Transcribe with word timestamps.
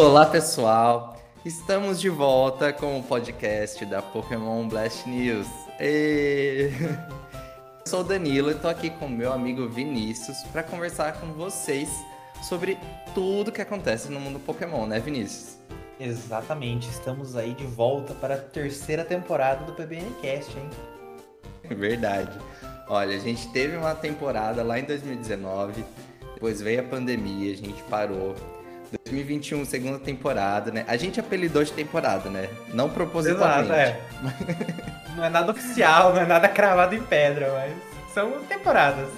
Olá, 0.00 0.26
pessoal! 0.26 1.16
Estamos 1.44 2.00
de 2.00 2.08
volta 2.08 2.72
com 2.72 3.00
o 3.00 3.02
podcast 3.02 3.84
da 3.84 4.00
Pokémon 4.00 4.68
Blast 4.68 5.08
News. 5.08 5.48
E... 5.80 6.70
Eu 7.84 7.84
sou 7.84 8.00
o 8.02 8.04
Danilo 8.04 8.52
e 8.52 8.54
tô 8.54 8.68
aqui 8.68 8.90
com 8.90 9.08
meu 9.08 9.32
amigo 9.32 9.68
Vinícius 9.68 10.44
para 10.52 10.62
conversar 10.62 11.14
com 11.14 11.32
vocês 11.32 11.90
sobre 12.44 12.78
tudo 13.12 13.50
que 13.50 13.60
acontece 13.60 14.08
no 14.08 14.20
mundo 14.20 14.38
Pokémon, 14.38 14.86
né, 14.86 15.00
Vinícius? 15.00 15.58
Exatamente, 15.98 16.88
estamos 16.88 17.34
aí 17.34 17.52
de 17.52 17.66
volta 17.66 18.14
para 18.14 18.34
a 18.36 18.38
terceira 18.38 19.04
temporada 19.04 19.64
do 19.64 19.72
PBNcast, 19.72 20.56
hein? 20.56 20.70
Verdade. 21.76 22.38
Olha, 22.88 23.16
a 23.16 23.20
gente 23.20 23.48
teve 23.48 23.76
uma 23.76 23.96
temporada 23.96 24.62
lá 24.62 24.78
em 24.78 24.84
2019, 24.84 25.84
depois 26.34 26.62
veio 26.62 26.82
a 26.82 26.84
pandemia, 26.84 27.52
a 27.52 27.56
gente 27.56 27.82
parou. 27.90 28.36
2021, 28.90 29.64
segunda 29.64 29.98
temporada, 29.98 30.70
né? 30.70 30.84
A 30.88 30.96
gente 30.96 31.20
apelidou 31.20 31.62
de 31.62 31.72
temporada, 31.72 32.30
né? 32.30 32.48
Não 32.72 32.88
propositalmente. 32.88 33.70
Exato, 33.70 33.72
é. 33.72 34.00
não 35.16 35.24
é 35.24 35.28
nada 35.28 35.52
oficial, 35.52 36.14
não 36.14 36.22
é 36.22 36.26
nada 36.26 36.48
cravado 36.48 36.94
em 36.94 37.02
pedra, 37.02 37.52
mas 37.52 38.12
são 38.14 38.44
temporadas. 38.44 39.08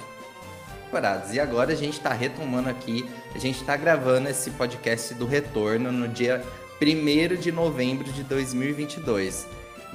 Temporadas. 0.85 1.33
E 1.33 1.39
agora 1.39 1.71
a 1.71 1.75
gente 1.75 1.99
tá 1.99 2.11
retomando 2.11 2.69
aqui, 2.69 3.09
a 3.33 3.37
gente 3.37 3.63
tá 3.63 3.77
gravando 3.77 4.27
esse 4.27 4.49
podcast 4.51 5.13
do 5.13 5.25
retorno 5.25 5.91
no 5.91 6.07
dia 6.07 6.43
1 6.81 7.35
de 7.37 7.51
novembro 7.51 8.11
de 8.11 8.23
2022. 8.23 9.47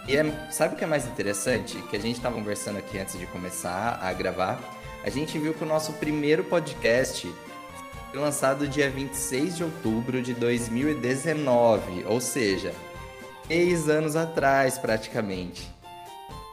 E 0.09 0.17
é, 0.17 0.25
sabe 0.51 0.75
o 0.75 0.79
que 0.79 0.84
é 0.84 0.87
mais 0.87 1.05
interessante? 1.06 1.77
Que 1.91 1.97
a 1.97 2.01
gente 2.01 2.17
estava 2.17 2.34
conversando 2.34 2.79
aqui 2.79 2.98
antes 2.98 3.19
de 3.19 3.27
começar 3.27 3.98
a 4.01 4.12
gravar. 4.12 4.59
A 5.05 5.11
gente 5.11 5.39
viu 5.39 5.53
que 5.53 5.65
o 5.65 5.67
nosso 5.67 5.93
primeiro 5.95 6.45
podcast 6.45 7.29
lançado 8.20 8.67
dia 8.67 8.91
26 8.91 9.56
de 9.56 9.64
outubro 9.64 10.22
de 10.22 10.34
2019, 10.34 12.05
ou 12.06 12.20
seja, 12.20 12.72
seis 13.47 13.89
anos 13.89 14.17
atrás 14.17 14.78
praticamente. 14.78 15.70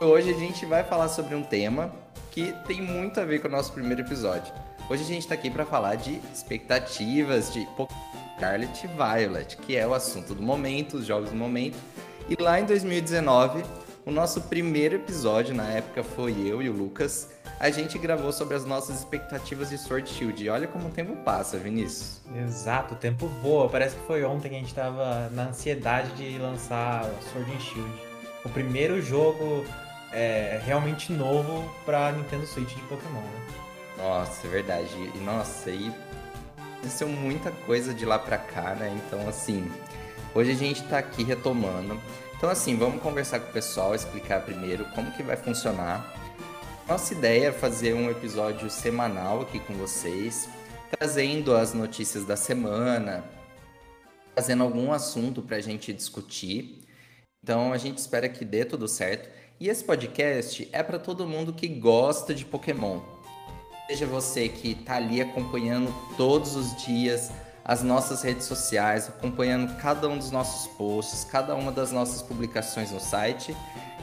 Hoje 0.02 0.32
a 0.32 0.38
gente 0.38 0.66
vai 0.66 0.84
falar 0.84 1.08
sobre 1.08 1.36
um 1.36 1.44
tema 1.44 1.94
que 2.32 2.54
tem 2.68 2.82
muito 2.82 3.20
a 3.20 3.26
ver 3.26 3.40
com 3.40 3.48
o 3.48 3.52
nosso 3.52 3.72
primeiro 3.72 4.02
episódio. 4.02 4.54
Hoje 4.90 5.04
a 5.04 5.08
gente 5.08 5.22
está 5.22 5.36
aqui 5.36 5.50
para 5.50 5.66
falar 5.66 5.96
de 5.96 6.20
expectativas 6.34 7.54
de 7.54 7.68
Scarlet 8.36 8.88
Violet, 8.88 9.58
que 9.58 9.78
é 9.78 9.88
o 9.88 9.94
assunto 9.94 10.36
do 10.36 10.42
momento, 10.42 10.98
os 10.98 11.06
jogos 11.06 11.30
do 11.30 11.36
momento. 11.36 11.78
E 12.28 12.36
lá 12.42 12.60
em 12.60 12.66
2019, 12.66 13.64
o 14.06 14.12
nosso 14.12 14.42
primeiro 14.42 14.96
episódio, 14.96 15.56
na 15.56 15.68
época 15.70 16.04
foi 16.04 16.34
eu 16.46 16.62
e 16.62 16.70
o 16.70 16.74
Lucas, 16.74 17.30
a 17.60 17.70
gente 17.70 17.98
gravou 17.98 18.34
sobre 18.34 18.56
as 18.56 18.66
nossas 18.66 19.00
expectativas 19.00 19.70
de 19.70 19.78
Sword 19.78 20.10
Shield. 20.10 20.44
E 20.44 20.50
olha 20.50 20.68
como 20.68 20.88
o 20.88 20.92
tempo 20.92 21.16
passa, 21.24 21.58
Vinícius. 21.58 22.22
Exato, 22.36 22.94
o 22.94 22.98
tempo 22.98 23.28
voa. 23.42 23.70
Parece 23.70 23.96
que 23.96 24.06
foi 24.06 24.24
ontem 24.24 24.50
que 24.50 24.56
a 24.56 24.60
gente 24.60 24.68
estava 24.68 25.30
na 25.30 25.48
ansiedade 25.48 26.12
de 26.12 26.38
lançar 26.38 27.10
Sword 27.32 27.52
and 27.52 27.60
Shield. 27.60 27.92
O 28.44 28.50
primeiro 28.50 29.02
jogo 29.02 29.66
é, 30.12 30.62
realmente 30.66 31.12
novo 31.14 31.64
para 31.86 32.12
Nintendo 32.12 32.46
Switch 32.46 32.76
de 32.76 32.82
Pokémon, 32.84 33.22
né? 33.22 33.42
Nossa, 33.98 34.46
é 34.46 34.50
verdade. 34.50 35.12
E 35.16 35.18
nossa, 35.20 35.70
e 35.70 35.94
aconteceu 36.58 37.08
muita 37.08 37.52
coisa 37.66 37.94
de 37.94 38.06
lá 38.06 38.20
pra 38.20 38.38
cá, 38.38 38.76
né? 38.76 38.94
Então, 39.06 39.28
assim, 39.30 39.72
hoje 40.36 40.52
a 40.52 40.56
gente 40.56 40.84
tá 40.84 40.98
aqui 40.98 41.24
retomando. 41.24 41.98
Então, 42.44 42.52
assim, 42.52 42.76
vamos 42.76 43.02
conversar 43.02 43.40
com 43.40 43.50
o 43.50 43.54
pessoal, 43.54 43.96
explicar 43.96 44.44
primeiro 44.44 44.84
como 44.94 45.14
que 45.14 45.24
vai 45.24 45.38
funcionar. 45.38 46.14
Nossa 46.86 47.14
ideia 47.14 47.48
é 47.48 47.52
fazer 47.54 47.94
um 47.94 48.12
episódio 48.12 48.70
semanal 48.70 49.44
aqui 49.44 49.62
com 49.62 49.74
vocês, 49.76 50.50
trazendo 50.92 51.56
as 51.56 51.74
notícias 51.74 52.26
da 52.26 52.36
semana, 52.36 53.24
trazendo 54.36 54.62
algum 54.62 54.92
assunto 54.92 55.42
pra 55.42 55.62
gente 55.62 55.94
discutir. 55.94 56.86
Então, 57.42 57.72
a 57.72 57.78
gente 57.78 58.00
espera 58.00 58.28
que 58.28 58.44
dê 58.44 58.66
tudo 58.66 58.90
certo. 58.90 59.30
E 59.58 59.70
esse 59.70 59.82
podcast 59.82 60.68
é 60.74 60.84
para 60.84 61.00
todo 61.00 61.26
mundo 61.26 61.54
que 61.54 61.70
gosta 61.70 62.36
de 62.36 62.44
Pokémon. 62.44 63.00
Seja 63.88 64.06
você 64.06 64.50
que 64.50 64.72
está 64.72 64.98
ali 64.98 65.22
acompanhando 65.22 65.96
todos 66.18 66.58
os 66.58 66.76
dias 66.84 67.32
as 67.66 67.82
nossas 67.82 68.22
redes 68.22 68.46
sociais, 68.46 69.08
acompanhando 69.08 69.76
cada 69.78 70.08
um 70.10 70.18
dos 70.18 70.32
nossos 70.32 70.68
posts, 70.74 71.24
cada 71.24 71.56
uma 71.56 71.72
das 71.72 71.92
nossas 71.92 72.22
publicações 72.22 72.92
no 72.92 73.00
site. 73.00 73.56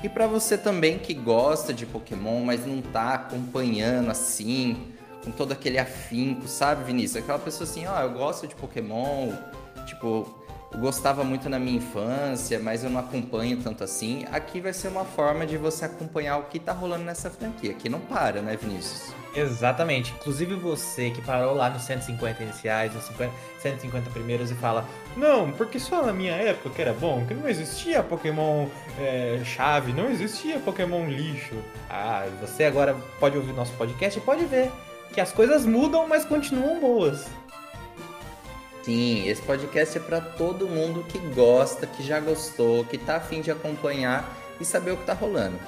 E 0.03 0.09
para 0.09 0.27
você 0.27 0.57
também 0.57 0.99
que 0.99 1.13
gosta 1.13 1.75
de 1.75 1.85
Pokémon, 1.85 2.43
mas 2.43 2.65
não 2.65 2.79
está 2.79 3.15
acompanhando 3.15 4.11
assim, 4.11 4.93
com 5.23 5.31
todo 5.31 5.53
aquele 5.53 5.79
afinco, 5.79 6.49
sabe, 6.49 6.85
Vinícius? 6.85 7.23
Aquela 7.23 7.39
pessoa 7.39 7.69
assim, 7.69 7.87
ó, 7.87 7.99
oh, 7.99 8.01
eu 8.01 8.11
gosto 8.13 8.47
de 8.47 8.55
Pokémon, 8.55 9.31
tipo, 9.85 10.40
gostava 10.79 11.25
muito 11.25 11.49
na 11.49 11.59
minha 11.59 11.77
infância, 11.77 12.59
mas 12.59 12.85
eu 12.85 12.91
não 12.91 13.01
acompanho 13.01 13.57
tanto 13.63 13.83
assim. 13.83 14.25
Aqui 14.31 14.61
vai 14.61 14.73
ser 14.73 14.89
uma 14.89 15.05
forma 15.05 15.47
de 15.47 15.57
você 15.57 15.85
acompanhar 15.85 16.39
o 16.39 16.45
que 16.45 16.59
tá 16.59 16.73
rolando 16.73 17.05
nessa 17.05 17.31
franquia, 17.31 17.75
que 17.75 17.89
não 17.89 18.01
para, 18.01 18.41
né, 18.41 18.57
Vinícius? 18.57 19.13
Exatamente. 19.35 20.13
Inclusive 20.13 20.55
você 20.55 21.11
que 21.11 21.23
parou 21.23 21.55
lá 21.55 21.71
nos 21.71 21.83
150 21.83 22.43
iniciais, 22.43 22.95
nos 22.95 23.05
50, 23.05 23.33
150 23.61 24.11
primeiros 24.11 24.51
e 24.51 24.55
fala: 24.55 24.85
Não, 25.17 25.53
porque 25.53 25.79
só 25.79 26.05
na 26.05 26.13
minha 26.13 26.33
época 26.33 26.71
que 26.71 26.83
era 26.83 26.93
bom, 26.93 27.25
que 27.27 27.35
não 27.35 27.49
existia 27.49 28.03
Pokémon 28.03 28.67
é, 28.99 29.41
chave, 29.45 29.93
não 29.93 30.11
existia 30.11 30.59
Pokémon 30.59 31.07
lixo. 31.07 31.55
Ah, 31.89 32.27
você 32.41 32.65
agora 32.65 32.97
pode 33.19 33.37
ouvir 33.37 33.53
nosso 33.53 33.73
podcast 33.75 34.19
e 34.19 34.23
pode 34.23 34.45
ver 34.47 34.71
que 35.13 35.21
as 35.21 35.33
coisas 35.33 35.67
mudam, 35.67 36.07
mas 36.09 36.25
continuam 36.25 36.81
boas. 36.81 37.27
Sim, 38.83 39.29
esse 39.29 39.43
podcast 39.43 39.99
é 39.99 40.01
para 40.01 40.21
todo 40.21 40.67
mundo 40.67 41.05
que 41.05 41.19
gosta, 41.35 41.87
que 41.87 42.03
já 42.03 42.19
gostou, 42.19 42.85
que 42.85 42.97
tá 42.97 43.17
afim 43.17 43.43
de 43.43 43.51
acompanhar 43.51 44.37
e 44.59 44.65
saber 44.65 44.93
o 44.93 44.97
que 44.97 45.05
tá 45.05 45.13
rolando. 45.13 45.59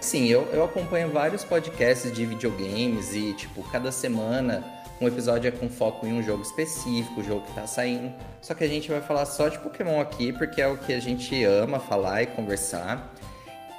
Sim, 0.00 0.26
eu, 0.26 0.42
eu 0.52 0.64
acompanho 0.64 1.10
vários 1.10 1.44
podcasts 1.44 2.12
de 2.12 2.26
videogames 2.26 3.14
e, 3.14 3.32
tipo, 3.34 3.62
cada 3.70 3.90
semana 3.90 4.62
um 5.00 5.08
episódio 5.08 5.48
é 5.48 5.50
com 5.50 5.68
foco 5.68 6.06
em 6.06 6.12
um 6.12 6.22
jogo 6.22 6.42
específico, 6.42 7.20
o 7.20 7.24
jogo 7.24 7.46
que 7.46 7.54
tá 7.54 7.66
saindo. 7.66 8.12
Só 8.40 8.54
que 8.54 8.62
a 8.62 8.68
gente 8.68 8.90
vai 8.90 9.00
falar 9.00 9.26
só 9.26 9.48
de 9.48 9.58
Pokémon 9.58 10.00
aqui, 10.00 10.32
porque 10.32 10.60
é 10.60 10.68
o 10.68 10.76
que 10.76 10.92
a 10.92 11.00
gente 11.00 11.42
ama 11.44 11.80
falar 11.80 12.22
e 12.22 12.26
conversar. 12.26 13.12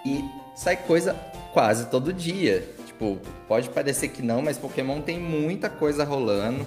E 0.06 0.24
sai 0.56 0.78
coisa 0.78 1.16
quase 1.54 1.86
todo 1.86 2.12
dia. 2.12 2.68
Tipo, 2.86 3.20
pode 3.48 3.70
parecer 3.70 4.10
que 4.10 4.22
não, 4.22 4.42
mas 4.42 4.58
Pokémon 4.58 5.00
tem 5.02 5.20
muita 5.20 5.70
coisa 5.70 6.04
rolando. 6.04 6.66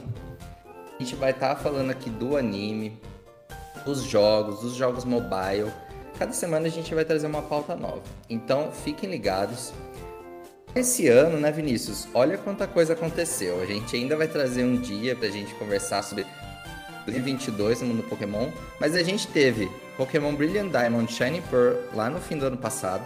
A 0.98 1.02
gente 1.02 1.14
vai 1.14 1.30
estar 1.30 1.54
tá 1.54 1.56
falando 1.56 1.90
aqui 1.90 2.08
do 2.08 2.38
anime, 2.38 2.98
dos 3.84 4.02
jogos, 4.02 4.60
dos 4.60 4.74
jogos 4.74 5.04
mobile. 5.04 5.70
Cada 6.18 6.32
semana 6.32 6.66
a 6.66 6.70
gente 6.70 6.94
vai 6.94 7.04
trazer 7.04 7.26
uma 7.26 7.42
pauta 7.42 7.76
nova. 7.76 8.02
Então 8.30 8.72
fiquem 8.72 9.10
ligados. 9.10 9.74
Esse 10.74 11.06
ano, 11.08 11.38
né, 11.38 11.52
Vinícius? 11.52 12.08
Olha 12.14 12.38
quanta 12.38 12.66
coisa 12.66 12.94
aconteceu. 12.94 13.60
A 13.60 13.66
gente 13.66 13.94
ainda 13.94 14.16
vai 14.16 14.26
trazer 14.26 14.64
um 14.64 14.76
dia 14.80 15.14
pra 15.14 15.28
gente 15.28 15.54
conversar 15.56 16.02
sobre 16.02 16.26
2022 17.04 17.82
no 17.82 17.88
mundo 17.88 18.02
Pokémon, 18.02 18.50
mas 18.80 18.96
a 18.96 19.02
gente 19.02 19.28
teve 19.28 19.70
Pokémon 19.98 20.34
Brilliant 20.34 20.70
Diamond 20.70 21.12
Shining 21.12 21.42
Pearl 21.42 21.76
lá 21.94 22.08
no 22.08 22.20
fim 22.20 22.38
do 22.38 22.46
ano 22.46 22.56
passado. 22.56 23.04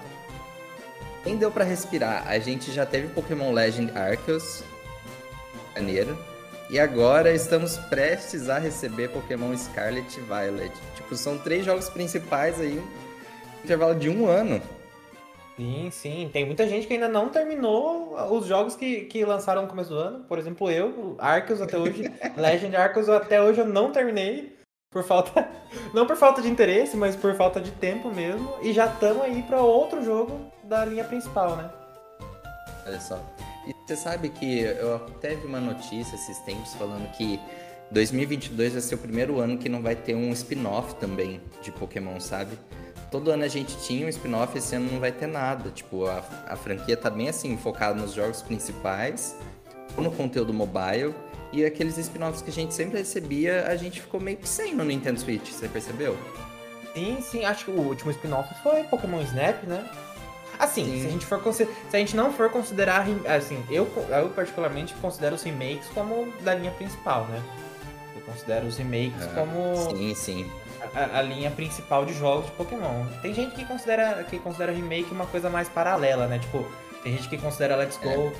Nem 1.24 1.36
deu 1.36 1.50
para 1.50 1.64
respirar. 1.64 2.26
A 2.28 2.38
gente 2.38 2.72
já 2.72 2.86
teve 2.86 3.08
Pokémon 3.08 3.52
Legend 3.52 3.90
Arceus 3.98 4.62
em 5.74 5.80
janeiro. 5.80 6.29
E 6.70 6.78
agora 6.78 7.32
estamos 7.32 7.76
prestes 7.76 8.48
a 8.48 8.56
receber 8.56 9.08
Pokémon 9.08 9.56
Scarlet 9.56 10.16
e 10.16 10.20
Violet. 10.20 10.72
Tipo, 10.94 11.16
são 11.16 11.36
três 11.36 11.64
jogos 11.64 11.90
principais 11.90 12.60
aí, 12.60 12.80
intervalo 13.64 13.96
de 13.96 14.08
um 14.08 14.28
ano. 14.28 14.62
Sim, 15.56 15.88
sim. 15.90 16.30
Tem 16.32 16.46
muita 16.46 16.68
gente 16.68 16.86
que 16.86 16.94
ainda 16.94 17.08
não 17.08 17.28
terminou 17.28 18.14
os 18.32 18.46
jogos 18.46 18.76
que, 18.76 19.00
que 19.06 19.24
lançaram 19.24 19.62
no 19.62 19.68
começo 19.68 19.90
do 19.90 19.98
ano. 19.98 20.24
Por 20.28 20.38
exemplo, 20.38 20.70
eu, 20.70 21.16
Arceus 21.18 21.60
até 21.60 21.76
hoje, 21.76 22.04
Legend 22.38 22.76
Arceus 22.76 23.08
até 23.08 23.42
hoje 23.42 23.60
eu 23.60 23.66
não 23.66 23.90
terminei. 23.90 24.56
Por 24.92 25.02
falta. 25.02 25.48
Não 25.94 26.04
por 26.04 26.16
falta 26.16 26.42
de 26.42 26.48
interesse, 26.48 26.96
mas 26.96 27.14
por 27.14 27.32
falta 27.36 27.60
de 27.60 27.70
tempo 27.70 28.12
mesmo. 28.12 28.56
E 28.60 28.72
já 28.72 28.86
estamos 28.86 29.22
aí 29.22 29.40
para 29.42 29.60
outro 29.60 30.04
jogo 30.04 30.50
da 30.64 30.84
linha 30.84 31.04
principal, 31.04 31.54
né? 31.54 31.70
Olha 32.84 33.00
só. 33.00 33.20
Você 33.90 33.96
sabe 33.96 34.28
que 34.28 34.60
eu 34.60 35.00
vi 35.20 35.46
uma 35.46 35.58
notícia 35.58 36.14
esses 36.14 36.38
tempos 36.38 36.74
falando 36.74 37.10
que 37.10 37.40
2022 37.90 38.74
vai 38.74 38.80
ser 38.80 38.94
o 38.94 38.98
primeiro 38.98 39.40
ano 39.40 39.58
que 39.58 39.68
não 39.68 39.82
vai 39.82 39.96
ter 39.96 40.14
um 40.14 40.30
spin-off 40.30 40.94
também 40.94 41.40
de 41.60 41.72
Pokémon, 41.72 42.20
sabe? 42.20 42.56
Todo 43.10 43.32
ano 43.32 43.42
a 43.42 43.48
gente 43.48 43.76
tinha 43.78 44.06
um 44.06 44.08
spin-off, 44.08 44.56
esse 44.56 44.76
ano 44.76 44.92
não 44.92 45.00
vai 45.00 45.10
ter 45.10 45.26
nada. 45.26 45.70
Tipo, 45.70 46.06
a, 46.06 46.22
a 46.46 46.54
franquia 46.54 46.96
tá 46.96 47.10
bem 47.10 47.28
assim, 47.28 47.56
focada 47.56 48.00
nos 48.00 48.12
jogos 48.12 48.42
principais, 48.42 49.34
no 49.98 50.12
conteúdo 50.12 50.54
mobile. 50.54 51.12
E 51.52 51.64
aqueles 51.64 51.98
spin-offs 51.98 52.42
que 52.42 52.50
a 52.50 52.54
gente 52.54 52.72
sempre 52.72 52.98
recebia, 52.98 53.66
a 53.66 53.74
gente 53.74 54.00
ficou 54.00 54.20
meio 54.20 54.36
que 54.36 54.48
sem 54.48 54.72
no 54.72 54.84
Nintendo 54.84 55.18
Switch, 55.18 55.50
você 55.50 55.66
percebeu? 55.66 56.16
Sim, 56.94 57.18
sim, 57.20 57.44
acho 57.44 57.64
que 57.64 57.70
o 57.72 57.80
último 57.80 58.12
spin-off 58.12 58.54
foi 58.62 58.84
Pokémon 58.84 59.20
Snap, 59.22 59.64
né? 59.64 59.84
Assim, 60.60 61.00
se 61.00 61.06
a 61.06 61.10
gente 61.10 61.24
for 61.24 61.40
se 61.54 61.66
a 61.90 61.96
gente 61.96 62.14
não 62.14 62.30
for 62.30 62.50
considerar 62.50 63.06
assim, 63.34 63.64
eu, 63.70 63.90
eu 64.10 64.28
particularmente 64.28 64.92
considero 64.94 65.34
os 65.34 65.42
remakes 65.42 65.88
como 65.94 66.30
da 66.42 66.54
linha 66.54 66.70
principal, 66.72 67.24
né? 67.24 67.42
Eu 68.14 68.20
considero 68.20 68.66
os 68.66 68.76
remakes 68.76 69.22
ah, 69.22 69.32
como 69.34 69.96
sim, 69.96 70.14
sim. 70.14 70.50
A, 70.94 71.18
a, 71.18 71.22
linha 71.22 71.50
principal 71.50 72.04
de 72.04 72.12
jogos 72.12 72.46
de 72.46 72.52
Pokémon. 72.52 73.06
Tem 73.22 73.32
gente 73.32 73.54
que 73.54 73.64
considera 73.64 74.22
que 74.24 74.38
considera 74.38 74.70
remake 74.70 75.10
uma 75.10 75.26
coisa 75.26 75.48
mais 75.48 75.66
paralela, 75.66 76.26
né? 76.26 76.38
Tipo, 76.38 76.66
tem 77.02 77.16
gente 77.16 77.30
que 77.30 77.38
considera 77.38 77.74
Let's 77.74 77.96
Go 77.96 78.08
é. 78.08 78.32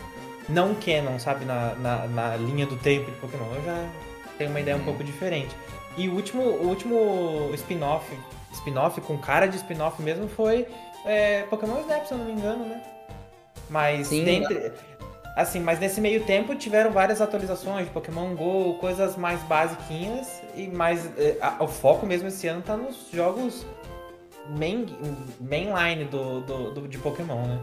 não 0.47 0.75
canon, 0.75 1.19
sabe? 1.19 1.47
Na, 1.47 1.75
na, 1.77 2.07
na, 2.07 2.37
linha 2.37 2.67
do 2.67 2.77
tempo 2.77 3.11
de 3.11 3.17
Pokémon. 3.17 3.47
Eu 3.55 3.65
já 3.65 3.89
tenho 4.37 4.51
uma 4.51 4.61
ideia 4.61 4.77
um 4.77 4.85
pouco 4.85 5.03
diferente. 5.03 5.57
E 5.97 6.07
o 6.07 6.15
último, 6.15 6.43
o 6.43 6.69
último 6.69 7.51
spin-off, 7.55 8.07
spin-off 8.53 9.01
com 9.01 9.17
cara 9.17 9.47
de 9.47 9.57
spin-off 9.57 10.03
mesmo 10.03 10.29
foi 10.29 10.67
é, 11.05 11.43
Pokémon 11.43 11.81
Snap, 11.81 12.07
se 12.07 12.13
eu 12.13 12.19
não 12.19 12.25
me 12.25 12.33
engano, 12.33 12.65
né? 12.65 12.83
Mas 13.69 14.09
Sim, 14.09 14.25
dentre, 14.25 14.73
assim, 15.37 15.61
mas 15.61 15.79
nesse 15.79 16.01
meio 16.01 16.25
tempo 16.25 16.55
tiveram 16.55 16.91
várias 16.91 17.21
atualizações 17.21 17.87
de 17.87 17.93
Pokémon 17.93 18.35
GO, 18.35 18.75
coisas 18.81 19.17
mais 19.17 19.41
basiquinhas 19.43 20.43
e 20.55 20.67
mais 20.67 21.07
é, 21.19 21.37
a, 21.41 21.63
o 21.63 21.69
foco 21.69 22.07
mesmo 22.07 22.29
esse 22.29 22.47
ano 22.49 22.63
tá 22.63 22.77
nos 22.77 23.11
jogos 23.13 23.65
main, 24.49 24.87
mainline 25.41 26.05
do, 26.05 26.41
do, 26.41 26.71
do, 26.73 26.89
de 26.89 26.99
Pokémon, 26.99 27.43
né? 27.43 27.59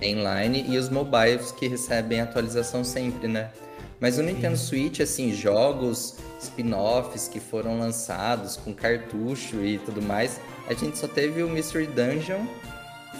Mainline 0.00 0.64
e 0.68 0.78
os 0.78 0.88
mobiles 0.88 1.52
que 1.52 1.68
recebem 1.68 2.20
atualização 2.20 2.84
sempre, 2.84 3.28
né? 3.28 3.50
Mas 4.00 4.18
o 4.18 4.22
Nintendo 4.22 4.56
Sim. 4.56 4.66
Switch, 4.66 5.00
assim, 5.00 5.32
jogos 5.32 6.16
spin-offs 6.40 7.28
que 7.28 7.40
foram 7.40 7.78
lançados 7.78 8.56
com 8.56 8.72
cartucho 8.72 9.64
e 9.64 9.78
tudo 9.78 10.00
mais, 10.00 10.40
a 10.68 10.74
gente 10.74 10.96
só 10.96 11.08
teve 11.08 11.42
o 11.42 11.48
Mystery 11.48 11.86
Dungeon, 11.86 12.46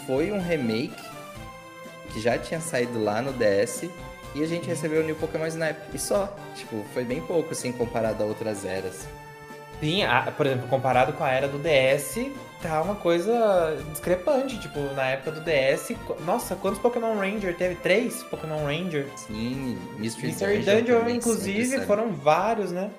foi 0.07 0.31
um 0.31 0.41
remake 0.41 1.03
que 2.13 2.21
já 2.21 2.37
tinha 2.37 2.59
saído 2.61 3.03
lá 3.03 3.21
no 3.21 3.33
DS 3.33 3.89
e 4.35 4.43
a 4.43 4.47
gente 4.47 4.67
recebeu 4.67 5.01
o 5.01 5.05
New 5.05 5.15
Pokémon 5.15 5.47
Snap. 5.47 5.77
E 5.93 5.99
só, 5.99 6.33
tipo, 6.55 6.83
foi 6.93 7.03
bem 7.03 7.21
pouco 7.21 7.51
assim 7.51 7.71
comparado 7.71 8.23
a 8.23 8.25
outras 8.25 8.65
eras. 8.65 9.07
Sim, 9.79 10.03
a, 10.03 10.31
por 10.31 10.45
exemplo, 10.45 10.67
comparado 10.67 11.13
com 11.13 11.23
a 11.23 11.31
era 11.31 11.47
do 11.47 11.57
DS, 11.57 12.31
tá 12.61 12.81
uma 12.81 12.95
coisa 12.95 13.77
discrepante. 13.91 14.59
Tipo, 14.59 14.79
na 14.93 15.09
época 15.09 15.31
do 15.31 15.41
DS, 15.41 15.95
nossa, 16.25 16.55
quantos 16.55 16.79
Pokémon 16.79 17.15
Ranger 17.15 17.55
teve? 17.55 17.75
Três 17.75 18.23
Pokémon 18.23 18.63
Ranger? 18.63 19.07
Sim, 19.15 19.77
Mystery, 19.97 20.27
Mystery 20.27 20.57
Dungeon, 20.59 20.81
Dungeon 20.81 21.09
inclusive, 21.09 21.81
foram 21.85 22.11
vários, 22.13 22.71
né? 22.71 22.91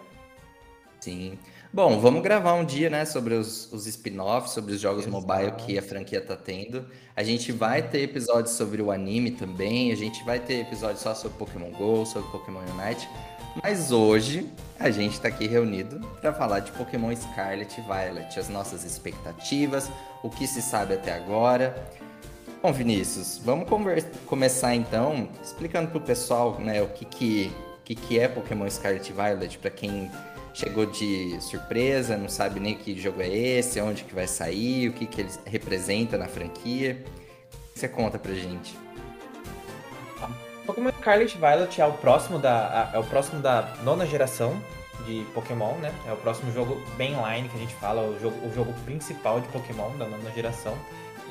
Sim. 1.01 1.39
Bom, 1.73 2.01
vamos 2.01 2.21
gravar 2.21 2.55
um 2.55 2.65
dia, 2.65 2.91
né, 2.91 3.05
sobre 3.05 3.35
os, 3.35 3.73
os 3.73 3.87
spin-offs, 3.87 4.51
sobre 4.51 4.75
os 4.75 4.81
jogos 4.81 5.07
Exato. 5.07 5.25
mobile 5.25 5.53
que 5.53 5.79
a 5.79 5.83
franquia 5.83 6.21
tá 6.21 6.37
tendo. 6.37 6.85
A 7.15 7.23
gente 7.23 7.53
vai 7.53 7.81
ter 7.81 8.01
episódios 8.01 8.57
sobre 8.57 8.83
o 8.83 8.91
anime 8.91 9.31
também, 9.31 9.93
a 9.93 9.95
gente 9.95 10.25
vai 10.25 10.41
ter 10.41 10.63
episódios 10.63 11.01
só 11.01 11.15
sobre 11.15 11.39
Pokémon 11.39 11.71
GO, 11.71 12.05
sobre 12.05 12.29
Pokémon 12.33 12.59
Unite. 12.77 13.09
Mas 13.63 13.91
hoje 13.91 14.49
a 14.79 14.91
gente 14.91 15.15
está 15.15 15.29
aqui 15.29 15.47
reunido 15.47 16.01
para 16.21 16.33
falar 16.33 16.61
de 16.61 16.73
Pokémon 16.73 17.15
Scarlet 17.15 17.79
e 17.79 17.83
Violet, 17.83 18.39
as 18.39 18.49
nossas 18.49 18.85
expectativas, 18.85 19.91
o 20.23 20.31
que 20.31 20.47
se 20.47 20.63
sabe 20.63 20.95
até 20.95 21.13
agora. 21.13 21.75
Bom, 22.63 22.73
Vinícius, 22.73 23.41
vamos 23.45 23.67
começar 24.27 24.75
então 24.75 25.29
explicando 25.43 25.89
para 25.89 25.99
o 25.99 26.01
pessoal 26.01 26.59
né, 26.61 26.83
o 26.83 26.89
que, 26.89 27.05
que, 27.05 27.53
que, 27.85 27.95
que 27.95 28.19
é 28.19 28.29
Pokémon 28.29 28.69
Scarlet 28.71 29.09
e 29.09 29.13
Violet, 29.13 29.59
para 29.59 29.71
quem 29.71 30.11
chegou 30.55 30.87
de 30.87 31.41
surpresa, 31.41 32.17
não 32.17 32.29
sabe 32.29 32.61
nem 32.61 32.75
que 32.75 32.99
jogo 33.01 33.23
é 33.23 33.29
esse, 33.29 33.81
onde 33.81 34.05
que 34.05 34.15
vai 34.15 34.27
sair, 34.27 34.89
o 34.89 34.93
que, 34.93 35.07
que 35.07 35.23
ele 35.23 35.31
representa 35.45 36.19
na 36.19 36.27
franquia. 36.27 37.05
O 37.53 37.73
que 37.73 37.81
você 37.81 37.89
conta 37.89 38.19
pra 38.19 38.35
gente? 38.35 38.77
Pokémon 40.71 40.93
Scarlet 41.01 41.37
Violet 41.37 41.81
é 41.81 41.85
o 41.87 41.93
próximo 41.95 42.39
da 42.39 42.91
é 42.95 42.99
o 42.99 43.03
próximo 43.03 43.43
da 43.43 43.75
nona 43.83 44.07
geração 44.07 44.63
de 45.05 45.27
Pokémon, 45.35 45.75
né? 45.79 45.93
É 46.07 46.13
o 46.13 46.17
próximo 46.17 46.53
jogo 46.53 46.81
mainline 46.97 47.49
que 47.49 47.57
a 47.57 47.61
gente 47.61 47.75
fala, 47.75 48.03
o 48.03 48.21
jogo, 48.21 48.47
o 48.47 48.55
jogo 48.55 48.73
principal 48.85 49.41
de 49.41 49.49
Pokémon 49.49 49.91
da 49.97 50.05
nona 50.07 50.31
geração. 50.31 50.77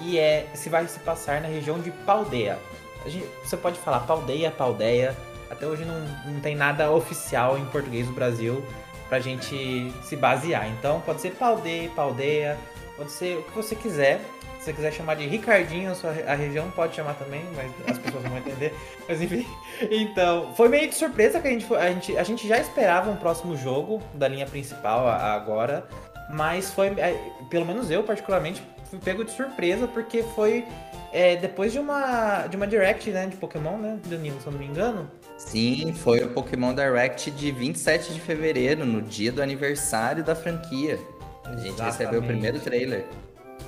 E 0.01 0.19
é 0.19 0.47
se 0.53 0.69
vai 0.69 0.85
se 0.87 0.99
passar 0.99 1.39
na 1.39 1.47
região 1.47 1.79
de 1.79 1.89
Paldeia. 1.89 2.59
Gente, 3.05 3.29
você 3.41 3.55
pode 3.55 3.79
falar 3.79 4.01
Paldeia, 4.01 4.51
Paldeia. 4.51 5.15
Até 5.49 5.65
hoje 5.65 5.85
não, 5.85 6.01
não 6.25 6.41
tem 6.41 6.53
nada 6.53 6.91
oficial 6.91 7.57
em 7.57 7.65
português 7.65 8.07
do 8.07 8.13
Brasil 8.13 8.61
pra 9.07 9.21
gente 9.21 9.93
se 10.03 10.17
basear. 10.17 10.67
Então 10.67 10.99
pode 11.01 11.21
ser 11.21 11.31
Paldeia, 11.31 11.89
Paldeia, 11.95 12.57
pode 12.97 13.11
ser 13.11 13.37
o 13.37 13.43
que 13.43 13.55
você 13.55 13.73
quiser. 13.73 14.19
Se 14.59 14.65
você 14.65 14.73
quiser 14.73 14.91
chamar 14.91 15.15
de 15.15 15.25
Ricardinho, 15.25 15.91
a, 15.91 15.95
sua, 15.95 16.11
a 16.11 16.35
região 16.35 16.69
pode 16.71 16.93
chamar 16.93 17.13
também, 17.13 17.41
mas 17.55 17.71
as 17.89 17.97
pessoas 17.97 18.23
não 18.23 18.31
vão 18.31 18.39
entender. 18.39 18.73
Mas 19.07 19.21
enfim. 19.21 19.47
Então, 19.89 20.53
foi 20.53 20.67
meio 20.67 20.89
de 20.89 20.95
surpresa 20.95 21.39
que 21.39 21.47
a 21.47 21.51
gente, 21.51 21.73
a 21.73 21.91
gente, 21.91 22.17
a 22.17 22.23
gente 22.23 22.47
já 22.47 22.59
esperava 22.59 23.09
um 23.09 23.15
próximo 23.15 23.55
jogo 23.55 24.01
da 24.13 24.27
linha 24.27 24.45
principal 24.45 25.07
agora, 25.07 25.87
mas 26.29 26.71
foi, 26.71 26.87
é, 26.99 27.17
pelo 27.49 27.65
menos 27.65 27.89
eu 27.89 28.03
particularmente, 28.03 28.61
fui 28.89 28.99
pego 28.99 29.23
de 29.23 29.31
surpresa 29.31 29.87
porque 29.87 30.21
foi 30.21 30.65
é, 31.11 31.35
depois 31.35 31.71
de 31.71 31.79
uma, 31.79 32.45
de 32.47 32.55
uma 32.55 32.67
direct 32.67 33.09
né, 33.09 33.27
de 33.27 33.35
Pokémon, 33.37 33.77
né, 33.77 33.99
Danilo, 34.05 34.39
se 34.39 34.47
eu 34.47 34.51
não 34.51 34.59
me 34.59 34.65
engano. 34.65 35.09
Sim, 35.37 35.93
foi 35.93 36.21
o 36.21 36.29
Pokémon 36.29 36.73
Direct 36.73 37.31
de 37.31 37.49
27 37.51 38.13
de 38.13 38.19
fevereiro, 38.19 38.85
no 38.85 39.01
dia 39.01 39.31
do 39.31 39.41
aniversário 39.41 40.23
da 40.23 40.35
franquia. 40.35 40.99
A 41.45 41.55
gente 41.55 41.69
Exatamente. 41.69 41.81
recebeu 41.81 42.19
o 42.19 42.23
primeiro 42.23 42.59
trailer. 42.59 43.05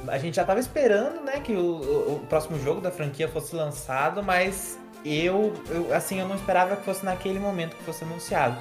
A 0.08 0.18
gente 0.18 0.36
já 0.36 0.44
tava 0.44 0.60
esperando, 0.60 1.22
né, 1.24 1.40
que 1.40 1.54
o, 1.54 1.60
o, 1.60 2.16
o, 2.16 2.20
próximo 2.28 2.60
jogo 2.60 2.82
da 2.82 2.92
franquia 2.92 3.28
fosse 3.28 3.56
lançado, 3.56 4.24
mas 4.24 4.80
eu, 5.06 5.54
eu, 5.70 5.94
assim, 5.94 6.20
eu 6.20 6.28
não 6.28 6.36
esperava 6.36 6.76
que 6.76 6.84
fosse 6.84 7.06
naquele 7.06 7.40
momento 7.40 7.76
que 7.76 7.84
fosse 7.84 8.04
anunciado. 8.04 8.58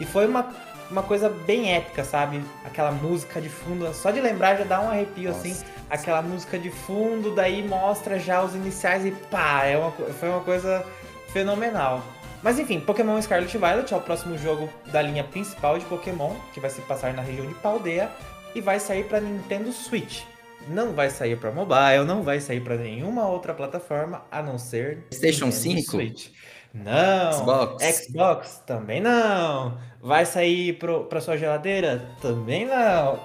E 0.00 0.04
foi 0.06 0.26
uma, 0.26 0.48
uma 0.90 1.02
coisa 1.02 1.28
bem 1.28 1.74
épica, 1.74 2.04
sabe? 2.04 2.42
Aquela 2.64 2.90
música 2.90 3.40
de 3.40 3.48
fundo, 3.48 3.92
só 3.94 4.10
de 4.10 4.20
lembrar 4.20 4.56
já 4.56 4.64
dá 4.64 4.80
um 4.80 4.90
arrepio, 4.90 5.30
assim. 5.30 5.50
Nossa. 5.50 5.64
assim. 5.64 5.80
Aquela 5.90 6.22
música 6.22 6.58
de 6.58 6.70
fundo, 6.70 7.34
daí 7.34 7.66
mostra 7.66 8.18
já 8.18 8.42
os 8.42 8.54
iniciais 8.54 9.04
e 9.04 9.10
pá, 9.10 9.64
é 9.64 9.76
uma, 9.76 9.90
foi 9.90 10.28
uma 10.28 10.40
coisa 10.40 10.84
fenomenal. 11.32 12.02
Mas 12.42 12.58
enfim, 12.58 12.80
Pokémon 12.80 13.20
Scarlet 13.20 13.56
Violet 13.56 13.92
é 13.92 13.96
o 13.96 14.00
próximo 14.00 14.38
jogo 14.38 14.68
da 14.86 15.02
linha 15.02 15.24
principal 15.24 15.78
de 15.78 15.84
Pokémon, 15.84 16.34
que 16.54 16.60
vai 16.60 16.70
se 16.70 16.80
passar 16.82 17.12
na 17.12 17.22
região 17.22 17.46
de 17.46 17.54
Paldea 17.54 18.10
e 18.54 18.60
vai 18.60 18.80
sair 18.80 19.04
para 19.04 19.20
Nintendo 19.20 19.70
Switch. 19.72 20.22
Não 20.68 20.92
vai 20.92 21.10
sair 21.10 21.36
para 21.36 21.50
mobile, 21.50 22.04
não 22.06 22.22
vai 22.22 22.40
sair 22.40 22.60
para 22.60 22.76
nenhuma 22.76 23.26
outra 23.26 23.54
plataforma 23.54 24.24
a 24.30 24.42
não 24.42 24.58
ser 24.58 25.06
PlayStation 25.08 25.46
Nintendo 25.46 25.80
5. 25.80 25.90
Switch. 25.90 26.28
Não. 26.72 27.32
Xbox. 27.32 27.84
Xbox 27.84 28.62
também 28.66 29.00
não. 29.00 29.78
Vai 30.00 30.24
sair 30.24 30.78
para 31.08 31.20
sua 31.20 31.36
geladeira? 31.36 32.08
Também 32.20 32.66
não. 32.66 33.18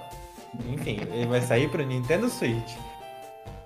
Enfim, 0.74 1.00
ele 1.14 1.28
vai 1.28 1.42
sair 1.42 1.70
para 1.70 1.84
Nintendo 1.84 2.30
Switch. 2.30 2.72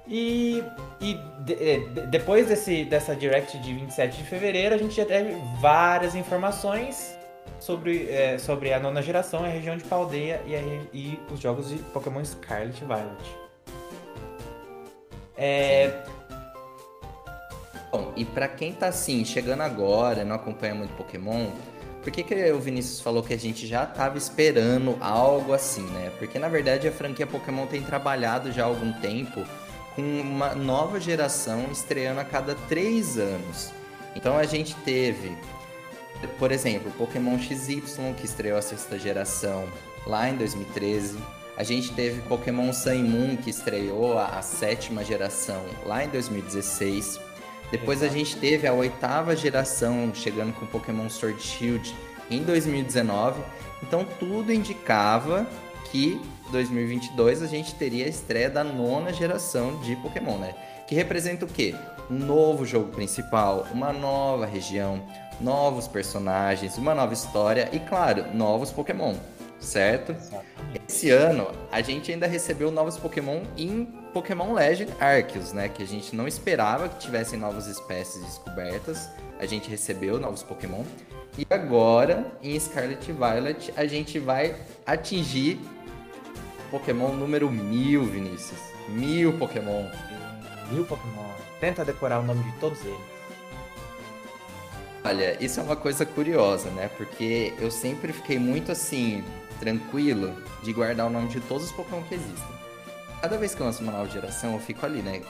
E, 0.07 0.63
e 0.99 1.13
de, 1.41 1.53
é, 1.53 1.79
de, 1.79 2.07
depois 2.07 2.47
desse, 2.47 2.83
dessa 2.83 3.15
Direct 3.15 3.57
de 3.59 3.73
27 3.73 4.17
de 4.17 4.23
fevereiro, 4.23 4.73
a 4.73 4.77
gente 4.77 4.95
já 4.95 5.05
teve 5.05 5.35
várias 5.61 6.15
informações 6.15 7.15
sobre, 7.59 8.09
é, 8.09 8.37
sobre 8.39 8.73
a 8.73 8.79
nona 8.79 9.01
geração, 9.01 9.45
a 9.45 9.47
região 9.47 9.77
de 9.77 9.83
Paldeia 9.83 10.41
e, 10.47 10.55
a, 10.55 10.59
e 10.91 11.19
os 11.31 11.39
jogos 11.39 11.69
de 11.69 11.77
Pokémon 11.77 12.25
Scarlet 12.25 12.81
e 12.81 12.85
Violet. 12.85 13.48
É... 15.39 16.03
Bom, 17.89 18.11
e 18.15 18.25
para 18.25 18.47
quem 18.47 18.73
tá 18.73 18.87
assim, 18.87 19.23
chegando 19.23 19.61
agora, 19.61 20.25
não 20.25 20.35
acompanha 20.35 20.75
muito 20.75 20.93
Pokémon, 20.95 21.47
por 22.03 22.11
que, 22.11 22.23
que 22.23 22.51
o 22.51 22.59
Vinícius 22.59 23.01
falou 23.01 23.23
que 23.23 23.33
a 23.33 23.37
gente 23.37 23.65
já 23.65 23.85
tava 23.85 24.17
esperando 24.17 24.97
algo 24.99 25.53
assim, 25.53 25.85
né? 25.87 26.11
Porque 26.19 26.37
na 26.37 26.49
verdade 26.49 26.87
a 26.87 26.91
franquia 26.91 27.25
Pokémon 27.25 27.65
tem 27.67 27.81
trabalhado 27.81 28.51
já 28.51 28.63
há 28.63 28.67
algum 28.67 28.91
tempo 28.93 29.43
com 29.95 30.01
uma 30.01 30.53
nova 30.53 30.99
geração 30.99 31.65
estreando 31.71 32.19
a 32.19 32.25
cada 32.25 32.55
três 32.67 33.17
anos. 33.17 33.71
Então 34.15 34.37
a 34.37 34.45
gente 34.45 34.75
teve, 34.77 35.35
por 36.37 36.51
exemplo, 36.51 36.91
Pokémon 36.91 37.37
XY, 37.39 37.81
que 38.17 38.25
estreou 38.25 38.57
a 38.57 38.61
sexta 38.61 38.99
geração 38.99 39.67
lá 40.05 40.29
em 40.29 40.35
2013. 40.35 41.17
A 41.59 41.63
gente 41.63 41.91
teve 41.91 42.21
Pokémon 42.21 42.71
Sun 42.71 42.93
e 42.93 43.03
Moon, 43.03 43.35
que 43.35 43.49
estreou 43.49 44.17
a, 44.17 44.27
a 44.27 44.41
sétima 44.41 45.03
geração 45.03 45.61
lá 45.85 46.05
em 46.05 46.07
2016. 46.07 47.19
Depois 47.69 48.01
Exato. 48.01 48.13
a 48.13 48.17
gente 48.17 48.37
teve 48.37 48.65
a 48.65 48.71
oitava 48.71 49.35
geração 49.35 50.09
chegando 50.15 50.53
com 50.53 50.65
Pokémon 50.67 51.09
Sword 51.09 51.43
Shield 51.43 51.93
em 52.31 52.43
2019. 52.43 53.41
Então 53.83 54.07
tudo 54.17 54.53
indicava 54.53 55.45
que 55.91 56.21
2022 56.49 57.43
a 57.43 57.47
gente 57.47 57.75
teria 57.75 58.05
a 58.05 58.09
estreia 58.09 58.49
da 58.49 58.63
nona 58.63 59.11
geração 59.11 59.81
de 59.81 59.97
Pokémon, 59.97 60.37
né? 60.37 60.55
Que 60.87 60.95
representa 60.95 61.43
o 61.43 61.47
quê? 61.49 61.75
Um 62.09 62.19
novo 62.19 62.65
jogo 62.65 62.87
principal, 62.87 63.67
uma 63.73 63.91
nova 63.91 64.45
região, 64.45 65.03
novos 65.41 65.89
personagens, 65.89 66.77
uma 66.77 66.95
nova 66.95 67.13
história 67.13 67.67
e, 67.73 67.79
claro, 67.81 68.33
novos 68.33 68.71
Pokémon, 68.71 69.15
certo? 69.59 70.15
Esse 70.87 71.09
ano 71.09 71.51
a 71.71 71.81
gente 71.81 72.11
ainda 72.11 72.27
recebeu 72.27 72.71
novos 72.71 72.97
Pokémon 72.97 73.41
em 73.57 73.85
Pokémon 74.13 74.53
Legend 74.53 74.91
Arceus, 74.99 75.53
né? 75.53 75.69
Que 75.69 75.83
a 75.83 75.87
gente 75.87 76.15
não 76.15 76.27
esperava 76.27 76.89
que 76.89 76.99
tivessem 76.99 77.37
novas 77.37 77.67
espécies 77.67 78.23
descobertas. 78.23 79.09
A 79.39 79.45
gente 79.45 79.69
recebeu 79.69 80.19
novos 80.19 80.43
Pokémon. 80.43 80.83
E 81.37 81.45
agora, 81.49 82.25
em 82.41 82.59
Scarlet 82.59 83.11
Violet, 83.11 83.73
a 83.77 83.85
gente 83.85 84.19
vai 84.19 84.55
atingir 84.85 85.59
Pokémon 86.71 87.13
número 87.13 87.49
mil, 87.49 88.03
Vinícius. 88.05 88.59
Mil 88.89 89.33
Pokémon. 89.37 89.85
Mil 90.71 90.85
Pokémon. 90.85 91.29
Tenta 91.59 91.85
decorar 91.85 92.19
o 92.19 92.23
nome 92.23 92.43
de 92.43 92.57
todos 92.59 92.79
eles. 92.83 93.19
Olha, 95.03 95.37
isso 95.43 95.59
é 95.59 95.63
uma 95.63 95.75
coisa 95.75 96.05
curiosa, 96.05 96.69
né? 96.71 96.89
Porque 96.97 97.53
eu 97.59 97.71
sempre 97.71 98.11
fiquei 98.11 98.37
muito 98.37 98.71
assim, 98.71 99.23
tranquilo 99.59 100.35
de 100.63 100.73
guardar 100.73 101.07
o 101.07 101.09
nome 101.09 101.27
de 101.27 101.39
todos 101.41 101.65
os 101.65 101.71
Pokémon 101.71 102.01
que 102.03 102.15
existem. 102.15 102.59
Cada 103.21 103.37
vez 103.37 103.53
que 103.53 103.61
eu 103.61 103.65
lanço 103.65 103.83
uma 103.83 103.91
nova 103.91 104.09
geração, 104.09 104.53
eu 104.53 104.59
fico 104.59 104.85
ali, 104.85 105.01
né? 105.01 105.21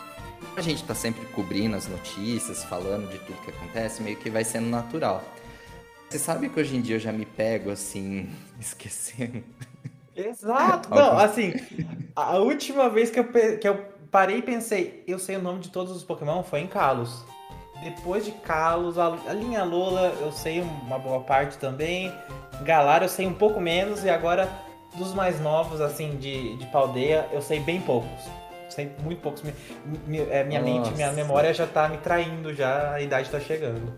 A 0.56 0.62
gente 0.62 0.84
tá 0.84 0.94
sempre 0.96 1.26
cobrindo 1.28 1.76
as 1.76 1.88
notícias, 1.88 2.64
falando 2.64 3.10
de 3.10 3.18
tudo 3.20 3.42
que 3.42 3.50
acontece, 3.50 4.02
meio 4.02 4.18
que 4.18 4.30
vai 4.30 4.44
sendo 4.44 4.68
natural. 4.68 5.24
Você 6.10 6.18
sabe 6.18 6.50
que 6.50 6.60
hoje 6.60 6.76
em 6.76 6.82
dia 6.82 6.96
eu 6.96 7.00
já 7.00 7.12
me 7.12 7.26
pego 7.26 7.72
assim, 7.72 8.30
esquecendo. 8.60 9.44
Exato! 10.16 10.90
Não, 10.90 11.18
assim, 11.18 11.54
a 12.16 12.38
última 12.38 12.90
vez 12.90 13.10
que 13.10 13.20
eu, 13.20 13.26
que 13.60 13.68
eu 13.68 13.86
parei 14.12 14.38
e 14.38 14.42
pensei, 14.42 15.04
eu 15.08 15.18
sei 15.18 15.38
o 15.38 15.42
nome 15.42 15.60
de 15.60 15.70
todos 15.70 15.96
os 15.96 16.04
Pokémon 16.04 16.44
foi 16.44 16.60
em 16.60 16.68
Kalos. 16.68 17.24
Depois 17.84 18.26
de 18.26 18.32
Kalos, 18.32 18.98
a, 18.98 19.08
a 19.08 19.34
linha 19.34 19.64
Lola 19.64 20.14
eu 20.20 20.32
sei 20.32 20.62
uma 20.62 21.00
boa 21.00 21.22
parte 21.22 21.58
também. 21.58 22.14
Galar 22.64 23.04
eu 23.04 23.10
sei 23.10 23.26
um 23.26 23.34
pouco 23.34 23.60
menos 23.60 24.04
e 24.04 24.10
agora 24.10 24.50
dos 24.96 25.14
mais 25.14 25.40
novos, 25.40 25.82
assim, 25.82 26.18
de, 26.18 26.58
de 26.58 26.66
Paldeia, 26.68 27.28
eu 27.32 27.42
sei 27.42 27.60
bem 27.60 27.80
poucos. 27.82 28.10
Sei 28.70 28.92
muito 29.02 29.22
poucos. 29.22 29.44
Mi, 30.06 30.20
é, 30.30 30.44
minha 30.44 30.62
mente, 30.62 30.92
minha 30.92 31.12
memória 31.12 31.54
já 31.54 31.66
tá 31.66 31.88
me 31.88 31.98
traindo, 31.98 32.54
já 32.54 32.94
a 32.94 33.02
idade 33.02 33.30
tá 33.30 33.40
chegando. 33.40 33.94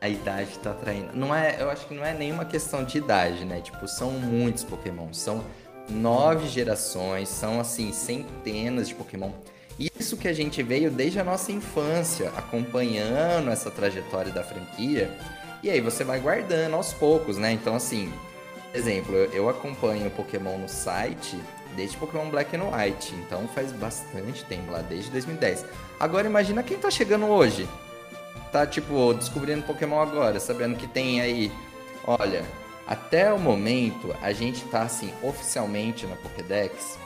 A 0.00 0.08
idade 0.08 0.58
tá 0.58 0.74
traindo. 0.74 1.10
Não 1.14 1.34
é, 1.34 1.56
eu 1.58 1.70
acho 1.70 1.86
que 1.86 1.94
não 1.94 2.04
é 2.04 2.12
nenhuma 2.12 2.44
questão 2.44 2.84
de 2.84 2.98
idade, 2.98 3.44
né? 3.44 3.60
Tipo, 3.60 3.88
são 3.88 4.10
muitos 4.10 4.62
Pokémon. 4.62 5.12
São 5.12 5.42
nove 5.88 6.46
gerações, 6.46 7.28
são 7.28 7.58
assim, 7.58 7.90
centenas 7.90 8.88
de 8.88 8.94
Pokémon. 8.94 9.30
Isso 9.78 10.16
que 10.16 10.28
a 10.28 10.32
gente 10.32 10.62
veio 10.62 10.90
desde 10.90 11.18
a 11.18 11.24
nossa 11.24 11.50
infância, 11.50 12.32
acompanhando 12.36 13.50
essa 13.50 13.70
trajetória 13.70 14.30
da 14.30 14.44
franquia. 14.44 15.10
E 15.62 15.70
aí 15.70 15.80
você 15.80 16.04
vai 16.04 16.20
guardando 16.20 16.74
aos 16.74 16.92
poucos, 16.92 17.38
né? 17.38 17.52
Então, 17.52 17.74
assim, 17.74 18.12
exemplo, 18.72 19.16
eu 19.16 19.48
acompanho 19.48 20.10
Pokémon 20.10 20.58
no 20.58 20.68
site 20.68 21.38
desde 21.74 21.96
Pokémon 21.96 22.28
Black 22.30 22.54
and 22.56 22.64
White, 22.64 23.14
então 23.14 23.48
faz 23.48 23.72
bastante 23.72 24.44
tempo 24.44 24.70
lá, 24.70 24.80
desde 24.80 25.10
2010. 25.10 25.64
Agora 25.98 26.26
imagina 26.26 26.62
quem 26.62 26.78
tá 26.78 26.90
chegando 26.90 27.26
hoje. 27.26 27.68
Tá, 28.52 28.66
tipo, 28.66 29.12
descobrindo 29.14 29.62
Pokémon 29.64 30.00
agora, 30.00 30.38
sabendo 30.38 30.76
que 30.76 30.86
tem 30.86 31.20
aí. 31.20 31.50
Olha, 32.06 32.44
até 32.86 33.32
o 33.32 33.38
momento 33.38 34.14
a 34.22 34.32
gente 34.32 34.64
tá 34.66 34.82
assim, 34.82 35.12
oficialmente 35.22 36.06
na 36.06 36.14
Pokédex, 36.16 36.98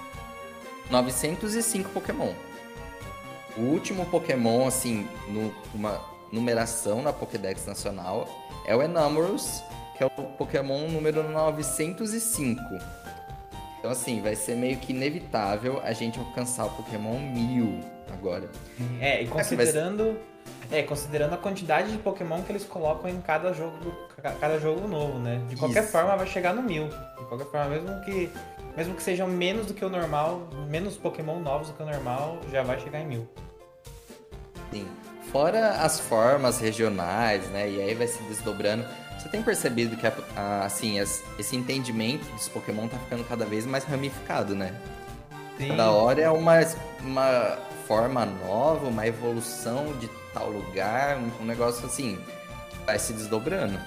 905 0.91 1.89
Pokémon. 1.91 2.33
O 3.59 3.63
último 3.63 4.07
Pokémon, 4.07 4.69
assim, 4.69 5.09
numa 5.75 6.01
numeração 6.33 7.03
na 7.03 7.13
Pokédex 7.13 7.67
Nacional 7.67 8.29
é 8.65 8.77
o 8.77 8.81
Enamorus, 8.81 9.65
que 9.97 10.05
é 10.05 10.07
o 10.07 10.11
Pokémon 10.11 10.87
número 10.89 11.29
905. 11.29 12.63
Então, 13.79 13.91
assim, 13.91 14.23
vai 14.23 14.37
ser 14.37 14.55
meio 14.55 14.77
que 14.77 14.93
inevitável 14.93 15.81
a 15.83 15.93
gente 15.93 16.21
alcançar 16.21 16.67
o 16.67 16.71
Pokémon 16.71 17.19
1000 17.19 17.81
agora. 18.13 18.49
É, 19.01 19.23
e 19.23 19.27
considerando, 19.27 20.17
é, 20.71 20.83
considerando 20.85 21.35
a 21.35 21.37
quantidade 21.37 21.91
de 21.91 21.99
Pokémon 21.99 22.43
que 22.43 22.53
eles 22.53 22.65
colocam 22.65 23.11
em 23.11 23.21
cada 23.21 23.53
jogo, 23.53 23.75
cada 24.41 24.61
jogo 24.61 24.87
novo, 24.87 25.19
né? 25.19 25.43
De 25.49 25.57
qualquer 25.57 25.83
Isso. 25.83 25.93
forma, 25.93 26.17
vai 26.17 26.29
chegar 26.29 26.55
no 26.55 26.63
1000. 26.63 26.89
De 26.89 27.25
qualquer 27.29 27.47
forma, 27.47 27.71
mesmo 27.71 28.01
que, 28.05 28.31
mesmo 28.77 28.95
que 28.95 29.03
sejam 29.03 29.27
menos 29.27 29.67
do 29.67 29.75
que 29.75 29.85
o 29.85 29.89
normal, 29.89 30.49
menos 30.69 30.97
Pokémon 30.97 31.41
novos 31.41 31.69
do 31.69 31.75
que 31.75 31.83
o 31.83 31.87
normal, 31.87 32.39
já 32.53 32.63
vai 32.63 32.79
chegar 32.79 33.01
em 33.01 33.07
1000. 33.07 33.48
Sim. 34.71 34.87
Fora 35.31 35.83
as 35.83 36.01
formas 36.01 36.59
regionais, 36.59 37.47
né? 37.51 37.69
E 37.71 37.81
aí 37.81 37.95
vai 37.95 38.07
se 38.07 38.23
desdobrando. 38.25 38.85
Você 39.19 39.29
tem 39.29 39.43
percebido 39.43 39.97
que, 39.97 40.07
assim, 40.65 40.99
esse 40.99 41.57
entendimento 41.57 42.25
dos 42.33 42.49
Pokémon 42.49 42.89
tá 42.89 42.97
ficando 42.99 43.25
cada 43.25 43.45
vez 43.45 43.67
mais 43.67 43.85
ramificado, 43.85 44.55
né? 44.55 44.75
Sim. 45.59 45.69
Cada 45.69 45.91
hora 45.91 46.21
é 46.21 46.31
uma, 46.31 46.55
uma 47.01 47.59
forma 47.87 48.25
nova, 48.25 48.87
uma 48.87 49.07
evolução 49.07 49.93
de 49.99 50.09
tal 50.33 50.51
lugar, 50.51 51.19
um, 51.19 51.43
um 51.43 51.45
negócio 51.45 51.85
assim, 51.85 52.19
vai 52.87 52.99
se 52.99 53.13
desdobrando. 53.13 53.79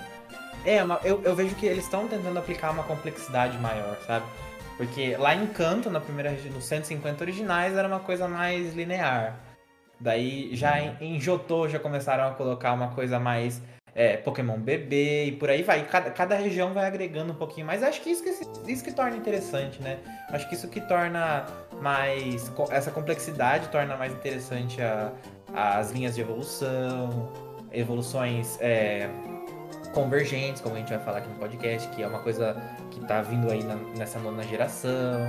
É, 0.66 0.82
eu, 1.04 1.22
eu 1.24 1.36
vejo 1.36 1.56
que 1.56 1.66
eles 1.66 1.86
estão 1.86 2.08
tentando 2.08 2.38
aplicar 2.38 2.72
uma 2.72 2.84
complexidade 2.84 3.58
maior, 3.58 3.98
sabe? 4.06 4.26
Porque 4.78 5.16
lá 5.18 5.34
em 5.34 5.48
Canto, 5.48 5.90
na 5.90 6.00
primeira 6.00 6.32
nos 6.32 6.66
150 6.66 7.24
originais, 7.24 7.76
era 7.76 7.88
uma 7.88 8.00
coisa 8.00 8.28
mais 8.28 8.74
linear. 8.76 9.40
Daí 10.02 10.56
já 10.56 10.80
em, 10.82 10.96
em 11.00 11.20
Jotô 11.20 11.68
já 11.70 11.80
começaram 11.80 12.28
a 12.28 12.32
colocar 12.32 12.74
uma 12.74 12.90
coisa 12.90 13.20
mais 13.20 13.62
é, 13.94 14.18
Pokémon 14.18 14.58
bebê 14.58 15.26
e 15.26 15.32
por 15.34 15.50
aí 15.50 15.64
vai. 15.64 15.86
Cada, 15.86 16.10
cada 16.10 16.36
região 16.36 16.74
vai 16.74 16.86
agregando 16.86 17.34
um 17.34 17.36
pouquinho 17.36 17.68
mais. 17.68 17.84
Acho 17.84 18.02
que 18.02 18.10
isso 18.10 18.24
que, 18.24 18.72
isso 18.72 18.84
que 18.84 18.92
torna 18.92 19.16
interessante, 19.16 19.82
né? 19.82 20.00
Acho 20.30 20.48
que 20.48 20.56
isso 20.56 20.68
que 20.68 20.82
torna 20.82 21.46
mais. 21.82 22.52
Essa 22.72 22.92
complexidade 22.92 23.68
torna 23.70 23.96
mais 23.96 24.14
interessante 24.14 24.82
a, 24.82 25.12
as 25.54 25.92
linhas 25.92 26.16
de 26.16 26.22
evolução, 26.22 27.32
evoluções 27.72 28.58
é, 28.62 29.10
convergentes, 29.94 30.62
como 30.62 30.76
a 30.76 30.80
gente 30.80 30.90
vai 30.90 31.00
falar 31.00 31.18
aqui 31.20 31.30
no 31.30 31.36
podcast, 31.36 31.88
que 31.90 32.02
é 32.02 32.08
uma 32.08 32.20
coisa 32.20 32.56
que 32.90 33.02
está 33.02 33.22
vindo 33.22 33.52
aí 33.52 33.64
na, 33.64 33.76
nessa 33.98 34.20
nona 34.20 34.44
geração, 34.44 35.20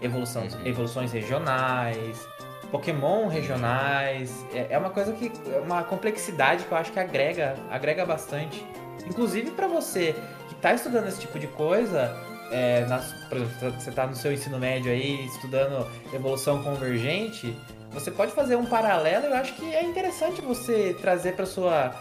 evolução, 0.00 0.42
uhum. 0.42 0.66
evoluções 0.66 1.12
regionais. 1.12 2.28
Pokémon 2.72 3.28
regionais. 3.28 4.44
É, 4.52 4.68
é 4.70 4.78
uma 4.78 4.90
coisa 4.90 5.12
que. 5.12 5.30
É 5.54 5.60
uma 5.60 5.84
complexidade 5.84 6.64
que 6.64 6.72
eu 6.72 6.78
acho 6.78 6.90
que 6.90 6.98
agrega, 6.98 7.54
agrega 7.70 8.04
bastante. 8.04 8.66
Inclusive 9.06 9.50
para 9.50 9.68
você 9.68 10.16
que 10.48 10.54
está 10.54 10.72
estudando 10.72 11.06
esse 11.06 11.20
tipo 11.20 11.38
de 11.38 11.46
coisa, 11.48 12.16
é, 12.50 12.86
nas, 12.86 13.12
por 13.28 13.36
exemplo, 13.36 13.80
você 13.80 13.90
está 13.90 14.06
no 14.06 14.16
seu 14.16 14.32
ensino 14.32 14.58
médio 14.58 14.90
aí, 14.90 15.26
estudando 15.26 15.86
evolução 16.12 16.62
convergente, 16.62 17.54
você 17.90 18.10
pode 18.10 18.32
fazer 18.32 18.56
um 18.56 18.64
paralelo. 18.64 19.26
Eu 19.26 19.34
acho 19.34 19.54
que 19.54 19.74
é 19.74 19.82
interessante 19.82 20.40
você 20.40 20.96
trazer 21.00 21.34
para 21.34 21.46
sua 21.46 21.94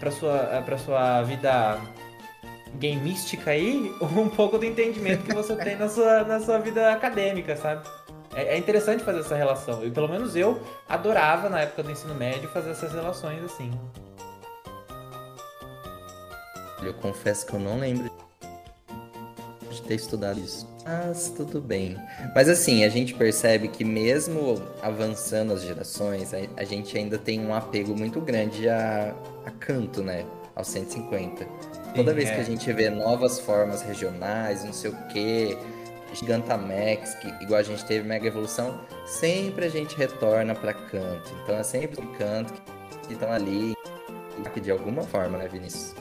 para 0.00 0.10
sua 0.10 0.62
para 0.64 0.78
sua 0.78 1.22
vida 1.22 1.78
gameística 2.78 3.50
aí 3.50 3.92
um 4.00 4.28
pouco 4.28 4.56
do 4.58 4.64
entendimento 4.64 5.24
que 5.24 5.34
você 5.34 5.54
tem 5.56 5.76
na 5.76 5.88
sua, 5.88 6.24
na 6.24 6.40
sua 6.40 6.58
vida 6.58 6.92
acadêmica, 6.92 7.56
sabe? 7.56 7.86
É, 8.36 8.54
é 8.54 8.58
interessante 8.58 9.02
fazer 9.02 9.20
essa 9.20 9.34
relação. 9.34 9.82
E 9.84 9.90
pelo 9.90 10.06
menos 10.06 10.36
eu 10.36 10.60
adorava, 10.86 11.48
na 11.48 11.60
época 11.62 11.82
do 11.82 11.90
ensino 11.90 12.14
médio, 12.14 12.48
fazer 12.50 12.70
essas 12.70 12.92
relações 12.92 13.42
assim. 13.42 13.70
Eu 16.82 16.92
confesso 16.94 17.46
que 17.46 17.54
eu 17.54 17.58
não 17.58 17.78
lembro 17.78 18.10
de 19.70 19.82
ter 19.82 19.94
estudado 19.94 20.38
isso. 20.38 20.68
Mas 20.84 21.30
tudo 21.30 21.60
bem. 21.60 21.96
Mas 22.34 22.48
assim, 22.48 22.84
a 22.84 22.88
gente 22.90 23.14
percebe 23.14 23.68
que 23.68 23.82
mesmo 23.84 24.62
avançando 24.82 25.54
as 25.54 25.62
gerações, 25.62 26.32
a, 26.34 26.38
a 26.58 26.64
gente 26.64 26.96
ainda 26.96 27.18
tem 27.18 27.40
um 27.40 27.54
apego 27.54 27.96
muito 27.96 28.20
grande 28.20 28.68
a, 28.68 29.14
a 29.46 29.50
canto, 29.50 30.02
né? 30.02 30.26
Aos 30.54 30.68
150. 30.68 31.44
Toda 31.94 32.10
Sim, 32.10 32.16
vez 32.16 32.28
é. 32.28 32.34
que 32.34 32.40
a 32.40 32.44
gente 32.44 32.72
vê 32.72 32.90
novas 32.90 33.40
formas 33.40 33.82
regionais, 33.82 34.62
não 34.62 34.72
sei 34.72 34.90
o 34.90 34.96
quê, 35.08 35.58
Gigantamax, 36.16 37.14
que 37.16 37.28
igual 37.42 37.60
a 37.60 37.62
gente 37.62 37.84
teve 37.84 38.06
Mega 38.06 38.26
Evolução, 38.26 38.80
sempre 39.06 39.66
a 39.66 39.68
gente 39.68 39.96
retorna 39.96 40.54
para 40.54 40.72
canto. 40.72 41.34
Então 41.42 41.56
é 41.56 41.62
sempre 41.62 42.00
um 42.00 42.12
canto 42.14 42.52
que 43.06 43.12
estão 43.12 43.30
ali 43.30 43.74
de 44.60 44.70
alguma 44.70 45.02
forma, 45.02 45.38
né, 45.38 45.48
Vinícius? 45.48 45.94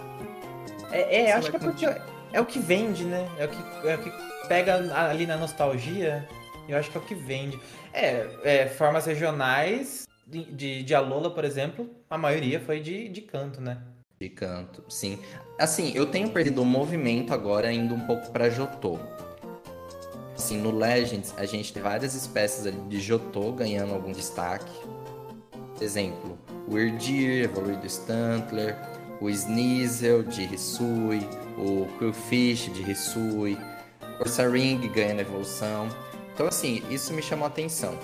É, 0.92 1.24
é 1.24 1.34
acho 1.34 1.50
que 1.50 1.58
é 1.58 1.60
porque 1.60 1.86
é 2.32 2.40
o 2.40 2.46
que 2.46 2.60
vende, 2.60 3.04
né? 3.04 3.30
É 3.38 3.46
o 3.46 3.50
que, 3.50 3.88
é 3.88 3.96
o 3.96 3.98
que 4.04 4.12
pega 4.48 4.76
ali 5.10 5.26
na 5.26 5.38
nostalgia. 5.38 6.28
Eu 6.68 6.78
acho 6.78 6.90
que 6.90 6.98
é 6.98 7.02
o 7.02 7.04
que 7.04 7.16
vende. 7.16 7.60
É, 7.94 8.28
é 8.44 8.68
formas 8.68 9.06
regionais 9.06 10.06
de, 10.26 10.44
de, 10.46 10.84
de 10.84 10.96
Alola, 10.96 11.30
por 11.30 11.46
exemplo, 11.46 11.90
a 12.10 12.18
maioria 12.18 12.60
foi 12.60 12.80
de, 12.80 13.10
de 13.10 13.22
canto, 13.22 13.62
né? 13.62 13.78
De 14.20 14.30
canto, 14.30 14.84
sim. 14.90 15.20
Assim, 15.60 15.92
eu 15.94 16.06
tenho 16.06 16.30
perdido 16.30 16.62
o 16.62 16.66
movimento 16.66 17.34
agora 17.34 17.72
indo 17.72 17.94
um 17.94 18.08
pouco 18.08 18.32
para 18.32 18.50
Jotô. 18.50 19.00
Assim, 20.36 20.58
no 20.58 20.72
Legends, 20.72 21.34
a 21.38 21.46
gente 21.46 21.72
tem 21.72 21.82
várias 21.82 22.14
espécies 22.14 22.68
ali 22.68 22.78
de 22.90 23.00
Jotô 23.00 23.54
ganhando 23.54 23.94
algum 23.94 24.12
destaque. 24.12 24.72
Exemplo, 25.80 26.38
o 26.68 26.78
Erdir, 26.78 27.44
evoluído 27.44 27.86
Stantler, 27.86 28.78
o 29.22 29.30
Sneasel 29.30 30.24
de 30.24 30.54
Hisui, 30.54 31.28
o 31.58 31.88
Quillfish 31.98 32.72
de 32.74 32.92
Hisui, 32.92 33.58
o 34.20 34.28
Saring 34.28 34.80
ganhando 34.94 35.22
evolução. 35.22 35.88
Então, 36.34 36.48
assim, 36.48 36.84
isso 36.90 37.14
me 37.14 37.22
chamou 37.22 37.46
a 37.46 37.48
atenção. 37.48 37.98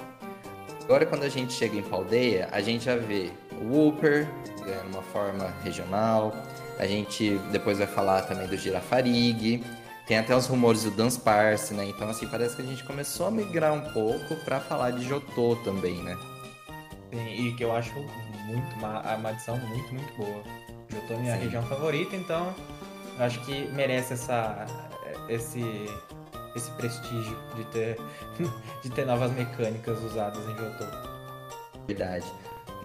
Agora, 0.83 1.05
quando 1.05 1.23
a 1.23 1.29
gente 1.29 1.53
chega 1.53 1.77
em 1.77 1.83
Paldeia, 1.83 2.49
a 2.51 2.61
gente 2.61 2.85
já 2.85 2.95
vê 2.95 3.29
o 3.61 3.75
Wooper 3.75 4.27
ganhando 4.63 4.87
uma 4.93 5.01
forma 5.01 5.53
regional. 5.63 6.33
A 6.79 6.87
gente 6.87 7.37
depois 7.51 7.77
vai 7.77 7.87
falar 7.87 8.23
também 8.23 8.47
do 8.47 8.57
Girafarig. 8.57 9.63
Tem 10.07 10.17
até 10.17 10.35
os 10.35 10.47
rumores 10.47 10.83
do 10.83 10.91
Dance 10.91 11.19
Parse, 11.19 11.73
né? 11.73 11.85
Então, 11.85 12.09
assim, 12.09 12.27
parece 12.27 12.55
que 12.55 12.61
a 12.61 12.65
gente 12.65 12.83
começou 12.83 13.27
a 13.27 13.31
migrar 13.31 13.73
um 13.73 13.93
pouco 13.93 14.35
para 14.43 14.59
falar 14.59 14.91
de 14.91 15.07
Jotô 15.07 15.55
também, 15.63 16.01
né? 16.03 16.17
Sim, 17.11 17.47
e 17.47 17.55
que 17.55 17.63
eu 17.63 17.75
acho 17.75 17.93
muito 18.45 18.75
uma, 18.77 19.15
uma 19.15 19.29
adição 19.29 19.57
muito, 19.57 19.93
muito 19.93 20.13
boa. 20.15 20.43
Jotô 20.89 21.13
é 21.13 21.17
minha 21.17 21.35
Sim. 21.35 21.43
região 21.43 21.63
favorita, 21.63 22.15
então 22.15 22.53
eu 23.17 23.25
acho 23.25 23.39
que 23.41 23.67
merece 23.73 24.13
essa, 24.13 24.65
esse, 25.29 25.63
esse 26.55 26.71
prestígio 26.71 27.37
de 27.55 27.63
ter, 27.65 27.97
de 28.83 28.89
ter 28.89 29.05
novas 29.05 29.31
mecânicas 29.31 30.01
usadas 30.03 30.43
em 30.49 30.57
Jotô. 30.57 30.85
Verdade. 31.87 32.25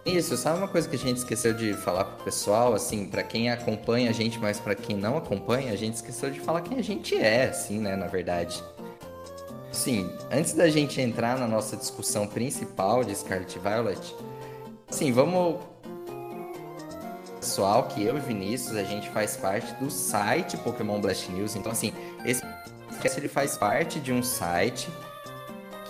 Isso, 0.06 0.36
sabe 0.36 0.58
uma 0.58 0.68
coisa 0.68 0.88
que 0.88 0.94
a 0.94 0.98
gente 0.98 1.16
esqueceu 1.16 1.52
de 1.52 1.74
falar 1.74 2.04
pro 2.04 2.24
pessoal, 2.24 2.74
assim, 2.74 3.06
para 3.06 3.24
quem 3.24 3.50
acompanha 3.50 4.08
a 4.08 4.12
gente, 4.12 4.38
mas 4.38 4.60
para 4.60 4.76
quem 4.76 4.96
não 4.96 5.16
acompanha, 5.16 5.72
a 5.72 5.76
gente 5.76 5.94
esqueceu 5.94 6.30
de 6.30 6.38
falar 6.38 6.60
quem 6.60 6.78
a 6.78 6.82
gente 6.82 7.16
é, 7.16 7.46
assim, 7.48 7.80
né, 7.80 7.96
na 7.96 8.06
verdade. 8.06 8.62
Sim, 9.72 10.08
antes 10.30 10.52
da 10.52 10.68
gente 10.68 11.00
entrar 11.00 11.36
na 11.36 11.48
nossa 11.48 11.76
discussão 11.76 12.24
principal 12.24 13.02
de 13.02 13.16
Scarlet 13.16 13.58
Violet, 13.58 14.14
assim, 14.88 15.12
vamos 15.12 15.56
pessoal 17.40 17.84
que 17.88 18.02
eu 18.02 18.16
e 18.16 18.20
Vinícius, 18.20 18.76
a 18.76 18.84
gente 18.84 19.10
faz 19.10 19.36
parte 19.36 19.72
do 19.74 19.90
site 19.90 20.56
Pokémon 20.58 21.00
Blast 21.00 21.30
News. 21.32 21.56
Então, 21.56 21.72
assim, 21.72 21.92
esse 22.24 22.42
podcast 22.88 23.18
ele 23.20 23.28
faz 23.28 23.56
parte 23.56 23.98
de 23.98 24.12
um 24.12 24.22
site 24.22 24.88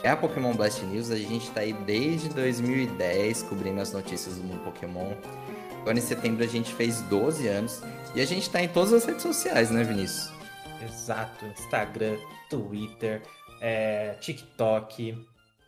é 0.03 0.11
a 0.11 0.17
Pokémon 0.17 0.55
Blast 0.55 0.85
News. 0.85 1.11
A 1.11 1.17
gente 1.17 1.49
está 1.49 1.61
aí 1.61 1.73
desde 1.73 2.29
2010 2.31 3.43
cobrindo 3.45 3.81
as 3.81 3.93
notícias 3.93 4.37
do 4.37 4.45
mundo 4.45 4.63
Pokémon. 4.65 5.13
Agora 5.81 5.99
em 5.99 6.03
setembro 6.03 6.43
a 6.45 6.49
gente 6.49 6.73
fez 6.75 7.01
12 7.03 7.47
anos 7.47 7.83
e 8.15 8.21
a 8.21 8.25
gente 8.27 8.43
está 8.43 8.63
em 8.63 8.69
todas 8.69 8.93
as 8.93 9.05
redes 9.05 9.23
sociais, 9.23 9.71
né, 9.71 9.85
Vinícius? 9.85 10.33
Exato. 10.83 11.47
Instagram, 11.47 12.17
Twitter, 12.51 13.23
é, 13.61 14.15
TikTok, 14.21 15.17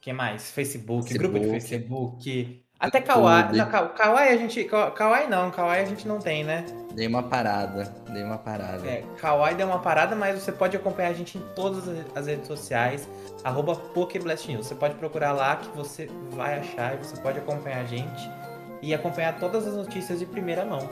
que 0.01 0.13
mais? 0.13 0.51
Facebook, 0.51 1.09
Facebook, 1.09 1.19
grupo 1.19 1.39
de 1.39 1.51
Facebook, 1.51 2.63
até 2.79 3.01
Kawaii. 3.01 3.57
Não, 3.57 3.67
Kawaii 3.67 4.35
a 4.35 4.37
gente. 4.37 4.65
Kawaii 4.65 5.27
não, 5.27 5.51
Kawaii 5.51 5.83
a 5.83 5.87
gente 5.87 6.07
não 6.07 6.19
tem, 6.19 6.45
né? 6.45 6.65
Dei 6.95 7.07
uma 7.07 7.23
parada, 7.23 7.93
dei 8.11 8.23
uma 8.23 8.39
parada. 8.39 8.87
É, 8.87 9.05
Kawaii 9.21 9.57
deu 9.57 9.67
uma 9.67 9.81
parada, 9.81 10.15
mas 10.15 10.41
você 10.41 10.53
pode 10.53 10.77
acompanhar 10.77 11.11
a 11.11 11.13
gente 11.13 11.39
em 11.39 11.41
todas 11.55 11.85
as 12.15 12.27
redes 12.27 12.47
sociais, 12.47 13.09
arroba 13.43 13.75
PokeBlastNews. 13.75 14.67
Você 14.67 14.75
pode 14.75 14.95
procurar 14.95 15.33
lá 15.33 15.57
que 15.57 15.69
você 15.77 16.09
vai 16.31 16.59
achar 16.59 16.95
e 16.95 16.99
você 16.99 17.17
pode 17.21 17.39
acompanhar 17.39 17.81
a 17.81 17.85
gente 17.85 18.31
e 18.81 18.95
acompanhar 18.95 19.39
todas 19.39 19.67
as 19.67 19.75
notícias 19.75 20.19
de 20.21 20.27
primeira 20.27 20.65
mão. 20.65 20.89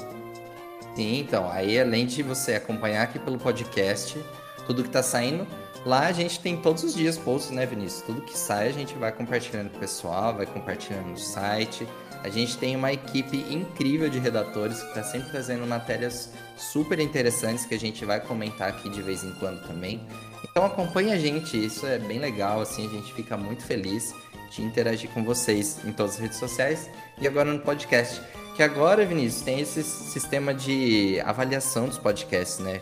Sim, 0.94 1.20
então, 1.20 1.50
aí 1.50 1.78
além 1.78 2.06
de 2.06 2.22
você 2.22 2.54
acompanhar 2.54 3.02
aqui 3.02 3.18
pelo 3.18 3.38
podcast, 3.38 4.18
tudo 4.66 4.82
que 4.82 4.90
tá 4.90 5.02
saindo, 5.02 5.46
Lá 5.86 6.08
a 6.08 6.12
gente 6.12 6.40
tem 6.40 6.56
todos 6.56 6.82
os 6.82 6.96
dias 6.96 7.16
posts, 7.16 7.52
né, 7.52 7.64
Vinícius? 7.64 8.02
Tudo 8.02 8.20
que 8.20 8.36
sai 8.36 8.66
a 8.66 8.72
gente 8.72 8.92
vai 8.94 9.12
compartilhando 9.12 9.70
com 9.70 9.76
o 9.76 9.80
pessoal, 9.80 10.34
vai 10.34 10.44
compartilhando 10.44 11.10
no 11.10 11.16
site. 11.16 11.86
A 12.24 12.28
gente 12.28 12.58
tem 12.58 12.74
uma 12.74 12.92
equipe 12.92 13.36
incrível 13.48 14.10
de 14.10 14.18
redatores 14.18 14.82
que 14.82 14.88
está 14.88 15.04
sempre 15.04 15.30
trazendo 15.30 15.64
matérias 15.64 16.32
super 16.56 16.98
interessantes 16.98 17.64
que 17.66 17.74
a 17.76 17.78
gente 17.78 18.04
vai 18.04 18.18
comentar 18.18 18.68
aqui 18.68 18.90
de 18.90 19.00
vez 19.00 19.22
em 19.22 19.32
quando 19.34 19.64
também. 19.64 20.04
Então 20.42 20.66
acompanhe 20.66 21.12
a 21.12 21.18
gente, 21.20 21.64
isso 21.64 21.86
é 21.86 22.00
bem 22.00 22.18
legal, 22.18 22.60
assim, 22.60 22.88
a 22.88 22.90
gente 22.90 23.14
fica 23.14 23.36
muito 23.36 23.62
feliz 23.62 24.12
de 24.50 24.62
interagir 24.62 25.08
com 25.10 25.22
vocês 25.22 25.78
em 25.84 25.92
todas 25.92 26.14
as 26.14 26.18
redes 26.18 26.38
sociais 26.38 26.90
e 27.20 27.28
agora 27.28 27.52
no 27.52 27.60
podcast. 27.60 28.20
Que 28.56 28.62
agora, 28.64 29.06
Vinícius, 29.06 29.42
tem 29.42 29.60
esse 29.60 29.84
sistema 29.84 30.52
de 30.52 31.20
avaliação 31.20 31.86
dos 31.86 31.96
podcasts, 31.98 32.58
né? 32.58 32.80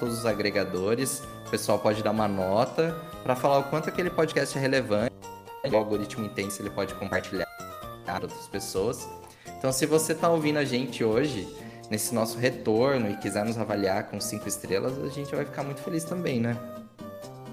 Todos 0.00 0.20
os 0.20 0.24
agregadores 0.24 1.22
o 1.46 1.50
pessoal 1.50 1.78
pode 1.78 2.02
dar 2.02 2.10
uma 2.10 2.26
nota 2.26 2.96
para 3.22 3.36
falar 3.36 3.58
o 3.58 3.64
quanto 3.64 3.88
aquele 3.88 4.10
podcast 4.10 4.56
é 4.58 4.60
relevante. 4.60 5.14
O 5.70 5.76
algoritmo 5.76 6.24
entende 6.24 6.52
se 6.52 6.60
ele 6.62 6.70
pode 6.70 6.94
compartilhar 6.94 7.46
com 8.04 8.12
outras 8.12 8.46
pessoas. 8.48 9.08
Então, 9.58 9.72
se 9.72 9.86
você 9.86 10.12
está 10.12 10.28
ouvindo 10.28 10.58
a 10.58 10.64
gente 10.64 11.02
hoje, 11.02 11.48
nesse 11.90 12.14
nosso 12.14 12.38
retorno 12.38 13.10
e 13.10 13.16
quiser 13.16 13.44
nos 13.44 13.58
avaliar 13.58 14.04
com 14.08 14.20
cinco 14.20 14.48
estrelas, 14.48 14.98
a 14.98 15.08
gente 15.08 15.34
vai 15.34 15.44
ficar 15.44 15.62
muito 15.62 15.80
feliz 15.80 16.04
também, 16.04 16.40
né? 16.40 16.56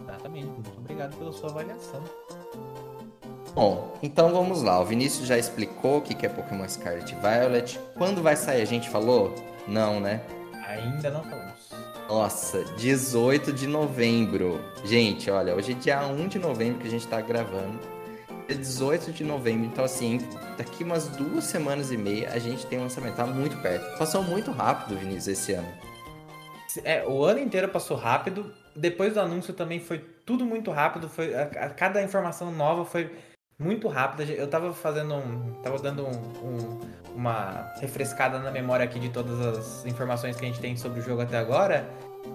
Exatamente. 0.04 0.48
Muito 0.48 0.72
obrigado 0.78 1.16
pela 1.16 1.32
sua 1.32 1.50
avaliação. 1.50 2.04
Bom, 3.54 3.98
então 4.02 4.32
vamos 4.32 4.64
lá. 4.64 4.80
O 4.80 4.86
Vinícius 4.86 5.28
já 5.28 5.38
explicou 5.38 6.00
o 6.00 6.02
que 6.02 6.26
é 6.26 6.30
Pokémon 6.30 6.68
Scarlet 6.68 7.16
Violet. 7.16 7.80
Quando 7.96 8.22
vai 8.24 8.36
sair? 8.36 8.64
A 8.64 8.66
gente 8.66 8.90
falou? 8.90 9.34
Não, 9.68 10.00
né? 10.00 10.22
Ainda 10.68 11.12
não 11.12 11.24
falamos. 11.24 11.53
Nossa, 12.14 12.64
18 12.78 13.52
de 13.52 13.66
novembro. 13.66 14.64
Gente, 14.86 15.32
olha, 15.32 15.56
hoje 15.56 15.72
é 15.72 15.74
dia 15.74 16.06
1 16.06 16.28
de 16.28 16.38
novembro 16.38 16.80
que 16.80 16.88
a 16.88 16.92
gente 16.92 17.08
tá 17.08 17.20
gravando. 17.20 17.80
É 18.48 18.54
18 18.54 19.12
de 19.12 19.24
novembro, 19.24 19.66
então 19.66 19.84
assim, 19.84 20.20
daqui 20.56 20.84
umas 20.84 21.08
duas 21.08 21.46
semanas 21.46 21.92
e 21.92 21.98
meia 21.98 22.30
a 22.32 22.38
gente 22.38 22.68
tem 22.68 22.78
um 22.78 22.84
lançamento. 22.84 23.16
Tá 23.16 23.26
muito 23.26 23.58
perto. 23.64 23.98
Passou 23.98 24.22
muito 24.22 24.52
rápido, 24.52 24.96
Vinícius, 24.96 25.40
esse 25.40 25.54
ano. 25.54 25.68
É, 26.84 27.04
o 27.04 27.24
ano 27.24 27.40
inteiro 27.40 27.68
passou 27.70 27.98
rápido. 27.98 28.54
Depois 28.76 29.16
do 29.16 29.20
anúncio 29.20 29.52
também 29.52 29.80
foi 29.80 29.98
tudo 30.24 30.46
muito 30.46 30.70
rápido. 30.70 31.10
Foi, 31.10 31.34
a, 31.34 31.46
a, 31.46 31.70
cada 31.72 32.04
informação 32.04 32.52
nova 32.52 32.86
foi 32.86 33.10
muito 33.64 33.88
rápida. 33.88 34.24
Eu 34.32 34.48
tava 34.48 34.74
fazendo 34.74 35.16
um. 35.16 35.54
tava 35.64 35.80
dando 35.80 36.06
um, 36.06 36.12
um, 36.12 36.80
uma 37.16 37.72
refrescada 37.80 38.40
na 38.40 38.52
memória 38.52 38.84
aqui 38.84 39.00
de 39.00 39.10
todas 39.10 39.40
as 39.40 39.86
informações 39.86 40.36
que 40.36 40.46
a 40.46 40.48
gente 40.48 40.60
tem 40.60 40.76
sobre 40.76 41.00
o 41.00 41.04
jogo 41.04 41.22
até 41.22 41.38
agora. 41.38 41.90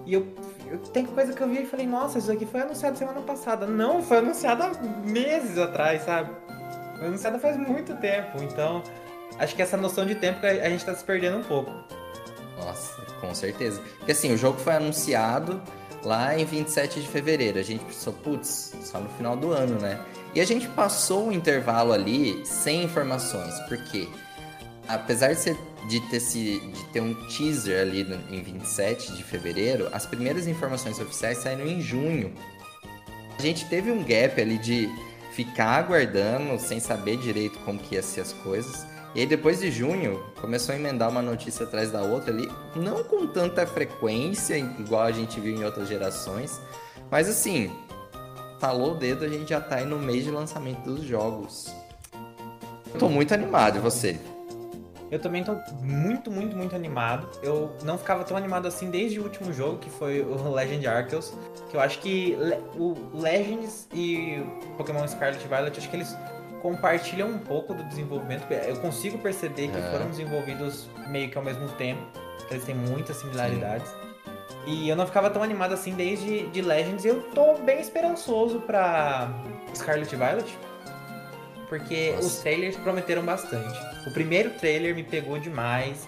E 0.05 0.13
eu, 0.13 0.27
eu 0.69 0.77
tem 0.79 1.05
coisa 1.05 1.33
que 1.33 1.41
eu 1.41 1.47
vi 1.47 1.63
e 1.63 1.65
falei, 1.65 1.85
nossa, 1.85 2.19
isso 2.19 2.31
aqui 2.31 2.45
foi 2.45 2.61
anunciado 2.61 2.97
semana 2.97 3.21
passada. 3.21 3.65
Não, 3.65 4.01
foi 4.01 4.17
anunciado 4.17 4.63
há 4.63 4.71
meses 5.07 5.57
atrás, 5.57 6.03
sabe? 6.03 6.31
Foi 6.97 7.07
anunciado 7.07 7.39
faz 7.39 7.57
muito 7.57 7.95
tempo. 7.97 8.41
Então, 8.43 8.83
acho 9.37 9.55
que 9.55 9.61
essa 9.61 9.77
noção 9.77 10.05
de 10.05 10.15
tempo 10.15 10.45
a 10.45 10.69
gente 10.69 10.85
tá 10.85 10.93
se 10.93 11.03
perdendo 11.03 11.37
um 11.37 11.43
pouco. 11.43 11.71
Nossa, 12.57 13.01
com 13.19 13.33
certeza. 13.33 13.81
Porque 13.97 14.11
assim, 14.11 14.33
o 14.33 14.37
jogo 14.37 14.59
foi 14.59 14.73
anunciado 14.73 15.61
lá 16.03 16.37
em 16.37 16.45
27 16.45 17.01
de 17.01 17.07
fevereiro. 17.07 17.59
A 17.59 17.63
gente 17.63 17.83
pensou, 17.83 18.13
putz, 18.13 18.73
só 18.81 18.99
no 18.99 19.09
final 19.09 19.35
do 19.35 19.51
ano, 19.51 19.79
né? 19.79 19.99
E 20.33 20.41
a 20.41 20.45
gente 20.45 20.67
passou 20.69 21.27
um 21.27 21.31
intervalo 21.31 21.91
ali 21.91 22.45
sem 22.45 22.83
informações, 22.83 23.59
porque 23.67 24.07
apesar 24.87 25.33
de, 25.33 25.39
ser, 25.39 25.57
de, 25.87 25.99
ter, 26.09 26.19
se, 26.19 26.59
de 26.59 26.83
ter 26.85 27.01
um 27.01 27.13
teaser 27.27 27.81
ali 27.81 28.03
no, 28.03 28.15
em 28.33 28.41
27 28.41 29.13
de 29.13 29.23
fevereiro, 29.23 29.89
as 29.91 30.05
primeiras 30.05 30.47
informações 30.47 30.99
oficiais 30.99 31.39
saíram 31.39 31.65
em 31.65 31.81
junho. 31.81 32.33
A 33.37 33.41
gente 33.41 33.65
teve 33.65 33.91
um 33.91 34.03
gap 34.03 34.39
ali 34.39 34.57
de 34.57 34.89
ficar 35.31 35.79
aguardando, 35.79 36.59
sem 36.59 36.79
saber 36.79 37.17
direito 37.17 37.57
como 37.59 37.79
que 37.79 37.95
ia 37.95 38.03
ser 38.03 38.21
as 38.21 38.33
coisas. 38.33 38.85
E 39.15 39.21
aí 39.21 39.25
depois 39.25 39.59
de 39.59 39.71
junho, 39.71 40.23
começou 40.39 40.75
a 40.75 40.77
emendar 40.77 41.09
uma 41.09 41.21
notícia 41.21 41.65
atrás 41.65 41.91
da 41.91 42.01
outra 42.01 42.31
ali, 42.31 42.49
não 42.75 43.03
com 43.03 43.25
tanta 43.25 43.65
frequência, 43.65 44.57
igual 44.57 45.03
a 45.03 45.11
gente 45.11 45.39
viu 45.39 45.55
em 45.55 45.63
outras 45.63 45.87
gerações, 45.87 46.59
mas 47.09 47.27
assim, 47.27 47.71
talou 48.59 48.91
o 48.91 48.95
dedo, 48.95 49.25
a 49.25 49.29
gente 49.29 49.49
já 49.49 49.61
tá 49.61 49.77
aí 49.77 49.85
no 49.85 49.97
mês 49.97 50.23
de 50.23 50.31
lançamento 50.31 50.81
dos 50.81 51.03
jogos. 51.03 51.73
Eu 52.93 52.99
tô 52.99 53.09
muito 53.09 53.33
animado, 53.33 53.77
e 53.77 53.79
você? 53.79 54.19
Eu 55.11 55.19
também 55.19 55.43
tô 55.43 55.55
muito, 55.81 56.29
muito, 56.29 56.55
muito 56.55 56.75
animado. 56.75 57.27
Eu 57.41 57.75
não 57.83 57.97
ficava 57.97 58.23
tão 58.23 58.37
animado 58.37 58.67
assim 58.67 58.91
desde 58.91 59.19
o 59.19 59.23
último 59.23 59.51
jogo, 59.51 59.79
que 59.79 59.89
foi 59.89 60.21
o 60.21 60.35
Legend 60.53 60.87
Arceus. 60.87 61.33
Que 61.69 61.77
eu 61.77 61.81
acho 61.81 61.99
que 61.99 62.37
o 62.75 62.95
Legends 63.13 63.87
e 63.93 64.39
o 64.39 64.75
Pokémon 64.77 65.07
Scarlet 65.07 65.47
Violet, 65.47 65.77
acho 65.77 65.89
que 65.89 65.95
eles 65.95 66.15
compartilham 66.61 67.29
um 67.29 67.39
pouco 67.39 67.73
do 67.73 67.83
desenvolvimento. 67.83 68.43
Eu 68.51 68.75
consigo 68.77 69.17
perceber 69.17 69.69
que 69.69 69.77
é. 69.77 69.91
foram 69.91 70.09
desenvolvidos 70.09 70.87
meio 71.07 71.29
que 71.29 71.37
ao 71.37 71.43
mesmo 71.43 71.67
tempo. 71.69 72.01
Eles 72.51 72.63
têm 72.63 72.75
muitas 72.75 73.17
similaridades. 73.17 73.89
Sim. 73.89 73.98
E 74.65 74.89
eu 74.89 74.95
não 74.95 75.05
ficava 75.05 75.29
tão 75.29 75.41
animado 75.41 75.73
assim 75.73 75.93
desde 75.93 76.47
de 76.47 76.61
Legends. 76.61 77.05
E 77.05 77.07
eu 77.07 77.21
tô 77.31 77.55
bem 77.55 77.79
esperançoso 77.79 78.59
pra 78.61 79.29
Scarlet 79.75 80.15
Violet. 80.15 80.57
Porque 81.67 82.11
Nossa. 82.13 82.27
os 82.27 82.37
trailers 82.39 82.75
prometeram 82.77 83.23
bastante. 83.23 83.79
O 84.07 84.11
primeiro 84.11 84.51
trailer 84.51 84.95
me 84.95 85.03
pegou 85.03 85.39
demais. 85.39 86.07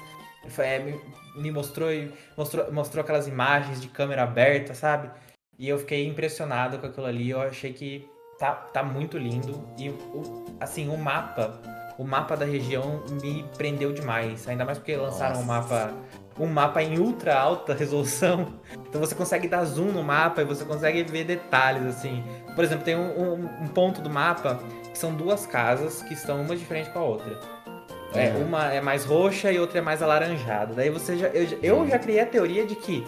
É, 0.58 0.80
me, 0.80 1.00
me 1.36 1.52
mostrou, 1.52 1.90
mostrou, 2.36 2.72
mostrou 2.72 3.04
aquelas 3.04 3.28
imagens 3.28 3.80
de 3.80 3.88
câmera 3.88 4.24
aberta, 4.24 4.74
sabe? 4.74 5.10
E 5.58 5.70
eu 5.70 5.78
fiquei 5.78 6.08
impressionado 6.08 6.80
com 6.80 6.88
aquilo 6.88 7.06
ali. 7.06 7.30
Eu 7.30 7.42
achei 7.42 7.72
que 7.72 8.10
tá, 8.40 8.54
tá 8.54 8.84
muito 8.84 9.18
lindo. 9.18 9.68
E, 9.78 9.90
o, 9.90 10.46
assim, 10.60 10.90
o 10.90 10.98
mapa, 10.98 11.62
o 11.98 12.04
mapa 12.04 12.36
da 12.36 12.46
região 12.46 13.04
me 13.22 13.46
prendeu 13.56 13.94
demais. 13.94 14.48
Ainda 14.48 14.66
mais 14.66 14.80
porque 14.80 14.96
lançaram 14.96 15.36
Nossa. 15.36 15.44
um 15.44 15.46
mapa 15.46 15.94
um 16.42 16.48
mapa 16.48 16.82
em 16.82 16.98
ultra 16.98 17.40
alta 17.40 17.74
resolução. 17.76 18.48
Então 18.90 19.00
você 19.00 19.14
consegue 19.14 19.48
dar 19.48 19.64
zoom 19.64 19.92
no 19.92 20.04
mapa 20.04 20.42
e 20.42 20.46
você 20.46 20.66
consegue 20.66 21.04
ver 21.04 21.24
detalhes, 21.24 21.86
assim. 21.86 22.24
Por 22.56 22.64
exemplo, 22.64 22.84
tem 22.84 22.96
um, 22.96 23.20
um, 23.20 23.64
um 23.64 23.68
ponto 23.68 24.02
do 24.02 24.10
mapa 24.10 24.60
que 24.90 24.98
são 24.98 25.14
duas 25.14 25.46
casas 25.46 26.02
que 26.02 26.14
estão 26.14 26.42
uma 26.42 26.56
diferente 26.56 26.90
com 26.90 27.00
a 27.00 27.04
outra. 27.04 27.40
É, 28.14 28.30
uma 28.32 28.74
é 28.74 28.82
mais 28.82 29.06
roxa 29.06 29.52
e 29.52 29.60
outra 29.60 29.78
é 29.78 29.82
mais 29.82 30.02
alaranjada. 30.02 30.74
Daí 30.74 30.90
você 30.90 31.16
já. 31.18 31.28
Eu, 31.28 31.60
eu 31.62 31.88
já 31.88 31.98
criei 31.98 32.20
a 32.20 32.26
teoria 32.26 32.66
de 32.66 32.76
que 32.76 33.06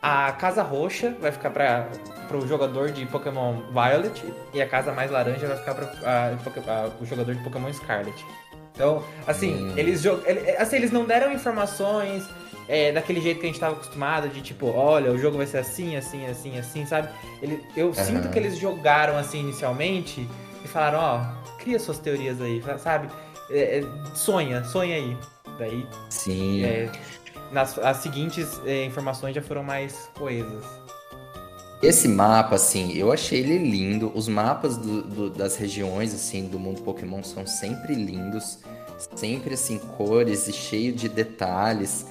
a 0.00 0.30
casa 0.32 0.62
roxa 0.62 1.16
vai 1.20 1.32
ficar 1.32 1.50
para 1.50 2.36
o 2.36 2.46
jogador 2.46 2.92
de 2.92 3.04
Pokémon 3.06 3.62
Violet 3.72 4.32
e 4.54 4.62
a 4.62 4.68
casa 4.68 4.92
mais 4.92 5.10
laranja 5.10 5.46
vai 5.46 5.56
ficar 5.56 5.74
para 5.74 6.90
o 7.00 7.04
jogador 7.04 7.34
de 7.34 7.42
Pokémon 7.42 7.72
Scarlet. 7.72 8.24
Então, 8.72 9.02
assim, 9.26 9.70
hum. 9.70 9.74
eles, 9.76 10.04
assim, 10.56 10.76
eles 10.76 10.92
não 10.92 11.04
deram 11.04 11.32
informações 11.32 12.28
é, 12.68 12.92
daquele 12.92 13.20
jeito 13.20 13.40
que 13.40 13.46
a 13.46 13.48
gente 13.48 13.56
estava 13.56 13.74
acostumado, 13.74 14.28
de 14.28 14.42
tipo, 14.42 14.66
olha, 14.66 15.10
o 15.10 15.18
jogo 15.18 15.38
vai 15.38 15.46
ser 15.46 15.58
assim, 15.58 15.96
assim, 15.96 16.26
assim, 16.26 16.58
assim, 16.58 16.84
sabe? 16.84 17.08
Ele, 17.40 17.64
eu 17.74 17.86
uhum. 17.88 17.94
sinto 17.94 18.28
que 18.28 18.38
eles 18.38 18.58
jogaram 18.58 19.16
assim 19.16 19.40
inicialmente 19.40 20.28
e 20.62 20.68
falaram, 20.68 20.98
ó, 20.98 21.22
oh, 21.22 21.56
cria 21.58 21.78
suas 21.78 21.98
teorias 21.98 22.40
aí, 22.40 22.62
sabe? 22.78 23.08
É, 23.50 23.78
é, 23.78 24.14
sonha, 24.14 24.62
sonha 24.64 24.96
aí. 24.96 25.16
Daí. 25.58 25.86
Sim. 26.10 26.62
É, 26.62 26.92
nas, 27.50 27.78
as 27.78 27.96
seguintes 27.98 28.60
é, 28.66 28.84
informações 28.84 29.34
já 29.34 29.42
foram 29.42 29.64
mais 29.64 30.10
coesas. 30.18 30.64
Esse 31.80 32.08
mapa, 32.08 32.56
assim, 32.56 32.92
eu 32.94 33.12
achei 33.12 33.38
ele 33.38 33.58
lindo. 33.58 34.10
Os 34.14 34.26
mapas 34.26 34.76
do, 34.76 35.02
do, 35.02 35.30
das 35.30 35.56
regiões, 35.56 36.12
assim, 36.12 36.46
do 36.46 36.58
mundo 36.58 36.82
Pokémon 36.82 37.22
são 37.22 37.46
sempre 37.46 37.94
lindos. 37.94 38.58
Sempre, 39.14 39.54
assim, 39.54 39.78
cores 39.78 40.48
e 40.48 40.52
cheio 40.52 40.92
de 40.92 41.08
detalhes. 41.08 42.06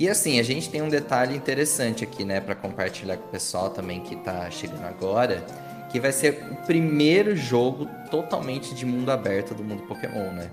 E, 0.00 0.08
assim, 0.08 0.40
a 0.40 0.42
gente 0.42 0.70
tem 0.70 0.80
um 0.80 0.88
detalhe 0.88 1.36
interessante 1.36 2.04
aqui, 2.04 2.24
né, 2.24 2.40
para 2.40 2.54
compartilhar 2.54 3.18
com 3.18 3.26
o 3.26 3.30
pessoal 3.30 3.68
também 3.68 4.00
que 4.00 4.16
tá 4.16 4.50
chegando 4.50 4.86
agora. 4.86 5.44
Que 5.92 6.00
vai 6.00 6.10
ser 6.10 6.42
o 6.50 6.56
primeiro 6.64 7.36
jogo 7.36 7.86
totalmente 8.10 8.74
de 8.74 8.86
mundo 8.86 9.10
aberto 9.10 9.52
do 9.52 9.62
mundo 9.62 9.82
Pokémon, 9.82 10.32
né? 10.32 10.50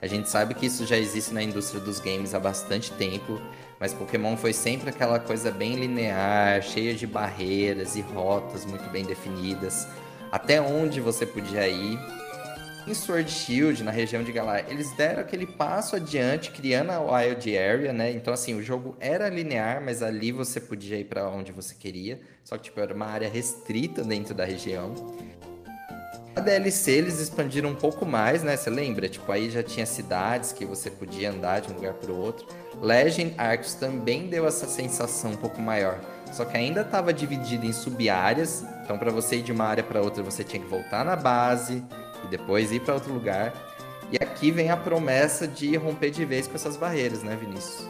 A 0.00 0.06
gente 0.06 0.30
sabe 0.30 0.54
que 0.54 0.64
isso 0.64 0.86
já 0.86 0.96
existe 0.96 1.34
na 1.34 1.42
indústria 1.42 1.78
dos 1.78 2.00
games 2.00 2.32
há 2.32 2.40
bastante 2.40 2.90
tempo, 2.92 3.38
mas 3.78 3.92
Pokémon 3.92 4.34
foi 4.34 4.54
sempre 4.54 4.88
aquela 4.88 5.18
coisa 5.18 5.50
bem 5.50 5.74
linear, 5.74 6.62
cheia 6.62 6.94
de 6.94 7.06
barreiras 7.06 7.96
e 7.96 8.00
rotas 8.00 8.64
muito 8.64 8.88
bem 8.88 9.04
definidas, 9.04 9.86
até 10.32 10.58
onde 10.58 11.02
você 11.02 11.26
podia 11.26 11.68
ir. 11.68 11.98
Em 12.86 12.94
Sword 12.94 13.28
Shield, 13.28 13.82
na 13.82 13.90
região 13.90 14.22
de 14.22 14.30
Galar, 14.30 14.70
eles 14.70 14.92
deram 14.92 15.20
aquele 15.20 15.44
passo 15.44 15.96
adiante, 15.96 16.52
criando 16.52 16.92
a 16.92 17.00
Wild 17.00 17.58
Area, 17.58 17.92
né? 17.92 18.12
Então, 18.12 18.32
assim, 18.32 18.54
o 18.54 18.62
jogo 18.62 18.96
era 19.00 19.28
linear, 19.28 19.82
mas 19.84 20.04
ali 20.04 20.30
você 20.30 20.60
podia 20.60 20.96
ir 20.96 21.04
para 21.04 21.28
onde 21.28 21.50
você 21.50 21.74
queria. 21.74 22.20
Só 22.44 22.56
que, 22.56 22.64
tipo, 22.64 22.78
era 22.78 22.94
uma 22.94 23.06
área 23.06 23.28
restrita 23.28 24.04
dentro 24.04 24.32
da 24.34 24.44
região. 24.44 24.94
A 26.36 26.40
DLC 26.40 26.92
eles 26.92 27.18
expandiram 27.18 27.70
um 27.70 27.74
pouco 27.74 28.06
mais, 28.06 28.44
né? 28.44 28.56
Você 28.56 28.70
lembra? 28.70 29.08
Tipo, 29.08 29.32
aí 29.32 29.50
já 29.50 29.64
tinha 29.64 29.84
cidades 29.84 30.52
que 30.52 30.64
você 30.64 30.88
podia 30.88 31.32
andar 31.32 31.62
de 31.62 31.72
um 31.72 31.74
lugar 31.74 31.94
para 31.94 32.12
o 32.12 32.16
outro. 32.16 32.46
Legend 32.80 33.34
Arcos 33.36 33.74
também 33.74 34.28
deu 34.28 34.46
essa 34.46 34.68
sensação 34.68 35.32
um 35.32 35.36
pouco 35.36 35.60
maior. 35.60 35.98
Só 36.30 36.44
que 36.44 36.56
ainda 36.56 36.82
estava 36.82 37.12
dividido 37.12 37.66
em 37.66 37.72
sub-áreas. 37.72 38.64
Então, 38.84 38.96
para 38.96 39.10
você 39.10 39.38
ir 39.38 39.42
de 39.42 39.50
uma 39.50 39.64
área 39.64 39.82
para 39.82 40.00
outra, 40.00 40.22
você 40.22 40.44
tinha 40.44 40.62
que 40.62 40.68
voltar 40.68 41.04
na 41.04 41.16
base 41.16 41.82
e 42.24 42.28
depois 42.28 42.72
ir 42.72 42.80
para 42.80 42.94
outro 42.94 43.12
lugar. 43.12 43.52
E 44.10 44.16
aqui 44.22 44.50
vem 44.50 44.70
a 44.70 44.76
promessa 44.76 45.46
de 45.48 45.76
romper 45.76 46.10
de 46.10 46.24
vez 46.24 46.46
com 46.46 46.54
essas 46.54 46.76
barreiras, 46.76 47.22
né, 47.22 47.36
Vinícius? 47.36 47.88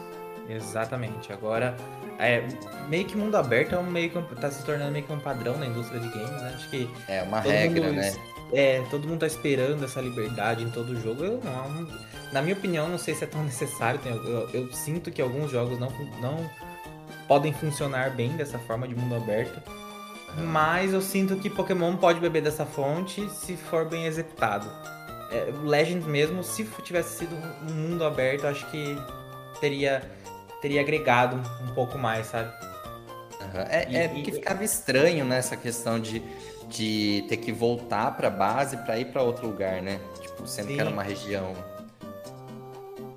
Exatamente. 0.49 1.31
Agora, 1.31 1.75
é, 2.17 2.43
meio 2.89 3.05
que 3.05 3.15
mundo 3.15 3.35
aberto 3.35 3.75
é 3.75 3.77
um 3.77 3.83
meio 3.83 4.09
que 4.09 4.35
tá 4.35 4.49
se 4.49 4.63
tornando 4.63 4.91
meio 4.91 5.05
que 5.05 5.13
um 5.13 5.19
padrão 5.19 5.57
na 5.57 5.67
indústria 5.67 5.99
de 5.99 6.09
games, 6.09 6.41
né? 6.41 6.53
Acho 6.55 6.69
que 6.69 6.89
é 7.07 7.21
uma 7.21 7.39
regra, 7.39 7.91
né? 7.91 8.13
É, 8.53 8.81
todo 8.89 9.07
mundo 9.07 9.19
tá 9.19 9.27
esperando 9.27 9.83
essa 9.83 10.01
liberdade 10.01 10.63
em 10.63 10.69
todo 10.69 10.99
jogo. 10.99 11.23
Eu 11.23 11.41
não, 11.43 11.87
na 12.31 12.41
minha 12.41 12.55
opinião, 12.55 12.87
não 12.87 12.97
sei 12.97 13.13
se 13.13 13.23
é 13.23 13.27
tão 13.27 13.43
necessário. 13.45 13.99
Eu, 14.05 14.23
eu, 14.23 14.49
eu, 14.53 14.73
sinto 14.73 15.11
que 15.11 15.21
alguns 15.21 15.51
jogos 15.51 15.77
não, 15.79 15.89
não 16.21 16.49
podem 17.27 17.53
funcionar 17.53 18.11
bem 18.11 18.29
dessa 18.35 18.57
forma 18.59 18.87
de 18.87 18.95
mundo 18.95 19.15
aberto. 19.15 19.61
Mas 20.37 20.93
eu 20.93 21.01
sinto 21.01 21.35
que 21.37 21.49
Pokémon 21.49 21.95
pode 21.95 22.19
beber 22.19 22.41
dessa 22.41 22.65
fonte 22.65 23.27
se 23.29 23.57
for 23.57 23.85
bem 23.85 24.05
executado. 24.05 24.69
É, 25.31 25.51
Legends 25.63 26.05
mesmo, 26.05 26.43
se 26.43 26.63
tivesse 26.83 27.19
sido 27.19 27.35
um 27.35 27.73
mundo 27.73 28.05
aberto, 28.05 28.45
acho 28.45 28.69
que 28.69 28.95
teria, 29.59 30.01
teria 30.61 30.81
agregado 30.81 31.41
um 31.63 31.73
pouco 31.73 31.97
mais, 31.97 32.27
sabe? 32.27 32.49
Uhum. 33.41 33.61
É, 33.67 33.87
e, 33.89 33.95
é 33.95 34.07
porque 34.07 34.31
e... 34.31 34.33
ficava 34.33 34.63
estranho 34.63 35.25
nessa 35.25 35.55
né, 35.55 35.61
questão 35.61 35.99
de 35.99 36.21
de 36.67 37.25
ter 37.29 37.37
que 37.37 37.51
voltar 37.51 38.15
para 38.15 38.29
base 38.29 38.77
para 38.77 38.99
ir 38.99 39.05
para 39.05 39.21
outro 39.21 39.47
lugar, 39.47 39.81
né? 39.81 39.99
Tipo, 40.21 40.45
sendo 40.47 40.67
Sim. 40.67 40.75
que 40.75 40.81
era 40.81 40.89
uma 40.89 41.03
região. 41.03 41.53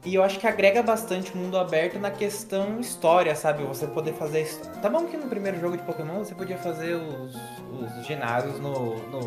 E 0.05 0.15
eu 0.15 0.23
acho 0.23 0.39
que 0.39 0.47
agrega 0.47 0.83
bastante 0.83 1.33
o 1.33 1.37
mundo 1.37 1.59
aberto 1.59 1.99
na 1.99 2.11
questão 2.11 2.81
história, 2.81 3.35
sabe? 3.35 3.63
Você 3.65 3.87
poder 3.87 4.15
fazer. 4.15 4.47
Tá 4.81 4.89
bom 4.89 5.07
que 5.07 5.17
no 5.17 5.27
primeiro 5.27 5.61
jogo 5.61 5.77
de 5.77 5.83
Pokémon 5.83 6.21
você 6.21 6.35
podia 6.35 6.57
fazer 6.57 6.95
os, 6.95 7.35
os 7.35 8.07
ginásios 8.07 8.59
no, 8.61 8.97
no, 9.11 9.21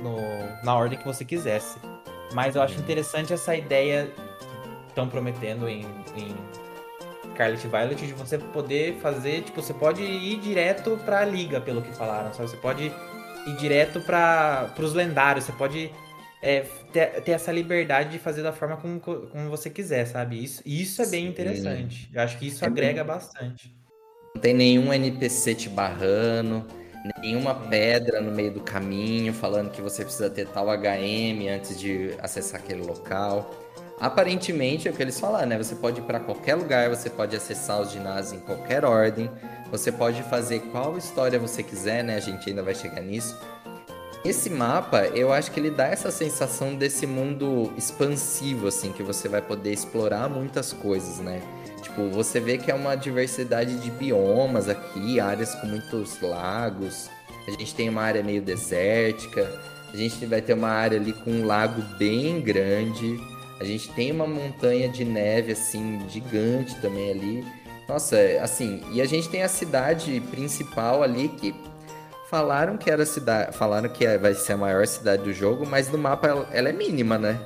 no, 0.00 0.64
na 0.64 0.74
ordem 0.74 0.98
que 0.98 1.04
você 1.04 1.24
quisesse. 1.24 1.78
Mas 2.32 2.56
eu 2.56 2.62
acho 2.62 2.76
interessante 2.78 3.32
essa 3.32 3.54
ideia 3.54 4.12
estão 4.88 5.08
prometendo 5.08 5.68
em, 5.68 5.86
em 6.16 6.34
Scarlet 7.34 7.68
Violet 7.68 8.06
de 8.06 8.12
você 8.14 8.38
poder 8.38 8.96
fazer, 8.96 9.42
tipo, 9.42 9.62
você 9.62 9.74
pode 9.74 10.02
ir 10.02 10.40
direto 10.40 10.98
pra 11.04 11.24
liga, 11.24 11.60
pelo 11.60 11.82
que 11.82 11.92
falaram, 11.92 12.32
sabe? 12.32 12.48
Você 12.48 12.56
pode 12.56 12.84
ir 13.46 13.56
direto 13.58 14.00
para 14.00 14.72
os 14.78 14.92
lendários. 14.92 15.44
Você 15.44 15.52
pode 15.52 15.92
é, 16.42 16.60
ter, 16.92 17.22
ter, 17.22 17.32
essa 17.32 17.50
liberdade 17.50 18.10
de 18.10 18.18
fazer 18.18 18.42
da 18.42 18.52
forma 18.52 18.76
como, 18.76 19.00
como 19.00 19.50
você 19.50 19.70
quiser, 19.70 20.06
sabe? 20.06 20.42
Isso, 20.42 20.62
isso 20.64 21.02
é 21.02 21.06
bem 21.06 21.26
interessante. 21.26 22.10
Eu 22.12 22.22
acho 22.22 22.38
que 22.38 22.46
isso 22.46 22.64
é 22.64 22.68
agrega 22.68 23.02
bem... 23.02 23.14
bastante. 23.14 23.74
Não 24.34 24.40
tem 24.40 24.54
nenhum 24.54 24.92
NPC 24.92 25.54
te 25.54 25.68
barrando, 25.68 26.66
nenhuma 27.20 27.54
pedra 27.54 28.20
no 28.20 28.30
meio 28.30 28.52
do 28.52 28.60
caminho 28.60 29.32
falando 29.32 29.70
que 29.70 29.80
você 29.80 30.04
precisa 30.04 30.28
ter 30.28 30.46
tal 30.48 30.66
HM 30.66 31.48
antes 31.54 31.78
de 31.78 32.14
acessar 32.20 32.60
aquele 32.60 32.82
local. 32.82 33.50
Aparentemente 33.98 34.88
é 34.88 34.90
o 34.90 34.94
que 34.94 35.02
eles 35.02 35.18
falaram, 35.18 35.46
né? 35.46 35.58
Você 35.58 35.74
pode 35.74 36.00
ir 36.00 36.04
para 36.04 36.20
qualquer 36.20 36.54
lugar, 36.54 36.90
você 36.90 37.08
pode 37.08 37.34
acessar 37.34 37.80
os 37.80 37.90
ginásios 37.90 38.34
em 38.34 38.44
qualquer 38.44 38.84
ordem, 38.84 39.30
você 39.70 39.90
pode 39.90 40.22
fazer 40.24 40.60
qual 40.70 40.98
história 40.98 41.38
você 41.38 41.62
quiser, 41.62 42.04
né? 42.04 42.16
A 42.16 42.20
gente 42.20 42.48
ainda 42.48 42.62
vai 42.62 42.74
chegar 42.74 43.00
nisso. 43.00 43.38
Esse 44.26 44.50
mapa, 44.50 45.06
eu 45.14 45.32
acho 45.32 45.52
que 45.52 45.60
ele 45.60 45.70
dá 45.70 45.86
essa 45.86 46.10
sensação 46.10 46.74
desse 46.74 47.06
mundo 47.06 47.72
expansivo, 47.78 48.66
assim, 48.66 48.90
que 48.90 49.00
você 49.00 49.28
vai 49.28 49.40
poder 49.40 49.72
explorar 49.72 50.28
muitas 50.28 50.72
coisas, 50.72 51.20
né? 51.20 51.40
Tipo, 51.80 52.10
você 52.10 52.40
vê 52.40 52.58
que 52.58 52.68
é 52.68 52.74
uma 52.74 52.96
diversidade 52.96 53.76
de 53.76 53.88
biomas 53.88 54.68
aqui, 54.68 55.20
áreas 55.20 55.54
com 55.54 55.68
muitos 55.68 56.20
lagos. 56.20 57.08
A 57.46 57.52
gente 57.52 57.72
tem 57.72 57.88
uma 57.88 58.02
área 58.02 58.20
meio 58.20 58.42
desértica. 58.42 59.48
A 59.94 59.96
gente 59.96 60.26
vai 60.26 60.40
ter 60.40 60.54
uma 60.54 60.70
área 60.70 60.98
ali 60.98 61.12
com 61.12 61.30
um 61.30 61.46
lago 61.46 61.80
bem 61.96 62.40
grande. 62.40 63.20
A 63.60 63.64
gente 63.64 63.88
tem 63.92 64.10
uma 64.10 64.26
montanha 64.26 64.88
de 64.88 65.04
neve, 65.04 65.52
assim, 65.52 66.00
gigante 66.08 66.74
também 66.80 67.12
ali. 67.12 67.44
Nossa, 67.88 68.16
assim, 68.42 68.82
e 68.90 69.00
a 69.00 69.06
gente 69.06 69.28
tem 69.28 69.44
a 69.44 69.48
cidade 69.48 70.20
principal 70.32 71.04
ali 71.04 71.28
que 71.28 71.54
falaram 72.30 72.76
que 72.76 72.90
era 72.90 73.02
a 73.02 73.06
cidade, 73.06 73.56
falaram 73.56 73.88
que 73.88 74.18
vai 74.18 74.34
ser 74.34 74.54
a 74.54 74.56
maior 74.56 74.86
cidade 74.86 75.22
do 75.22 75.32
jogo, 75.32 75.66
mas 75.66 75.90
no 75.90 75.98
mapa 75.98 76.28
ela, 76.28 76.68
é 76.68 76.72
mínima, 76.72 77.18
né? 77.18 77.38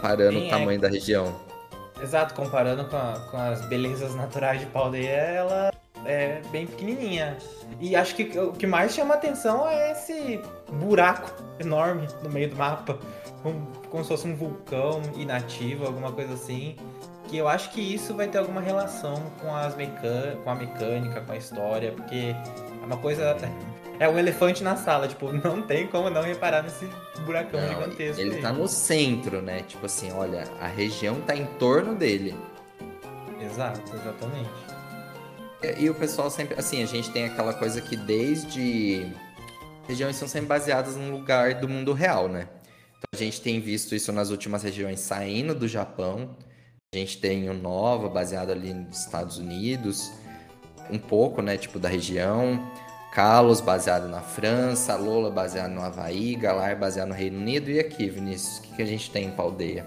Parando 0.00 0.38
Sim, 0.38 0.44
o 0.44 0.46
é. 0.46 0.50
tamanho 0.50 0.78
é... 0.78 0.82
da 0.82 0.88
região. 0.88 1.34
Exato, 2.02 2.34
comparando 2.34 2.84
com, 2.86 2.96
a, 2.96 3.26
com 3.30 3.36
as 3.36 3.60
belezas 3.66 4.14
naturais 4.14 4.60
de 4.60 4.66
Paldeia, 4.66 5.10
ela 5.10 5.70
é 6.06 6.40
bem 6.50 6.66
pequenininha. 6.66 7.36
E 7.78 7.94
acho 7.94 8.14
que 8.14 8.38
o 8.38 8.52
que 8.52 8.66
mais 8.66 8.94
chama 8.94 9.14
atenção 9.14 9.68
é 9.68 9.92
esse 9.92 10.40
buraco 10.72 11.30
enorme 11.58 12.08
no 12.22 12.30
meio 12.30 12.48
do 12.48 12.56
mapa, 12.56 12.98
como, 13.42 13.66
como 13.90 14.02
se 14.02 14.08
fosse 14.08 14.26
um 14.26 14.34
vulcão 14.34 15.02
inativo, 15.16 15.86
alguma 15.86 16.10
coisa 16.10 16.32
assim 16.32 16.76
que 17.30 17.36
eu 17.36 17.46
acho 17.46 17.70
que 17.70 17.80
isso 17.80 18.12
vai 18.12 18.26
ter 18.26 18.38
alguma 18.38 18.60
relação 18.60 19.14
com, 19.40 19.54
as 19.54 19.76
mecân 19.76 20.36
com 20.42 20.50
a 20.50 20.54
mecânica, 20.54 21.20
com 21.20 21.32
a 21.32 21.36
história, 21.36 21.92
porque 21.92 22.34
é 22.34 22.84
uma 22.84 22.96
coisa. 22.96 23.36
É 24.00 24.08
um 24.08 24.18
elefante 24.18 24.64
na 24.64 24.76
sala, 24.76 25.06
tipo, 25.06 25.30
não 25.30 25.60
tem 25.60 25.86
como 25.86 26.08
não 26.08 26.22
reparar 26.22 26.62
nesse 26.62 26.88
buracão 27.26 27.60
não, 27.60 27.68
gigantesco. 27.68 28.18
Ele 28.18 28.36
aí. 28.36 28.40
tá 28.40 28.50
no 28.50 28.66
centro, 28.66 29.42
né? 29.42 29.62
Tipo 29.64 29.84
assim, 29.84 30.10
olha, 30.10 30.44
a 30.58 30.66
região 30.66 31.20
tá 31.20 31.36
em 31.36 31.44
torno 31.58 31.94
dele. 31.94 32.34
Exato, 33.38 33.94
exatamente. 33.94 34.48
E, 35.62 35.84
e 35.84 35.90
o 35.90 35.94
pessoal 35.94 36.30
sempre. 36.30 36.58
Assim, 36.58 36.82
a 36.82 36.86
gente 36.86 37.10
tem 37.10 37.26
aquela 37.26 37.52
coisa 37.52 37.82
que 37.82 37.94
desde. 37.94 39.06
Regiões 39.86 40.16
são 40.16 40.26
sempre 40.26 40.48
baseadas 40.48 40.96
num 40.96 41.10
lugar 41.10 41.56
do 41.56 41.68
mundo 41.68 41.92
real, 41.92 42.26
né? 42.26 42.48
Então 42.96 43.08
a 43.12 43.16
gente 43.16 43.42
tem 43.42 43.60
visto 43.60 43.94
isso 43.94 44.10
nas 44.12 44.30
últimas 44.30 44.62
regiões 44.62 45.00
saindo 45.00 45.54
do 45.54 45.68
Japão. 45.68 46.36
A 46.94 46.96
gente 46.96 47.18
tem 47.18 47.50
o 47.50 47.54
Nova, 47.54 48.08
baseado 48.08 48.50
ali 48.50 48.72
nos 48.72 49.00
Estados 49.00 49.36
Unidos, 49.36 50.10
um 50.90 50.98
pouco, 50.98 51.42
né, 51.42 51.58
tipo, 51.58 51.78
da 51.78 51.88
região. 51.88 52.58
Kalos 53.12 53.60
baseado 53.60 54.08
na 54.08 54.20
França, 54.20 54.96
Lola 54.96 55.30
baseado 55.30 55.70
no 55.70 55.82
Havaí, 55.82 56.36
Galar 56.36 56.76
baseado 56.76 57.08
no 57.08 57.14
Reino 57.14 57.38
Unido. 57.38 57.70
E 57.70 57.80
aqui, 57.80 58.08
Vinícius, 58.08 58.58
o 58.58 58.62
que, 58.62 58.76
que 58.76 58.82
a 58.82 58.86
gente 58.86 59.10
tem 59.10 59.26
em 59.26 59.30
Paldeia? 59.32 59.86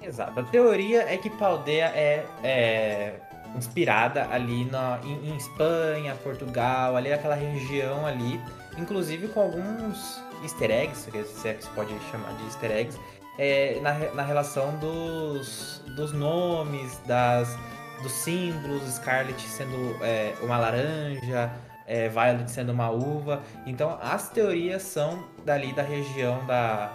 Exato. 0.00 0.40
A 0.40 0.42
teoria 0.42 1.02
é 1.02 1.16
que 1.18 1.28
Paldeia 1.28 1.92
é, 1.94 2.24
é 2.42 3.14
inspirada 3.56 4.28
ali 4.30 4.64
na, 4.66 4.98
em, 5.04 5.30
em, 5.30 5.36
Espanha, 5.36 6.14
Portugal, 6.22 6.96
ali 6.96 7.12
aquela 7.12 7.34
região 7.34 8.06
ali, 8.06 8.40
inclusive 8.78 9.28
com 9.28 9.40
alguns 9.40 10.22
easter 10.42 10.70
eggs, 10.70 11.10
se 11.10 11.48
é 11.48 11.54
que 11.54 11.64
se 11.64 11.70
pode 11.70 11.92
chamar 12.10 12.32
de 12.36 12.44
easter 12.44 12.70
eggs, 12.70 12.98
é, 13.38 13.78
na, 13.80 13.92
na 14.14 14.22
relação 14.22 14.76
dos, 14.78 15.82
dos 15.94 16.12
nomes, 16.12 16.98
das, 17.06 17.56
dos 18.02 18.12
símbolos, 18.12 18.82
Scarlet 18.94 19.40
sendo 19.42 19.96
é, 20.02 20.34
uma 20.42 20.58
laranja, 20.58 21.50
é, 21.86 22.08
Violet 22.08 22.50
sendo 22.50 22.72
uma 22.72 22.90
uva. 22.90 23.42
Então 23.66 23.98
as 24.02 24.28
teorias 24.28 24.82
são 24.82 25.24
dali 25.44 25.72
da 25.72 25.82
região 25.82 26.44
da, 26.46 26.92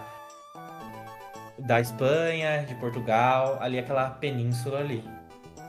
da 1.58 1.80
Espanha, 1.80 2.64
de 2.64 2.74
Portugal, 2.76 3.58
ali 3.60 3.78
aquela 3.78 4.10
península 4.10 4.80
ali. 4.80 5.02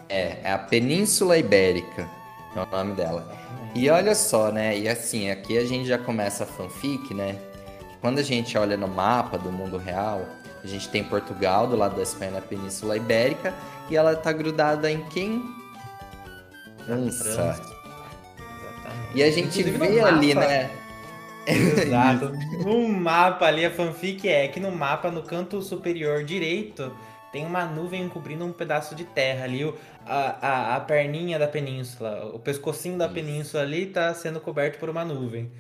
É, 0.10 0.38
é 0.44 0.52
a 0.52 0.60
Península 0.60 1.38
Ibérica, 1.38 2.08
é 2.56 2.60
o 2.60 2.66
nome 2.66 2.94
dela. 2.94 3.26
E 3.74 3.90
olha 3.90 4.14
só, 4.14 4.52
né? 4.52 4.78
E 4.78 4.88
assim, 4.88 5.32
aqui 5.32 5.58
a 5.58 5.66
gente 5.66 5.88
já 5.88 5.98
começa 5.98 6.44
a 6.44 6.48
fanfic, 6.48 7.14
né? 7.14 7.36
Quando 8.02 8.20
a 8.20 8.24
gente 8.24 8.58
olha 8.58 8.78
no 8.78 8.88
mapa 8.88 9.38
do 9.38 9.52
mundo 9.52 9.78
real, 9.78 10.22
a 10.64 10.68
gente 10.68 10.90
tem 10.90 11.04
Portugal 11.04 11.68
do 11.68 11.76
lado 11.76 11.96
da 11.96 12.04
Espanha 12.04 12.32
na 12.32 12.42
Península 12.42 12.98
Ibérica 12.98 13.54
e 13.90 13.98
ela 13.98 14.16
tá 14.16 14.32
grudada 14.32 14.92
em 14.92 15.02
quem? 15.10 15.42
França. 16.86 17.73
E 19.16 19.24
a 19.24 19.30
gente 19.32 19.60
Inclusive 19.62 19.78
vê 19.78 20.00
ali, 20.02 20.36
né? 20.36 20.70
Exato. 21.46 22.32
no 22.64 22.88
mapa 22.88 23.46
ali, 23.48 23.66
a 23.66 23.72
fanfic 23.72 24.30
é 24.30 24.48
que 24.48 24.60
no 24.60 24.72
mapa, 24.72 25.12
no 25.12 25.22
canto 25.22 25.62
superior 25.62 26.24
direito, 26.24 26.96
tem 27.34 27.46
uma 27.46 27.66
nuvem 27.66 28.08
cobrindo 28.08 28.46
um 28.46 28.54
pedaço 28.54 28.96
de 28.96 29.04
terra 29.04 29.46
ali. 29.46 29.64
A, 30.06 30.48
a, 30.48 30.76
a 30.76 30.80
perninha 30.82 31.40
da 31.40 31.48
península, 31.48 32.32
o 32.34 32.40
pescocinho 32.40 32.98
da 32.98 33.06
Isso. 33.06 33.14
península 33.14 33.64
ali 33.64 33.88
tá 33.88 34.14
sendo 34.14 34.40
coberto 34.40 34.78
por 34.78 34.90
uma 34.90 35.04
nuvem. 35.04 35.52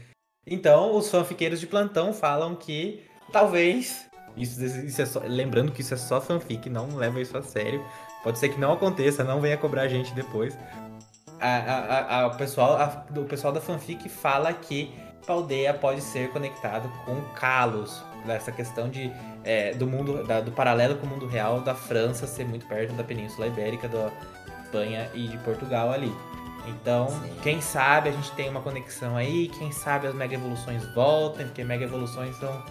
Então, 0.45 0.95
os 0.95 1.09
fanfiqueiros 1.09 1.59
de 1.59 1.67
plantão 1.67 2.13
falam 2.13 2.55
que 2.55 3.01
talvez. 3.31 4.05
Isso, 4.35 4.63
isso 4.63 5.01
é 5.01 5.05
só, 5.05 5.21
lembrando 5.25 5.71
que 5.71 5.81
isso 5.81 5.93
é 5.93 5.97
só 5.97 6.19
fanfic, 6.19 6.69
não 6.69 6.95
leva 6.95 7.21
isso 7.21 7.37
a 7.37 7.41
sério. 7.41 7.83
Pode 8.23 8.39
ser 8.39 8.49
que 8.49 8.59
não 8.59 8.73
aconteça, 8.73 9.23
não 9.23 9.41
venha 9.41 9.57
cobrar 9.57 9.83
a 9.83 9.87
gente 9.87 10.13
depois. 10.13 10.57
A, 11.45 11.57
a, 11.57 12.21
a, 12.21 12.27
o, 12.27 12.37
pessoal, 12.37 12.77
a, 12.77 13.03
o 13.19 13.25
pessoal 13.25 13.51
da 13.51 13.59
fanfic 13.59 14.07
fala 14.07 14.53
que 14.53 14.93
Paldeia 15.27 15.73
pode 15.73 16.01
ser 16.01 16.29
conectado 16.29 16.89
com 17.05 17.19
Kalos, 17.35 18.01
dessa 18.25 18.51
questão 18.51 18.89
de 18.89 19.11
é, 19.43 19.73
do 19.73 19.85
mundo 19.85 20.23
da, 20.25 20.39
do 20.39 20.51
paralelo 20.51 20.95
com 20.95 21.05
o 21.05 21.09
mundo 21.09 21.27
real 21.27 21.59
da 21.59 21.75
França 21.75 22.25
ser 22.25 22.45
muito 22.45 22.65
perto 22.65 22.93
da 22.93 23.03
Península 23.03 23.47
Ibérica, 23.47 23.87
da 23.87 24.09
Espanha 24.63 25.09
e 25.13 25.27
de 25.27 25.37
Portugal 25.39 25.91
ali. 25.91 26.13
Então, 26.65 27.09
Sim. 27.09 27.35
quem 27.41 27.61
sabe 27.61 28.09
a 28.09 28.11
gente 28.13 28.31
tem 28.31 28.49
uma 28.49 28.61
conexão 28.61 29.17
aí, 29.17 29.49
quem 29.59 29.71
sabe 29.71 30.07
as 30.07 30.15
mega 30.15 30.35
evoluções 30.35 30.85
voltem, 30.93 31.45
porque 31.45 31.63
mega 31.63 31.83
evoluções 31.83 32.37
são 32.37 32.63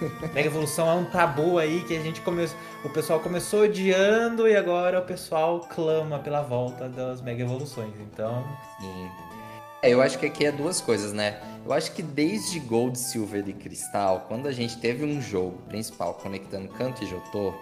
Mega 0.34 0.48
evolução 0.48 0.88
é 0.88 0.94
um 0.94 1.04
tabu 1.04 1.58
aí 1.58 1.82
que 1.84 1.96
a 1.96 2.00
gente 2.00 2.20
começou. 2.20 2.56
O 2.84 2.88
pessoal 2.88 3.20
começou 3.20 3.64
odiando 3.64 4.48
e 4.48 4.56
agora 4.56 5.00
o 5.00 5.02
pessoal 5.02 5.60
clama 5.60 6.18
pela 6.18 6.42
volta 6.42 6.88
das 6.88 7.20
mega 7.20 7.42
evoluções. 7.42 7.94
Então. 8.00 8.44
Sim. 8.80 9.10
É, 9.82 9.90
eu 9.90 10.02
acho 10.02 10.18
que 10.18 10.26
aqui 10.26 10.44
é 10.44 10.52
duas 10.52 10.80
coisas, 10.80 11.12
né? 11.12 11.40
Eu 11.64 11.72
acho 11.72 11.92
que 11.92 12.02
desde 12.02 12.60
Gold, 12.60 12.98
Silver 12.98 13.48
e 13.48 13.52
Cristal, 13.52 14.26
quando 14.28 14.46
a 14.46 14.52
gente 14.52 14.78
teve 14.78 15.04
um 15.04 15.20
jogo 15.20 15.58
principal 15.68 16.14
conectando 16.14 16.68
Canto 16.68 17.02
e 17.02 17.06
Jotô, 17.06 17.54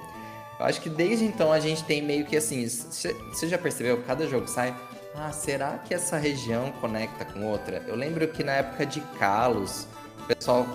eu 0.59 0.67
acho 0.67 0.81
que 0.81 0.91
desde 0.91 1.25
então 1.25 1.53
a 1.53 1.61
gente 1.61 1.85
tem 1.85 2.03
meio 2.03 2.25
que 2.25 2.37
assim, 2.37 2.67
você 2.67 3.47
já 3.47 3.57
percebeu? 3.57 4.03
Cada 4.03 4.27
jogo 4.27 4.49
sai, 4.49 4.75
ah, 5.15 5.31
será 5.31 5.79
que 5.79 5.95
essa 5.95 6.17
região 6.17 6.73
conecta 6.81 7.25
com 7.25 7.45
outra? 7.47 7.85
Eu 7.87 7.95
lembro 7.95 8.27
que 8.27 8.43
na 8.43 8.53
época 8.53 8.85
de 8.85 9.01
Kalos, 9.19 9.87
o 10.23 10.27
pessoal 10.27 10.67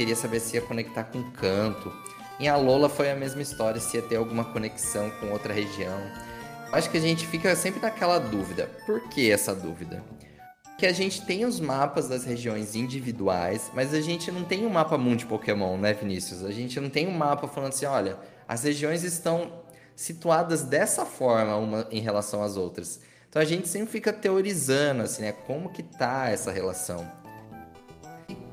queria 0.00 0.16
saber 0.16 0.40
se 0.40 0.56
ia 0.56 0.62
conectar 0.62 1.04
com 1.04 1.22
Canto. 1.32 1.92
Em 2.40 2.48
Alola 2.48 2.88
foi 2.88 3.10
a 3.10 3.14
mesma 3.14 3.42
história, 3.42 3.78
se 3.78 3.98
ia 3.98 4.02
ter 4.02 4.16
alguma 4.16 4.46
conexão 4.46 5.10
com 5.20 5.26
outra 5.30 5.52
região. 5.52 6.00
Acho 6.72 6.88
que 6.88 6.96
a 6.96 7.00
gente 7.00 7.26
fica 7.26 7.54
sempre 7.54 7.82
naquela 7.82 8.18
dúvida. 8.18 8.70
Por 8.86 9.10
que 9.10 9.30
essa 9.30 9.54
dúvida? 9.54 10.02
que 10.78 10.86
a 10.86 10.92
gente 10.94 11.26
tem 11.26 11.44
os 11.44 11.60
mapas 11.60 12.08
das 12.08 12.24
regiões 12.24 12.74
individuais, 12.74 13.70
mas 13.74 13.92
a 13.92 14.00
gente 14.00 14.32
não 14.32 14.42
tem 14.44 14.64
um 14.64 14.70
mapa 14.70 14.96
mundo 14.96 15.26
Pokémon, 15.26 15.76
né, 15.76 15.92
Vinícius? 15.92 16.42
A 16.42 16.50
gente 16.50 16.80
não 16.80 16.88
tem 16.88 17.06
um 17.06 17.10
mapa 17.10 17.46
falando 17.46 17.74
assim, 17.74 17.84
olha, 17.84 18.18
as 18.48 18.64
regiões 18.64 19.04
estão 19.04 19.60
situadas 19.94 20.62
dessa 20.62 21.04
forma 21.04 21.54
uma 21.56 21.86
em 21.90 22.00
relação 22.00 22.42
às 22.42 22.56
outras. 22.56 22.98
Então 23.28 23.42
a 23.42 23.44
gente 23.44 23.68
sempre 23.68 23.90
fica 23.90 24.10
teorizando 24.10 25.02
assim, 25.02 25.20
né, 25.20 25.32
como 25.32 25.68
que 25.68 25.82
tá 25.82 26.30
essa 26.30 26.50
relação. 26.50 27.19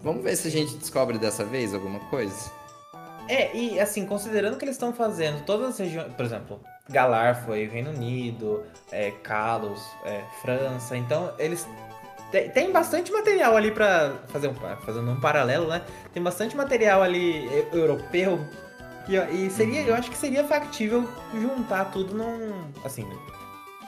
Vamos 0.02 0.24
ver 0.24 0.36
se 0.36 0.48
a 0.48 0.52
gente 0.52 0.76
descobre 0.76 1.18
dessa 1.18 1.44
vez 1.44 1.74
alguma 1.74 2.00
coisa. 2.10 2.52
É, 3.30 3.56
e 3.56 3.80
assim, 3.80 4.06
considerando 4.06 4.58
que 4.58 4.64
eles 4.64 4.76
estão 4.76 4.94
fazendo 4.94 5.44
todas 5.46 5.70
as 5.70 5.80
regiões, 5.80 6.14
por 6.14 6.26
exemplo, 6.26 6.62
Galar 6.90 7.46
foi 7.46 7.68
Reino 7.68 7.90
Unido, 7.90 8.64
é, 8.92 9.12
Kalos, 9.12 9.84
é, 10.06 10.24
França, 10.42 10.96
então 10.96 11.34
eles 11.38 11.68
tem, 12.32 12.50
tem 12.50 12.72
bastante 12.72 13.12
material 13.12 13.56
ali 13.56 13.72
para 13.72 14.14
fazer 14.28 14.48
um, 14.48 14.56
fazendo 14.86 15.12
um 15.12 15.20
paralelo, 15.20 15.68
né? 15.68 15.82
Tem 16.14 16.24
bastante 16.24 16.56
material 16.56 17.02
ali 17.02 17.50
europeu 17.74 18.40
e, 19.08 19.16
e 19.16 19.50
seria, 19.50 19.82
eu 19.82 19.96
acho 19.96 20.10
que 20.10 20.18
seria 20.18 20.44
factível 20.44 21.10
juntar 21.34 21.86
tudo 21.86 22.14
num, 22.14 22.70
assim, 22.84 23.08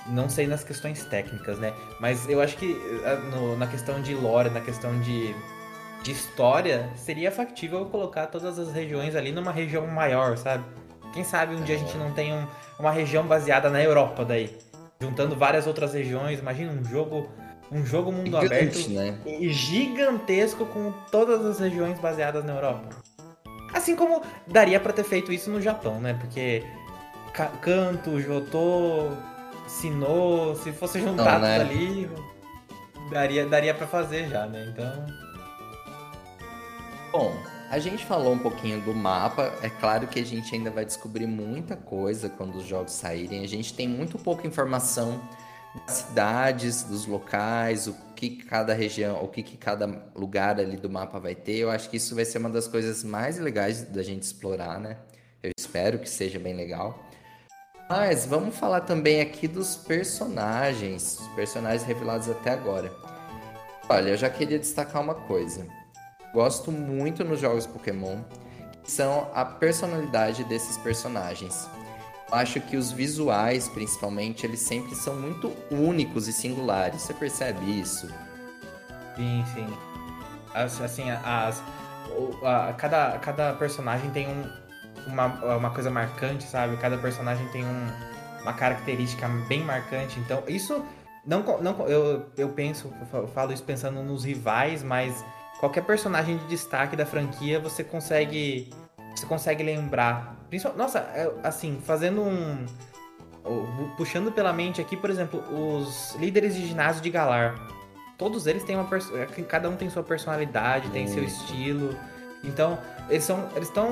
não 0.08 0.30
sei 0.30 0.48
nas 0.48 0.64
questões 0.64 1.04
técnicas, 1.06 1.60
né? 1.60 1.74
Mas 2.00 2.28
eu 2.30 2.42
acho 2.42 2.58
que 2.58 2.74
no, 3.32 3.58
na 3.58 3.68
questão 3.68 4.02
de 4.02 4.16
lore, 4.16 4.50
na 4.50 4.62
questão 4.62 5.00
de, 5.02 5.36
de 6.02 6.12
história, 6.12 6.90
seria 6.96 7.32
factível 7.32 7.86
colocar 7.86 8.28
todas 8.28 8.58
as 8.58 8.72
regiões 8.74 9.16
ali 9.16 9.32
numa 9.32 9.52
região 9.52 9.86
maior, 9.88 10.38
sabe? 10.38 10.64
Quem 11.14 11.24
sabe 11.24 11.56
um 11.56 11.62
dia 11.64 11.76
a 11.76 11.80
gente 11.80 11.98
não 11.98 12.12
tem 12.12 12.34
um, 12.34 12.48
uma 12.80 12.92
região 12.92 13.26
baseada 13.26 13.70
na 13.70 13.82
Europa 13.82 14.24
daí, 14.24 14.56
juntando 15.02 15.36
várias 15.36 15.68
outras 15.68 15.94
regiões. 15.94 16.40
Imagina 16.40 16.72
um 16.72 16.84
jogo 16.84 17.30
um 17.72 17.86
jogo 17.86 18.12
mundo 18.12 18.42
Gigante, 18.42 18.46
aberto 18.46 18.90
né? 18.90 19.20
gigantesco 19.52 20.66
com 20.66 20.92
todas 21.12 21.46
as 21.46 21.60
regiões 21.60 22.00
baseadas 22.00 22.44
na 22.44 22.54
Europa. 22.54 22.90
Assim 23.72 23.96
como 23.96 24.24
daria 24.48 24.80
para 24.80 24.92
ter 24.92 25.04
feito 25.04 25.32
isso 25.32 25.52
no 25.52 25.62
Japão, 25.62 26.00
né? 26.00 26.16
Porque 26.20 26.64
Kanto, 27.62 28.20
Jotô, 28.20 29.12
Sinô, 29.68 30.56
se 30.56 30.72
fosse 30.72 31.00
juntar 31.00 31.36
tudo 31.36 31.42
né? 31.44 31.60
ali, 31.60 32.10
daria, 33.12 33.46
daria 33.46 33.74
para 33.74 33.86
fazer 33.86 34.28
já, 34.28 34.48
né? 34.48 34.66
Então. 34.74 35.29
Bom, 37.12 37.36
a 37.72 37.80
gente 37.80 38.06
falou 38.06 38.34
um 38.34 38.38
pouquinho 38.38 38.80
do 38.82 38.94
mapa. 38.94 39.52
É 39.64 39.70
claro 39.70 40.08
que 40.08 40.20
a 40.20 40.26
gente 40.26 40.54
ainda 40.54 40.70
vai 40.70 40.86
descobrir 40.86 41.26
muita 41.26 41.76
coisa 41.76 42.30
quando 42.30 42.58
os 42.58 42.66
jogos 42.66 42.94
saírem. 42.94 43.44
A 43.44 43.48
gente 43.48 43.74
tem 43.74 43.88
muito 43.88 44.20
pouca 44.20 44.46
informação 44.46 45.20
das 45.88 45.96
cidades, 45.98 46.84
dos 46.84 47.08
locais, 47.08 47.88
o 47.88 47.96
que 48.16 48.44
cada 48.44 48.76
região, 48.76 49.24
o 49.24 49.28
que, 49.28 49.42
que 49.42 49.58
cada 49.58 49.88
lugar 50.16 50.60
ali 50.60 50.78
do 50.78 50.88
mapa 50.88 51.20
vai 51.20 51.34
ter. 51.34 51.58
Eu 51.58 51.72
acho 51.72 51.90
que 51.90 51.98
isso 51.98 52.14
vai 52.14 52.26
ser 52.26 52.38
uma 52.38 52.50
das 52.50 52.68
coisas 52.68 53.04
mais 53.04 53.40
legais 53.40 53.82
da 53.82 54.04
gente 54.04 54.22
explorar, 54.22 54.80
né? 54.80 54.98
Eu 55.42 55.52
espero 55.58 55.98
que 55.98 56.10
seja 56.10 56.38
bem 56.38 56.56
legal. 56.56 57.04
Mas 57.90 58.24
vamos 58.24 58.56
falar 58.56 58.82
também 58.82 59.20
aqui 59.20 59.48
dos 59.48 59.76
personagens, 59.76 61.20
os 61.20 61.28
personagens 61.30 61.82
revelados 61.84 62.30
até 62.30 62.52
agora. 62.52 62.92
Olha, 63.90 64.10
eu 64.10 64.18
já 64.18 64.30
queria 64.30 64.60
destacar 64.60 65.02
uma 65.02 65.16
coisa. 65.16 65.79
Gosto 66.34 66.72
muito 66.72 67.24
nos 67.24 67.40
jogos 67.40 67.66
Pokémon, 67.66 68.20
são 68.84 69.30
a 69.34 69.46
personalidade 69.46 70.44
desses 70.44 70.78
personagens 70.78 71.70
acho 72.32 72.60
que 72.62 72.78
os 72.78 72.92
visuais, 72.92 73.68
principalmente, 73.68 74.46
eles 74.46 74.60
sempre 74.60 74.96
são 74.96 75.16
muito 75.16 75.52
únicos 75.72 76.28
e 76.28 76.34
singulares. 76.34 77.02
Você 77.02 77.14
percebe 77.14 77.80
isso? 77.80 78.08
Sim, 79.16 79.44
sim. 79.54 79.68
As, 80.54 80.80
assim, 80.82 81.10
as, 81.10 81.62
a, 82.44 82.74
cada, 82.74 83.18
cada 83.20 83.54
personagem 83.54 84.10
tem 84.12 84.28
um, 84.28 84.50
uma, 85.08 85.58
uma 85.58 85.70
coisa 85.72 85.90
marcante, 85.90 86.44
sabe? 86.44 86.78
Cada 86.78 86.98
personagem 86.98 87.48
tem 87.50 87.64
um, 87.66 87.88
uma 88.42 88.54
característica 88.54 89.28
bem 89.48 89.64
marcante. 89.64 90.20
Então, 90.20 90.44
isso 90.48 90.84
não, 91.26 91.44
não 91.62 91.88
eu, 91.88 92.26
eu 92.38 92.50
penso, 92.50 92.92
eu 93.14 93.28
falo 93.28 93.52
isso 93.52 93.64
pensando 93.64 94.02
nos 94.04 94.24
rivais, 94.24 94.84
mas 94.84 95.24
qualquer 95.60 95.84
personagem 95.84 96.38
de 96.38 96.46
destaque 96.48 96.96
da 96.96 97.06
franquia 97.06 97.60
você 97.60 97.84
consegue 97.84 98.70
você 99.16 99.26
consegue 99.26 99.64
lembrar 99.64 100.40
nossa, 100.76 101.00
é, 101.00 101.32
assim, 101.44 101.80
fazendo 101.86 102.22
um. 102.22 102.66
Puxando 103.96 104.32
pela 104.32 104.52
mente 104.52 104.82
aqui, 104.82 104.98
por 104.98 105.10
exemplo, 105.10 105.42
os 105.50 106.16
líderes 106.16 106.56
de 106.56 106.68
ginásio 106.68 107.02
de 107.02 107.10
Galar. 107.10 107.56
todos 108.18 108.46
eles 108.48 108.64
têm 108.64 108.76
uma 108.76 108.88
é, 109.16 109.26
cada 109.44 109.70
um 109.70 109.76
tem 109.76 109.90
sua 109.90 110.04
personalidade, 110.04 110.90
tem 110.90 111.08
seu 111.08 111.24
estilo. 111.24 111.96
Então, 112.44 112.78
eles 113.10 113.24
são 113.24 113.50
eles 113.56 113.68
estão 113.70 113.90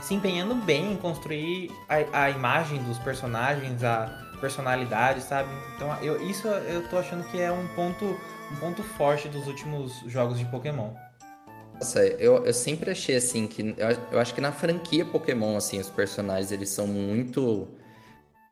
se 0.00 0.14
empenhando 0.14 0.54
bem 0.54 0.92
em 0.92 0.96
construir 0.96 1.70
a, 1.88 2.24
a 2.24 2.30
imagem 2.30 2.82
dos 2.84 2.98
personagens, 2.98 3.84
a 3.84 4.06
personalidade, 4.40 5.20
sabe? 5.20 5.50
Então, 5.76 5.94
eu, 6.00 6.22
isso 6.22 6.48
eu 6.48 6.88
tô 6.88 6.96
achando 6.96 7.24
que 7.24 7.40
é 7.40 7.52
um 7.52 7.66
ponto 7.68 8.18
um 8.50 8.56
ponto 8.56 8.82
forte 8.82 9.28
dos 9.28 9.46
últimos 9.46 9.92
jogos 10.06 10.38
de 10.38 10.44
Pokémon. 10.46 10.92
Nossa, 11.74 12.04
eu, 12.04 12.44
eu 12.44 12.52
sempre 12.52 12.90
achei 12.90 13.16
assim 13.16 13.46
que 13.46 13.74
eu, 13.76 13.88
eu 14.12 14.20
acho 14.20 14.34
que 14.34 14.40
na 14.40 14.52
franquia 14.52 15.04
Pokémon 15.04 15.56
assim, 15.56 15.78
os 15.78 15.88
personagens 15.88 16.52
eles 16.52 16.68
são 16.68 16.86
muito 16.86 17.68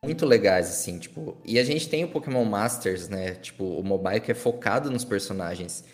muito 0.03 0.25
legais, 0.25 0.69
assim, 0.69 0.99
tipo. 0.99 1.37
E 1.45 1.59
a 1.59 1.65
gente 1.65 1.89
tem 1.89 2.05
o 2.05 2.09
Pokémon 2.09 2.45
Masters, 2.45 3.09
né? 3.09 3.35
Tipo, 3.35 3.65
o 3.65 3.83
mobile 3.83 4.21
que 4.21 4.31
é 4.31 4.35
focado 4.35 4.91
nos 4.91 5.05
personagens. 5.05 5.85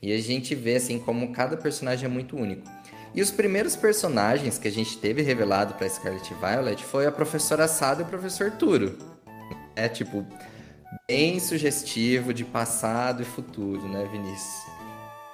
E 0.00 0.12
a 0.12 0.20
gente 0.20 0.54
vê, 0.54 0.76
assim, 0.76 0.98
como 0.98 1.32
cada 1.32 1.56
personagem 1.56 2.06
é 2.06 2.08
muito 2.08 2.36
único. 2.36 2.68
E 3.14 3.22
os 3.22 3.30
primeiros 3.30 3.76
personagens 3.76 4.58
que 4.58 4.66
a 4.66 4.70
gente 4.70 4.98
teve 4.98 5.22
revelado 5.22 5.74
para 5.74 5.88
Scarlet 5.88 6.34
Violet 6.34 6.82
foi 6.82 7.06
a 7.06 7.12
Professora 7.12 7.68
Sada 7.68 8.02
e 8.02 8.04
o 8.04 8.08
Professor 8.08 8.50
Turo. 8.50 8.98
É, 9.76 9.88
tipo, 9.88 10.26
bem 11.06 11.40
sugestivo 11.40 12.32
de 12.32 12.44
passado 12.44 13.22
e 13.22 13.24
futuro, 13.24 13.88
né, 13.88 14.08
Vinícius? 14.10 14.66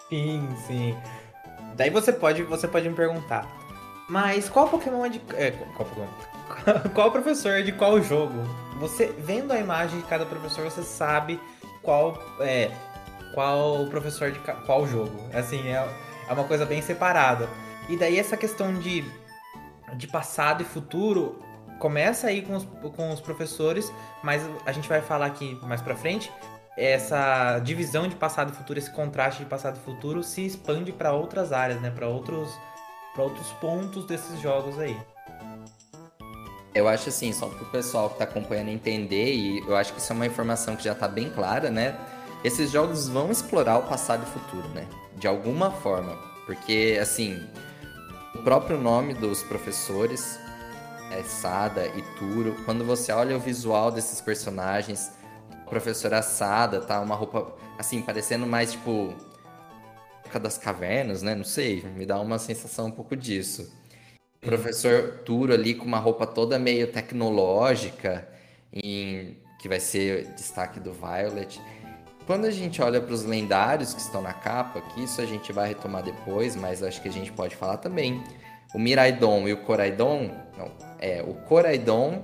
Sim, 0.09 0.49
sim. 0.67 0.97
Daí 1.77 1.91
você 1.91 2.13
pode, 2.13 2.43
você 2.43 2.67
pode 2.67 2.89
me 2.89 2.95
perguntar, 2.95 3.47
mas 4.09 4.49
qual 4.49 4.69
Pokémon 4.69 5.05
é 5.05 5.09
de. 5.09 5.23
É, 5.35 5.51
qual 5.51 5.89
Pokémon? 5.89 6.07
qual 6.95 7.13
professor 7.13 7.53
é 7.53 7.63
de 7.63 7.73
qual 7.73 8.03
jogo? 8.03 8.35
Você 8.81 9.15
vendo 9.19 9.53
a 9.53 9.59
imagem 9.59 10.01
de 10.01 10.07
cada 10.07 10.25
professor, 10.25 10.65
você 10.65 10.83
sabe 10.83 11.39
qual 11.83 12.19
é 12.41 12.71
qual 13.35 13.87
professor 13.87 14.33
de 14.33 14.39
qual 14.39 14.87
jogo. 14.87 15.29
Assim, 15.33 15.69
é, 15.69 15.87
é 16.29 16.33
uma 16.33 16.45
coisa 16.45 16.65
bem 16.65 16.83
separada. 16.83 17.49
E 17.89 17.97
daí 17.97 18.19
essa 18.19 18.37
questão 18.37 18.75
de, 18.75 19.05
de 19.97 20.07
passado 20.07 20.63
e 20.63 20.65
futuro 20.67 21.39
começa 21.79 22.27
aí 22.27 22.43
com 22.43 22.57
os, 22.57 22.65
com 22.97 23.13
os 23.13 23.21
professores, 23.21 23.93
mas 24.23 24.43
a 24.67 24.73
gente 24.73 24.89
vai 24.89 25.01
falar 25.01 25.27
aqui 25.27 25.59
mais 25.63 25.81
pra 25.81 25.95
frente. 25.97 26.31
Essa 26.77 27.59
divisão 27.59 28.07
de 28.07 28.15
passado 28.15 28.53
e 28.53 28.57
futuro, 28.57 28.79
esse 28.79 28.91
contraste 28.91 29.43
de 29.43 29.49
passado 29.49 29.79
e 29.79 29.85
futuro 29.85 30.23
se 30.23 30.47
expande 30.47 30.93
para 30.93 31.13
outras 31.13 31.53
áreas, 31.53 31.81
né? 31.81 31.91
Para 31.91 32.07
outros, 32.07 32.57
outros 33.17 33.49
pontos 33.55 34.07
desses 34.07 34.41
jogos 34.41 34.79
aí. 34.79 34.97
Eu 36.75 36.87
acho 36.87 37.09
assim, 37.09 37.33
só 37.33 37.49
para 37.49 37.65
o 37.65 37.71
pessoal 37.71 38.09
que 38.09 38.15
está 38.15 38.25
acompanhando 38.25 38.69
entender, 38.69 39.35
e 39.35 39.59
eu 39.67 39.75
acho 39.75 39.93
que 39.93 39.99
isso 39.99 40.13
é 40.13 40.15
uma 40.15 40.27
informação 40.27 40.77
que 40.77 40.85
já 40.85 40.93
está 40.93 41.09
bem 41.09 41.29
clara, 41.31 41.71
né? 41.71 41.99
Esses 42.45 42.71
jogos 42.71 43.09
vão 43.09 43.33
explorar 43.33 43.79
o 43.79 43.83
passado 43.89 44.23
e 44.23 44.27
futuro, 44.27 44.69
né? 44.69 44.87
De 45.17 45.27
alguma 45.27 45.73
forma. 45.73 46.17
Porque, 46.47 46.97
assim, 47.03 47.45
o 48.37 48.39
próprio 48.39 48.79
nome 48.79 49.15
dos 49.15 49.43
professores 49.43 50.39
é 51.11 51.23
Sada 51.23 51.87
e 51.87 52.03
Turo. 52.19 52.57
Quando 52.65 52.85
você 52.85 53.13
olha 53.13 53.37
o 53.37 53.41
visual 53.41 53.91
desses 53.91 54.21
personagens, 54.21 55.13
a 55.51 55.69
professora 55.69 56.23
Sada 56.23 56.81
tá 56.81 57.01
uma 57.01 57.15
roupa, 57.15 57.55
assim, 57.79 58.03
parecendo 58.03 58.47
mais 58.47 58.73
tipo. 58.73 59.15
época 60.25 60.41
das 60.41 60.59
cavernas, 60.59 61.23
né? 61.23 61.35
Não 61.35 61.45
sei, 61.45 61.83
me 61.97 62.05
dá 62.07 62.21
uma 62.21 62.39
sensação 62.39 62.87
um 62.87 62.91
pouco 62.93 63.17
disso 63.17 63.71
professor 64.41 65.21
Turo 65.25 65.53
ali 65.53 65.75
com 65.75 65.85
uma 65.85 65.99
roupa 65.99 66.27
toda 66.27 66.59
meio 66.59 66.87
tecnológica, 66.87 68.29
em, 68.73 69.37
que 69.59 69.69
vai 69.69 69.81
ser 69.81 70.27
destaque 70.35 70.79
do 70.79 70.93
Violet. 70.93 71.61
Quando 72.27 72.45
a 72.45 72.51
gente 72.51 72.81
olha 72.83 73.01
para 73.01 73.15
os 73.15 73.25
lendários 73.25 73.95
que 73.95 74.01
estão 74.01 74.21
na 74.21 74.33
capa, 74.33 74.81
que 74.81 75.03
isso 75.03 75.21
a 75.21 75.27
gente 75.27 75.53
vai 75.53 75.69
retomar 75.69 76.03
depois, 76.03 76.55
mas 76.55 76.83
acho 76.83 77.01
que 77.01 77.09
a 77.09 77.13
gente 77.13 77.33
pode 77.33 77.57
falar 77.57 77.79
também. 77.79 78.23
O 78.75 78.79
Miraidon 78.79 79.49
e 79.49 79.53
o 79.55 79.63
Coraidon, 79.65 80.31
não, 80.59 80.71
é, 80.99 81.23
o 81.27 81.35
Coraidon 81.35 82.23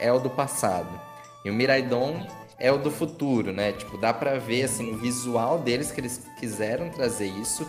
é 0.00 0.12
o 0.12 0.18
do 0.18 0.30
passado 0.30 1.00
e 1.44 1.50
o 1.50 1.54
Miraidon 1.54 2.26
é 2.58 2.72
o 2.72 2.78
do 2.78 2.90
futuro, 2.90 3.52
né? 3.52 3.72
Tipo, 3.72 3.98
dá 3.98 4.12
para 4.12 4.38
ver 4.38 4.64
assim 4.64 4.92
o 4.92 4.96
visual 4.96 5.58
deles 5.58 5.92
que 5.92 6.00
eles 6.00 6.26
quiseram 6.38 6.88
trazer 6.88 7.26
isso 7.26 7.68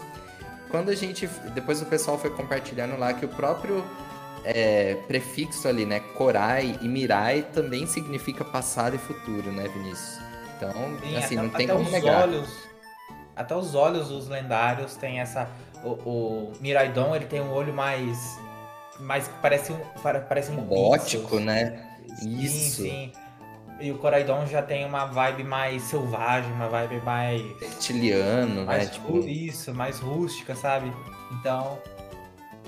quando 0.70 0.90
a 0.90 0.96
gente. 0.96 1.28
Depois 1.54 1.82
o 1.82 1.86
pessoal 1.86 2.18
foi 2.18 2.30
compartilhando 2.30 2.98
lá 2.98 3.14
que 3.14 3.26
o 3.26 3.30
próprio 3.30 3.84
é, 4.44 4.96
prefixo 5.08 5.68
ali, 5.68 5.86
né? 5.86 6.00
Korai 6.00 6.78
e 6.82 6.88
Mirai 6.88 7.42
também 7.54 7.86
significa 7.86 8.46
passado 8.46 8.96
e 8.96 9.00
futuro, 9.00 9.52
né, 9.52 9.68
Vinícius? 9.68 10.20
Então, 10.56 10.72
Sim, 10.72 11.18
assim, 11.18 11.36
até, 11.38 11.44
não 11.44 11.50
tem 11.50 11.68
como 11.68 11.90
negar. 11.90 12.24
Olhos, 12.24 12.50
até 13.36 13.56
os 13.56 13.76
olhos 13.76 14.08
dos 14.10 14.28
lendários 14.28 14.96
tem 14.96 15.20
essa. 15.20 15.50
O, 15.84 15.90
o 15.90 16.54
Miraidon, 16.62 17.16
ele 17.16 17.26
tem 17.26 17.42
um 17.42 17.52
olho 17.52 17.74
mais. 17.74 18.40
Mais 19.00 19.30
parece 19.42 19.72
um. 19.72 19.80
Parece 20.02 20.52
um 20.52 20.56
Robótico, 20.56 21.40
né? 21.40 21.86
Sim, 22.20 22.40
Isso. 22.40 22.82
Sim. 22.84 23.12
E 23.80 23.92
o 23.92 23.98
Coraidon 23.98 24.46
já 24.46 24.62
tem 24.62 24.86
uma 24.86 25.06
vibe 25.06 25.44
mais 25.44 25.82
selvagem, 25.84 26.52
uma 26.54 26.70
vibe 26.70 27.02
mais. 27.02 27.42
Reptiliano, 27.60 28.66
mais 28.66 28.86
né? 28.86 28.94
Tipo... 28.94 29.20
Isso, 29.20 29.74
mais 29.74 30.00
rústica, 30.00 30.56
sabe? 30.56 30.92
Então. 31.32 31.78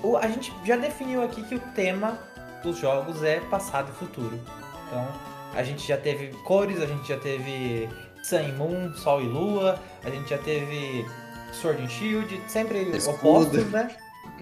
O, 0.02 0.16
a 0.16 0.28
gente 0.28 0.52
já 0.64 0.76
definiu 0.76 1.24
aqui 1.24 1.42
que 1.42 1.54
o 1.54 1.60
tema 1.74 2.18
dos 2.62 2.78
jogos 2.78 3.22
é 3.22 3.40
passado 3.40 3.90
e 3.90 3.98
futuro. 3.98 4.38
Então, 4.86 5.08
a 5.54 5.62
gente 5.62 5.86
já 5.86 5.96
teve 5.96 6.28
cores, 6.44 6.80
a 6.80 6.86
gente 6.86 7.08
já 7.08 7.18
teve 7.18 7.88
Sun 8.22 8.40
e 8.40 8.52
Moon, 8.52 8.94
Sol 8.94 9.22
e 9.22 9.26
Lua, 9.26 9.78
a 10.04 10.10
gente 10.10 10.30
já 10.30 10.38
teve 10.38 11.04
Sword 11.52 11.82
and 11.82 11.88
Shield, 11.88 12.40
sempre 12.46 12.82
escudo. 12.96 13.16
opostos, 13.16 13.70
né? 13.70 13.96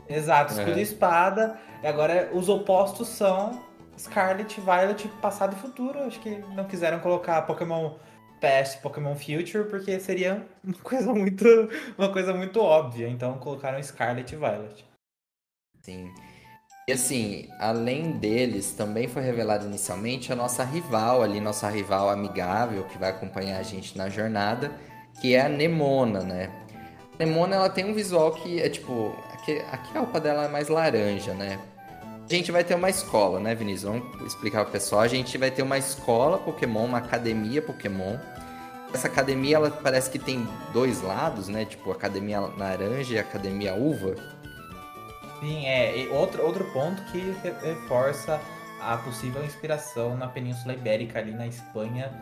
Exato, 0.08 0.52
escudo 0.52 0.76
é. 0.76 0.78
e 0.78 0.82
espada. 0.82 1.58
E 1.82 1.86
agora 1.86 2.30
os 2.32 2.48
opostos 2.48 3.08
são 3.08 3.62
Scarlet, 3.98 4.60
Violet, 4.60 5.08
passado 5.20 5.54
e 5.54 5.58
futuro. 5.58 6.00
Acho 6.00 6.20
que 6.20 6.30
não 6.54 6.64
quiseram 6.64 7.00
colocar 7.00 7.42
Pokémon 7.42 7.94
Past, 8.40 8.80
Pokémon 8.82 9.14
Future, 9.14 9.68
porque 9.68 9.98
seria 9.98 10.46
uma 10.62 10.74
coisa 10.82 11.12
muito, 11.12 11.44
uma 11.96 12.12
coisa 12.12 12.34
muito 12.34 12.60
óbvia. 12.60 13.08
Então 13.08 13.38
colocaram 13.38 13.82
Scarlet 13.82 14.32
e 14.32 14.36
Violet. 14.36 14.84
Sim. 15.82 16.12
E 16.88 16.92
assim, 16.92 17.48
além 17.58 18.12
deles, 18.12 18.72
também 18.72 19.08
foi 19.08 19.20
revelado 19.22 19.66
inicialmente 19.66 20.32
a 20.32 20.36
nossa 20.36 20.62
rival 20.62 21.20
ali, 21.20 21.40
nossa 21.40 21.68
rival 21.68 22.08
amigável, 22.08 22.84
que 22.84 22.96
vai 22.96 23.10
acompanhar 23.10 23.58
a 23.58 23.62
gente 23.64 23.98
na 23.98 24.08
jornada, 24.08 24.70
que 25.20 25.34
é 25.34 25.40
a 25.40 25.48
Nemona, 25.48 26.20
né? 26.20 26.48
A 27.14 27.24
Nemona, 27.24 27.56
ela 27.56 27.68
tem 27.68 27.84
um 27.84 27.92
visual 27.92 28.32
que 28.32 28.62
é 28.62 28.68
tipo... 28.68 29.16
Aqui, 29.52 29.96
a 29.96 30.00
roupa 30.00 30.20
dela 30.20 30.44
é 30.44 30.48
mais 30.48 30.68
laranja, 30.68 31.32
né? 31.34 31.58
A 32.28 32.34
gente 32.34 32.50
vai 32.50 32.64
ter 32.64 32.74
uma 32.74 32.90
escola, 32.90 33.38
né, 33.38 33.54
Vinícius? 33.54 33.92
Vamos 33.92 34.26
explicar 34.26 34.62
para 34.62 34.70
o 34.70 34.72
pessoal. 34.72 35.02
A 35.02 35.08
gente 35.08 35.38
vai 35.38 35.50
ter 35.50 35.62
uma 35.62 35.78
escola 35.78 36.38
Pokémon, 36.38 36.84
uma 36.84 36.98
academia 36.98 37.62
Pokémon. 37.62 38.18
Essa 38.92 39.06
academia, 39.06 39.56
ela 39.56 39.70
parece 39.70 40.10
que 40.10 40.18
tem 40.18 40.46
dois 40.72 41.02
lados, 41.02 41.46
né? 41.46 41.64
Tipo, 41.64 41.92
academia 41.92 42.40
laranja 42.40 43.14
e 43.14 43.18
academia 43.18 43.74
uva. 43.74 44.16
Sim, 45.38 45.66
é. 45.66 45.96
E 45.96 46.08
outro, 46.08 46.44
outro 46.44 46.64
ponto 46.72 47.00
que 47.12 47.36
reforça 47.62 48.40
a 48.80 48.96
possível 48.96 49.44
inspiração 49.44 50.16
na 50.16 50.26
Península 50.26 50.74
Ibérica, 50.74 51.20
ali 51.20 51.32
na 51.32 51.46
Espanha, 51.46 52.12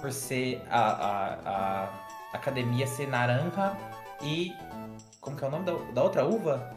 por 0.00 0.10
ser 0.10 0.62
a, 0.70 0.80
a, 0.80 1.34
a 1.44 1.88
academia 2.32 2.86
ser 2.86 3.08
naranja 3.08 3.76
e. 4.22 4.54
Como 5.20 5.36
que 5.36 5.44
é 5.44 5.48
o 5.48 5.50
nome 5.50 5.64
da, 5.64 5.72
da 5.92 6.02
outra 6.02 6.24
uva? 6.24 6.74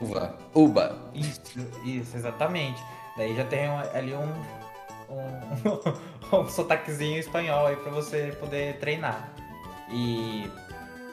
Uva. 0.00 0.36
Uba. 0.54 0.96
Isso, 1.14 1.40
isso, 1.84 2.16
exatamente. 2.16 2.82
Daí 3.16 3.36
já 3.36 3.44
tem 3.44 3.68
ali 3.68 4.14
um, 4.14 4.32
um, 5.12 6.36
um 6.40 6.48
sotaquezinho 6.48 7.18
espanhol 7.18 7.66
aí 7.66 7.76
pra 7.76 7.92
você 7.92 8.36
poder 8.40 8.78
treinar. 8.78 9.30
E 9.90 10.50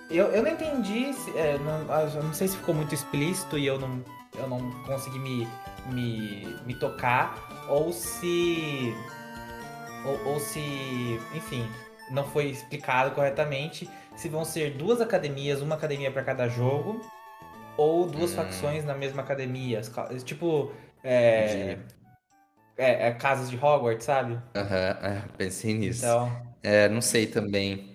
eu, 0.10 0.28
eu 0.28 0.44
não 0.44 0.52
entendi, 0.52 1.14
se, 1.14 1.38
é, 1.38 1.58
não, 1.60 1.96
eu 2.00 2.24
não 2.24 2.34
sei 2.34 2.48
se 2.48 2.58
ficou 2.58 2.74
muito 2.74 2.94
explícito 2.94 3.58
e 3.58 3.66
eu 3.66 3.80
não, 3.80 4.04
eu 4.38 4.48
não 4.48 4.72
consegui 4.84 5.20
me, 5.20 5.48
me, 5.88 6.46
me 6.66 6.74
tocar, 6.76 7.66
ou 7.70 7.92
se. 7.92 8.94
Ou, 10.06 10.34
ou 10.34 10.40
se. 10.40 11.20
Enfim, 11.34 11.70
não 12.10 12.24
foi 12.26 12.48
explicado 12.48 13.12
corretamente. 13.12 13.90
Se 14.16 14.30
vão 14.30 14.46
ser 14.46 14.72
duas 14.72 15.02
academias, 15.02 15.62
uma 15.62 15.76
academia 15.76 16.12
para 16.12 16.24
cada 16.24 16.48
jogo 16.48 17.02
ou 17.78 18.06
duas 18.06 18.32
hum. 18.32 18.36
facções 18.36 18.84
na 18.86 18.94
mesma 18.94 19.22
academia. 19.22 19.82
Tipo, 20.24 20.72
é, 21.04 21.78
é, 22.78 23.08
é, 23.08 23.12
casas 23.12 23.50
de 23.50 23.58
Hogwarts, 23.58 24.06
sabe? 24.06 24.40
Aham, 24.56 24.98
uhum, 25.02 25.08
é, 25.08 25.24
pensei 25.38 25.74
nisso. 25.74 26.06
Então... 26.06 26.52
É, 26.64 26.88
não 26.90 27.02
sei 27.02 27.26
também. 27.26 27.90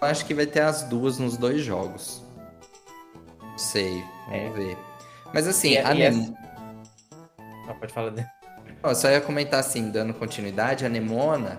Eu 0.00 0.08
acho 0.08 0.24
que 0.24 0.32
vai 0.32 0.46
ter 0.46 0.62
as 0.62 0.84
duas 0.84 1.18
nos 1.18 1.36
dois 1.36 1.62
jogos. 1.62 2.24
Não 3.42 3.58
sei, 3.58 4.02
vamos 4.26 4.46
é. 4.46 4.50
ver. 4.50 4.78
Mas 5.34 5.46
assim, 5.46 5.72
e, 5.72 5.78
a 5.78 5.94
e 5.94 6.10
Nem... 6.10 6.34
Ah, 7.68 7.74
pode 7.74 7.92
falar 7.92 8.10
dele. 8.10 8.26
Eu 8.82 8.94
só 8.94 9.10
ia 9.10 9.20
comentar 9.20 9.60
assim, 9.60 9.90
dando 9.90 10.14
continuidade, 10.14 10.86
a 10.86 10.88
Nemona, 10.88 11.58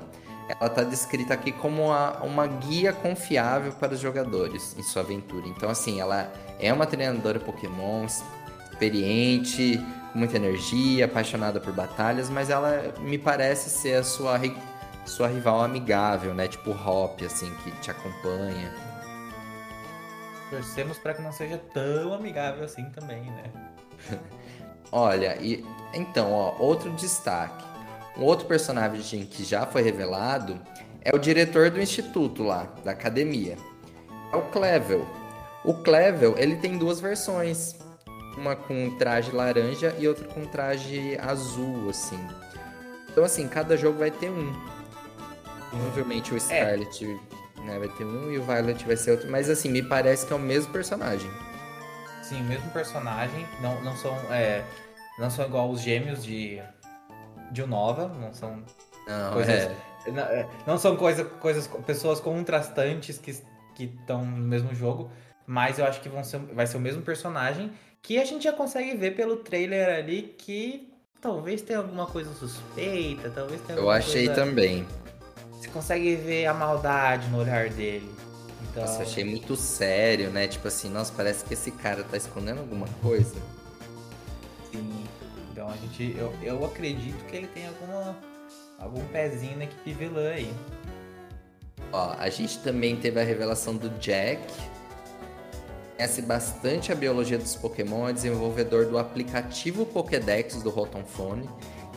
ela 0.60 0.70
está 0.70 0.84
descrita 0.84 1.34
aqui 1.34 1.52
como 1.52 1.88
uma, 1.88 2.18
uma 2.24 2.48
guia 2.48 2.94
confiável 2.94 3.72
para 3.74 3.94
os 3.94 4.00
jogadores 4.00 4.76
em 4.78 4.84
sua 4.84 5.02
aventura. 5.02 5.48
Então, 5.48 5.70
assim, 5.70 6.00
ela 6.00 6.32
é 6.60 6.72
uma 6.72 6.86
treinadora 6.86 7.40
Pokémon 7.40 8.06
experiente, 8.72 9.80
com 10.12 10.20
muita 10.20 10.38
energia, 10.38 11.06
apaixonada 11.06 11.60
por 11.60 11.74
batalhas, 11.74 12.30
mas 12.30 12.50
ela 12.50 12.94
me 13.00 13.18
parece 13.18 13.70
ser 13.70 13.96
a 13.96 14.04
sua, 14.04 14.40
sua 15.06 15.28
rival 15.28 15.62
amigável, 15.64 16.34
né? 16.34 16.48
Tipo 16.48 16.72
Hop, 16.72 17.22
assim, 17.24 17.54
que 17.64 17.72
te 17.80 17.92
acompanha. 17.92 18.74
Torcemos 20.50 20.98
para 20.98 21.14
que 21.14 21.22
não 21.22 21.32
seja 21.32 21.58
tão 21.58 22.14
amigável 22.14 22.66
assim 22.66 22.90
também, 22.90 23.22
né? 23.22 23.44
Olha, 24.92 25.38
e 25.40 25.66
então, 25.94 26.34
ó, 26.34 26.56
outro 26.60 26.92
destaque. 26.92 27.71
Um 28.22 28.26
outro 28.26 28.46
personagem 28.46 29.26
que 29.26 29.44
já 29.44 29.66
foi 29.66 29.82
revelado 29.82 30.62
é 31.04 31.10
o 31.12 31.18
diretor 31.18 31.72
do 31.72 31.82
instituto 31.82 32.44
lá, 32.44 32.68
da 32.86 32.92
academia. 32.92 33.58
É 34.32 34.36
o 34.36 34.44
Clevel. 34.44 35.08
O 35.66 35.74
Clevel, 35.74 36.36
ele 36.38 36.56
tem 36.58 36.78
duas 36.78 37.02
versões. 37.02 37.76
Uma 38.38 38.56
com 38.56 38.96
traje 38.96 39.32
laranja 39.32 39.96
e 39.98 40.08
outra 40.08 40.28
com 40.28 40.46
traje 40.46 41.18
azul, 41.20 41.90
assim. 41.90 42.20
Então, 43.10 43.24
assim, 43.24 43.48
cada 43.48 43.76
jogo 43.76 43.98
vai 43.98 44.12
ter 44.12 44.30
um. 44.30 44.54
Provavelmente 45.72 46.32
o 46.32 46.38
é. 46.38 46.40
Scarlet 46.40 47.04
é. 47.04 47.62
né, 47.62 47.80
vai 47.80 47.90
ter 47.90 48.06
um 48.06 48.32
e 48.32 48.38
o 48.38 48.44
Violet 48.44 48.86
vai 48.86 48.98
ser 48.98 49.12
outro. 49.14 49.32
Mas, 49.32 49.50
assim, 49.50 49.68
me 49.68 49.82
parece 49.82 50.28
que 50.28 50.34
é 50.34 50.36
o 50.36 50.40
mesmo 50.40 50.72
personagem. 50.72 51.32
Sim, 52.22 52.40
o 52.42 52.46
mesmo 52.46 52.70
personagem. 52.70 53.48
Não, 53.60 53.82
não 53.82 53.98
são... 53.98 54.16
É, 54.32 54.64
não 55.18 55.32
são 55.32 55.44
igual 55.44 55.72
os 55.72 55.82
gêmeos 55.82 56.24
de 56.24 56.62
de 57.52 57.66
Nova, 57.66 58.08
não 58.08 58.34
são 58.34 58.64
não, 59.08 59.34
coisas. 59.34 59.56
É. 59.56 60.12
Não, 60.12 60.24
é, 60.24 60.50
não, 60.66 60.78
são 60.78 60.96
coisa, 60.96 61.24
coisas, 61.24 61.68
pessoas 61.86 62.20
contrastantes 62.20 63.20
que 63.20 63.40
estão 63.78 64.26
no 64.26 64.38
mesmo 64.38 64.74
jogo, 64.74 65.12
mas 65.46 65.78
eu 65.78 65.86
acho 65.86 66.02
que 66.02 66.10
vão 66.10 66.24
ser, 66.24 66.40
vai 66.40 66.66
ser 66.66 66.78
o 66.78 66.80
mesmo 66.80 67.02
personagem 67.02 67.72
que 68.02 68.18
a 68.18 68.26
gente 68.26 68.44
já 68.44 68.52
consegue 68.52 68.96
ver 68.96 69.16
pelo 69.16 69.38
trailer 69.38 70.00
ali 70.00 70.34
que 70.38 70.92
talvez 71.22 71.62
tenha 71.62 71.80
alguma 71.80 72.08
coisa 72.08 72.34
suspeita, 72.34 73.30
talvez 73.30 73.62
tenha 73.62 73.78
Eu 73.78 73.90
achei 73.90 74.26
coisa... 74.26 74.44
também. 74.44 74.88
Você 75.52 75.68
consegue 75.68 76.16
ver 76.16 76.48
a 76.48 76.54
maldade 76.54 77.28
no 77.30 77.40
olhar 77.40 77.70
dele. 77.70 78.10
Então... 78.64 78.82
Nossa, 78.82 79.00
eu 79.00 79.02
achei 79.04 79.24
muito 79.24 79.56
sério, 79.56 80.32
né? 80.32 80.48
Tipo 80.48 80.68
assim, 80.68 80.90
nossa, 80.90 81.14
parece 81.16 81.46
que 81.46 81.54
esse 81.54 81.70
cara 81.70 82.04
tá 82.04 82.18
escondendo 82.18 82.60
alguma 82.60 82.88
coisa. 83.02 83.36
Sim. 84.72 85.04
Então 85.52 85.68
a 85.68 85.76
gente, 85.76 86.16
eu, 86.18 86.34
eu 86.42 86.66
acredito 86.66 87.24
que 87.26 87.36
ele 87.36 87.48
tem 87.48 87.68
alguma, 87.68 88.18
algum 88.80 89.06
pezinho 89.08 89.58
na 89.58 89.66
equipe 89.66 89.94
vilã 89.94 90.30
aí. 90.30 90.52
Ó, 91.92 92.16
a 92.18 92.30
gente 92.30 92.60
também 92.60 92.96
teve 92.96 93.20
a 93.20 93.24
revelação 93.24 93.76
do 93.76 93.90
Jack. 94.00 94.42
Conhece 95.98 96.22
bastante 96.22 96.92
a 96.92 96.96
biologia 96.96 97.38
dos 97.38 97.56
Pokémon, 97.56 98.08
é 98.08 98.14
desenvolvedor 98.14 98.86
do 98.86 98.98
aplicativo 98.98 99.86
Pokédex 99.86 100.64
do 100.64 100.70
Rotom 100.70 101.04
Phone 101.04 101.48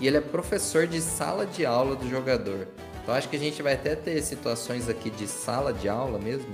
e 0.01 0.07
ele 0.07 0.17
é 0.17 0.21
professor 0.21 0.87
de 0.87 1.01
sala 1.01 1.47
de 1.47 1.65
aula 1.65 1.95
do 1.95 2.11
jogador. 2.11 2.69
Então 3.03 3.15
acho 3.15 3.29
que 3.29 3.37
a 3.37 3.39
gente 3.39 3.63
vai 3.63 3.75
até 3.75 3.95
ter 3.95 4.21
situações 4.23 4.89
aqui 4.89 5.11
de 5.11 5.27
sala 5.27 5.73
de 5.73 5.89
aula 5.89 6.19
mesmo. 6.19 6.53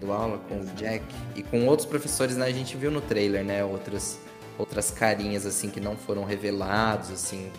Do 0.00 0.12
aula 0.12 0.38
com 0.48 0.60
o 0.60 0.64
Jack 0.76 1.04
e 1.34 1.42
com 1.42 1.66
outros 1.66 1.86
professores, 1.86 2.36
né? 2.36 2.46
A 2.46 2.52
gente 2.52 2.76
viu 2.76 2.90
no 2.90 3.00
trailer, 3.00 3.44
né? 3.44 3.64
Outras 3.64 4.18
outras 4.58 4.90
carinhas 4.90 5.46
assim 5.46 5.70
que 5.70 5.80
não 5.80 5.96
foram 5.96 6.24
revelados, 6.24 7.10
assim, 7.10 7.50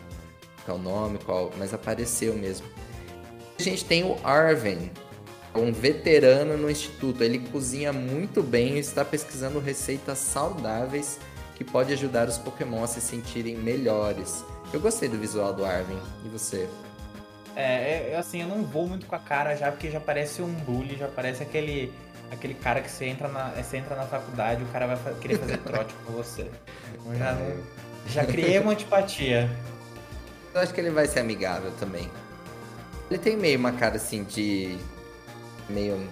qual 0.65 0.77
é 0.77 0.79
o 0.79 0.83
nome, 0.83 1.17
qual, 1.19 1.51
mas 1.57 1.73
apareceu 1.73 2.35
mesmo. 2.35 2.67
A 3.57 3.61
gente 3.63 3.83
tem 3.85 4.03
o 4.03 4.17
Arven, 4.23 4.91
um 5.55 5.71
veterano 5.71 6.57
no 6.57 6.69
instituto. 6.69 7.23
Ele 7.23 7.39
cozinha 7.39 7.91
muito 7.91 8.43
bem 8.43 8.75
e 8.75 8.79
está 8.79 9.03
pesquisando 9.03 9.59
receitas 9.59 10.17
saudáveis 10.17 11.19
que 11.55 11.63
pode 11.63 11.91
ajudar 11.91 12.27
os 12.27 12.37
Pokémon 12.37 12.83
a 12.83 12.87
se 12.87 13.01
sentirem 13.01 13.57
melhores. 13.57 14.45
Eu 14.71 14.79
gostei 14.79 15.09
do 15.09 15.17
visual 15.17 15.53
do 15.53 15.65
Arven. 15.65 15.97
E 16.23 16.29
você? 16.29 16.69
É, 17.55 18.11
é, 18.11 18.17
assim, 18.17 18.41
eu 18.41 18.47
não 18.47 18.63
vou 18.63 18.87
muito 18.87 19.05
com 19.05 19.15
a 19.15 19.19
cara 19.19 19.55
já, 19.55 19.69
porque 19.69 19.91
já 19.91 19.99
parece 19.99 20.41
um 20.41 20.53
bully, 20.53 20.95
já 20.95 21.09
parece 21.09 21.43
aquele 21.43 21.91
aquele 22.31 22.53
cara 22.53 22.79
que 22.79 22.89
você 22.89 23.05
entra 23.05 23.27
na, 23.27 23.49
você 23.49 23.77
entra 23.77 23.95
na 23.95 24.05
faculdade, 24.05 24.63
o 24.63 24.67
cara 24.67 24.95
vai 24.95 25.13
querer 25.15 25.39
fazer 25.39 25.57
trote 25.57 25.93
com 26.05 26.13
você. 26.13 26.49
Eu 27.05 27.15
já, 27.15 27.37
já 28.07 28.25
criei 28.25 28.59
uma 28.59 28.71
antipatia. 28.71 29.49
Eu 30.53 30.61
acho 30.61 30.73
que 30.73 30.81
ele 30.81 30.89
vai 30.89 31.07
ser 31.07 31.19
amigável 31.19 31.71
também. 31.79 32.09
Ele 33.09 33.19
tem 33.19 33.37
meio 33.37 33.57
uma 33.57 33.71
cara 33.71 33.95
assim 33.95 34.23
de. 34.23 34.77
meio. 35.67 36.07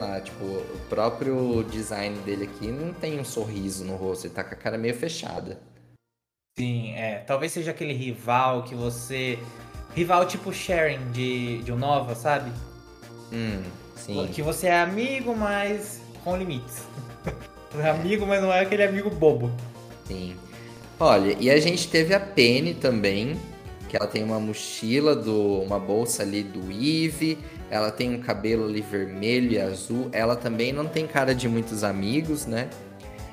Ah, 0.00 0.20
tipo, 0.20 0.44
o 0.44 0.80
próprio 0.88 1.62
design 1.64 2.18
dele 2.20 2.44
aqui 2.44 2.68
não 2.68 2.92
tem 2.92 3.20
um 3.20 3.24
sorriso 3.24 3.84
no 3.84 3.94
rosto, 3.94 4.26
ele 4.26 4.34
tá 4.34 4.42
com 4.42 4.54
a 4.54 4.56
cara 4.56 4.76
meio 4.76 4.94
fechada. 4.94 5.60
Sim, 6.58 6.92
é. 6.94 7.18
Talvez 7.18 7.52
seja 7.52 7.70
aquele 7.70 7.92
rival 7.92 8.64
que 8.64 8.74
você. 8.74 9.38
Rival 9.94 10.26
tipo 10.26 10.52
Sharing 10.52 11.12
de, 11.12 11.62
de 11.62 11.72
Nova, 11.72 12.14
sabe? 12.14 12.50
Hum. 13.32 13.62
Sim. 13.96 14.26
Que 14.32 14.42
você 14.42 14.66
é 14.68 14.80
amigo, 14.80 15.36
mas 15.36 16.00
com 16.24 16.36
limites. 16.36 16.82
é 17.78 17.90
amigo, 17.90 18.26
mas 18.26 18.42
não 18.42 18.52
é 18.52 18.60
aquele 18.60 18.82
amigo 18.82 19.10
bobo. 19.10 19.50
Sim. 20.06 20.36
Olha, 20.98 21.36
e 21.38 21.50
a 21.50 21.58
gente 21.58 21.88
teve 21.88 22.14
a 22.14 22.20
Penny 22.20 22.74
também, 22.74 23.36
que 23.88 23.96
ela 23.96 24.06
tem 24.06 24.22
uma 24.22 24.38
mochila 24.38 25.16
do 25.16 25.60
uma 25.60 25.78
bolsa 25.78 26.22
ali 26.22 26.42
do 26.42 26.70
Eve, 26.70 27.38
ela 27.70 27.90
tem 27.90 28.14
um 28.14 28.20
cabelo 28.20 28.64
ali 28.66 28.80
vermelho 28.80 29.52
e 29.52 29.60
azul, 29.60 30.08
ela 30.12 30.36
também 30.36 30.72
não 30.72 30.86
tem 30.86 31.06
cara 31.06 31.34
de 31.34 31.48
muitos 31.48 31.82
amigos, 31.82 32.46
né? 32.46 32.68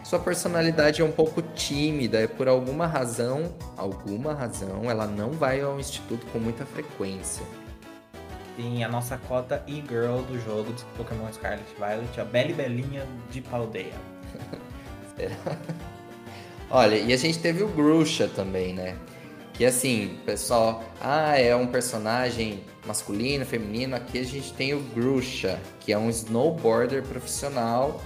Sua 0.04 0.18
personalidade 0.18 1.02
é 1.02 1.06
um 1.06 1.12
pouco 1.12 1.42
tímida, 1.42 2.24
e 2.24 2.28
por 2.28 2.48
alguma 2.48 2.88
razão, 2.88 3.54
alguma 3.78 4.34
razão, 4.34 4.90
ela 4.90 5.06
não 5.06 5.32
vai 5.32 5.62
ao 5.62 5.80
instituto 5.80 6.26
com 6.28 6.40
muita 6.40 6.66
frequência 6.66 7.44
tem 8.60 8.84
a 8.84 8.90
nossa 8.90 9.18
cota 9.18 9.64
e-girl 9.66 10.20
do 10.24 10.38
jogo 10.44 10.74
de 10.74 10.84
Pokémon 10.98 11.32
Scarlet 11.32 11.64
Violet, 11.78 12.20
a 12.20 12.26
Bela 12.26 12.54
Belinha 12.54 13.08
de 13.32 13.40
Paldeia. 13.40 13.94
Olha, 16.72 16.96
e 16.96 17.12
a 17.12 17.18
gente 17.18 17.40
teve 17.40 17.64
o 17.64 17.68
Grusha 17.68 18.28
também, 18.28 18.74
né? 18.74 18.96
Que 19.54 19.66
assim, 19.66 20.18
pessoal, 20.26 20.84
ah, 21.02 21.38
é 21.38 21.56
um 21.56 21.68
personagem 21.68 22.64
masculino, 22.86 23.46
feminino. 23.46 23.96
Aqui 23.96 24.20
a 24.20 24.24
gente 24.24 24.54
tem 24.54 24.74
o 24.74 24.80
Grusha, 24.80 25.60
que 25.80 25.92
é 25.92 25.98
um 25.98 26.10
snowboarder 26.10 27.04
profissional. 27.04 28.02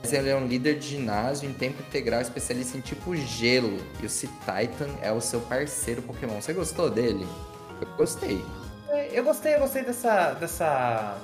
Mas 0.00 0.12
ele 0.12 0.28
é 0.28 0.36
um 0.36 0.46
líder 0.46 0.78
de 0.78 0.88
ginásio 0.88 1.48
em 1.48 1.52
tempo 1.52 1.82
integral, 1.82 2.20
especialista 2.20 2.76
em 2.78 2.80
tipo 2.80 3.16
gelo. 3.16 3.78
E 4.00 4.06
o 4.06 4.10
C-Titan 4.10 4.90
é 5.02 5.10
o 5.10 5.20
seu 5.20 5.40
parceiro 5.40 6.02
Pokémon. 6.02 6.40
Você 6.40 6.52
gostou 6.52 6.88
dele? 6.88 7.26
Eu 7.80 7.88
gostei. 7.96 8.44
Eu 9.10 9.24
gostei, 9.24 9.54
eu 9.54 9.60
gostei 9.60 9.82
dessa. 9.82 10.34
dessa. 10.34 11.18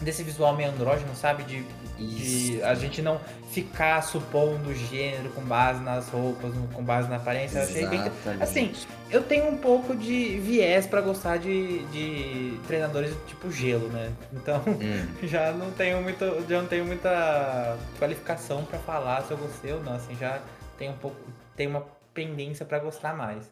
Desse 0.00 0.22
visual 0.22 0.54
meio 0.54 0.70
andrógeno, 0.70 1.14
sabe? 1.14 1.42
De, 1.44 1.62
de 1.98 2.62
a 2.62 2.74
gente 2.74 3.00
não 3.00 3.20
ficar 3.50 4.02
supondo 4.02 4.74
gênero 4.74 5.30
com 5.30 5.40
base 5.42 5.82
nas 5.82 6.08
roupas, 6.08 6.52
com 6.72 6.82
base 6.82 7.08
na 7.08 7.16
aparência. 7.16 7.58
Eu 7.58 7.64
achei 7.64 7.86
bem. 7.86 8.00
Assim, 8.40 8.72
eu 9.10 9.22
tenho 9.22 9.48
um 9.48 9.56
pouco 9.56 9.96
de 9.96 10.38
viés 10.38 10.86
para 10.86 11.00
gostar 11.00 11.38
de, 11.38 11.84
de 11.86 12.58
treinadores 12.66 13.14
tipo 13.26 13.50
gelo, 13.50 13.88
né? 13.88 14.12
Então 14.32 14.62
hum. 14.66 15.08
já 15.26 15.52
não 15.52 15.70
tenho 15.70 16.02
muito. 16.02 16.24
Já 16.48 16.60
não 16.60 16.68
tenho 16.68 16.84
muita 16.84 17.78
qualificação 17.98 18.64
para 18.64 18.78
falar 18.78 19.22
se 19.22 19.30
eu 19.30 19.38
gostei 19.38 19.72
ou 19.72 19.82
não. 19.82 19.94
Assim, 19.94 20.14
já 20.16 20.40
tem 20.78 20.90
um 20.90 20.96
pouco. 20.96 21.16
Tem 21.56 21.66
uma 21.66 21.86
pendência 22.12 22.66
para 22.66 22.78
gostar 22.78 23.14
mais. 23.14 23.50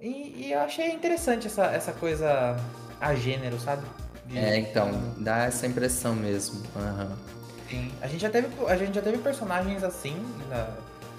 E, 0.00 0.46
e, 0.46 0.52
eu 0.52 0.60
achei 0.60 0.90
interessante 0.90 1.48
essa, 1.48 1.66
essa 1.66 1.92
coisa 1.92 2.56
a 3.00 3.14
gênero, 3.14 3.58
sabe? 3.58 3.84
É, 4.34 4.58
então, 4.58 4.90
dá 5.16 5.44
essa 5.44 5.66
impressão 5.66 6.14
mesmo. 6.14 6.62
Uhum. 6.76 7.16
Sim. 7.68 7.92
A 8.00 8.06
gente 8.06 8.20
já 8.20 8.30
teve, 8.30 8.48
a 8.66 8.76
gente 8.76 8.94
já 8.94 9.02
teve 9.02 9.18
personagens 9.18 9.82
assim 9.82 10.16
na, 10.48 10.68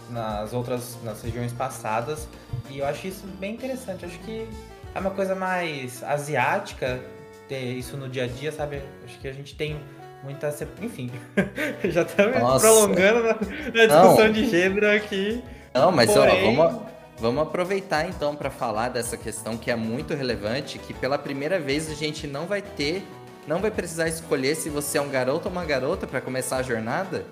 nas 0.10 0.54
outras 0.54 0.98
nas 1.04 1.22
regiões 1.22 1.54
passadas 1.54 2.28
e 2.70 2.80
eu 2.80 2.86
acho 2.86 3.08
isso 3.08 3.26
bem 3.40 3.54
interessante. 3.54 4.06
Acho 4.06 4.18
que 4.20 4.48
é 4.94 5.00
uma 5.00 5.12
coisa 5.12 5.36
mais 5.36 6.04
asiática 6.04 7.00
ter 7.48 7.60
isso 7.60 7.98
no 7.98 8.10
dia 8.10 8.26
a 8.26 8.28
dia, 8.28 8.52
sabe? 8.52 8.82
Acho 9.06 9.20
que 9.20 9.28
a 9.28 9.34
gente 9.34 9.56
tem 9.56 9.80
muita. 10.24 10.54
Enfim, 10.82 11.12
já 11.86 12.04
estamos 12.04 12.62
prolongando 12.62 13.24
na, 13.24 13.34
na 13.34 13.86
discussão 13.86 14.26
Não. 14.26 14.32
de 14.32 14.50
gênero 14.50 14.92
aqui. 14.92 15.44
Não, 15.74 15.92
mas 15.92 16.12
Porém... 16.12 16.58
ó, 16.58 16.64
vamos, 16.64 16.82
Vamos 17.20 17.44
aproveitar 17.44 18.08
então 18.08 18.34
para 18.34 18.50
falar 18.50 18.90
dessa 18.90 19.18
questão 19.18 19.58
que 19.58 19.70
é 19.70 19.76
muito 19.76 20.14
relevante, 20.14 20.80
que 20.80 20.94
pela 20.94 21.18
primeira 21.18 21.60
vez 21.60 21.90
a 21.92 21.94
gente 21.94 22.26
não 22.26 22.46
vai 22.46 22.62
ter, 22.62 23.04
não 23.46 23.60
vai 23.60 23.70
precisar 23.70 24.08
escolher 24.08 24.56
se 24.56 24.70
você 24.70 24.98
é 24.98 25.02
um 25.02 25.10
garoto 25.10 25.50
ou 25.50 25.52
uma 25.52 25.66
garota 25.66 26.08
para 26.08 26.22
começar 26.22 26.58
a 26.58 26.62
jornada. 26.62 27.26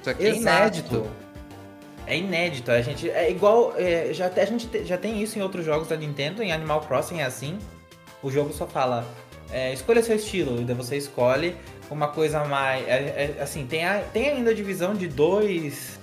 Isso 0.00 0.10
aqui 0.10 0.26
é 0.26 0.34
inédito. 0.36 1.04
é 2.06 2.16
inédito. 2.16 2.70
A 2.70 2.80
gente 2.80 3.10
é 3.10 3.28
igual, 3.28 3.74
é, 3.76 4.12
já 4.12 4.28
a 4.28 4.44
gente 4.44 4.84
já 4.84 4.96
tem 4.96 5.20
isso 5.20 5.36
em 5.36 5.42
outros 5.42 5.64
jogos 5.64 5.88
da 5.88 5.96
Nintendo, 5.96 6.40
em 6.40 6.52
Animal 6.52 6.80
Crossing 6.82 7.18
é 7.18 7.24
assim. 7.24 7.58
O 8.22 8.30
jogo 8.30 8.52
só 8.52 8.68
fala 8.68 9.04
é, 9.50 9.72
escolha 9.72 10.00
seu 10.00 10.14
estilo, 10.14 10.60
e 10.60 10.64
daí 10.64 10.76
você 10.76 10.96
escolhe 10.96 11.56
uma 11.90 12.08
coisa 12.08 12.44
mais, 12.44 12.86
é, 12.86 13.34
é, 13.38 13.42
assim, 13.42 13.66
tem, 13.66 13.84
a, 13.84 14.00
tem 14.00 14.28
ainda 14.28 14.50
a 14.50 14.54
divisão 14.54 14.94
de 14.94 15.08
dois 15.08 15.95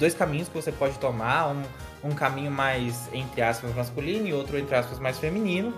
dois 0.00 0.14
caminhos 0.14 0.48
que 0.48 0.54
você 0.54 0.72
pode 0.72 0.98
tomar, 0.98 1.48
um, 1.48 1.62
um 2.02 2.14
caminho 2.14 2.50
mais 2.50 3.08
entre 3.12 3.42
aspas 3.42 3.72
masculino 3.74 4.26
e 4.26 4.32
outro 4.32 4.58
entre 4.58 4.74
aspas 4.74 4.98
mais 4.98 5.18
feminino. 5.18 5.72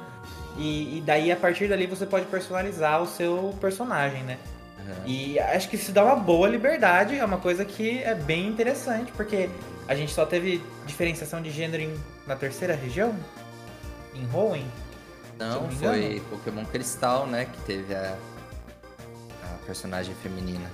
E, 0.56 0.98
e 0.98 1.02
daí 1.04 1.32
a 1.32 1.36
partir 1.36 1.68
dali 1.68 1.86
você 1.86 2.06
pode 2.06 2.26
personalizar 2.26 3.02
o 3.02 3.06
seu 3.06 3.54
personagem, 3.60 4.22
né? 4.22 4.38
Uhum. 4.78 5.06
E 5.06 5.38
acho 5.38 5.68
que 5.68 5.76
isso 5.76 5.92
dá 5.92 6.04
uma 6.04 6.16
boa 6.16 6.48
liberdade, 6.48 7.18
é 7.18 7.24
uma 7.24 7.38
coisa 7.38 7.64
que 7.64 8.02
é 8.02 8.14
bem 8.14 8.46
interessante, 8.46 9.12
porque 9.12 9.50
a 9.88 9.94
gente 9.94 10.12
só 10.12 10.24
teve 10.24 10.62
diferenciação 10.86 11.42
de 11.42 11.50
gênero 11.50 11.82
em, 11.82 11.94
na 12.26 12.36
terceira 12.36 12.74
região? 12.74 13.14
Em 14.14 14.28
Hoenn? 14.32 14.66
Não, 15.38 15.68
foi 15.70 16.22
Pokémon 16.30 16.64
Cristal, 16.66 17.26
né? 17.26 17.46
Que 17.46 17.60
teve 17.62 17.94
a, 17.94 18.16
a 19.42 19.66
personagem 19.66 20.14
feminina. 20.22 20.70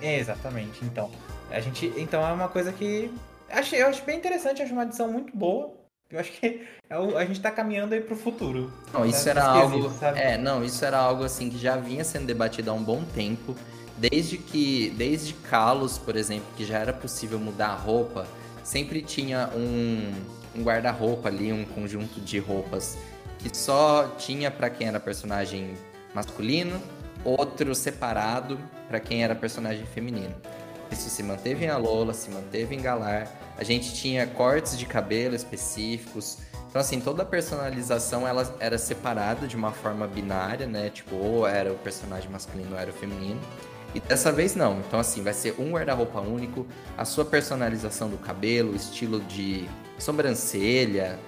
É, 0.00 0.18
exatamente. 0.18 0.84
Então, 0.84 1.10
a 1.50 1.60
gente, 1.60 1.92
então 1.96 2.26
é 2.26 2.32
uma 2.32 2.48
coisa 2.48 2.72
que 2.72 3.12
achei, 3.50 3.82
eu 3.82 3.88
acho 3.88 4.04
bem 4.04 4.16
interessante, 4.16 4.62
acho 4.62 4.72
uma 4.72 4.82
adição 4.82 5.10
muito 5.10 5.36
boa. 5.36 5.74
Eu 6.10 6.18
acho 6.18 6.32
que 6.32 6.66
é 6.88 6.94
a 6.94 7.24
gente 7.24 7.40
tá 7.40 7.52
caminhando 7.52 7.94
aí 7.94 8.00
pro 8.00 8.16
futuro. 8.16 8.72
Não, 8.92 9.06
isso 9.06 9.28
era 9.28 9.44
algo. 9.44 9.90
Sabe? 9.90 10.18
É, 10.18 10.36
não, 10.36 10.64
isso 10.64 10.84
era 10.84 10.98
algo 10.98 11.22
assim 11.22 11.48
que 11.48 11.56
já 11.56 11.76
vinha 11.76 12.02
sendo 12.02 12.26
debatido 12.26 12.70
há 12.70 12.74
um 12.74 12.82
bom 12.82 13.04
tempo. 13.14 13.54
Desde 13.96 14.36
que. 14.36 14.90
Desde 14.96 15.34
Kalos, 15.34 15.98
por 15.98 16.16
exemplo, 16.16 16.48
que 16.56 16.64
já 16.64 16.78
era 16.78 16.92
possível 16.92 17.38
mudar 17.38 17.68
a 17.68 17.74
roupa, 17.76 18.26
sempre 18.64 19.02
tinha 19.02 19.50
um, 19.54 20.12
um 20.56 20.64
guarda-roupa 20.64 21.28
ali, 21.28 21.52
um 21.52 21.64
conjunto 21.64 22.20
de 22.20 22.40
roupas 22.40 22.98
que 23.38 23.56
só 23.56 24.08
tinha 24.18 24.50
para 24.50 24.68
quem 24.68 24.88
era 24.88 25.00
personagem 25.00 25.74
masculino, 26.14 26.80
outro 27.24 27.74
separado 27.74 28.58
para 28.88 29.00
quem 29.00 29.22
era 29.22 29.34
personagem 29.34 29.86
feminino. 29.86 30.34
Isso 30.90 31.08
se 31.08 31.22
manteve 31.22 31.64
em 31.64 31.68
Alola, 31.68 32.12
se 32.12 32.30
manteve 32.30 32.74
em 32.74 32.80
Galar. 32.80 33.28
A 33.56 33.64
gente 33.64 33.94
tinha 33.94 34.26
cortes 34.26 34.78
de 34.78 34.86
cabelo 34.86 35.34
específicos. 35.34 36.38
Então, 36.68 36.80
assim, 36.80 37.00
toda 37.00 37.22
a 37.22 37.26
personalização 37.26 38.26
ela 38.26 38.54
era 38.60 38.78
separada 38.78 39.46
de 39.46 39.56
uma 39.56 39.72
forma 39.72 40.06
binária, 40.06 40.66
né? 40.66 40.88
Tipo, 40.90 41.16
ou 41.16 41.46
era 41.46 41.72
o 41.72 41.76
personagem 41.76 42.30
masculino 42.30 42.72
ou 42.72 42.78
era 42.78 42.90
o 42.90 42.94
feminino. 42.94 43.40
E 43.94 44.00
dessa 44.00 44.30
vez 44.30 44.54
não. 44.54 44.78
Então, 44.78 45.00
assim, 45.00 45.22
vai 45.22 45.32
ser 45.32 45.54
um 45.58 45.72
guarda-roupa 45.72 46.20
único, 46.20 46.66
a 46.96 47.04
sua 47.04 47.24
personalização 47.24 48.08
do 48.08 48.18
cabelo, 48.18 48.74
estilo 48.74 49.20
de 49.20 49.68
sobrancelha, 49.98 51.18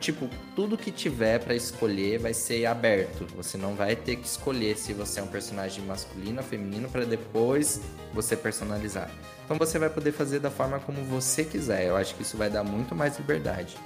tipo, 0.00 0.28
tudo 0.54 0.76
que 0.76 0.90
tiver 0.90 1.40
para 1.40 1.54
escolher 1.54 2.18
vai 2.18 2.34
ser 2.34 2.66
aberto. 2.66 3.26
Você 3.36 3.56
não 3.56 3.74
vai 3.74 3.96
ter 3.96 4.16
que 4.16 4.26
escolher 4.26 4.76
se 4.76 4.92
você 4.92 5.20
é 5.20 5.22
um 5.22 5.28
personagem 5.28 5.84
masculino 5.84 6.38
ou 6.38 6.44
feminino 6.44 6.88
para 6.88 7.04
depois 7.04 7.80
você 8.12 8.36
personalizar. 8.36 9.10
Então 9.44 9.56
você 9.58 9.78
vai 9.78 9.90
poder 9.90 10.12
fazer 10.12 10.40
da 10.40 10.50
forma 10.50 10.78
como 10.80 11.02
você 11.04 11.44
quiser. 11.44 11.86
Eu 11.86 11.96
acho 11.96 12.14
que 12.14 12.22
isso 12.22 12.36
vai 12.36 12.50
dar 12.50 12.64
muito 12.64 12.94
mais 12.94 13.16
liberdade. 13.18 13.76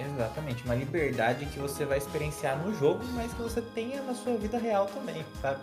Exatamente, 0.00 0.64
uma 0.64 0.76
liberdade 0.76 1.44
que 1.46 1.58
você 1.58 1.84
vai 1.84 1.98
experienciar 1.98 2.56
no 2.56 2.72
jogo, 2.78 3.04
mas 3.14 3.32
que 3.32 3.42
você 3.42 3.60
tenha 3.60 4.00
na 4.02 4.14
sua 4.14 4.36
vida 4.36 4.56
real 4.56 4.86
também, 4.86 5.24
sabe? 5.42 5.58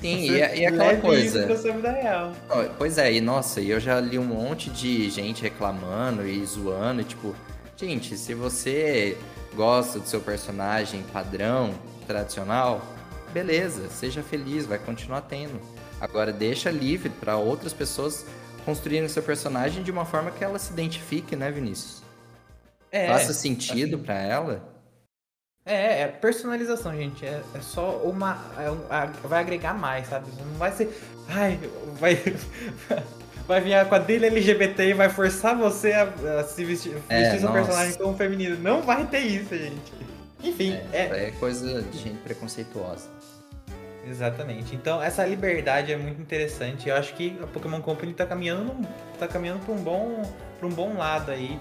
Sim, 0.00 0.22
e, 0.32 0.38
e 0.38 0.66
aquela 0.66 0.96
coisa. 0.96 1.52
Isso 1.52 1.62
sua 1.62 1.74
vida 1.74 1.92
real. 1.92 2.32
Pois 2.78 2.96
é, 2.96 3.12
e 3.12 3.20
nossa, 3.20 3.60
eu 3.60 3.78
já 3.78 4.00
li 4.00 4.18
um 4.18 4.24
monte 4.24 4.70
de 4.70 5.10
gente 5.10 5.42
reclamando 5.42 6.26
e 6.26 6.44
zoando, 6.46 7.02
e 7.02 7.04
tipo, 7.04 7.36
Gente, 7.80 8.16
se 8.18 8.34
você 8.34 9.16
gosta 9.54 10.00
do 10.00 10.08
seu 10.08 10.20
personagem 10.20 11.04
padrão, 11.12 11.72
tradicional, 12.08 12.82
beleza, 13.32 13.88
seja 13.88 14.20
feliz, 14.20 14.66
vai 14.66 14.80
continuar 14.80 15.20
tendo. 15.20 15.60
Agora 16.00 16.32
deixa 16.32 16.72
livre 16.72 17.08
para 17.08 17.36
outras 17.36 17.72
pessoas 17.72 18.26
construírem 18.64 19.08
seu 19.08 19.22
personagem 19.22 19.84
de 19.84 19.92
uma 19.92 20.04
forma 20.04 20.32
que 20.32 20.42
ela 20.42 20.58
se 20.58 20.72
identifique, 20.72 21.36
né, 21.36 21.52
Vinícius? 21.52 22.02
É, 22.90 23.06
Faça 23.06 23.32
sentido 23.32 23.94
assim, 23.94 24.04
para 24.04 24.18
ela. 24.18 24.74
É, 25.64 26.02
é 26.02 26.08
personalização, 26.08 26.96
gente. 26.96 27.24
É, 27.24 27.40
é 27.54 27.60
só 27.60 27.98
uma. 27.98 28.44
É 28.58 28.70
um, 28.72 28.80
a, 28.90 29.06
vai 29.06 29.40
agregar 29.40 29.74
mais, 29.74 30.08
sabe? 30.08 30.26
Não 30.36 30.58
vai 30.58 30.72
ser. 30.72 31.00
Ai, 31.28 31.60
vai. 32.00 32.16
vai 33.48 33.62
vir 33.62 33.74
a 33.74 33.84
quadrilha 33.86 34.26
LGBT 34.26 34.90
e 34.90 34.92
vai 34.92 35.08
forçar 35.08 35.56
você 35.56 35.92
a, 35.92 36.02
a 36.38 36.44
se 36.44 36.62
vestir, 36.64 36.94
é, 37.08 37.22
vestir 37.22 37.40
seu 37.40 37.50
personagem 37.50 37.94
como 37.94 38.14
feminino. 38.14 38.58
Não 38.58 38.82
vai 38.82 39.06
ter 39.06 39.20
isso, 39.20 39.56
gente. 39.56 39.92
Enfim, 40.44 40.74
é, 40.92 40.98
é... 40.98 41.24
é 41.28 41.30
coisa 41.40 41.82
de 41.82 41.98
gente 41.98 42.18
preconceituosa. 42.18 43.08
Exatamente. 44.06 44.74
Então, 44.74 45.02
essa 45.02 45.24
liberdade 45.24 45.92
é 45.92 45.96
muito 45.96 46.20
interessante. 46.20 46.88
Eu 46.88 46.96
acho 46.96 47.14
que 47.14 47.38
a 47.42 47.46
Pokémon 47.46 47.80
Company 47.80 48.12
está 48.12 48.26
caminhando, 48.26 48.74
tá 49.18 49.26
caminhando 49.26 49.60
para 49.64 49.74
um 49.74 49.78
bom, 49.78 50.22
para 50.58 50.68
um 50.68 50.72
bom 50.72 50.96
lado 50.96 51.30
aí, 51.30 51.58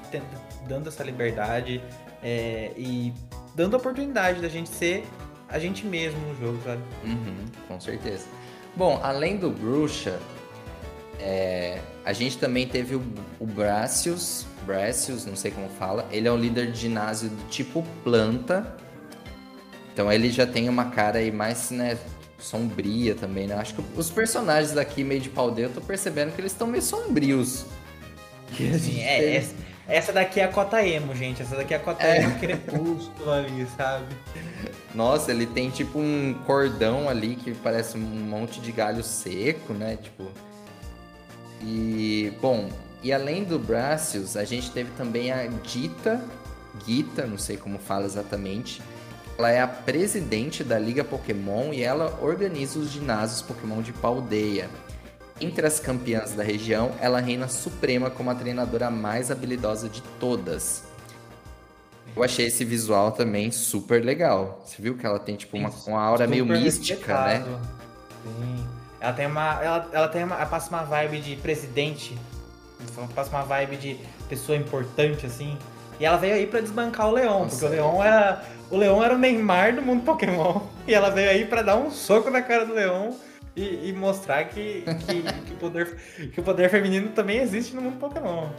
dando 0.67 0.89
essa 0.89 1.03
liberdade 1.03 1.81
é, 2.21 2.71
e 2.77 3.13
dando 3.55 3.75
a 3.75 3.77
oportunidade 3.77 4.41
da 4.41 4.49
gente 4.49 4.69
ser 4.69 5.05
a 5.49 5.57
gente 5.57 5.85
mesmo 5.85 6.19
no 6.27 6.35
jogo, 6.35 6.59
sabe? 6.63 6.81
Uhum, 7.05 7.45
com 7.67 7.79
certeza. 7.79 8.25
Bom, 8.75 8.99
além 9.01 9.37
do 9.37 9.49
Bruxa, 9.49 10.19
é, 11.19 11.79
a 12.05 12.13
gente 12.13 12.37
também 12.37 12.67
teve 12.67 12.95
o, 12.95 13.03
o 13.39 13.45
Bracius, 13.45 14.45
Bracius, 14.65 15.25
não 15.25 15.35
sei 15.35 15.51
como 15.51 15.69
fala. 15.69 16.07
Ele 16.11 16.27
é 16.27 16.31
um 16.31 16.37
líder 16.37 16.71
de 16.71 16.79
ginásio 16.79 17.29
do 17.29 17.49
tipo 17.49 17.85
planta. 18.03 18.75
Então 19.93 20.11
ele 20.11 20.29
já 20.29 20.45
tem 20.45 20.69
uma 20.69 20.91
cara 20.91 21.19
aí 21.19 21.31
mais, 21.31 21.71
né, 21.71 21.97
sombria 22.37 23.15
também, 23.15 23.47
né? 23.47 23.55
Acho 23.55 23.75
que 23.75 23.83
os 23.95 24.09
personagens 24.09 24.73
daqui, 24.73 25.03
meio 25.03 25.19
de 25.19 25.29
pau 25.29 25.53
eu 25.57 25.69
tô 25.69 25.81
percebendo 25.81 26.33
que 26.33 26.41
eles 26.41 26.51
estão 26.51 26.67
meio 26.67 26.83
sombrios. 26.83 27.65
Sim, 28.55 29.01
é, 29.01 29.35
essa, 29.35 29.55
essa, 29.87 30.13
daqui 30.13 30.39
é 30.39 30.43
a 30.43 30.47
cota 30.47 30.85
emo, 30.85 31.15
gente. 31.15 31.41
Essa 31.41 31.55
daqui 31.55 31.73
é 31.73 31.77
a 31.77 31.79
cota 31.79 32.05
é. 32.05 32.23
emo 32.23 32.39
crepúsculo 32.39 33.31
ali, 33.31 33.67
sabe? 33.75 34.05
Nossa, 34.93 35.31
ele 35.31 35.45
tem 35.45 35.69
tipo 35.69 35.99
um 35.99 36.33
cordão 36.45 37.09
ali 37.09 37.35
que 37.35 37.53
parece 37.55 37.97
um 37.97 38.01
monte 38.01 38.61
de 38.61 38.71
galho 38.71 39.03
seco, 39.03 39.73
né? 39.73 39.97
Tipo, 40.01 40.31
e, 41.61 42.33
bom, 42.41 42.69
e 43.03 43.13
além 43.13 43.43
do 43.43 43.57
Bracius, 43.59 44.35
a 44.35 44.43
gente 44.43 44.71
teve 44.71 44.91
também 44.91 45.31
a 45.31 45.49
Gita, 45.63 46.21
Gita, 46.85 47.25
não 47.25 47.37
sei 47.37 47.57
como 47.57 47.79
fala 47.79 48.05
exatamente. 48.05 48.81
Ela 49.37 49.51
é 49.51 49.61
a 49.61 49.67
presidente 49.67 50.63
da 50.63 50.79
Liga 50.79 51.03
Pokémon 51.03 51.71
e 51.71 51.83
ela 51.83 52.19
organiza 52.21 52.79
os 52.79 52.89
ginásios 52.89 53.41
Pokémon 53.41 53.81
de 53.81 53.93
Paldeia. 53.93 54.69
Entre 55.39 55.65
as 55.67 55.79
campeãs 55.79 56.31
da 56.33 56.41
região, 56.41 56.91
ela 56.99 57.19
reina 57.19 57.47
suprema 57.47 58.09
como 58.09 58.31
a 58.31 58.35
treinadora 58.35 58.89
mais 58.89 59.29
habilidosa 59.29 59.87
de 59.87 60.01
todas. 60.19 60.83
Eu 62.15 62.23
achei 62.23 62.47
esse 62.47 62.65
visual 62.65 63.11
também 63.11 63.51
super 63.51 64.03
legal. 64.03 64.63
Você 64.65 64.81
viu 64.81 64.97
que 64.97 65.05
ela 65.05 65.19
tem 65.19 65.35
tipo 65.35 65.55
uma, 65.55 65.69
uma 65.85 66.01
aura 66.01 66.25
meio 66.25 66.43
mística, 66.43 67.13
né? 67.25 67.45
Sim. 68.23 68.76
Ela 68.99 69.13
tem 69.13 69.27
uma. 69.27 69.63
Ela, 69.63 69.89
ela 69.91 70.07
tem 70.07 70.23
uma. 70.23 70.35
Ela 70.35 70.45
passa 70.45 70.69
uma 70.69 70.83
vibe 70.83 71.19
de 71.19 71.35
presidente. 71.35 72.17
Passa 73.13 73.29
uma 73.29 73.43
vibe 73.43 73.77
de 73.77 73.99
pessoa 74.29 74.57
importante, 74.57 75.25
assim. 75.25 75.57
E 75.99 76.05
ela 76.05 76.17
veio 76.17 76.35
aí 76.35 76.45
pra 76.45 76.59
desbancar 76.59 77.07
o 77.07 77.11
Leão, 77.11 77.43
Nossa, 77.43 77.59
porque 77.59 77.65
o 77.65 77.69
Leão 77.69 78.03
era. 78.03 78.43
O 78.69 78.77
Leão 78.77 79.03
era 79.03 79.15
o 79.15 79.17
Neymar 79.17 79.75
do 79.75 79.81
mundo 79.81 80.03
Pokémon. 80.03 80.61
E 80.87 80.93
ela 80.93 81.09
veio 81.09 81.29
aí 81.29 81.45
pra 81.45 81.61
dar 81.61 81.77
um 81.77 81.89
soco 81.89 82.29
na 82.29 82.41
cara 82.41 82.65
do 82.65 82.73
Leão 82.73 83.15
e, 83.55 83.89
e 83.89 83.93
mostrar 83.93 84.43
que, 84.45 84.83
que, 85.07 85.21
que, 85.23 85.53
o 85.53 85.57
poder, 85.57 85.97
que 86.33 86.39
o 86.39 86.43
poder 86.43 86.69
feminino 86.69 87.09
também 87.09 87.39
existe 87.39 87.75
no 87.75 87.81
mundo 87.81 87.97
Pokémon. 87.97 88.49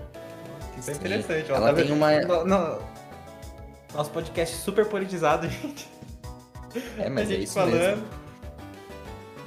Isso 0.78 0.90
é 0.90 0.94
interessante. 0.94 1.50
Ela, 1.50 1.58
ela 1.58 1.74
tá 1.74 1.82
tem 1.82 1.92
uma. 1.92 2.20
No, 2.20 2.44
no, 2.44 2.78
nosso 3.94 4.10
podcast 4.10 4.56
super 4.56 4.86
politizado, 4.86 5.48
gente. 5.48 5.88
É, 6.98 7.08
mas 7.08 7.18
a 7.18 7.22
é 7.22 7.26
gente 7.26 7.40
é 7.40 7.44
isso 7.44 7.54
falando. 7.54 7.72
Mesmo. 7.72 8.04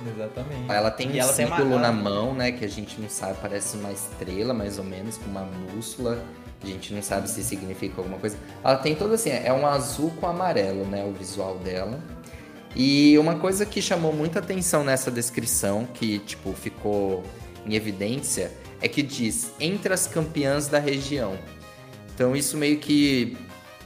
Exatamente. 0.05 0.71
Ela 0.71 0.91
tem 0.91 1.15
e 1.15 1.21
um 1.21 1.27
símbolo 1.27 1.75
uma... 1.75 1.79
na 1.79 1.91
mão, 1.91 2.33
né? 2.33 2.51
Que 2.51 2.65
a 2.65 2.67
gente 2.67 2.99
não 2.99 3.09
sabe, 3.09 3.37
parece 3.41 3.77
uma 3.77 3.91
estrela, 3.91 4.53
mais 4.53 4.77
ou 4.77 4.83
menos, 4.83 5.17
com 5.17 5.25
uma 5.25 5.43
bússola. 5.43 6.23
A 6.63 6.67
gente 6.67 6.93
não 6.93 7.01
sabe 7.01 7.29
se 7.29 7.43
significa 7.43 7.95
alguma 7.97 8.17
coisa. 8.17 8.37
Ela 8.63 8.77
tem 8.77 8.95
todo 8.95 9.13
assim, 9.13 9.31
é 9.31 9.51
um 9.51 9.65
azul 9.65 10.11
com 10.19 10.27
amarelo, 10.27 10.85
né? 10.85 11.03
O 11.03 11.11
visual 11.11 11.57
dela. 11.57 11.99
E 12.75 13.17
uma 13.17 13.35
coisa 13.35 13.65
que 13.65 13.81
chamou 13.81 14.13
muita 14.13 14.39
atenção 14.39 14.83
nessa 14.83 15.11
descrição, 15.11 15.85
que, 15.93 16.19
tipo, 16.19 16.53
ficou 16.53 17.23
em 17.65 17.75
evidência, 17.75 18.51
é 18.81 18.87
que 18.87 19.01
diz 19.01 19.51
entre 19.59 19.93
as 19.93 20.07
campeãs 20.07 20.67
da 20.67 20.79
região. 20.79 21.37
Então 22.13 22.35
isso 22.35 22.57
meio 22.57 22.77
que 22.77 23.37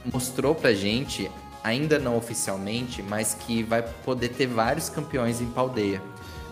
mostrou 0.04 0.54
pra 0.54 0.72
gente 0.72 1.30
ainda 1.66 1.98
não 1.98 2.16
oficialmente, 2.16 3.02
mas 3.02 3.34
que 3.34 3.64
vai 3.64 3.82
poder 3.82 4.28
ter 4.28 4.46
vários 4.46 4.88
campeões 4.88 5.40
em 5.40 5.46
Paldeia. 5.46 6.00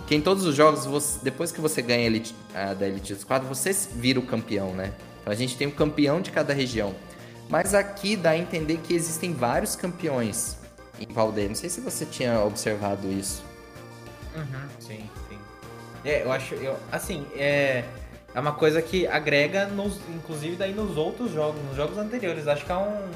Que 0.08 0.16
em 0.16 0.20
todos 0.20 0.44
os 0.44 0.56
jogos, 0.56 0.84
você, 0.84 1.20
depois 1.22 1.52
que 1.52 1.60
você 1.60 1.80
ganha 1.80 2.04
Elite, 2.04 2.34
uh, 2.50 2.74
da 2.74 2.88
Elite 2.88 3.14
dos 3.14 3.22
4, 3.22 3.46
você 3.46 3.72
vira 3.94 4.18
o 4.18 4.26
campeão, 4.26 4.74
né? 4.74 4.92
Então 5.20 5.32
a 5.32 5.36
gente 5.36 5.56
tem 5.56 5.68
um 5.68 5.70
campeão 5.70 6.20
de 6.20 6.32
cada 6.32 6.52
região. 6.52 6.92
Mas 7.48 7.74
aqui 7.74 8.16
dá 8.16 8.30
a 8.30 8.36
entender 8.36 8.78
que 8.78 8.92
existem 8.92 9.32
vários 9.32 9.76
campeões 9.76 10.56
em 10.98 11.06
Valdeia. 11.06 11.48
Não 11.48 11.54
sei 11.54 11.70
se 11.70 11.80
você 11.80 12.04
tinha 12.04 12.40
observado 12.40 13.06
isso. 13.10 13.44
Uhum, 14.34 14.68
sim, 14.80 15.08
sim. 15.28 15.38
É, 16.04 16.24
eu 16.24 16.32
acho, 16.32 16.54
eu, 16.56 16.76
assim, 16.90 17.24
é, 17.36 17.84
é 18.34 18.40
uma 18.40 18.52
coisa 18.52 18.82
que 18.82 19.06
agrega, 19.06 19.66
nos, 19.66 20.00
inclusive 20.08 20.56
daí 20.56 20.74
nos 20.74 20.96
outros 20.96 21.30
jogos, 21.30 21.62
nos 21.62 21.76
jogos 21.76 21.98
anteriores. 21.98 22.48
Acho 22.48 22.66
que 22.66 22.72
é 22.72 22.76
um, 22.76 23.08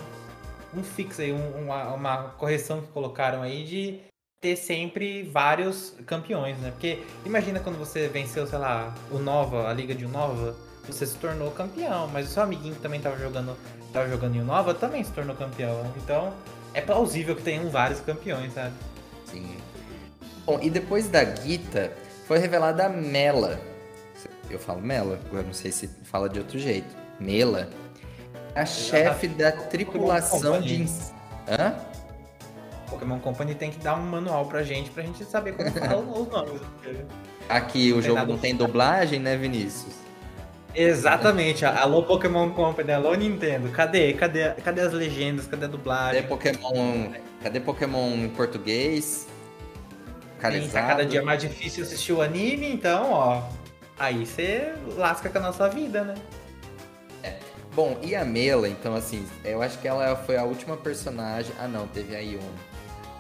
um 0.74 0.82
fix 0.82 1.20
aí, 1.20 1.32
um, 1.32 1.64
uma, 1.64 1.92
uma 1.94 2.16
correção 2.30 2.80
que 2.80 2.88
colocaram 2.88 3.42
aí 3.42 3.64
de 3.64 4.00
ter 4.40 4.56
sempre 4.56 5.24
vários 5.24 5.94
campeões, 6.06 6.56
né? 6.58 6.70
Porque 6.70 7.02
imagina 7.24 7.58
quando 7.58 7.78
você 7.78 8.08
venceu, 8.08 8.46
sei 8.46 8.58
lá, 8.58 8.94
o 9.10 9.18
Nova, 9.18 9.68
a 9.68 9.72
Liga 9.72 9.94
de 9.94 10.06
Nova, 10.06 10.54
você 10.86 11.04
se 11.04 11.16
tornou 11.16 11.50
campeão, 11.50 12.08
mas 12.08 12.28
o 12.28 12.30
seu 12.32 12.42
amiguinho 12.42 12.74
que 12.74 12.80
também 12.80 13.00
tava 13.00 13.18
jogando, 13.18 13.56
tava 13.92 14.08
jogando 14.08 14.36
em 14.36 14.42
Nova 14.42 14.74
também 14.74 15.02
se 15.02 15.12
tornou 15.12 15.34
campeão. 15.34 15.92
Então, 15.96 16.32
é 16.72 16.80
plausível 16.80 17.34
que 17.34 17.42
tenham 17.42 17.68
vários 17.68 18.00
campeões, 18.00 18.52
sabe? 18.54 18.74
Sim. 19.26 19.56
Bom, 20.46 20.58
e 20.62 20.70
depois 20.70 21.08
da 21.08 21.24
Gita, 21.24 21.92
foi 22.26 22.38
revelada 22.38 22.86
a 22.86 22.88
Mela. 22.88 23.60
Eu 24.48 24.58
falo 24.58 24.80
Mela, 24.80 25.18
agora 25.26 25.42
não 25.42 25.52
sei 25.52 25.70
se 25.70 25.88
fala 26.04 26.28
de 26.28 26.38
outro 26.38 26.58
jeito. 26.58 26.88
Mela. 27.20 27.68
A 28.58 28.66
chefe 28.66 29.28
da 29.28 29.52
tripulação 29.52 30.60
de. 30.60 30.84
Hã? 31.48 31.76
Pokémon 32.90 33.20
Company 33.20 33.54
tem 33.54 33.70
que 33.70 33.78
dar 33.78 33.94
um 33.94 34.02
manual 34.02 34.46
pra 34.46 34.64
gente, 34.64 34.90
pra 34.90 35.04
gente 35.04 35.24
saber 35.24 35.52
como 35.52 35.70
falar 35.70 35.96
os 36.02 36.28
nomes. 36.28 36.60
Aqui 37.48 37.92
o 37.92 38.02
jogo 38.02 38.26
não 38.26 38.36
tem 38.36 38.56
dublagem, 38.56 39.20
né, 39.20 39.36
Vinícius? 39.36 39.94
Exatamente. 40.74 41.64
Alô 41.64 42.02
Pokémon 42.02 42.50
Company, 42.50 42.90
alô 42.90 43.14
Nintendo. 43.14 43.68
Cadê? 43.68 44.12
Cadê, 44.14 44.50
cadê 44.54 44.80
as 44.80 44.92
legendas? 44.92 45.46
Cadê 45.46 45.66
a 45.66 45.68
dublagem? 45.68 46.22
Cadê 46.22 46.26
Pokémon, 46.26 47.12
cadê 47.40 47.60
Pokémon 47.60 48.10
em 48.16 48.28
português? 48.28 49.28
Sim, 50.40 50.68
tá 50.68 50.82
cada 50.82 51.06
dia 51.06 51.22
mais 51.22 51.40
difícil 51.40 51.84
assistir 51.84 52.12
o 52.12 52.20
anime, 52.20 52.72
então, 52.72 53.12
ó. 53.12 53.42
Aí 53.96 54.26
você 54.26 54.72
lasca 54.96 55.28
com 55.28 55.38
a 55.38 55.42
nossa 55.42 55.68
vida, 55.68 56.02
né? 56.02 56.16
Bom, 57.74 57.98
e 58.02 58.14
a 58.16 58.24
Mela, 58.24 58.68
então, 58.68 58.94
assim, 58.94 59.26
eu 59.44 59.62
acho 59.62 59.78
que 59.78 59.86
ela 59.86 60.16
foi 60.16 60.36
a 60.36 60.44
última 60.44 60.76
personagem. 60.76 61.52
Ah, 61.58 61.68
não, 61.68 61.86
teve 61.86 62.16
a 62.16 62.20
Ion. 62.20 62.40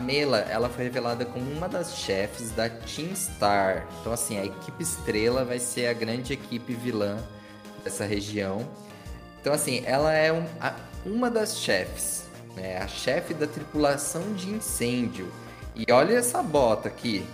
Mela, 0.00 0.38
ela 0.38 0.68
foi 0.68 0.84
revelada 0.84 1.24
como 1.24 1.50
uma 1.50 1.68
das 1.68 1.96
chefes 1.96 2.50
da 2.52 2.68
Team 2.68 3.14
Star. 3.14 3.86
Então, 4.00 4.12
assim, 4.12 4.38
a 4.38 4.44
equipe 4.44 4.82
estrela 4.82 5.44
vai 5.44 5.58
ser 5.58 5.88
a 5.88 5.92
grande 5.92 6.32
equipe 6.32 6.74
vilã 6.74 7.18
dessa 7.82 8.04
região. 8.04 8.68
Então, 9.40 9.52
assim, 9.52 9.82
ela 9.84 10.12
é 10.12 10.32
um, 10.32 10.44
a, 10.60 10.74
uma 11.04 11.30
das 11.30 11.58
chefes, 11.58 12.24
né? 12.54 12.78
A 12.78 12.86
chefe 12.86 13.34
da 13.34 13.46
tripulação 13.46 14.32
de 14.34 14.50
incêndio. 14.50 15.30
E 15.74 15.90
olha 15.92 16.14
essa 16.14 16.42
bota 16.42 16.88
aqui. 16.88 17.24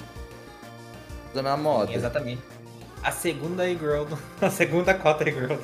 Na 1.35 1.57
moda. 1.57 1.89
Sim, 1.89 1.95
exatamente. 1.95 2.43
A 3.05 3.13
segunda 3.13 3.69
e-girl, 3.69 4.07
a 4.41 4.51
segunda 4.51 4.95
cota 4.95 5.29
e-girl 5.29 5.57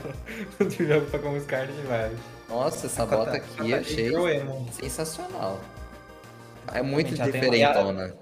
do, 0.58 0.64
do 0.66 0.86
jogo 0.86 1.06
Pokémon 1.06 1.40
Scarlet 1.40 1.72
Violet. 1.72 2.16
Nossa, 2.46 2.86
essa 2.86 3.02
a 3.02 3.06
bota 3.06 3.24
cota, 3.24 3.36
aqui 3.38 3.70
eu 3.70 3.78
achei 3.78 4.12
sensacional. 4.72 5.58
É 6.72 6.82
muito 6.82 7.14
diferentona. 7.14 8.14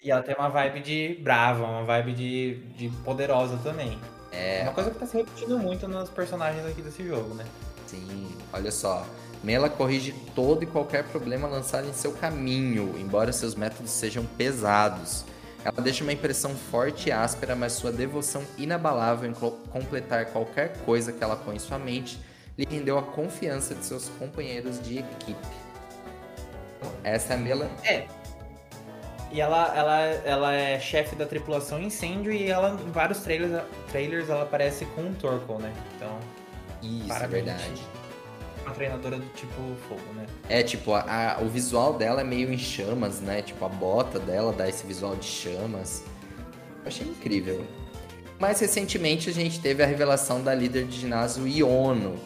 E 0.00 0.12
ela 0.12 0.22
tem 0.22 0.36
uma 0.36 0.48
vibe 0.48 0.80
de 0.80 1.18
brava, 1.20 1.64
uma 1.64 1.82
vibe 1.82 2.12
de, 2.12 2.54
de 2.76 2.88
poderosa 3.04 3.58
também. 3.64 3.98
É. 4.30 4.62
Uma 4.62 4.72
coisa 4.72 4.90
que 4.92 4.98
tá 4.98 5.06
se 5.06 5.16
repetindo 5.16 5.58
muito 5.58 5.88
nos 5.88 6.08
personagens 6.08 6.64
aqui 6.64 6.80
desse 6.80 7.04
jogo, 7.04 7.34
né? 7.34 7.44
Sim, 7.88 8.28
olha 8.52 8.70
só. 8.70 9.04
Mela 9.42 9.68
corrige 9.68 10.12
todo 10.36 10.62
e 10.62 10.66
qualquer 10.66 11.02
problema 11.04 11.48
lançado 11.48 11.88
em 11.88 11.92
seu 11.92 12.12
caminho, 12.12 12.94
embora 12.98 13.32
seus 13.32 13.56
métodos 13.56 13.90
sejam 13.90 14.24
pesados. 14.24 15.24
Ela 15.64 15.82
deixa 15.82 16.02
uma 16.04 16.12
impressão 16.12 16.54
forte 16.54 17.08
e 17.08 17.12
áspera, 17.12 17.54
mas 17.56 17.72
sua 17.72 17.90
devoção 17.90 18.44
inabalável 18.56 19.28
em 19.30 19.34
completar 19.34 20.26
qualquer 20.26 20.76
coisa 20.84 21.12
que 21.12 21.22
ela 21.22 21.36
põe 21.36 21.56
em 21.56 21.58
sua 21.58 21.78
mente 21.78 22.18
lhe 22.56 22.66
rendeu 22.68 22.98
a 22.98 23.02
confiança 23.02 23.74
de 23.74 23.84
seus 23.84 24.08
companheiros 24.08 24.80
de 24.82 24.98
equipe. 24.98 25.46
Essa 27.04 27.34
é 27.34 27.36
a 27.36 27.38
Mela. 27.38 27.70
É. 27.84 28.06
E 29.30 29.40
ela, 29.40 29.76
ela, 29.76 30.00
ela 30.00 30.54
é 30.54 30.80
chefe 30.80 31.14
da 31.14 31.26
tripulação 31.26 31.80
incêndio 31.80 32.32
e 32.32 32.48
ela, 32.50 32.70
em 32.80 32.90
vários 32.90 33.20
trailers, 33.20 33.62
trailers 33.90 34.28
ela 34.30 34.42
aparece 34.42 34.86
com 34.86 35.02
um 35.02 35.14
Torkoal, 35.14 35.58
né? 35.58 35.72
Então. 35.96 36.18
Isso, 36.82 37.12
é 37.12 37.26
verdade 37.26 37.97
uma 38.68 38.74
treinadora 38.74 39.16
do 39.16 39.26
tipo 39.34 39.54
fogo, 39.88 40.00
né? 40.14 40.26
É, 40.48 40.62
tipo, 40.62 40.92
a, 40.92 41.36
a, 41.36 41.40
o 41.40 41.48
visual 41.48 41.94
dela 41.94 42.20
é 42.20 42.24
meio 42.24 42.52
em 42.52 42.58
chamas, 42.58 43.20
né? 43.20 43.42
Tipo, 43.42 43.64
a 43.64 43.68
bota 43.68 44.18
dela 44.18 44.52
dá 44.52 44.68
esse 44.68 44.86
visual 44.86 45.16
de 45.16 45.24
chamas. 45.24 46.04
Eu 46.82 46.88
achei 46.88 47.06
incrível. 47.06 47.64
Mais 48.38 48.60
recentemente 48.60 49.30
a 49.30 49.32
gente 49.32 49.60
teve 49.60 49.82
a 49.82 49.86
revelação 49.86 50.42
da 50.42 50.54
líder 50.54 50.84
de 50.84 51.00
ginásio 51.00 51.46
Iono. 51.48 52.16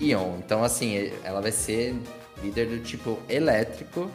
Ion. 0.00 0.38
Então, 0.38 0.64
assim, 0.64 1.12
ela 1.22 1.40
vai 1.40 1.52
ser 1.52 1.94
líder 2.42 2.66
do 2.66 2.80
tipo 2.80 3.18
elétrico. 3.28 4.10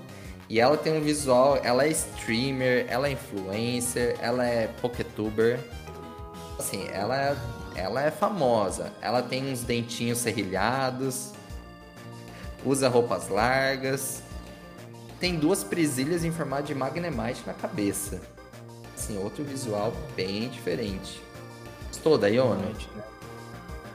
E 0.50 0.60
ela 0.60 0.76
tem 0.76 0.92
um 0.92 1.02
visual, 1.02 1.58
ela 1.64 1.86
é 1.86 1.90
streamer, 1.90 2.86
ela 2.90 3.08
é 3.08 3.12
influencer, 3.12 4.18
ela 4.20 4.46
é 4.46 4.68
poketuber. 4.82 5.60
Assim, 6.60 6.86
ela 6.92 7.18
é, 7.18 7.38
ela 7.76 8.04
é 8.04 8.12
famosa. 8.12 8.92
Ela 9.02 9.22
tem 9.22 9.50
uns 9.50 9.64
dentinhos 9.64 10.18
serrilhados 10.18 11.32
usa 12.66 12.88
roupas 12.88 13.28
largas, 13.30 14.22
tem 15.20 15.36
duas 15.36 15.64
presilhas 15.64 16.24
em 16.24 16.32
formato 16.32 16.64
de 16.64 16.76
Magnemite 16.76 17.44
na 17.46 17.54
cabeça. 17.54 18.20
Assim, 18.96 19.18
outro 19.18 19.44
visual 19.44 19.94
bem 20.16 20.50
diferente. 20.50 21.22
Gostou 21.88 22.18
da 22.18 22.28
Iono? 22.28 22.62
Né? 22.62 23.04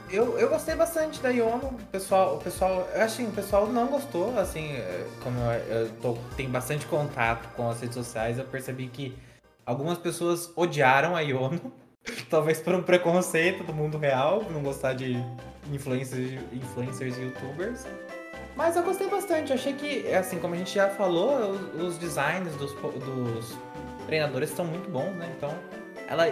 Eu, 0.09 0.39
eu 0.39 0.47
gostei 0.47 0.73
bastante 0.73 1.21
da 1.21 1.29
Iono. 1.29 1.67
O 1.67 1.85
pessoal, 1.91 2.35
o 2.35 2.39
pessoal, 2.39 2.87
eu 2.93 3.01
assim, 3.01 3.27
o 3.27 3.31
pessoal 3.31 3.67
não 3.67 3.87
gostou, 3.87 4.37
assim, 4.39 4.75
como 5.21 5.37
eu, 5.39 5.81
eu 5.81 5.89
tô, 6.01 6.17
tenho 6.37 6.49
bastante 6.49 6.85
contato 6.85 7.53
com 7.55 7.69
as 7.69 7.81
redes 7.81 7.95
sociais, 7.95 8.37
eu 8.37 8.45
percebi 8.45 8.87
que 8.87 9.17
algumas 9.65 9.97
pessoas 9.97 10.49
odiaram 10.55 11.15
a 11.15 11.19
Iono. 11.19 11.73
Talvez 12.29 12.61
por 12.61 12.73
um 12.73 12.81
preconceito 12.81 13.65
do 13.65 13.73
mundo 13.73 13.97
real, 13.97 14.45
não 14.49 14.63
gostar 14.63 14.93
de 14.93 15.17
influencers 15.73 17.17
e 17.17 17.21
youtubers. 17.21 17.85
Mas 18.57 18.75
eu 18.75 18.81
gostei 18.81 19.07
bastante. 19.07 19.53
achei 19.53 19.73
que, 19.73 20.11
assim, 20.13 20.39
como 20.39 20.55
a 20.55 20.57
gente 20.57 20.73
já 20.73 20.89
falou, 20.89 21.51
os, 21.51 21.81
os 21.81 21.97
designs 21.99 22.55
dos, 22.55 22.73
dos 22.73 23.55
treinadores 24.07 24.49
estão 24.49 24.65
muito 24.65 24.89
bons, 24.89 25.15
né? 25.15 25.31
Então, 25.37 25.53
ela 26.07 26.27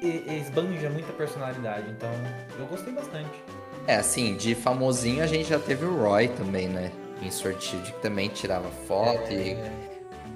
esbanja 0.00 0.88
muita 0.88 1.12
personalidade. 1.12 1.90
Então, 1.90 2.10
eu 2.56 2.66
gostei 2.66 2.92
bastante. 2.92 3.42
É, 3.88 3.96
assim, 3.96 4.36
de 4.36 4.54
famosinho 4.54 5.24
a 5.24 5.26
gente 5.26 5.48
já 5.48 5.58
teve 5.58 5.84
o 5.84 5.96
Roy 5.96 6.28
também, 6.28 6.68
né? 6.68 6.92
Em 7.20 7.30
Sword 7.30 7.76
que 7.84 7.92
também 7.94 8.28
tirava 8.28 8.68
foto 8.86 9.32
é... 9.32 9.34
e 9.34 9.56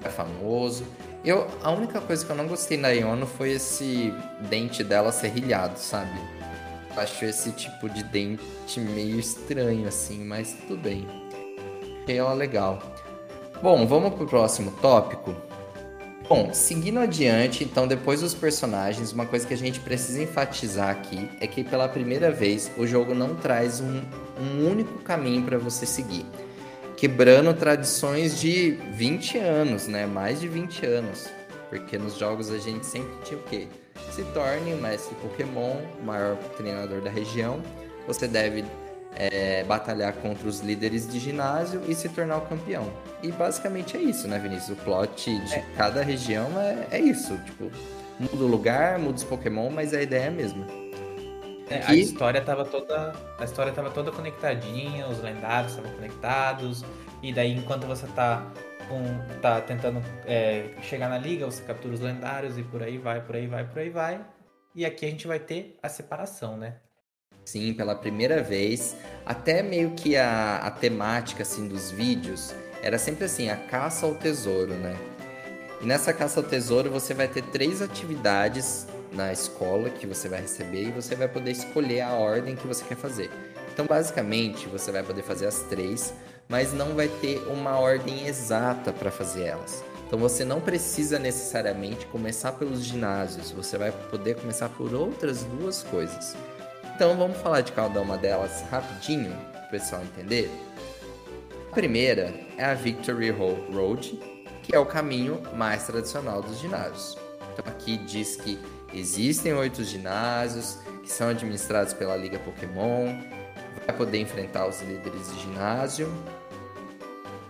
é 0.03 0.09
famoso. 0.09 0.85
Eu, 1.23 1.47
a 1.63 1.71
única 1.71 2.01
coisa 2.01 2.25
que 2.25 2.31
eu 2.31 2.35
não 2.35 2.47
gostei 2.47 2.77
na 2.77 2.89
Iono 2.89 3.27
foi 3.27 3.51
esse 3.51 4.13
dente 4.49 4.83
dela 4.83 5.11
serrilhado, 5.11 5.77
sabe? 5.77 6.19
Acho 6.95 7.25
esse 7.25 7.51
tipo 7.51 7.89
de 7.89 8.03
dente 8.03 8.79
meio 8.79 9.19
estranho, 9.19 9.87
assim, 9.87 10.23
mas 10.23 10.53
tudo 10.67 10.81
bem. 10.81 11.07
Achei 12.03 12.17
ela 12.17 12.33
legal. 12.33 12.79
Bom, 13.61 13.85
vamos 13.87 14.13
pro 14.15 14.27
próximo 14.27 14.71
tópico. 14.81 15.35
Bom, 16.27 16.53
seguindo 16.53 16.99
adiante, 16.99 17.63
então, 17.63 17.87
depois 17.87 18.21
dos 18.21 18.33
personagens, 18.33 19.11
uma 19.11 19.25
coisa 19.25 19.45
que 19.45 19.53
a 19.53 19.57
gente 19.57 19.79
precisa 19.79 20.23
enfatizar 20.23 20.89
aqui 20.89 21.29
é 21.41 21.47
que 21.47 21.63
pela 21.63 21.89
primeira 21.89 22.31
vez 22.31 22.71
o 22.77 22.87
jogo 22.87 23.13
não 23.13 23.35
traz 23.35 23.81
um, 23.81 24.01
um 24.39 24.69
único 24.69 24.99
caminho 24.99 25.43
para 25.43 25.57
você 25.57 25.85
seguir, 25.85 26.25
quebrando 26.95 27.53
tradições 27.53 28.39
de 28.39 28.71
20 28.93 29.37
anos, 29.39 29.87
né? 29.87 30.05
Mais 30.05 30.39
de 30.39 30.47
20 30.47 30.85
anos. 30.85 31.27
Porque 31.69 31.97
nos 31.97 32.17
jogos 32.17 32.49
a 32.49 32.57
gente 32.57 32.85
sempre 32.85 33.11
tinha 33.23 33.39
o 33.39 33.43
quê? 33.43 33.67
Se 34.11 34.23
torne 34.25 34.73
o 34.73 34.77
mestre 34.77 35.15
Pokémon, 35.15 35.77
o 35.99 36.03
maior 36.03 36.35
treinador 36.57 37.01
da 37.01 37.09
região. 37.09 37.61
Você 38.07 38.27
deve 38.27 38.65
é, 39.15 39.63
batalhar 39.63 40.13
contra 40.13 40.47
os 40.47 40.59
líderes 40.59 41.07
de 41.07 41.19
ginásio 41.19 41.81
e 41.87 41.95
se 41.95 42.09
tornar 42.09 42.37
o 42.37 42.41
campeão. 42.41 42.91
E 43.23 43.31
basicamente 43.31 43.97
é 43.97 44.01
isso, 44.01 44.27
né, 44.27 44.37
Vinícius? 44.39 44.77
O 44.77 44.83
plot 44.83 45.39
de 45.39 45.53
é. 45.53 45.65
cada 45.77 46.03
região 46.03 46.47
é, 46.59 46.87
é 46.91 46.99
isso. 46.99 47.37
Tipo, 47.45 47.71
muda 48.19 48.43
o 48.43 48.47
lugar, 48.47 48.99
muda 48.99 49.15
os 49.15 49.23
Pokémon, 49.23 49.69
mas 49.69 49.93
a 49.93 50.01
ideia 50.01 50.25
é 50.25 50.27
a 50.27 50.31
mesma. 50.31 50.65
É, 51.69 51.83
a 51.85 51.95
história 51.95 52.41
tava 52.41 52.65
toda. 52.65 53.13
A 53.39 53.45
história 53.45 53.69
estava 53.69 53.89
toda 53.89 54.11
conectadinha, 54.11 55.07
os 55.07 55.21
lendários 55.21 55.71
estavam 55.71 55.91
conectados. 55.93 56.83
E 57.23 57.31
daí 57.31 57.55
enquanto 57.55 57.87
você 57.87 58.07
tá 58.07 58.51
um, 58.93 59.39
tá 59.41 59.61
tentando 59.61 60.01
é, 60.25 60.69
chegar 60.81 61.09
na 61.09 61.17
liga, 61.17 61.45
você 61.45 61.63
captura 61.63 61.93
os 61.93 61.99
lendários 61.99 62.57
e 62.57 62.63
por 62.63 62.83
aí 62.83 62.97
vai, 62.97 63.21
por 63.21 63.35
aí 63.35 63.47
vai, 63.47 63.63
por 63.65 63.79
aí 63.79 63.89
vai. 63.89 64.25
E 64.75 64.85
aqui 64.85 65.05
a 65.05 65.09
gente 65.09 65.27
vai 65.27 65.39
ter 65.39 65.77
a 65.81 65.89
separação, 65.89 66.57
né? 66.57 66.75
Sim, 67.43 67.73
pela 67.73 67.95
primeira 67.95 68.41
vez. 68.41 68.95
Até 69.25 69.61
meio 69.63 69.91
que 69.91 70.15
a, 70.15 70.57
a 70.57 70.71
temática 70.71 71.43
assim, 71.43 71.67
dos 71.67 71.91
vídeos 71.91 72.53
era 72.81 72.97
sempre 72.97 73.25
assim, 73.25 73.49
a 73.49 73.57
caça 73.57 74.05
ao 74.05 74.15
tesouro, 74.15 74.73
né? 74.73 74.95
E 75.81 75.85
nessa 75.85 76.13
caça 76.13 76.39
ao 76.39 76.45
tesouro 76.45 76.89
você 76.89 77.13
vai 77.13 77.27
ter 77.27 77.41
três 77.43 77.81
atividades 77.81 78.87
na 79.11 79.31
escola 79.31 79.89
que 79.89 80.07
você 80.07 80.29
vai 80.29 80.41
receber 80.41 80.83
e 80.83 80.91
você 80.91 81.15
vai 81.15 81.27
poder 81.27 81.51
escolher 81.51 82.01
a 82.01 82.13
ordem 82.13 82.55
que 82.55 82.67
você 82.67 82.85
quer 82.85 82.95
fazer. 82.95 83.29
Então, 83.73 83.85
basicamente, 83.85 84.67
você 84.67 84.91
vai 84.91 85.01
poder 85.03 85.23
fazer 85.23 85.47
as 85.47 85.63
três, 85.63 86.13
mas 86.51 86.73
não 86.73 86.93
vai 86.93 87.07
ter 87.07 87.41
uma 87.47 87.79
ordem 87.79 88.27
exata 88.27 88.91
para 88.91 89.09
fazer 89.09 89.43
elas. 89.43 89.83
Então, 90.05 90.19
você 90.19 90.43
não 90.43 90.59
precisa 90.59 91.17
necessariamente 91.17 92.05
começar 92.07 92.51
pelos 92.51 92.83
ginásios, 92.83 93.51
você 93.51 93.77
vai 93.77 93.89
poder 93.91 94.35
começar 94.35 94.67
por 94.67 94.93
outras 94.93 95.45
duas 95.45 95.81
coisas. 95.83 96.35
Então, 96.93 97.15
vamos 97.15 97.37
falar 97.37 97.61
de 97.61 97.71
cada 97.71 98.01
uma 98.01 98.17
delas 98.17 98.63
rapidinho, 98.69 99.33
para 99.53 99.67
o 99.67 99.69
pessoal 99.69 100.01
entender. 100.03 100.51
A 101.69 101.73
primeira 101.73 102.33
é 102.57 102.65
a 102.65 102.73
Victory 102.73 103.29
Road, 103.29 104.19
que 104.61 104.75
é 104.75 104.79
o 104.79 104.85
caminho 104.85 105.41
mais 105.55 105.87
tradicional 105.87 106.41
dos 106.41 106.59
ginásios. 106.59 107.17
Então, 107.53 107.63
aqui 107.71 107.95
diz 107.95 108.35
que 108.35 108.59
existem 108.93 109.53
oito 109.53 109.81
ginásios 109.85 110.77
que 111.01 111.09
são 111.09 111.29
administrados 111.29 111.93
pela 111.93 112.17
Liga 112.17 112.37
Pokémon 112.39 113.15
vai 113.85 113.95
poder 113.95 114.19
enfrentar 114.19 114.67
os 114.67 114.81
líderes 114.81 115.33
de 115.33 115.41
ginásio 115.41 116.11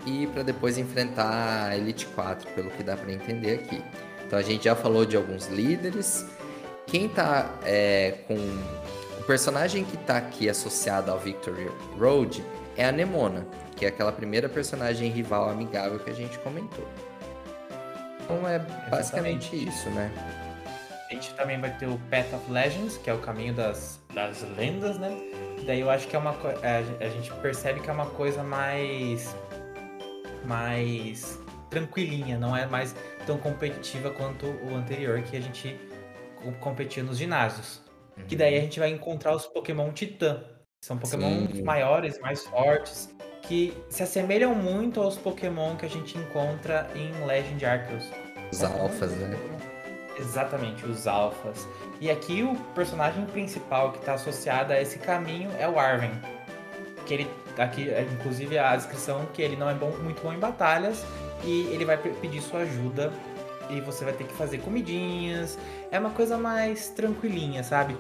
e 0.06 0.28
para 0.28 0.44
depois 0.44 0.78
enfrentar 0.78 1.70
a 1.70 1.78
Elite 1.78 2.06
4, 2.08 2.50
pelo 2.52 2.70
que 2.72 2.84
dá 2.84 2.96
para 2.96 3.12
entender 3.12 3.56
aqui. 3.56 3.84
Então 4.26 4.38
a 4.40 4.42
gente 4.42 4.66
já 4.66 4.76
falou 4.76 5.06
de 5.06 5.16
alguns 5.16 5.48
líderes. 5.48 6.26
Quem 6.88 7.08
tá 7.08 7.60
é, 7.66 8.20
com. 8.28 8.36
O 9.20 9.24
personagem 9.24 9.84
que 9.84 9.98
tá 9.98 10.18
aqui 10.18 10.50
associado 10.50 11.12
ao 11.12 11.20
Victory 11.20 11.70
Road 12.00 12.44
é 12.76 12.86
a 12.86 12.92
Nemona, 12.92 13.46
que 13.76 13.86
é 13.86 13.90
aquela 13.90 14.12
primeira 14.12 14.50
personagem 14.50 15.10
rival 15.12 15.50
amigável 15.50 16.00
que 16.00 16.10
a 16.10 16.14
gente 16.14 16.40
comentou. 16.40 16.88
Então 18.24 18.48
é 18.48 18.60
basicamente 18.90 19.56
Exatamente. 19.56 19.70
isso, 19.70 19.90
né? 19.92 20.12
A 21.10 21.14
gente 21.14 21.34
também 21.34 21.60
vai 21.60 21.70
ter 21.78 21.88
o 21.88 22.00
Path 22.10 22.34
of 22.34 22.52
Legends, 22.52 22.98
que 22.98 23.10
é 23.10 23.14
o 23.14 23.20
caminho 23.20 23.54
das, 23.54 24.00
das 24.14 24.44
lendas, 24.58 24.98
né? 24.98 25.16
Daí 25.66 25.82
eu 25.82 25.90
acho 25.90 26.08
que 26.08 26.16
é 26.16 26.20
uma 26.20 26.32
a 26.32 27.10
gente 27.10 27.32
percebe 27.42 27.82
que 27.82 27.90
é 27.90 27.94
uma 27.94 28.06
coisa 28.08 28.42
mais 28.42 29.36
mais 30.46 31.40
tranquilinha, 31.70 32.38
não 32.38 32.56
é 32.56 32.66
mais 32.66 32.96
tão 33.26 33.38
competitiva 33.38 34.12
quanto 34.12 34.46
o 34.46 34.76
anterior 34.76 35.22
que 35.22 35.38
a 35.38 35.40
gente 35.40 35.80
competia 36.60 37.04
nos 37.04 37.18
ginásios. 37.18 37.82
Uhum. 38.18 38.26
Que 38.26 38.36
daí 38.36 38.58
a 38.58 38.62
gente 38.62 38.80
vai 38.80 38.90
encontrar 38.90 39.36
os 39.36 39.46
Pokémon 39.46 39.92
Titã. 39.92 40.44
São 40.84 40.98
Pokémon 40.98 41.48
Sim. 41.48 41.64
maiores, 41.64 42.20
mais 42.20 42.44
fortes, 42.46 43.16
que 43.44 43.74
se 43.90 44.02
assemelham 44.04 44.56
muito 44.56 45.00
aos 45.00 45.18
Pokémon 45.18 45.76
que 45.76 45.86
a 45.86 45.90
gente 45.90 46.18
encontra 46.18 46.90
em 46.96 47.12
Legend 47.26 47.66
Arceus. 47.66 48.06
Os 48.52 48.64
alfas, 48.64 49.12
né? 49.12 49.38
Exatamente, 50.18 50.86
os 50.86 51.08
alfas. 51.08 51.68
E 52.00 52.10
aqui 52.10 52.44
o 52.44 52.56
personagem 52.74 53.26
principal 53.28 53.92
que 53.92 54.00
está 54.00 54.14
associado 54.14 54.74
a 54.74 54.82
esse 54.82 55.00
caminho 55.00 55.50
é 55.58 55.70
o 55.70 55.80
Arven. 55.80 56.12
Que 57.06 57.14
ele 57.14 57.28
aqui, 57.58 57.90
é, 57.90 58.02
inclusive 58.02 58.58
a 58.58 58.76
descrição 58.76 59.26
que 59.34 59.42
ele 59.42 59.56
não 59.56 59.70
é 59.70 59.74
bom, 59.74 59.92
muito 60.02 60.22
bom 60.22 60.34
em 60.34 60.40
batalhas 60.40 61.04
e 61.44 61.68
ele 61.72 61.86
vai 61.86 61.98
pedir 61.98 62.42
sua 62.42 62.62
ajuda 62.62 63.12
e 63.70 63.80
você 63.82 64.04
vai 64.04 64.14
ter 64.14 64.26
que 64.26 64.34
fazer 64.34 64.60
comidinhas. 64.60 65.58
É 65.92 66.00
uma 66.00 66.12
coisa 66.12 66.38
mais 66.38 66.90
tranquilinha, 66.90 67.64
sabe? 67.64 67.98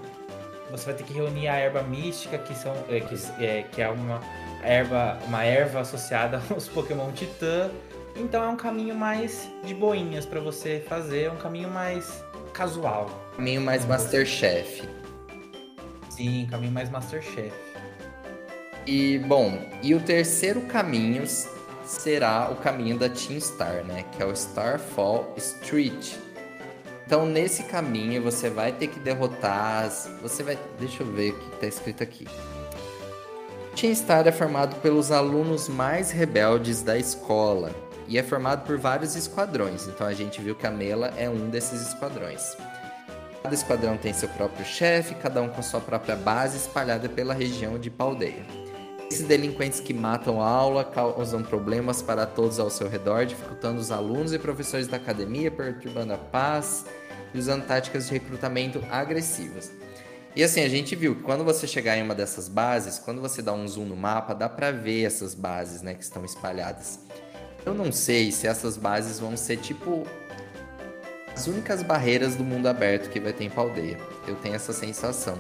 Você 0.69 0.85
vai 0.85 0.93
ter 0.93 1.03
que 1.03 1.13
reunir 1.13 1.47
a 1.47 1.55
erva 1.55 1.83
mística, 1.83 2.37
que 2.37 2.55
são 2.55 2.73
é, 2.89 2.99
que, 2.99 3.43
é, 3.43 3.63
que 3.63 3.81
é 3.81 3.89
uma 3.89 4.21
erva, 4.63 5.17
uma 5.27 5.43
erva 5.43 5.81
associada 5.81 6.41
aos 6.49 6.67
Pokémon 6.67 7.11
Titã 7.11 7.69
então 8.15 8.43
é 8.43 8.47
um 8.47 8.55
caminho 8.55 8.95
mais 8.95 9.49
de 9.63 9.73
boinhas 9.73 10.25
para 10.25 10.39
você 10.39 10.83
fazer, 10.87 11.23
é 11.23 11.31
um 11.31 11.37
caminho 11.37 11.69
mais 11.69 12.23
casual. 12.53 13.09
Caminho 13.35 13.61
mais 13.61 13.85
Masterchef. 13.85 14.87
Sim, 16.09 16.47
caminho 16.49 16.71
mais 16.71 16.89
Masterchef. 16.89 17.53
E 18.86 19.19
bom, 19.19 19.59
e 19.84 19.93
o 19.93 19.99
terceiro 19.99 20.61
caminho 20.61 21.23
será 21.86 22.49
o 22.51 22.55
caminho 22.55 22.97
da 22.97 23.09
Team 23.09 23.39
Star, 23.39 23.84
né? 23.84 24.05
Que 24.11 24.23
é 24.23 24.25
o 24.25 24.32
Starfall 24.32 25.34
Street. 25.38 26.15
Então 27.05 27.25
nesse 27.25 27.63
caminho 27.63 28.21
você 28.21 28.49
vai 28.49 28.71
ter 28.71 28.88
que 28.88 28.99
derrotar. 28.99 29.86
As... 29.86 30.09
Você 30.21 30.43
vai. 30.43 30.57
Deixa 30.79 31.03
eu 31.03 31.11
ver 31.11 31.32
o 31.32 31.39
que 31.39 31.55
está 31.55 31.67
escrito 31.67 32.01
aqui. 32.01 32.27
Team 33.75 33.93
Star 33.93 34.27
é 34.27 34.32
formado 34.32 34.75
pelos 34.77 35.11
alunos 35.11 35.67
mais 35.69 36.11
rebeldes 36.11 36.82
da 36.82 36.97
escola 36.97 37.71
e 38.07 38.17
é 38.17 38.23
formado 38.23 38.65
por 38.65 38.77
vários 38.77 39.15
esquadrões. 39.15 39.88
Então 39.88 40.07
a 40.07 40.13
gente 40.13 40.41
viu 40.41 40.55
que 40.55 40.65
a 40.65 40.71
Mela 40.71 41.13
é 41.17 41.29
um 41.29 41.49
desses 41.49 41.82
esquadrões. 41.88 42.57
Cada 43.43 43.55
esquadrão 43.55 43.97
tem 43.97 44.13
seu 44.13 44.29
próprio 44.29 44.65
chefe, 44.65 45.15
cada 45.15 45.41
um 45.41 45.49
com 45.49 45.61
sua 45.61 45.79
própria 45.79 46.15
base 46.15 46.57
espalhada 46.57 47.09
pela 47.09 47.34
região 47.34 47.79
de 47.79 47.89
Paldeia. 47.89 48.61
Esses 49.12 49.28
delinquentes 49.28 49.82
que 49.82 49.93
matam 49.93 50.41
a 50.41 50.47
aula 50.47 50.86
causam 50.86 51.43
problemas 51.43 52.01
para 52.01 52.26
todos 52.26 52.62
ao 52.62 52.70
seu 52.70 52.88
redor, 52.88 53.26
dificultando 53.26 53.82
os 53.82 53.91
alunos 53.91 54.32
e 54.32 54.39
professores 54.39 54.88
da 54.88 54.95
academia, 54.95 55.51
perturbando 55.51 56.14
a 56.14 56.18
paz 56.18 56.86
e 57.34 57.38
usando 57.38 57.66
táticas 57.66 58.07
de 58.07 58.14
recrutamento 58.14 58.82
agressivas. 58.89 59.70
E 60.34 60.41
assim, 60.41 60.62
a 60.62 60.70
gente 60.70 60.95
viu 60.95 61.14
que 61.14 61.24
quando 61.24 61.43
você 61.43 61.68
chegar 61.68 61.97
em 61.97 62.03
uma 62.03 62.16
dessas 62.16 62.47
bases, 62.47 62.99
quando 62.99 63.20
você 63.20 63.41
dá 63.41 63.51
um 63.51 63.68
zoom 63.68 63.84
no 63.84 63.97
mapa, 63.97 64.34
dá 64.34 64.47
para 64.47 64.72
ver 64.72 65.03
essas 65.03 65.36
bases, 65.36 65.82
né, 65.82 65.93
que 65.93 66.03
estão 66.03 66.24
espalhadas. 66.24 66.97
Eu 67.66 67.74
não 67.74 67.91
sei 67.91 68.32
se 68.32 68.47
essas 68.47 68.78
bases 68.78 69.20
vão 69.20 69.36
ser 69.36 69.57
tipo 69.57 70.07
as 71.36 71.47
únicas 71.47 71.84
barreiras 71.84 72.38
do 72.38 72.45
mundo 72.45 72.68
aberto 72.68 73.09
que 73.09 73.20
vai 73.20 73.34
ter 73.34 73.43
em 73.43 73.49
Paldeia. 73.49 73.99
Eu 74.26 74.36
tenho 74.38 74.55
essa 74.55 74.72
sensação. 74.72 75.38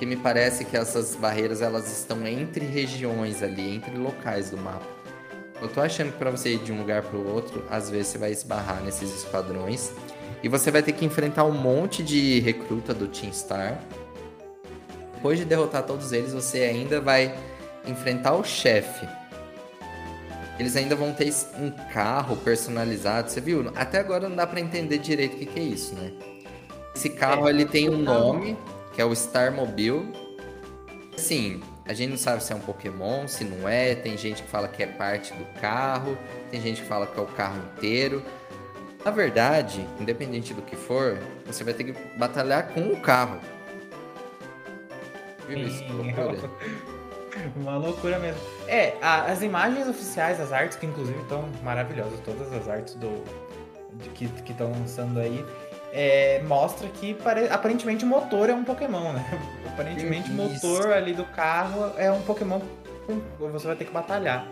Que 0.00 0.06
me 0.06 0.16
parece 0.16 0.64
que 0.64 0.76
essas 0.76 1.14
barreiras 1.14 1.62
elas 1.62 1.92
estão 1.92 2.26
entre 2.26 2.64
regiões 2.64 3.40
ali, 3.42 3.76
entre 3.76 3.96
locais 3.96 4.50
do 4.50 4.56
mapa. 4.56 4.84
Eu 5.62 5.68
tô 5.68 5.80
achando 5.80 6.10
que 6.10 6.18
para 6.18 6.30
você 6.30 6.54
ir 6.54 6.58
de 6.58 6.72
um 6.72 6.78
lugar 6.78 7.02
para 7.02 7.16
o 7.16 7.32
outro, 7.32 7.64
às 7.70 7.88
vezes 7.88 8.08
você 8.08 8.18
vai 8.18 8.32
esbarrar 8.32 8.82
nesses 8.82 9.14
esquadrões 9.14 9.92
e 10.42 10.48
você 10.48 10.70
vai 10.70 10.82
ter 10.82 10.92
que 10.92 11.04
enfrentar 11.04 11.44
um 11.44 11.52
monte 11.52 12.02
de 12.02 12.40
recruta 12.40 12.92
do 12.92 13.06
Team 13.06 13.32
Star. 13.32 13.78
Depois 15.14 15.38
de 15.38 15.44
derrotar 15.44 15.84
todos 15.84 16.12
eles, 16.12 16.32
você 16.32 16.62
ainda 16.62 17.00
vai 17.00 17.32
enfrentar 17.86 18.32
o 18.32 18.42
chefe 18.42 19.06
eles 20.60 20.76
ainda 20.76 20.94
vão 20.94 21.10
ter 21.14 21.32
um 21.58 21.70
carro 21.90 22.36
personalizado, 22.36 23.30
você 23.30 23.40
viu? 23.40 23.72
Até 23.74 23.98
agora 23.98 24.28
não 24.28 24.36
dá 24.36 24.46
para 24.46 24.60
entender 24.60 24.98
direito 24.98 25.34
o 25.34 25.38
que, 25.38 25.46
que, 25.46 25.58
é 25.58 25.62
isso, 25.62 25.94
né? 25.94 26.12
Esse 26.94 27.08
carro 27.08 27.48
é, 27.48 27.50
ele 27.50 27.64
tem 27.64 27.88
um 27.88 27.96
nome, 27.96 28.58
que 28.92 29.00
é 29.00 29.04
o 29.04 29.14
Star 29.14 29.52
Mobile. 29.52 30.12
Assim, 31.14 31.62
a 31.86 31.92
gente 31.92 32.10
não 32.10 32.16
sabe 32.16 32.42
se 32.42 32.52
é 32.52 32.56
um 32.56 32.60
Pokémon, 32.60 33.26
se 33.26 33.44
não 33.44 33.68
é. 33.68 33.94
Tem 33.94 34.16
gente 34.16 34.42
que 34.42 34.48
fala 34.48 34.68
que 34.68 34.82
é 34.82 34.86
parte 34.86 35.32
do 35.34 35.44
carro, 35.60 36.16
tem 36.50 36.60
gente 36.60 36.82
que 36.82 36.86
fala 36.88 37.06
que 37.06 37.18
é 37.18 37.22
o 37.22 37.26
carro 37.26 37.58
inteiro. 37.74 38.22
Na 39.04 39.10
verdade, 39.10 39.86
independente 39.98 40.52
do 40.52 40.62
que 40.62 40.76
for, 40.76 41.18
você 41.46 41.64
vai 41.64 41.72
ter 41.72 41.84
que 41.84 41.92
batalhar 42.18 42.68
com 42.68 42.92
o 42.92 43.00
carro. 43.00 43.40
Viu 45.48 45.58
isso? 45.58 45.82
Uma 47.56 47.76
loucura 47.76 48.18
mesmo. 48.18 48.40
É, 48.66 48.94
a, 49.00 49.22
as 49.24 49.42
imagens 49.42 49.88
oficiais, 49.88 50.40
as 50.40 50.52
artes, 50.52 50.76
que 50.76 50.86
inclusive 50.86 51.18
estão 51.20 51.48
maravilhosas, 51.62 52.20
todas 52.20 52.52
as 52.52 52.68
artes 52.68 52.94
do 52.94 53.24
de, 53.94 54.08
que 54.10 54.52
estão 54.52 54.70
lançando 54.70 55.18
aí, 55.18 55.44
é, 55.92 56.40
mostra 56.46 56.88
que 56.88 57.14
pare, 57.14 57.48
aparentemente 57.48 58.04
o 58.04 58.08
motor 58.08 58.48
é 58.48 58.54
um 58.54 58.64
Pokémon, 58.64 59.12
né? 59.12 59.24
Aparentemente 59.66 60.30
o 60.30 60.34
motor 60.34 60.92
ali 60.92 61.12
do 61.12 61.24
carro 61.24 61.92
é 61.96 62.10
um 62.10 62.20
Pokémon 62.22 62.60
com 63.06 63.50
você 63.50 63.66
vai 63.66 63.76
ter 63.76 63.86
que 63.86 63.92
batalhar. 63.92 64.46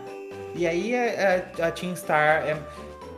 E 0.55 0.67
aí 0.67 0.95
a, 0.95 0.97
é, 0.97 1.51
é, 1.57 1.63
a 1.63 1.71
Team 1.71 1.95
Star 1.95 2.47
é, 2.47 2.57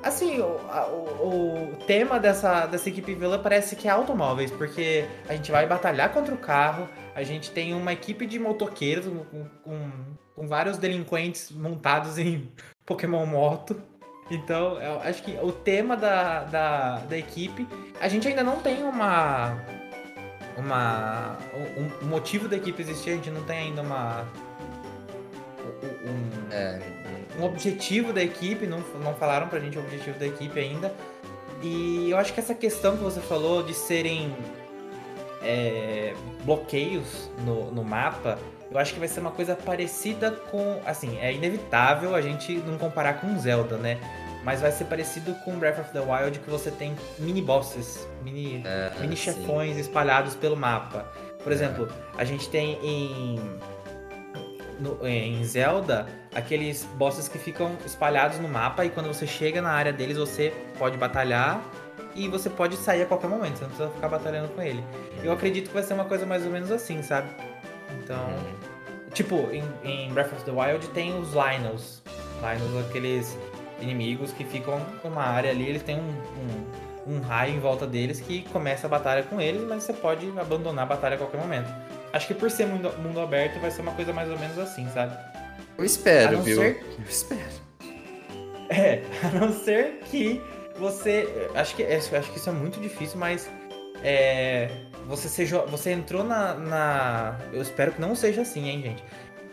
Assim, 0.03 0.39
o, 0.39 0.45
o, 0.45 1.73
o, 1.73 1.75
tema 1.85 2.19
dessa, 2.19 2.65
dessa 2.65 2.89
equipe 2.89 3.13
vilã 3.13 3.37
parece 3.39 3.75
que 3.75 3.87
é 3.87 3.91
automóveis, 3.91 4.49
porque 4.49 5.05
a 5.29 5.35
gente 5.35 5.51
vai 5.51 5.67
batalhar 5.67 6.11
contra 6.11 6.33
o 6.33 6.37
carro, 6.39 6.89
a 7.13 7.21
gente 7.21 7.51
tem 7.51 7.75
uma 7.75 7.93
equipe 7.93 8.25
de 8.25 8.39
motoqueiros 8.39 9.05
com, 9.05 9.45
com, 9.63 9.91
com 10.35 10.47
vários 10.47 10.79
delinquentes 10.79 11.51
montados 11.51 12.17
em 12.17 12.51
Pokémon 12.83 13.27
Moto. 13.27 13.79
Então, 14.31 14.81
eu 14.81 15.01
acho 15.01 15.21
que 15.23 15.37
o 15.43 15.51
tema 15.51 15.97
da, 15.97 16.45
da, 16.45 16.99
da 16.99 17.17
equipe, 17.17 17.67
a 17.99 18.07
gente 18.07 18.29
ainda 18.29 18.41
não 18.41 18.61
tem 18.61 18.81
uma. 18.81 19.57
uma 20.57 21.37
um, 21.53 22.05
um 22.05 22.07
motivo 22.07 22.47
da 22.47 22.55
equipe 22.55 22.81
existir, 22.81 23.09
a 23.09 23.15
gente 23.15 23.29
não 23.29 23.43
tem 23.43 23.57
ainda 23.57 23.81
uma. 23.81 24.25
Um, 25.83 26.49
é, 26.49 26.79
um 27.37 27.43
objetivo 27.43 28.13
da 28.13 28.23
equipe, 28.23 28.65
não, 28.65 28.79
não 29.03 29.13
falaram 29.15 29.49
pra 29.49 29.59
gente 29.59 29.77
o 29.77 29.81
objetivo 29.81 30.17
da 30.17 30.27
equipe 30.27 30.57
ainda. 30.57 30.93
E 31.61 32.09
eu 32.09 32.17
acho 32.17 32.33
que 32.33 32.39
essa 32.39 32.55
questão 32.55 32.95
que 32.95 33.03
você 33.03 33.19
falou 33.19 33.61
de 33.61 33.73
serem 33.73 34.33
é, 35.43 36.13
bloqueios 36.45 37.29
no, 37.45 37.69
no 37.69 37.83
mapa, 37.83 38.39
eu 38.71 38.79
acho 38.79 38.93
que 38.93 38.99
vai 38.99 39.09
ser 39.09 39.19
uma 39.19 39.31
coisa 39.31 39.55
parecida 39.57 40.31
com. 40.31 40.79
Assim, 40.85 41.19
é 41.19 41.33
inevitável 41.33 42.15
a 42.15 42.21
gente 42.21 42.53
não 42.53 42.77
comparar 42.77 43.15
com 43.15 43.37
Zelda, 43.37 43.75
né? 43.75 43.99
Mas 44.43 44.61
vai 44.61 44.71
ser 44.71 44.85
parecido 44.85 45.33
com 45.45 45.57
Breath 45.59 45.79
of 45.79 45.91
the 45.91 45.99
Wild, 45.99 46.39
que 46.39 46.49
você 46.49 46.71
tem 46.71 46.95
mini 47.19 47.41
bosses, 47.41 48.07
mini, 48.23 48.63
é, 48.65 48.91
mini 48.99 49.15
chefões 49.15 49.77
espalhados 49.77 50.35
pelo 50.35 50.57
mapa. 50.57 51.05
Por 51.43 51.51
exemplo, 51.51 51.87
a 52.17 52.23
gente 52.23 52.49
tem 52.49 52.79
em, 52.83 53.39
no, 54.79 55.05
em 55.05 55.43
Zelda 55.43 56.07
aqueles 56.33 56.83
bosses 56.95 57.27
que 57.27 57.37
ficam 57.37 57.77
espalhados 57.85 58.39
no 58.39 58.47
mapa 58.47 58.85
e 58.85 58.89
quando 58.89 59.07
você 59.07 59.27
chega 59.27 59.61
na 59.61 59.71
área 59.71 59.93
deles 59.93 60.17
você 60.17 60.53
pode 60.77 60.97
batalhar 60.97 61.61
e 62.15 62.27
você 62.27 62.49
pode 62.49 62.75
sair 62.75 63.03
a 63.03 63.05
qualquer 63.05 63.29
momento, 63.29 63.57
você 63.57 63.63
não 63.63 63.69
precisa 63.69 63.89
ficar 63.89 64.09
batalhando 64.09 64.49
com 64.49 64.61
ele. 64.61 64.83
Eu 65.23 65.31
acredito 65.31 65.67
que 65.67 65.73
vai 65.73 65.83
ser 65.83 65.93
uma 65.93 66.05
coisa 66.05 66.25
mais 66.25 66.45
ou 66.45 66.51
menos 66.51 66.71
assim, 66.71 67.01
sabe? 67.01 67.29
Então, 68.03 68.27
uhum. 68.27 69.09
tipo, 69.13 69.35
em, 69.51 69.63
em, 69.83 70.11
Breath 70.13 70.33
of 70.33 70.43
the 70.43 70.51
Wild 70.51 70.87
tem 70.89 71.17
os 71.17 71.29
Lynels. 71.29 72.01
Lynels, 72.41 72.85
aqueles 72.87 73.37
inimigos 73.81 74.31
que 74.31 74.43
ficam 74.43 74.79
numa 75.03 75.23
área 75.23 75.51
ali, 75.51 75.67
eles 75.67 75.83
têm 75.83 75.97
um, 75.97 77.11
um, 77.11 77.15
um, 77.15 77.19
raio 77.21 77.55
em 77.55 77.59
volta 77.59 77.85
deles 77.85 78.19
que 78.19 78.43
começa 78.49 78.87
a 78.87 78.89
batalha 78.89 79.23
com 79.23 79.39
eles, 79.41 79.61
mas 79.67 79.83
você 79.83 79.93
pode 79.93 80.27
abandonar 80.39 80.83
a 80.83 80.87
batalha 80.87 81.15
a 81.15 81.17
qualquer 81.17 81.39
momento. 81.39 81.69
Acho 82.13 82.27
que 82.27 82.33
por 82.33 82.51
ser 82.51 82.65
mundo, 82.65 82.91
mundo 82.99 83.19
aberto 83.19 83.59
vai 83.59 83.71
ser 83.71 83.81
uma 83.81 83.93
coisa 83.93 84.11
mais 84.11 84.29
ou 84.29 84.37
menos 84.37 84.57
assim, 84.57 84.87
sabe? 84.93 85.17
Eu 85.77 85.85
espero, 85.85 86.41
viu? 86.41 86.57
Ser... 86.57 86.85
Eu 86.97 87.05
espero. 87.09 87.61
É, 88.73 89.03
a 89.21 89.37
não 89.37 89.51
ser 89.51 89.99
que 90.05 90.41
você. 90.79 91.49
Acho 91.53 91.75
que, 91.75 91.83
acho 91.83 92.31
que 92.31 92.37
isso 92.37 92.49
é 92.49 92.53
muito 92.53 92.79
difícil, 92.79 93.19
mas. 93.19 93.49
É, 94.03 94.69
você, 95.07 95.27
seja, 95.27 95.59
você 95.65 95.91
entrou 95.91 96.23
na, 96.23 96.53
na. 96.55 97.39
Eu 97.51 97.61
espero 97.61 97.91
que 97.91 98.01
não 98.01 98.15
seja 98.15 98.41
assim, 98.41 98.69
hein, 98.69 98.81
gente. 98.81 99.03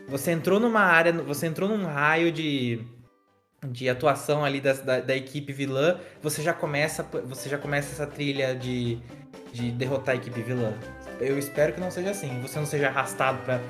Você 0.09 0.31
entrou 0.31 0.59
numa 0.61 0.81
área. 0.81 1.13
Você 1.13 1.47
entrou 1.47 1.69
num 1.69 1.85
raio 1.85 2.33
de. 2.33 2.81
De 3.67 3.89
atuação 3.89 4.45
ali 4.45 4.61
da, 4.61 4.73
da, 4.73 5.01
da 5.01 5.17
equipe 5.17 5.53
vilã, 5.53 5.99
você 6.23 6.43
já 6.43 6.53
começa. 6.53 7.03
Você 7.25 7.49
já 7.49 7.59
começa 7.59 7.91
essa 7.93 8.07
trilha 8.07 8.55
de, 8.55 8.99
de 9.53 9.71
derrotar 9.73 10.15
a 10.15 10.19
equipe 10.19 10.41
vilã. 10.43 10.73
Eu 11.21 11.39
espero 11.39 11.73
que 11.73 11.81
não 11.81 11.91
seja 11.91 12.11
assim. 12.11 12.41
Você 12.41 12.59
não 12.59 12.67
seja 12.67 12.87
arrastado 12.89 13.39
pra, 13.45 13.61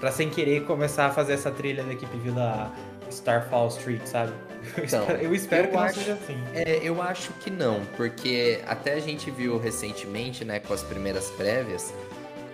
pra 0.00 0.10
sem 0.10 0.28
querer 0.28 0.64
começar 0.64 1.06
a 1.06 1.10
fazer 1.10 1.34
essa 1.34 1.50
trilha 1.50 1.84
da 1.84 1.92
equipe 1.92 2.16
vilã 2.18 2.72
Starfall 3.10 3.68
Street, 3.68 4.04
sabe? 4.04 4.32
Então, 4.78 5.04
eu 5.20 5.34
espero 5.34 5.68
eu 5.68 5.70
que 5.70 5.76
acho, 5.76 5.86
não 5.86 6.04
seja 6.04 6.12
assim. 6.14 6.42
É, 6.54 6.80
eu 6.82 7.00
acho 7.02 7.32
que 7.34 7.50
não, 7.50 7.84
porque 7.96 8.60
até 8.66 8.94
a 8.94 9.00
gente 9.00 9.30
viu 9.30 9.58
recentemente, 9.58 10.44
né, 10.44 10.58
com 10.58 10.72
as 10.72 10.82
primeiras 10.82 11.30
prévias, 11.30 11.92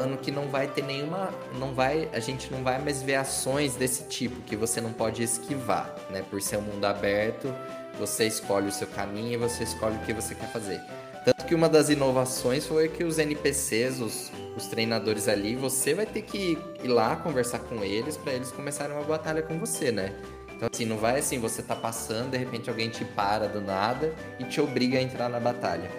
ano 0.01 0.16
que 0.16 0.30
não 0.30 0.48
vai 0.48 0.66
ter 0.66 0.82
nenhuma, 0.82 1.30
não 1.59 1.74
vai, 1.74 2.09
a 2.12 2.20
gente 2.20 2.51
não 2.51 2.62
vai 2.62 2.80
mais 2.80 3.03
ver 3.03 3.16
ações 3.16 3.76
desse 3.76 4.05
tipo 4.05 4.40
que 4.42 4.57
você 4.57 4.80
não 4.80 4.92
pode 4.92 5.22
esquivar, 5.22 5.94
né? 6.11 6.24
Por 6.28 6.40
ser 6.40 6.57
um 6.57 6.62
mundo 6.62 6.84
aberto, 6.84 7.55
você 7.98 8.26
escolhe 8.26 8.68
o 8.68 8.72
seu 8.72 8.86
caminho 8.88 9.34
e 9.34 9.36
você 9.36 9.64
escolhe 9.64 9.96
o 9.96 10.01
que 10.01 10.12
você 10.12 10.34
quer 10.34 10.51
fazer. 10.51 10.80
Tanto 11.24 11.44
que 11.44 11.55
uma 11.55 11.68
das 11.68 11.90
inovações 11.90 12.66
foi 12.66 12.88
que 12.88 13.05
os 13.05 13.18
NPCs, 13.18 14.01
os, 14.01 14.32
os 14.57 14.66
treinadores 14.66 15.28
ali, 15.28 15.55
você 15.55 15.92
vai 15.92 16.07
ter 16.07 16.22
que 16.22 16.59
ir 16.82 16.88
lá 16.88 17.16
conversar 17.16 17.59
com 17.59 17.84
eles 17.84 18.16
para 18.16 18.32
eles 18.32 18.51
começarem 18.51 18.96
uma 18.96 19.05
batalha 19.05 19.42
com 19.42 19.59
você, 19.59 19.92
né? 19.92 20.14
Então, 20.57 20.68
assim, 20.72 20.84
não 20.84 20.96
vai 20.96 21.18
assim, 21.18 21.38
você 21.38 21.62
tá 21.62 21.74
passando, 21.76 22.30
de 22.30 22.38
repente 22.38 22.68
alguém 22.68 22.88
te 22.88 23.05
para 23.05 23.48
do 23.48 23.61
nada 23.61 24.14
e 24.38 24.44
te 24.44 24.61
obriga 24.61 24.98
a 24.98 25.03
entrar 25.03 25.28
na 25.28 25.40
batalha. 25.40 25.90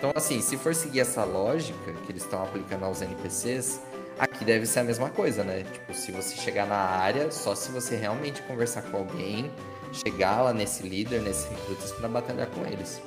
Então, 0.00 0.12
assim, 0.14 0.40
se 0.40 0.56
for 0.56 0.74
seguir 0.74 1.00
essa 1.00 1.24
lógica 1.24 1.92
que 1.92 2.10
eles 2.10 2.22
estão 2.22 2.42
aplicando 2.42 2.86
aos 2.86 3.02
NPCs, 3.02 3.82
aqui 4.18 4.46
deve 4.46 4.64
ser 4.64 4.80
a 4.80 4.84
mesma 4.84 5.10
coisa, 5.10 5.44
né? 5.44 5.62
Tipo, 5.70 5.92
se 5.92 6.10
você 6.10 6.36
chegar 6.36 6.66
na 6.66 6.78
área, 6.78 7.30
só 7.30 7.54
se 7.54 7.70
você 7.70 7.96
realmente 7.96 8.40
conversar 8.44 8.80
com 8.80 8.96
alguém, 8.96 9.50
chegar 9.92 10.40
lá 10.40 10.54
nesse 10.54 10.88
líder, 10.88 11.20
nesse 11.20 11.50
recrutas 11.50 11.92
para 11.92 12.08
batalhar 12.08 12.46
com 12.46 12.64
eles. 12.64 13.02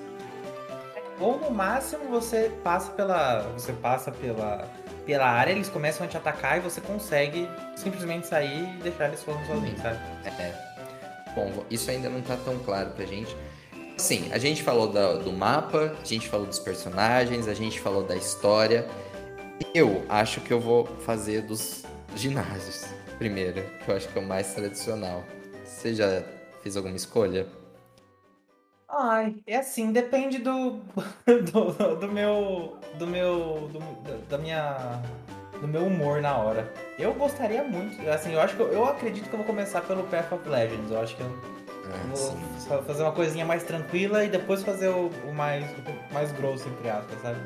Ou 1.20 1.40
no 1.40 1.50
máximo 1.50 2.10
você 2.10 2.52
passa 2.64 2.92
pela. 2.92 3.42
Você 3.54 3.74
passa 3.74 4.12
pela, 4.12 4.70
pela 5.04 5.26
área, 5.26 5.52
eles 5.52 5.70
começam 5.70 6.06
a 6.06 6.10
te 6.10 6.18
atacar 6.18 6.58
e 6.58 6.60
você 6.60 6.80
consegue 6.80 7.50
simplesmente 7.76 8.28
sair 8.28 8.76
e 8.78 8.84
deixar 8.84 9.08
eles 9.08 9.24
falando 9.24 9.48
sozinhos, 9.48 9.82
sabe? 9.82 9.98
É. 10.26 10.54
Bom, 11.34 11.66
isso 11.72 11.90
ainda 11.90 12.08
não 12.08 12.20
está 12.20 12.38
tão 12.38 12.60
claro 12.60 12.92
pra 12.92 13.04
gente. 13.04 13.36
Sim, 13.98 14.32
a 14.32 14.38
gente 14.38 14.64
falou 14.64 14.88
do 14.88 15.32
mapa, 15.32 15.96
a 16.02 16.06
gente 16.06 16.28
falou 16.28 16.46
dos 16.46 16.60
personagens, 16.60 17.48
a 17.48 17.54
gente 17.54 17.80
falou 17.80 18.04
da 18.04 18.16
história. 18.16 18.88
Eu 19.74 20.04
acho 20.10 20.42
que 20.42 20.52
eu 20.52 20.60
vou 20.60 20.86
fazer 20.86 21.44
dos 21.44 21.84
ginásios 22.16 22.86
primeiro, 23.18 23.64
que 23.84 23.90
eu 23.90 23.96
acho 23.96 24.08
que 24.10 24.18
é 24.18 24.22
o 24.22 24.26
mais 24.26 24.54
tradicional. 24.54 25.24
Você 25.64 25.94
já 25.94 26.24
fez 26.62 26.76
alguma 26.76 26.96
escolha? 26.96 27.48
Ai, 28.90 29.36
é 29.48 29.58
assim, 29.58 29.92
depende 29.92 30.40
do, 30.40 30.82
do, 31.26 31.96
do 31.96 32.08
meu, 32.12 32.78
do 33.00 33.08
meu, 33.08 33.70
do, 33.72 34.28
da 34.30 34.38
minha 34.38 35.02
do 35.60 35.68
meu 35.68 35.86
humor 35.86 36.22
na 36.22 36.36
hora. 36.36 36.72
Eu 37.00 37.14
gostaria 37.14 37.64
muito, 37.64 38.08
assim, 38.10 38.34
eu 38.34 38.42
acho 38.42 38.56
que 38.56 38.62
eu, 38.62 38.68
eu 38.68 38.86
acredito 38.86 39.30
que 39.30 39.34
eu 39.34 39.38
vou 39.38 39.48
começar 39.48 39.82
pelo 39.82 40.04
Path 40.04 40.32
of 40.34 40.48
Legends. 40.48 40.92
Eu 40.92 41.00
acho 41.00 41.16
que 41.16 41.22
eu 41.22 41.63
é, 41.92 42.68
vou 42.68 42.84
fazer 42.84 43.04
uma 43.04 43.12
coisinha 43.12 43.46
mais 43.46 43.64
tranquila 43.64 44.24
e 44.24 44.30
depois 44.30 44.64
fazer 44.64 44.88
o, 44.88 45.10
o 45.28 45.34
mais, 45.34 45.66
o 45.72 46.14
mais 46.14 46.32
grosso, 46.32 46.68
entre 46.70 46.90
aspas, 46.90 47.22
sabe? 47.22 47.40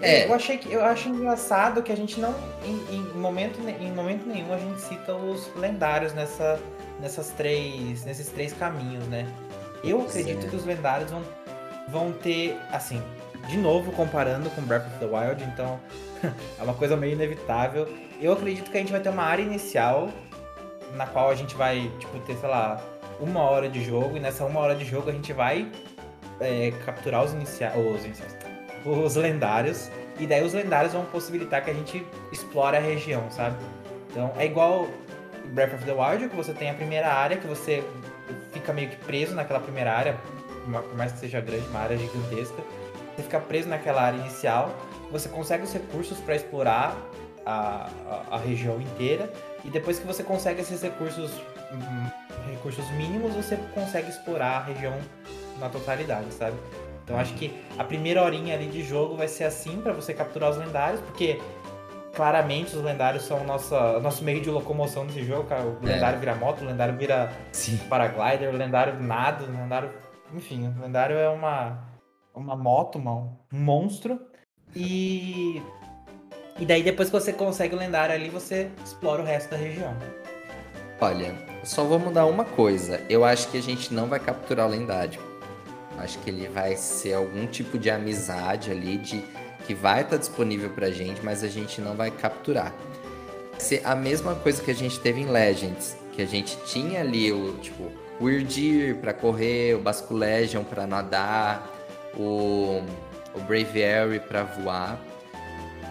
É. 0.00 0.22
é. 0.22 0.26
Eu 0.28 0.34
achei 0.34 0.58
que 0.58 0.72
eu 0.72 0.84
acho 0.84 1.08
engraçado 1.08 1.82
que 1.82 1.90
a 1.90 1.96
gente 1.96 2.20
não 2.20 2.34
em, 2.64 2.96
em, 2.96 3.02
momento 3.14 3.58
em 3.68 3.90
momento 3.92 4.26
nenhum 4.26 4.52
a 4.52 4.58
gente 4.58 4.80
cita 4.80 5.14
os 5.14 5.50
lendários 5.56 6.12
nessa 6.12 6.60
nessas 7.00 7.30
três 7.30 8.04
nesses 8.04 8.28
três 8.28 8.52
caminhos, 8.52 9.06
né? 9.08 9.26
Eu 9.82 10.02
acredito 10.02 10.48
que 10.48 10.54
os 10.54 10.64
lendários 10.64 11.10
vão 11.10 11.22
vão 11.88 12.12
ter 12.12 12.56
assim, 12.70 13.02
de 13.48 13.56
novo 13.56 13.90
comparando 13.92 14.48
com 14.50 14.62
Breath 14.62 14.86
of 14.86 14.98
the 14.98 15.06
Wild, 15.06 15.42
então 15.44 15.80
é 16.58 16.62
uma 16.62 16.74
coisa 16.74 16.96
meio 16.96 17.14
inevitável. 17.14 17.88
Eu 18.20 18.32
acredito 18.32 18.70
que 18.70 18.76
a 18.76 18.80
gente 18.80 18.92
vai 18.92 19.00
ter 19.00 19.08
uma 19.08 19.24
área 19.24 19.42
inicial 19.42 20.08
na 20.94 21.06
qual 21.06 21.30
a 21.30 21.34
gente 21.34 21.54
vai, 21.56 21.90
tipo, 21.98 22.18
ter, 22.20 22.36
sei 22.36 22.48
lá, 22.48 22.80
uma 23.22 23.40
hora 23.40 23.68
de 23.68 23.82
jogo, 23.82 24.16
e 24.16 24.20
nessa 24.20 24.44
uma 24.44 24.60
hora 24.60 24.74
de 24.74 24.84
jogo 24.84 25.10
a 25.10 25.12
gente 25.12 25.32
vai 25.32 25.70
é, 26.40 26.72
capturar 26.84 27.24
os 27.24 27.32
iniciais. 27.32 27.74
Os, 28.84 28.98
os 28.98 29.16
lendários. 29.16 29.90
E 30.18 30.26
daí 30.26 30.42
os 30.42 30.52
lendários 30.52 30.92
vão 30.92 31.04
possibilitar 31.06 31.64
que 31.64 31.70
a 31.70 31.74
gente 31.74 32.04
explore 32.32 32.76
a 32.76 32.80
região, 32.80 33.30
sabe? 33.30 33.56
Então 34.10 34.32
é 34.36 34.44
igual 34.44 34.88
Breath 35.46 35.74
of 35.74 35.84
the 35.84 35.92
Wild, 35.92 36.28
que 36.28 36.36
você 36.36 36.52
tem 36.52 36.70
a 36.70 36.74
primeira 36.74 37.08
área, 37.08 37.36
que 37.36 37.46
você 37.46 37.82
fica 38.52 38.72
meio 38.72 38.90
que 38.90 38.96
preso 38.96 39.34
naquela 39.34 39.60
primeira 39.60 39.92
área, 39.92 40.16
por 40.64 40.96
mais 40.96 41.12
que 41.12 41.18
seja 41.18 41.40
grande, 41.40 41.66
uma 41.68 41.80
área 41.80 41.96
gigantesca. 41.96 42.62
Você 43.16 43.22
fica 43.22 43.40
preso 43.40 43.68
naquela 43.68 44.02
área 44.02 44.18
inicial 44.18 44.74
você 45.12 45.28
consegue 45.28 45.62
os 45.62 45.72
recursos 45.72 46.18
para 46.18 46.34
explorar 46.34 46.96
a, 47.44 47.90
a, 48.08 48.36
a, 48.36 48.38
região 48.38 48.80
inteira 48.80 49.30
e 49.62 49.68
depois 49.68 49.98
que 49.98 50.06
você 50.06 50.24
consegue 50.24 50.62
esses 50.62 50.80
recursos 50.80 51.30
recursos 52.62 52.88
mínimos 52.92 53.34
você 53.34 53.56
consegue 53.74 54.08
explorar 54.08 54.58
a 54.58 54.62
região 54.62 54.96
na 55.58 55.68
totalidade, 55.68 56.32
sabe? 56.32 56.56
Então 57.02 57.18
acho 57.18 57.34
que 57.34 57.52
a 57.76 57.82
primeira 57.82 58.22
horinha 58.22 58.54
ali 58.54 58.68
de 58.68 58.82
jogo 58.82 59.16
vai 59.16 59.26
ser 59.26 59.44
assim 59.44 59.80
para 59.80 59.92
você 59.92 60.14
capturar 60.14 60.50
os 60.50 60.56
lendários, 60.56 61.00
porque 61.00 61.40
claramente 62.14 62.76
os 62.76 62.82
lendários 62.82 63.24
são 63.24 63.42
nossa, 63.44 63.98
nosso 63.98 64.22
meio 64.22 64.40
de 64.40 64.48
locomoção 64.48 65.04
nesse 65.04 65.24
jogo, 65.24 65.48
cara. 65.48 65.64
O 65.64 65.78
é. 65.82 65.94
lendário 65.94 66.20
vira 66.20 66.36
moto, 66.36 66.62
o 66.62 66.64
lendário 66.64 66.96
vira 66.96 67.32
Sim. 67.50 67.76
paraglider, 67.88 68.48
o 68.48 68.56
lendário 68.56 69.02
nada, 69.02 69.44
o 69.44 69.50
lendário. 69.50 69.90
Enfim, 70.32 70.68
o 70.68 70.80
lendário 70.80 71.16
é 71.16 71.28
uma, 71.28 71.82
uma 72.32 72.56
moto, 72.56 72.98
um 72.98 73.36
monstro. 73.50 74.20
E. 74.74 75.60
E 76.58 76.66
daí 76.66 76.82
depois 76.82 77.08
que 77.08 77.18
você 77.18 77.32
consegue 77.32 77.74
o 77.74 77.78
lendário 77.78 78.14
ali, 78.14 78.28
você 78.28 78.70
explora 78.84 79.22
o 79.22 79.24
resto 79.24 79.50
da 79.50 79.56
região. 79.56 79.96
Olha, 81.02 81.34
só 81.64 81.82
vou 81.82 81.98
mudar 81.98 82.26
uma 82.26 82.44
coisa. 82.44 83.00
Eu 83.08 83.24
acho 83.24 83.48
que 83.48 83.58
a 83.58 83.60
gente 83.60 83.92
não 83.92 84.06
vai 84.06 84.20
capturar 84.20 84.68
o 84.68 84.70
lendário. 84.70 85.20
Acho 85.98 86.16
que 86.20 86.30
ele 86.30 86.46
vai 86.46 86.76
ser 86.76 87.14
algum 87.14 87.44
tipo 87.44 87.76
de 87.76 87.90
amizade 87.90 88.70
ali, 88.70 88.98
de 88.98 89.20
que 89.66 89.74
vai 89.74 90.02
estar 90.02 90.16
disponível 90.16 90.70
pra 90.70 90.92
gente, 90.92 91.20
mas 91.24 91.42
a 91.42 91.48
gente 91.48 91.80
não 91.80 91.96
vai 91.96 92.12
capturar. 92.12 92.72
Ser 93.58 93.82
a 93.84 93.96
mesma 93.96 94.36
coisa 94.36 94.62
que 94.62 94.70
a 94.70 94.74
gente 94.74 95.00
teve 95.00 95.20
em 95.20 95.26
Legends, 95.26 95.96
que 96.12 96.22
a 96.22 96.24
gente 96.24 96.56
tinha 96.66 97.00
ali 97.00 97.32
o 97.32 97.54
tipo 97.54 97.90
o 98.20 98.30
Irdir 98.30 98.94
para 98.98 99.12
correr, 99.12 99.74
o 99.74 99.80
Basco 99.80 100.14
Legion 100.14 100.62
para 100.62 100.86
nadar, 100.86 101.68
o 102.16 102.80
o 103.34 103.40
Braviary 103.40 104.20
para 104.20 104.44
voar, 104.44 105.00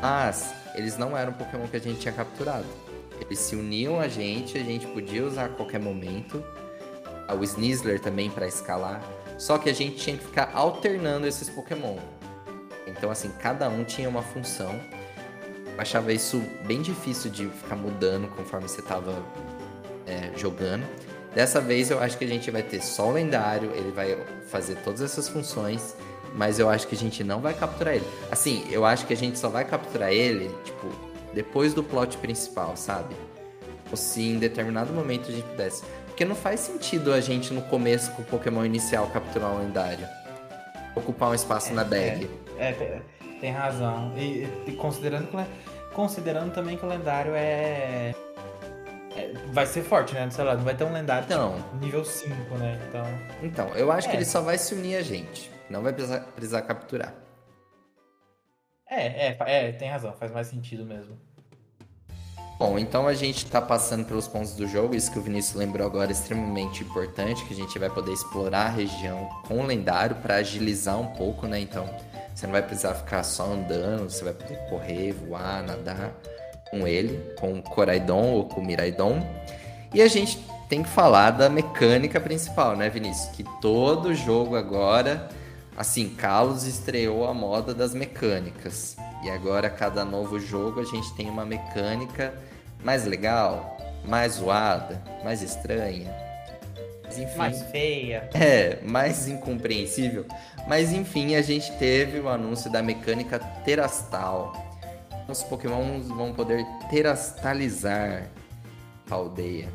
mas 0.01 0.53
eles 0.73 0.97
não 0.97 1.17
eram 1.17 1.33
Pokémon 1.33 1.67
que 1.67 1.75
a 1.75 1.81
gente 1.81 1.99
tinha 1.99 2.13
capturado. 2.13 2.80
Eles 3.21 3.39
se 3.39 3.55
uniam 3.55 3.99
a 3.99 4.07
gente, 4.07 4.57
a 4.57 4.63
gente 4.63 4.85
podia 4.87 5.23
usar 5.25 5.45
a 5.45 5.49
qualquer 5.49 5.79
momento, 5.79 6.43
o 7.33 7.43
Snizzler 7.43 7.99
também 7.99 8.29
para 8.29 8.47
escalar. 8.47 9.01
Só 9.37 9.57
que 9.57 9.69
a 9.69 9.73
gente 9.73 9.95
tinha 9.95 10.17
que 10.17 10.23
ficar 10.23 10.51
alternando 10.53 11.25
esses 11.25 11.49
Pokémon. 11.49 11.97
Então, 12.85 13.09
assim, 13.09 13.31
cada 13.39 13.69
um 13.69 13.83
tinha 13.83 14.09
uma 14.09 14.21
função. 14.21 14.79
Eu 15.73 15.79
achava 15.79 16.11
isso 16.11 16.43
bem 16.65 16.81
difícil 16.81 17.31
de 17.31 17.47
ficar 17.47 17.75
mudando 17.75 18.27
conforme 18.35 18.67
você 18.67 18.81
estava 18.81 19.23
é, 20.05 20.31
jogando. 20.37 20.85
Dessa 21.33 21.61
vez 21.61 21.89
eu 21.89 21.99
acho 21.99 22.17
que 22.17 22.25
a 22.25 22.27
gente 22.27 22.51
vai 22.51 22.61
ter 22.61 22.81
só 22.81 23.07
o 23.07 23.13
lendário, 23.13 23.71
ele 23.73 23.91
vai 23.91 24.17
fazer 24.47 24.75
todas 24.83 25.01
essas 25.01 25.29
funções, 25.29 25.95
mas 26.35 26.59
eu 26.59 26.69
acho 26.69 26.87
que 26.87 26.95
a 26.95 26.97
gente 26.97 27.23
não 27.23 27.39
vai 27.39 27.53
capturar 27.53 27.95
ele. 27.95 28.05
Assim, 28.29 28.67
eu 28.69 28.85
acho 28.85 29.07
que 29.07 29.13
a 29.13 29.17
gente 29.17 29.39
só 29.39 29.47
vai 29.47 29.63
capturar 29.63 30.11
ele, 30.11 30.53
tipo, 30.65 30.87
depois 31.33 31.73
do 31.73 31.83
plot 31.83 32.17
principal, 32.17 32.75
sabe? 32.75 33.15
Ou 33.89 33.97
se 33.97 34.21
em 34.21 34.39
determinado 34.39 34.93
momento 34.93 35.29
a 35.29 35.33
gente 35.33 35.47
pudesse. 35.47 35.83
Porque 36.07 36.25
não 36.25 36.35
faz 36.35 36.59
sentido 36.59 37.13
a 37.13 37.19
gente 37.19 37.53
no 37.53 37.61
começo 37.63 38.11
com 38.11 38.21
o 38.21 38.25
Pokémon 38.25 38.65
inicial 38.65 39.07
capturar 39.07 39.51
um 39.51 39.59
lendário. 39.59 40.07
Ocupar 40.95 41.29
um 41.29 41.33
espaço 41.33 41.71
é, 41.71 41.73
na 41.73 41.83
bag. 41.83 42.29
É, 42.57 42.69
é, 42.69 43.01
tem 43.39 43.51
razão. 43.51 44.13
E, 44.17 44.47
e 44.67 44.71
considerando, 44.73 45.29
considerando 45.93 46.53
também 46.53 46.77
que 46.77 46.85
o 46.85 46.89
lendário 46.89 47.33
é 47.33 48.13
é, 49.15 49.33
vai 49.51 49.65
ser 49.65 49.83
forte, 49.83 50.13
né? 50.13 50.29
Sei 50.29 50.43
lá, 50.43 50.55
não 50.55 50.63
vai 50.63 50.75
ter 50.75 50.83
um 50.83 50.93
lendário 50.93 51.25
então, 51.25 51.55
tipo, 51.55 51.77
nível 51.77 52.05
5, 52.05 52.57
né? 52.57 52.79
Então. 52.87 53.05
Então, 53.43 53.67
eu 53.75 53.91
acho 53.91 54.07
é. 54.07 54.11
que 54.11 54.17
ele 54.17 54.25
só 54.25 54.41
vai 54.41 54.57
se 54.57 54.73
unir 54.73 54.95
a 54.95 55.01
gente. 55.01 55.51
Não 55.69 55.81
vai 55.81 55.93
precisar, 55.93 56.19
precisar 56.35 56.61
capturar. 56.61 57.13
É, 58.93 59.29
é, 59.29 59.37
é, 59.47 59.71
tem 59.71 59.89
razão, 59.89 60.11
faz 60.11 60.33
mais 60.33 60.47
sentido 60.47 60.85
mesmo. 60.85 61.17
Bom, 62.59 62.77
então 62.77 63.07
a 63.07 63.13
gente 63.13 63.45
tá 63.45 63.61
passando 63.61 64.05
pelos 64.05 64.27
pontos 64.27 64.53
do 64.53 64.67
jogo, 64.67 64.93
isso 64.93 65.09
que 65.09 65.17
o 65.17 65.21
Vinícius 65.21 65.55
lembrou 65.55 65.87
agora 65.87 66.11
é 66.11 66.11
extremamente 66.11 66.83
importante, 66.83 67.43
que 67.45 67.53
a 67.53 67.55
gente 67.55 67.79
vai 67.79 67.89
poder 67.89 68.11
explorar 68.11 68.65
a 68.65 68.69
região 68.69 69.29
com 69.47 69.61
o 69.61 69.65
lendário 69.65 70.17
para 70.17 70.35
agilizar 70.35 70.99
um 70.99 71.07
pouco, 71.07 71.47
né? 71.47 71.59
Então, 71.59 71.89
você 72.35 72.45
não 72.45 72.51
vai 72.51 72.61
precisar 72.61 72.93
ficar 72.93 73.23
só 73.23 73.45
andando, 73.45 74.09
você 74.09 74.25
vai 74.25 74.33
poder 74.33 74.57
correr, 74.69 75.13
voar, 75.13 75.63
nadar 75.63 76.13
com 76.69 76.85
ele, 76.85 77.33
com 77.39 77.53
o 77.53 77.63
Coraidon 77.63 78.33
ou 78.33 78.45
com 78.45 78.59
o 78.59 78.65
Miraidon. 78.65 79.25
E 79.93 80.01
a 80.01 80.07
gente 80.07 80.37
tem 80.67 80.83
que 80.83 80.89
falar 80.89 81.31
da 81.31 81.49
mecânica 81.49 82.19
principal, 82.19 82.75
né, 82.75 82.89
Vinícius? 82.89 83.29
Que 83.35 83.43
todo 83.61 84.13
jogo 84.13 84.55
agora, 84.55 85.29
assim, 85.75 86.09
Carlos 86.09 86.63
estreou 86.65 87.27
a 87.27 87.33
moda 87.33 87.73
das 87.73 87.93
mecânicas. 87.93 88.95
E 89.23 89.29
agora, 89.29 89.69
cada 89.69 90.03
novo 90.03 90.39
jogo, 90.39 90.79
a 90.79 90.83
gente 90.83 91.13
tem 91.15 91.29
uma 91.29 91.45
mecânica 91.45 92.33
mais 92.83 93.05
legal, 93.05 93.77
mais 94.05 94.33
zoada, 94.33 95.01
mais 95.23 95.41
estranha. 95.41 96.13
Enfim, 97.09 97.37
mais 97.37 97.61
feia. 97.63 98.29
É, 98.33 98.79
mais 98.83 99.27
incompreensível. 99.27 100.25
Mas 100.67 100.91
enfim, 100.93 101.35
a 101.35 101.41
gente 101.41 101.71
teve 101.77 102.19
o 102.19 102.29
anúncio 102.29 102.71
da 102.71 102.81
mecânica 102.81 103.37
Terastal 103.65 104.71
os 105.31 105.43
pokémons 105.43 106.07
vão 106.07 106.33
poder 106.33 106.65
terastalizar 106.89 108.29
a 109.09 109.15
aldeia. 109.15 109.69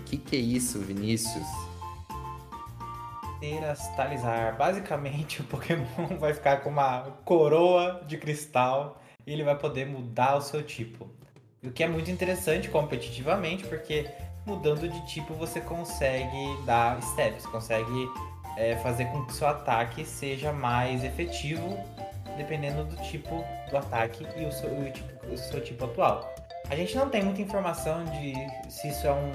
O 0.00 0.04
que, 0.04 0.16
que 0.16 0.36
é 0.36 0.38
isso, 0.38 0.78
Vinícius? 0.78 1.46
Terastalizar. 3.40 4.56
Basicamente, 4.56 5.40
o 5.42 5.44
Pokémon 5.44 6.18
vai 6.18 6.34
ficar 6.34 6.58
com 6.58 6.70
uma 6.70 7.12
coroa 7.24 8.02
de 8.06 8.16
cristal 8.18 9.00
e 9.26 9.32
ele 9.32 9.44
vai 9.44 9.56
poder 9.56 9.86
mudar 9.86 10.36
o 10.36 10.40
seu 10.40 10.62
tipo. 10.62 11.08
O 11.62 11.70
que 11.70 11.82
é 11.82 11.88
muito 11.88 12.10
interessante 12.10 12.68
competitivamente, 12.68 13.64
porque 13.66 14.06
mudando 14.46 14.88
de 14.88 15.06
tipo 15.06 15.32
você 15.34 15.60
consegue 15.60 16.62
dar 16.66 17.00
steps, 17.02 17.46
consegue 17.46 18.08
é, 18.56 18.76
fazer 18.76 19.06
com 19.06 19.24
que 19.24 19.32
seu 19.32 19.48
ataque 19.48 20.04
seja 20.04 20.52
mais 20.52 21.02
efetivo 21.02 21.78
dependendo 22.36 22.84
do 22.84 22.96
tipo 22.96 23.44
do 23.70 23.76
ataque 23.76 24.26
e 24.36 24.44
o 24.44 24.52
seu, 24.52 24.70
o 24.70 24.90
tipo, 24.90 25.26
o 25.32 25.38
seu 25.38 25.62
tipo 25.62 25.84
atual. 25.84 26.34
A 26.68 26.76
gente 26.76 26.96
não 26.96 27.08
tem 27.08 27.22
muita 27.22 27.42
informação 27.42 28.04
de 28.04 28.34
se 28.70 28.88
isso 28.88 29.06
é 29.06 29.12
um 29.12 29.32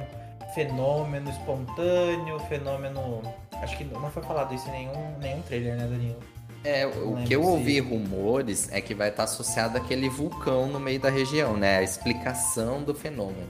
fenômeno 0.54 1.30
espontâneo, 1.30 2.40
fenômeno. 2.48 3.22
Acho 3.62 3.78
que 3.78 3.84
não 3.84 4.10
foi 4.12 4.24
falado 4.24 4.54
isso 4.54 4.68
em 4.70 4.72
nenhum, 4.72 5.18
nenhum 5.20 5.42
trailer, 5.42 5.76
né, 5.76 5.88
Danilo? 5.88 6.20
É, 6.64 6.86
o 6.86 7.16
que 7.24 7.34
eu 7.34 7.42
ouvi 7.42 7.80
rumores 7.80 8.70
é 8.72 8.82
que 8.82 8.94
vai 8.94 9.10
estar 9.10 9.24
associado 9.24 9.78
àquele 9.78 10.10
vulcão 10.10 10.68
no 10.68 10.80
meio 10.80 11.00
da 11.00 11.10
região, 11.10 11.56
né? 11.56 11.78
A 11.78 11.84
explicação 11.84 12.84
do 12.84 12.94
fenômeno. 12.94 13.48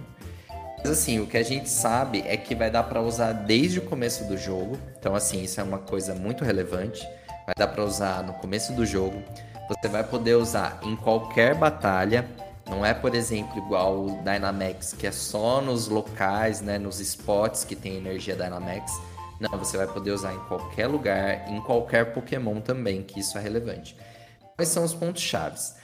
Mas 0.78 0.92
assim, 0.92 1.20
o 1.20 1.26
que 1.26 1.38
a 1.38 1.44
gente 1.44 1.68
sabe 1.68 2.24
é 2.26 2.38
que 2.38 2.54
vai 2.54 2.70
dar 2.70 2.84
para 2.84 3.02
usar 3.02 3.34
desde 3.34 3.80
o 3.80 3.82
começo 3.82 4.26
do 4.26 4.38
jogo. 4.38 4.78
Então, 4.98 5.16
assim, 5.16 5.44
isso 5.44 5.60
é 5.60 5.64
uma 5.64 5.80
coisa 5.80 6.14
muito 6.14 6.46
relevante 6.46 7.06
vai 7.50 7.56
dar 7.58 7.68
para 7.68 7.84
usar 7.84 8.24
no 8.24 8.34
começo 8.34 8.74
do 8.74 8.86
jogo. 8.86 9.24
Você 9.68 9.88
vai 9.88 10.04
poder 10.04 10.36
usar 10.36 10.80
em 10.84 10.96
qualquer 10.96 11.56
batalha. 11.56 12.28
Não 12.70 12.86
é, 12.86 12.94
por 12.94 13.16
exemplo, 13.16 13.58
igual 13.58 14.06
o 14.06 14.24
Dynamax, 14.24 14.94
que 14.94 15.08
é 15.08 15.12
só 15.12 15.60
nos 15.60 15.88
locais, 15.88 16.62
né, 16.62 16.78
nos 16.78 17.00
spots 17.00 17.64
que 17.64 17.76
tem 17.76 17.96
energia 17.96 18.36
Dynamax. 18.36 18.92
Não, 19.40 19.58
você 19.58 19.76
vai 19.76 19.88
poder 19.88 20.12
usar 20.12 20.34
em 20.34 20.40
qualquer 20.48 20.86
lugar, 20.86 21.50
em 21.50 21.60
qualquer 21.62 22.14
Pokémon 22.14 22.62
também, 22.62 23.02
que 23.02 23.20
isso 23.20 23.38
é 23.38 23.42
relevante. 23.42 23.96
Quais 24.56 24.70
são 24.70 24.84
os 24.84 24.94
pontos 24.94 25.22
chaves? 25.22 25.76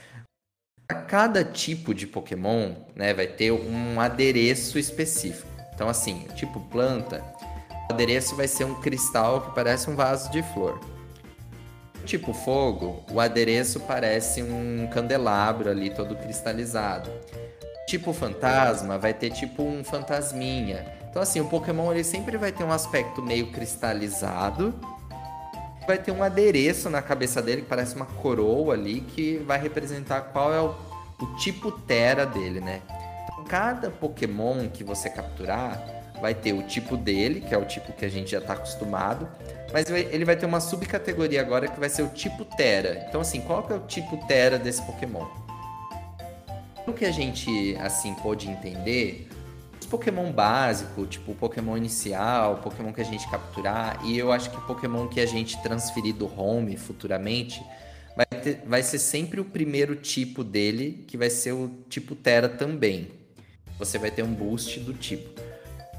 Para 0.86 1.02
cada 1.02 1.44
tipo 1.44 1.92
de 1.92 2.06
Pokémon, 2.06 2.74
né, 2.94 3.12
vai 3.12 3.26
ter 3.26 3.50
um 3.50 4.00
adereço 4.00 4.78
específico. 4.78 5.48
Então, 5.74 5.88
assim, 5.88 6.26
tipo 6.36 6.60
planta, 6.60 7.24
o 7.90 7.92
adereço 7.92 8.36
vai 8.36 8.46
ser 8.46 8.64
um 8.64 8.80
cristal 8.80 9.40
que 9.40 9.54
parece 9.54 9.90
um 9.90 9.96
vaso 9.96 10.30
de 10.30 10.42
flor. 10.42 10.78
Tipo 12.06 12.32
fogo, 12.32 13.02
o 13.10 13.18
adereço 13.18 13.80
parece 13.80 14.40
um 14.40 14.86
candelabro 14.86 15.68
ali 15.68 15.90
todo 15.90 16.14
cristalizado. 16.14 17.10
Tipo 17.88 18.12
fantasma, 18.12 18.96
vai 18.96 19.12
ter 19.12 19.30
tipo 19.30 19.64
um 19.64 19.82
fantasminha. 19.82 20.86
Então 21.10 21.20
assim, 21.20 21.40
o 21.40 21.46
Pokémon 21.46 21.90
ele 21.92 22.04
sempre 22.04 22.36
vai 22.36 22.52
ter 22.52 22.62
um 22.62 22.70
aspecto 22.70 23.20
meio 23.20 23.50
cristalizado. 23.50 24.72
Vai 25.84 25.98
ter 25.98 26.12
um 26.12 26.22
adereço 26.22 26.88
na 26.88 27.02
cabeça 27.02 27.42
dele 27.42 27.62
que 27.62 27.68
parece 27.68 27.96
uma 27.96 28.06
coroa 28.06 28.74
ali 28.74 29.00
que 29.00 29.38
vai 29.38 29.60
representar 29.60 30.20
qual 30.32 30.54
é 30.54 30.60
o, 30.60 30.76
o 31.20 31.36
tipo 31.38 31.72
Terra 31.72 32.24
dele, 32.24 32.60
né? 32.60 32.82
Então, 33.24 33.44
cada 33.44 33.90
Pokémon 33.90 34.68
que 34.68 34.84
você 34.84 35.10
capturar 35.10 35.84
vai 36.20 36.34
ter 36.34 36.52
o 36.52 36.62
tipo 36.62 36.96
dele, 36.96 37.40
que 37.40 37.54
é 37.54 37.58
o 37.58 37.64
tipo 37.64 37.92
que 37.92 38.04
a 38.04 38.08
gente 38.08 38.30
já 38.30 38.38
está 38.38 38.52
acostumado, 38.54 39.28
mas 39.72 39.90
ele 39.90 40.24
vai 40.24 40.36
ter 40.36 40.46
uma 40.46 40.60
subcategoria 40.60 41.40
agora 41.40 41.68
que 41.68 41.78
vai 41.78 41.88
ser 41.88 42.02
o 42.02 42.08
tipo 42.08 42.44
Terra. 42.44 43.06
Então, 43.08 43.20
assim, 43.20 43.40
qual 43.40 43.62
que 43.62 43.72
é 43.72 43.76
o 43.76 43.80
tipo 43.80 44.16
Terra 44.26 44.58
desse 44.58 44.82
Pokémon? 44.82 45.26
O 46.86 46.92
que 46.92 47.04
a 47.04 47.10
gente, 47.10 47.76
assim, 47.80 48.14
pôde 48.14 48.48
entender, 48.48 49.28
os 49.80 49.86
Pokémon 49.86 50.32
básico, 50.32 51.06
tipo 51.06 51.32
o 51.32 51.34
Pokémon 51.34 51.76
inicial, 51.76 52.54
o 52.54 52.56
Pokémon 52.58 52.92
que 52.92 53.00
a 53.00 53.04
gente 53.04 53.28
capturar, 53.28 54.00
e 54.04 54.18
eu 54.18 54.32
acho 54.32 54.50
que 54.50 54.56
o 54.56 54.62
Pokémon 54.62 55.06
que 55.08 55.20
a 55.20 55.26
gente 55.26 55.60
transferir 55.62 56.14
do 56.14 56.26
home 56.40 56.76
futuramente, 56.76 57.62
vai, 58.16 58.26
ter, 58.26 58.62
vai 58.66 58.82
ser 58.82 58.98
sempre 58.98 59.40
o 59.40 59.44
primeiro 59.44 59.94
tipo 59.94 60.42
dele, 60.42 61.04
que 61.06 61.16
vai 61.16 61.28
ser 61.28 61.52
o 61.52 61.70
tipo 61.88 62.14
Terra 62.14 62.48
também. 62.48 63.08
Você 63.78 63.98
vai 63.98 64.10
ter 64.10 64.22
um 64.22 64.32
boost 64.32 64.80
do 64.80 64.94
tipo. 64.94 65.45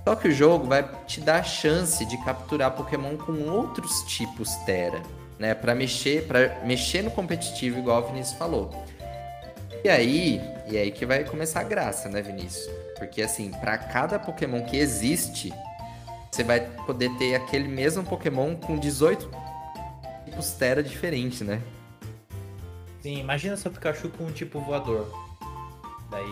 Só 0.08 0.16
que 0.16 0.30
o 0.30 0.32
jogo 0.32 0.68
vai 0.68 0.90
te 1.06 1.20
dar 1.20 1.40
a 1.40 1.44
chance 1.44 2.06
de 2.06 2.18
capturar 2.24 2.72
Pokémon 2.72 3.18
com 3.18 3.34
outros 3.50 4.04
tipos 4.04 4.56
Terra, 4.66 5.04
né? 5.38 5.54
Para 5.54 5.76
mexer, 5.76 6.26
para 6.26 6.62
mexer 6.64 7.02
no 7.02 7.12
competitivo, 7.12 7.78
igual 7.78 8.02
o 8.02 8.08
Vinícius 8.08 8.38
falou. 8.38 8.86
E 9.84 9.90
aí, 9.90 10.42
e 10.66 10.78
aí 10.78 10.92
que 10.92 11.06
vai 11.06 11.26
começar 11.26 11.60
a 11.60 11.64
graça, 11.64 12.08
né, 12.08 12.22
Vinícius? 12.22 12.74
Porque 12.98 13.22
assim, 13.22 13.52
para 13.52 13.78
cada 13.78 14.18
Pokémon 14.18 14.64
que 14.64 14.78
existe, 14.78 15.54
você 16.32 16.42
vai 16.42 16.62
poder 16.86 17.10
ter 17.18 17.36
aquele 17.36 17.68
mesmo 17.68 18.02
Pokémon 18.06 18.56
com 18.56 18.80
18 18.80 19.30
tipos 20.24 20.52
Terra 20.54 20.82
diferentes, 20.82 21.42
né? 21.42 21.62
Sim, 23.02 23.20
imagina 23.20 23.58
seu 23.58 23.70
Pikachu 23.70 24.08
com 24.12 24.24
um 24.24 24.32
tipo 24.32 24.62
voador. 24.62 25.06
Daí 26.10 26.32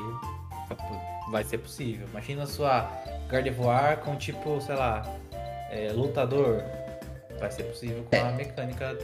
vai 1.30 1.44
ser 1.44 1.58
possível. 1.58 2.08
Imagina 2.08 2.46
sua 2.46 2.90
Gardevoir 3.30 4.00
com 4.00 4.16
tipo, 4.16 4.60
sei 4.62 4.76
lá, 4.76 5.04
é, 5.72 5.92
lutador. 5.92 6.64
Vai 7.40 7.52
ser 7.52 7.64
possível 7.64 8.06
com 8.10 8.16
é. 8.16 8.22
a 8.22 8.32
mecânica 8.32 8.98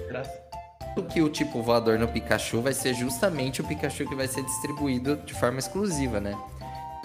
o 0.96 1.04
que 1.04 1.22
o 1.22 1.30
tipo 1.30 1.62
voador 1.62 1.98
no 1.98 2.08
Pikachu 2.08 2.62
vai 2.62 2.74
ser 2.74 2.94
justamente 2.94 3.62
o 3.62 3.64
Pikachu 3.64 4.06
que 4.08 4.16
vai 4.16 4.28
ser 4.28 4.44
distribuído 4.44 5.16
de 5.18 5.34
forma 5.34 5.60
exclusiva, 5.60 6.20
né? 6.20 6.38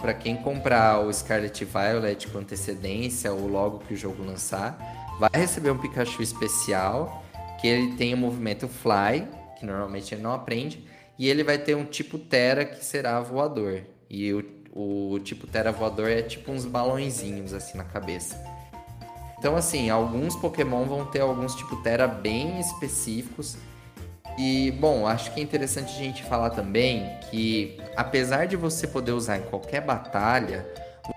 Para 0.01 0.13
quem 0.13 0.37
comprar 0.37 1.01
o 1.01 1.13
Scarlet 1.13 1.65
Violet 1.65 2.29
com 2.29 2.39
antecedência 2.39 3.33
ou 3.33 3.47
logo 3.47 3.79
que 3.81 3.95
o 3.95 3.97
jogo 3.97 4.25
lançar, 4.25 4.77
vai 5.19 5.31
receber 5.33 5.71
um 5.71 5.79
Pikachu 5.79 6.23
especial 6.23 7.25
que 7.61 7.67
ele 7.67 7.97
tem 7.97 8.13
o 8.13 8.17
movimento 8.17 8.69
Fly, 8.69 9.27
que 9.59 9.65
normalmente 9.65 10.15
ele 10.15 10.23
não 10.23 10.33
aprende, 10.33 10.85
e 11.19 11.29
ele 11.29 11.43
vai 11.43 11.57
ter 11.57 11.75
um 11.75 11.85
tipo 11.85 12.19
Terra 12.19 12.65
que 12.65 12.85
será 12.85 13.21
voador. 13.21 13.83
E 14.11 14.33
o 14.35 14.43
o 14.77 15.19
tipo 15.21 15.47
Terra 15.47 15.73
Voador 15.73 16.11
é 16.11 16.21
tipo 16.21 16.53
uns 16.53 16.67
balãozinhos 16.67 17.55
assim 17.55 17.79
na 17.79 17.85
cabeça. 17.85 18.39
Então, 19.39 19.57
assim, 19.57 19.89
alguns 19.89 20.37
Pokémon 20.37 20.85
vão 20.85 21.07
ter 21.07 21.21
alguns 21.21 21.55
tipo 21.55 21.77
Terra 21.77 22.07
bem 22.07 22.61
específicos. 22.61 23.57
E, 24.37 24.71
bom, 24.73 25.07
acho 25.07 25.33
que 25.33 25.41
é 25.41 25.43
interessante 25.43 25.95
a 25.95 25.99
gente 25.99 26.23
falar 26.23 26.51
também 26.51 27.19
que, 27.31 27.81
apesar 27.97 28.47
de 28.47 28.55
você 28.55 28.87
poder 28.87 29.13
usar 29.13 29.39
em 29.39 29.43
qualquer 29.43 29.81
batalha, 29.81 30.67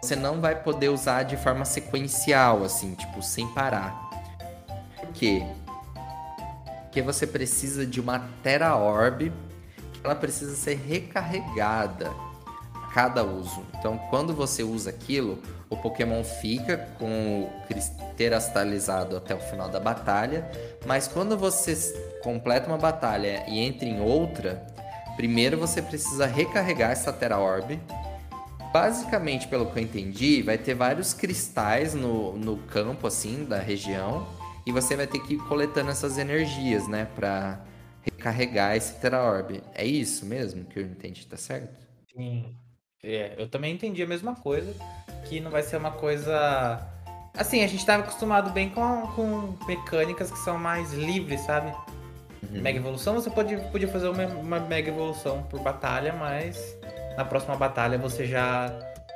você 0.02 0.16
não 0.16 0.40
vai 0.40 0.64
poder 0.64 0.88
usar 0.88 1.24
de 1.24 1.36
forma 1.36 1.66
sequencial, 1.66 2.64
assim, 2.64 2.94
tipo, 2.96 3.22
sem 3.22 3.46
parar. 3.48 4.10
Por 4.98 5.12
quê? 5.12 5.46
Porque 6.84 7.02
você 7.02 7.28
precisa 7.28 7.86
de 7.86 8.00
uma 8.00 8.20
Terra 8.42 8.78
Orb, 8.78 9.34
ela 10.02 10.16
precisa 10.16 10.56
ser 10.56 10.76
recarregada 10.76 12.29
cada 12.94 13.24
uso. 13.24 13.66
Então, 13.78 13.98
quando 14.10 14.34
você 14.34 14.64
usa 14.64 14.90
aquilo, 14.90 15.40
o 15.70 15.78
Pokémon 15.78 16.24
fica 16.24 16.78
com 16.98 17.44
o 17.44 17.68
cristalizado 17.68 19.16
até 19.16 19.36
o 19.36 19.40
final 19.40 19.70
da 19.70 19.80
batalha, 19.80 20.50
mas 20.86 21.08
quando 21.08 21.38
você 21.38 21.76
completa 22.24 22.68
uma 22.68 22.78
batalha 22.78 23.44
e 23.48 23.60
entra 23.60 23.88
em 23.88 24.02
outra, 24.02 24.66
primeiro 25.16 25.58
você 25.58 25.82
precisa 25.82 26.26
recarregar 26.26 26.92
essa 26.92 27.14
Terra 27.14 27.40
Orb. 27.40 27.80
Basicamente, 28.74 29.48
pelo 29.48 29.66
que 29.68 29.80
eu 29.80 29.84
entendi, 29.84 30.42
vai 30.44 30.58
ter 30.58 30.76
vários 30.76 31.14
cristais 31.14 31.94
no, 31.94 32.38
no 32.38 32.58
campo, 32.58 33.08
assim, 33.08 33.44
da 33.44 33.60
região, 33.60 34.28
e 34.66 34.72
você 34.72 34.96
vai 34.96 35.08
ter 35.08 35.20
que 35.20 35.34
ir 35.34 35.40
coletando 35.48 35.90
essas 35.90 36.20
energias, 36.20 36.88
né, 36.88 37.08
pra 37.16 37.62
recarregar 38.02 38.76
esse 38.76 38.94
Terra 38.96 39.24
Orb. 39.24 39.62
É 39.74 39.86
isso 39.86 40.26
mesmo 40.26 40.66
que 40.66 40.80
eu 40.80 40.84
entendi, 40.84 41.26
tá 41.26 41.38
certo? 41.38 41.76
Sim. 42.16 42.56
É, 43.04 43.34
eu 43.38 43.48
também 43.48 43.74
entendi 43.74 44.04
a 44.04 44.08
mesma 44.08 44.36
coisa, 44.36 44.74
que 45.26 45.40
não 45.40 45.50
vai 45.50 45.64
ser 45.64 45.78
uma 45.78 45.92
coisa. 45.92 46.80
Assim, 47.38 47.64
a 47.64 47.68
gente 47.68 47.86
tava 47.86 48.04
acostumado 48.04 48.50
bem 48.52 48.70
com, 48.70 49.08
com 49.16 49.56
mecânicas 49.66 50.30
que 50.32 50.40
são 50.40 50.58
mais 50.58 50.92
livres, 50.94 51.42
sabe? 51.42 51.72
Uhum. 52.44 52.62
Mega 52.62 52.80
evolução, 52.80 53.16
você 53.16 53.30
pode, 53.30 53.56
podia 53.72 53.88
fazer 53.88 54.10
uma, 54.10 54.26
uma 54.26 54.60
mega 54.60 54.90
evolução 54.90 55.44
por 55.44 55.60
batalha, 55.62 56.14
mas 56.14 56.78
na 57.16 57.24
próxima 57.24 57.56
batalha 57.56 57.98
você 57.98 58.26
já 58.26 58.70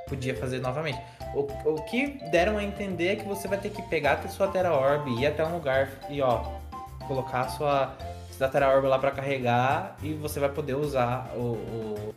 podia 0.07 0.35
fazer 0.35 0.59
novamente. 0.59 0.99
O, 1.33 1.47
o 1.65 1.81
que 1.83 2.19
deram 2.29 2.57
a 2.57 2.63
entender 2.63 3.07
é 3.07 3.15
que 3.15 3.25
você 3.25 3.47
vai 3.47 3.57
ter 3.57 3.69
que 3.69 3.81
pegar 3.83 4.13
a 4.13 4.27
sua 4.29 4.47
Terra 4.47 4.73
Orb, 4.73 5.09
ir 5.19 5.25
até 5.25 5.43
um 5.43 5.53
lugar 5.53 5.89
e 6.09 6.21
ó, 6.21 6.43
colocar 7.07 7.41
a 7.41 7.49
sua, 7.49 7.97
sua 8.31 8.47
Terra 8.47 8.73
Orb 8.73 8.87
lá 8.87 8.99
para 8.99 9.11
carregar 9.11 9.97
e 10.01 10.13
você 10.13 10.39
vai 10.39 10.49
poder 10.49 10.75
usar 10.75 11.31
o, 11.35 11.53
o 11.53 12.15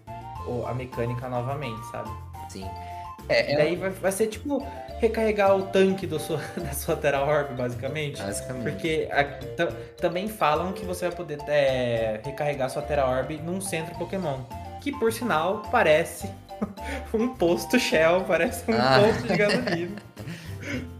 a 0.66 0.74
mecânica 0.74 1.28
novamente, 1.28 1.84
sabe? 1.90 2.10
Sim. 2.48 2.66
É, 3.28 3.52
e 3.52 3.56
daí 3.56 3.74
é... 3.74 3.76
vai, 3.76 3.90
vai 3.90 4.12
ser 4.12 4.28
tipo 4.28 4.64
recarregar 5.00 5.54
o 5.56 5.62
tanque 5.64 6.06
do 6.06 6.18
sua, 6.18 6.40
da 6.56 6.72
sua 6.72 6.96
Terra 6.96 7.24
Orb, 7.24 7.54
basicamente. 7.54 8.22
Basicamente. 8.22 8.62
Porque 8.62 9.08
a, 9.10 9.24
também 10.00 10.28
falam 10.28 10.72
que 10.72 10.84
você 10.84 11.08
vai 11.08 11.16
poder 11.16 11.38
é, 11.48 12.20
recarregar 12.24 12.70
sua 12.70 12.82
Terra 12.82 13.06
Orb 13.08 13.36
num 13.38 13.60
centro 13.60 13.94
Pokémon. 13.96 14.40
Que 14.80 14.92
por 14.92 15.12
sinal 15.12 15.62
parece 15.70 16.30
um 17.12 17.28
posto 17.28 17.78
Shell, 17.78 18.24
parece 18.26 18.70
um 18.70 18.74
ah. 18.74 19.00
posto 19.00 19.26
de 19.26 19.36
gasolina. 19.36 19.96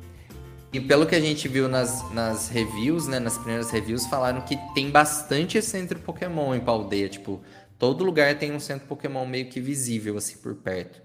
E 0.73 0.81
pelo 0.81 1.07
que 1.07 1.15
a 1.15 1.21
gente 1.21 1.49
viu 1.49 1.69
nas, 1.69 2.13
nas 2.13 2.51
reviews, 2.51 3.07
né, 3.07 3.19
nas 3.19 3.39
primeiras 3.39 3.71
reviews, 3.71 4.05
falaram 4.07 4.43
que 4.43 4.59
tem 4.75 4.91
bastante 4.91 5.63
centro 5.63 5.99
Pokémon 6.01 6.55
em 6.55 6.61
Paldeia, 6.61 7.09
tipo, 7.09 7.41
Todo 7.79 8.05
lugar 8.05 8.39
tem 8.39 8.53
um 8.53 8.61
centro 8.61 8.87
Pokémon 8.87 9.27
meio 9.27 9.47
que 9.47 9.61
visível, 9.61 10.17
assim, 10.17 10.39
por 10.39 10.55
perto. 10.55 11.03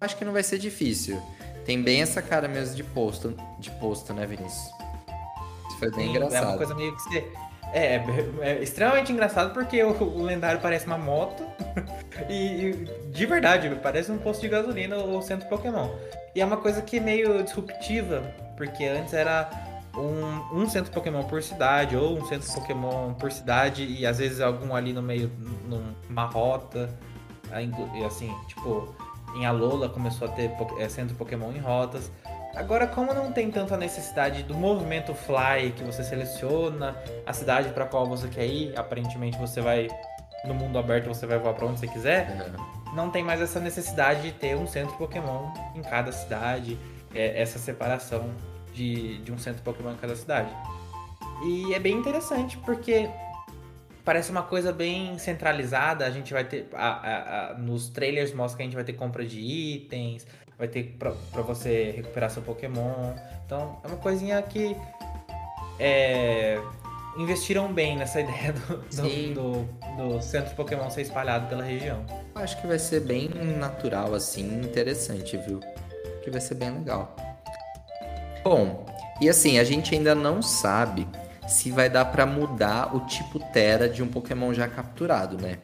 Acho 0.00 0.16
que 0.16 0.24
não 0.24 0.32
vai 0.32 0.42
ser 0.42 0.58
difícil. 0.58 1.20
Tem 1.64 1.82
bem 1.82 2.02
essa 2.02 2.20
cara 2.20 2.48
mesmo 2.48 2.74
de 2.74 2.84
posto, 2.84 3.34
de 3.58 3.70
posto 3.72 4.12
né, 4.12 4.26
Vinícius? 4.26 4.70
Isso 5.68 5.78
foi 5.78 5.90
bem 5.90 6.06
Sim, 6.06 6.10
engraçado. 6.10 6.44
É 6.44 6.48
uma 6.48 6.56
coisa 6.56 6.74
meio 6.74 6.94
que 6.94 7.02
você... 7.02 7.32
É, 7.72 7.96
é, 7.96 8.04
é 8.40 8.62
extremamente 8.62 9.12
engraçado 9.12 9.54
porque 9.54 9.80
o, 9.84 9.92
o, 9.92 10.22
lendário 10.22 10.60
parece 10.60 10.86
uma 10.86 10.98
moto 10.98 11.44
e, 12.28 12.34
e, 12.34 12.72
de 13.12 13.26
verdade 13.26 13.70
parece 13.80 14.10
um 14.10 14.18
posto 14.18 14.40
de 14.40 14.48
gasolina 14.48 14.96
ou 14.96 15.22
centro 15.22 15.48
Pokémon. 15.48 15.88
E 16.34 16.40
é 16.40 16.44
uma 16.44 16.56
coisa 16.56 16.82
que 16.82 16.96
é 16.96 17.00
meio 17.00 17.44
disruptiva, 17.44 18.22
porque 18.56 18.84
antes 18.84 19.14
era 19.14 19.48
um, 19.96 20.60
um 20.60 20.68
centro 20.68 20.92
Pokémon 20.92 21.22
por 21.24 21.42
cidade, 21.42 21.96
ou 21.96 22.18
um 22.18 22.24
centro 22.26 22.52
Pokémon 22.52 23.14
por 23.14 23.30
cidade, 23.32 23.84
e 23.84 24.06
às 24.06 24.18
vezes 24.18 24.40
algum 24.40 24.74
ali 24.74 24.92
no 24.92 25.02
meio, 25.02 25.30
numa 26.08 26.24
rota. 26.26 26.90
E 27.94 28.04
assim, 28.04 28.32
tipo, 28.46 28.94
em 29.34 29.44
Alola 29.44 29.88
começou 29.88 30.28
a 30.28 30.30
ter 30.30 30.50
é, 30.78 30.88
centro 30.88 31.16
Pokémon 31.16 31.52
em 31.52 31.58
rotas. 31.58 32.10
Agora, 32.54 32.86
como 32.86 33.14
não 33.14 33.32
tem 33.32 33.50
tanta 33.50 33.76
necessidade 33.76 34.42
do 34.42 34.54
movimento 34.54 35.14
Fly, 35.14 35.72
que 35.76 35.84
você 35.84 36.02
seleciona 36.02 36.96
a 37.24 37.32
cidade 37.32 37.70
para 37.70 37.86
qual 37.86 38.06
você 38.06 38.28
quer 38.28 38.46
ir, 38.46 38.76
aparentemente 38.76 39.38
você 39.38 39.60
vai 39.60 39.88
no 40.44 40.54
mundo 40.54 40.78
aberto, 40.78 41.06
você 41.06 41.26
vai 41.26 41.38
voar 41.38 41.54
para 41.54 41.66
onde 41.66 41.78
você 41.78 41.86
quiser. 41.86 42.28
Uhum. 42.30 42.94
Não 42.94 43.10
tem 43.10 43.22
mais 43.22 43.40
essa 43.40 43.60
necessidade 43.60 44.22
de 44.22 44.32
ter 44.32 44.56
um 44.56 44.66
centro 44.66 44.96
Pokémon 44.96 45.52
em 45.76 45.82
cada 45.82 46.10
cidade, 46.10 46.76
é, 47.14 47.40
essa 47.40 47.58
separação 47.58 48.30
de, 48.72 49.18
de 49.18 49.32
um 49.32 49.38
centro 49.38 49.62
Pokémon 49.62 49.92
em 49.92 49.96
cada 49.96 50.16
cidade. 50.16 50.50
E 51.44 51.72
é 51.74 51.78
bem 51.78 51.96
interessante 51.96 52.58
porque 52.58 53.08
parece 54.04 54.30
uma 54.30 54.42
coisa 54.42 54.72
bem 54.72 55.18
centralizada. 55.18 56.04
A 56.04 56.10
gente 56.10 56.32
vai 56.32 56.44
ter. 56.44 56.68
A, 56.74 56.88
a, 56.88 57.50
a, 57.50 57.54
nos 57.54 57.88
trailers 57.88 58.32
mostra 58.32 58.58
que 58.58 58.62
a 58.62 58.66
gente 58.66 58.74
vai 58.74 58.84
ter 58.84 58.92
compra 58.92 59.24
de 59.24 59.40
itens, 59.40 60.26
vai 60.58 60.68
ter 60.68 60.96
pra, 60.98 61.12
pra 61.32 61.42
você 61.42 61.92
recuperar 61.96 62.30
seu 62.30 62.42
Pokémon. 62.42 63.14
Então 63.46 63.80
é 63.84 63.88
uma 63.88 63.96
coisinha 63.96 64.40
que. 64.42 64.76
É, 65.78 66.60
investiram 67.16 67.72
bem 67.72 67.96
nessa 67.96 68.20
ideia 68.20 68.52
do, 68.52 68.76
do, 68.76 69.34
do, 69.34 70.14
do 70.14 70.22
centro 70.22 70.54
Pokémon 70.54 70.90
ser 70.90 71.02
espalhado 71.02 71.48
pela 71.48 71.64
região. 71.64 72.04
Acho 72.34 72.60
que 72.60 72.66
vai 72.66 72.78
ser 72.78 73.00
bem 73.00 73.28
natural, 73.58 74.14
assim, 74.14 74.60
interessante, 74.60 75.36
viu? 75.36 75.60
Que 76.22 76.30
vai 76.30 76.40
ser 76.40 76.54
bem 76.54 76.70
legal. 76.70 77.14
Bom, 78.42 78.86
e 79.20 79.28
assim, 79.28 79.58
a 79.58 79.64
gente 79.64 79.94
ainda 79.94 80.14
não 80.14 80.40
sabe 80.40 81.06
se 81.46 81.70
vai 81.70 81.90
dar 81.90 82.06
para 82.06 82.24
mudar 82.24 82.94
o 82.94 83.00
tipo 83.00 83.38
Terra 83.52 83.88
de 83.88 84.02
um 84.02 84.08
Pokémon 84.08 84.54
já 84.54 84.68
capturado, 84.68 85.36
né? 85.36 85.58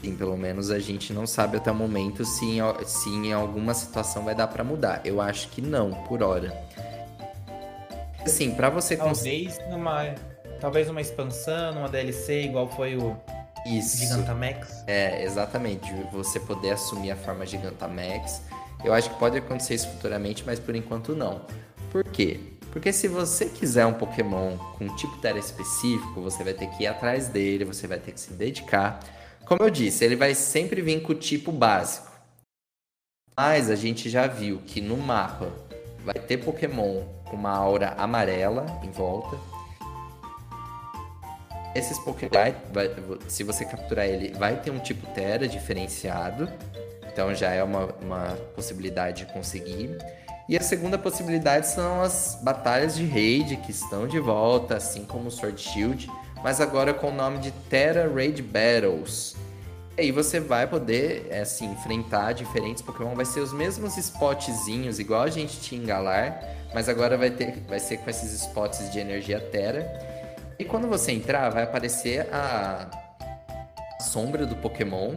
Sim, 0.00 0.16
pelo 0.16 0.36
menos 0.36 0.70
a 0.70 0.78
gente 0.78 1.12
não 1.12 1.26
sabe 1.26 1.56
até 1.56 1.70
o 1.70 1.74
momento 1.74 2.24
se 2.24 2.44
em, 2.44 2.60
se 2.84 3.08
em 3.08 3.32
alguma 3.32 3.74
situação 3.74 4.24
vai 4.24 4.34
dar 4.34 4.46
para 4.46 4.62
mudar. 4.62 5.00
Eu 5.04 5.20
acho 5.20 5.48
que 5.48 5.60
não, 5.60 5.92
por 6.04 6.22
hora. 6.22 6.52
Assim, 8.24 8.54
para 8.54 8.68
você 8.68 8.96
talvez 8.96 9.58
numa 9.70 10.14
talvez 10.60 10.88
uma 10.90 11.00
expansão, 11.00 11.78
uma 11.78 11.88
DLC 11.88 12.44
igual 12.44 12.68
foi 12.68 12.96
o 12.96 13.16
isso. 13.66 13.98
Gigantamax. 13.98 14.84
É, 14.86 15.22
exatamente. 15.24 15.92
Você 16.12 16.40
poder 16.40 16.72
assumir 16.72 17.10
a 17.10 17.16
forma 17.16 17.44
Gigantamax. 17.44 18.42
Eu 18.84 18.92
acho 18.92 19.10
que 19.10 19.18
pode 19.18 19.38
acontecer 19.38 19.74
isso 19.74 19.88
futuramente, 19.88 20.44
mas 20.46 20.58
por 20.58 20.74
enquanto 20.74 21.14
não. 21.14 21.40
Por 21.96 22.04
quê? 22.04 22.38
Porque 22.72 22.92
se 22.92 23.08
você 23.08 23.46
quiser 23.46 23.86
um 23.86 23.94
Pokémon 23.94 24.58
com 24.58 24.84
um 24.84 24.94
tipo 24.96 25.16
Terra 25.16 25.38
específico, 25.38 26.20
você 26.20 26.44
vai 26.44 26.52
ter 26.52 26.66
que 26.66 26.82
ir 26.82 26.86
atrás 26.86 27.26
dele, 27.26 27.64
você 27.64 27.86
vai 27.86 27.98
ter 27.98 28.12
que 28.12 28.20
se 28.20 28.34
dedicar. 28.34 29.00
Como 29.46 29.62
eu 29.62 29.70
disse, 29.70 30.04
ele 30.04 30.14
vai 30.14 30.34
sempre 30.34 30.82
vir 30.82 31.00
com 31.00 31.12
o 31.12 31.14
tipo 31.14 31.50
básico. 31.50 32.12
Mas 33.34 33.70
a 33.70 33.74
gente 33.74 34.10
já 34.10 34.26
viu 34.26 34.58
que 34.58 34.78
no 34.78 34.98
mapa 34.98 35.50
vai 36.04 36.16
ter 36.16 36.36
Pokémon 36.36 37.02
com 37.24 37.34
uma 37.34 37.52
aura 37.52 37.94
amarela 37.96 38.66
em 38.84 38.90
volta. 38.90 39.38
Esses 41.74 41.98
Pokémon, 42.00 42.52
se 43.26 43.42
você 43.42 43.64
capturar 43.64 44.04
ele, 44.04 44.36
vai 44.36 44.60
ter 44.60 44.70
um 44.70 44.80
tipo 44.80 45.06
Terra 45.14 45.48
diferenciado. 45.48 46.46
Então 47.10 47.34
já 47.34 47.52
é 47.52 47.62
uma, 47.62 47.86
uma 48.02 48.36
possibilidade 48.54 49.24
de 49.24 49.32
conseguir. 49.32 49.96
E 50.48 50.56
a 50.56 50.62
segunda 50.62 50.96
possibilidade 50.96 51.66
são 51.66 52.02
as 52.02 52.38
batalhas 52.40 52.94
de 52.94 53.04
raid 53.04 53.56
que 53.56 53.72
estão 53.72 54.06
de 54.06 54.20
volta, 54.20 54.76
assim 54.76 55.04
como 55.04 55.26
o 55.26 55.30
Sword 55.30 55.60
Shield, 55.60 56.08
mas 56.42 56.60
agora 56.60 56.94
com 56.94 57.08
o 57.08 57.12
nome 57.12 57.38
de 57.38 57.50
Terra 57.50 58.08
Raid 58.08 58.42
Battles. 58.42 59.34
E 59.98 60.02
aí 60.02 60.12
você 60.12 60.38
vai 60.38 60.66
poder 60.66 61.32
assim, 61.32 61.72
enfrentar 61.72 62.32
diferentes 62.32 62.80
Pokémon, 62.80 63.16
vai 63.16 63.24
ser 63.24 63.40
os 63.40 63.52
mesmos 63.52 63.96
spotzinhos, 63.96 65.00
igual 65.00 65.22
a 65.22 65.30
gente 65.30 65.58
tinha 65.60 65.82
em 65.82 65.84
Galar, 65.84 66.40
mas 66.72 66.88
agora 66.88 67.16
vai, 67.16 67.30
ter, 67.30 67.64
vai 67.68 67.80
ser 67.80 67.96
com 67.96 68.08
esses 68.08 68.32
spots 68.32 68.92
de 68.92 69.00
energia 69.00 69.40
Terra. 69.40 69.84
E 70.60 70.64
quando 70.64 70.86
você 70.86 71.10
entrar, 71.10 71.50
vai 71.50 71.64
aparecer 71.64 72.28
a 72.32 72.88
sombra 74.00 74.46
do 74.46 74.54
Pokémon, 74.54 75.16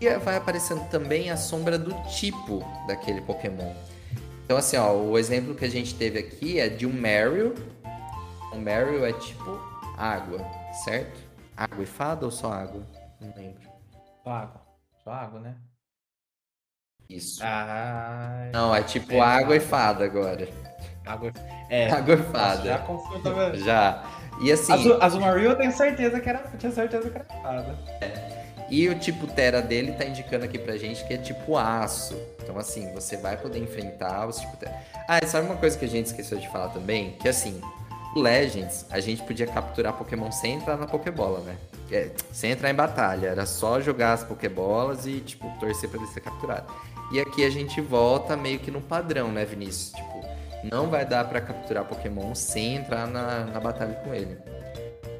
e 0.00 0.08
vai 0.18 0.36
aparecendo 0.36 0.88
também 0.90 1.30
a 1.30 1.36
sombra 1.36 1.78
do 1.78 1.92
tipo 2.04 2.62
daquele 2.86 3.20
Pokémon. 3.22 3.72
Então, 4.46 4.56
assim, 4.56 4.76
ó, 4.76 4.92
o 4.92 5.18
exemplo 5.18 5.56
que 5.56 5.64
a 5.64 5.68
gente 5.68 5.92
teve 5.96 6.20
aqui 6.20 6.60
é 6.60 6.68
de 6.68 6.86
um 6.86 6.92
Meryl. 6.92 7.52
O 8.52 8.56
Meryl 8.56 9.04
é 9.04 9.12
tipo 9.12 9.58
água, 9.98 10.38
certo? 10.84 11.18
Água 11.56 11.82
e 11.82 11.86
fada 11.86 12.24
ou 12.24 12.30
só 12.30 12.52
água? 12.52 12.86
Não 13.20 13.34
lembro. 13.36 13.68
Só 14.22 14.30
água. 14.30 14.62
Só 15.02 15.10
água, 15.10 15.40
né? 15.40 15.56
Isso. 17.10 17.40
Ah, 17.42 18.48
Não, 18.52 18.72
é 18.72 18.84
tipo 18.84 19.14
é 19.14 19.20
água 19.20 19.56
e 19.56 19.60
fada 19.60 20.04
agora. 20.04 20.48
Água, 21.04 21.32
é, 21.68 21.90
Agorfada. 21.90 22.62
Já 22.62 22.78
confundo. 22.78 23.56
Já. 23.58 24.04
E 24.40 24.52
assim. 24.52 24.72
Azul, 24.72 25.02
Azumarill 25.02 25.50
eu 25.50 25.56
tenho 25.56 25.72
certeza 25.72 26.20
que 26.20 26.28
era. 26.28 26.38
Tinha 26.56 26.70
certeza 26.70 27.10
que 27.10 27.16
era 27.16 27.24
fada. 27.24 27.76
E 28.68 28.88
o 28.88 28.98
tipo 28.98 29.26
Terra 29.26 29.60
dele 29.60 29.92
tá 29.92 30.04
indicando 30.04 30.44
aqui 30.44 30.58
pra 30.58 30.76
gente 30.76 31.04
que 31.06 31.14
é 31.14 31.16
tipo 31.16 31.56
aço. 31.56 32.16
Então, 32.42 32.58
assim, 32.58 32.92
você 32.92 33.16
vai 33.16 33.36
poder 33.36 33.58
enfrentar 33.58 34.26
os 34.26 34.38
tipo 34.38 34.56
Terra. 34.56 34.82
Ah, 35.08 35.24
sabe 35.26 35.46
uma 35.46 35.56
coisa 35.56 35.78
que 35.78 35.84
a 35.84 35.88
gente 35.88 36.06
esqueceu 36.06 36.38
de 36.38 36.48
falar 36.50 36.68
também? 36.68 37.12
Que 37.12 37.28
assim, 37.28 37.60
Legends, 38.16 38.86
a 38.90 38.98
gente 38.98 39.22
podia 39.22 39.46
capturar 39.46 39.92
Pokémon 39.92 40.32
sem 40.32 40.54
entrar 40.54 40.76
na 40.76 40.86
Pokébola, 40.86 41.40
né? 41.40 41.56
É, 41.92 42.10
sem 42.32 42.50
entrar 42.50 42.70
em 42.70 42.74
batalha. 42.74 43.28
Era 43.28 43.46
só 43.46 43.80
jogar 43.80 44.14
as 44.14 44.24
Pokébolas 44.24 45.06
e, 45.06 45.20
tipo, 45.20 45.48
torcer 45.60 45.88
pra 45.88 46.00
ele 46.00 46.08
ser 46.08 46.20
capturado. 46.20 46.72
E 47.12 47.20
aqui 47.20 47.44
a 47.44 47.50
gente 47.50 47.80
volta 47.80 48.36
meio 48.36 48.58
que 48.58 48.70
no 48.70 48.80
padrão, 48.80 49.30
né, 49.30 49.44
Vinícius? 49.44 49.92
Tipo, 49.92 50.24
não 50.64 50.88
vai 50.88 51.04
dar 51.04 51.28
pra 51.28 51.40
capturar 51.40 51.84
Pokémon 51.84 52.34
sem 52.34 52.76
entrar 52.76 53.06
na, 53.06 53.44
na 53.44 53.60
batalha 53.60 53.94
com 53.94 54.12
ele. 54.12 54.36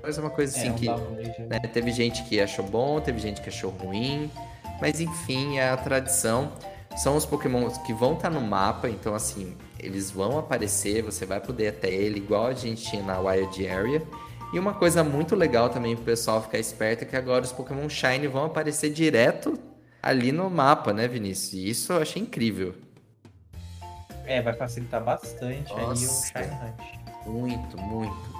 Mas 0.06 0.16
é 0.16 0.20
uma 0.20 0.30
coisa 0.30 0.56
assim 0.56 0.68
É, 0.68 0.72
que. 0.72 0.86
né? 1.42 1.58
Teve 1.72 1.90
gente 1.90 2.22
que 2.22 2.40
achou 2.40 2.64
bom, 2.64 3.00
teve 3.00 3.18
gente 3.18 3.40
que 3.40 3.48
achou 3.48 3.72
ruim, 3.72 4.30
mas 4.80 5.00
enfim, 5.00 5.58
é 5.58 5.68
a 5.68 5.76
tradição. 5.76 6.52
São 6.96 7.16
os 7.16 7.26
Pokémon 7.26 7.68
que 7.84 7.92
vão 7.92 8.12
estar 8.14 8.30
no 8.30 8.40
mapa, 8.40 8.88
então 8.88 9.16
assim, 9.16 9.56
eles 9.80 10.08
vão 10.12 10.38
aparecer, 10.38 11.02
você 11.02 11.26
vai 11.26 11.40
poder 11.40 11.68
até 11.68 11.92
ele, 11.92 12.18
igual 12.18 12.46
a 12.46 12.54
gente 12.54 12.84
tinha 12.84 13.02
na 13.02 13.18
Wild 13.18 13.68
Area. 13.68 14.00
E 14.52 14.58
uma 14.60 14.74
coisa 14.74 15.02
muito 15.02 15.34
legal 15.34 15.68
também 15.70 15.96
pro 15.96 16.04
pessoal 16.04 16.40
ficar 16.40 16.58
esperto 16.60 17.02
é 17.02 17.04
que 17.04 17.16
agora 17.16 17.44
os 17.44 17.50
Pokémon 17.50 17.88
Shine 17.88 18.28
vão 18.28 18.44
aparecer 18.44 18.90
direto 18.90 19.58
ali 20.00 20.30
no 20.30 20.48
mapa, 20.48 20.92
né, 20.92 21.08
Vinícius? 21.08 21.52
E 21.54 21.68
isso 21.68 21.92
eu 21.92 22.00
achei 22.00 22.22
incrível. 22.22 22.76
É, 24.24 24.40
vai 24.40 24.54
facilitar 24.54 25.02
bastante 25.02 25.72
aí 25.72 25.84
o 25.84 25.88
Nossa. 25.88 26.26
Shine 26.28 26.54
Hunt. 26.54 27.26
Muito, 27.26 27.76
muito. 27.76 28.35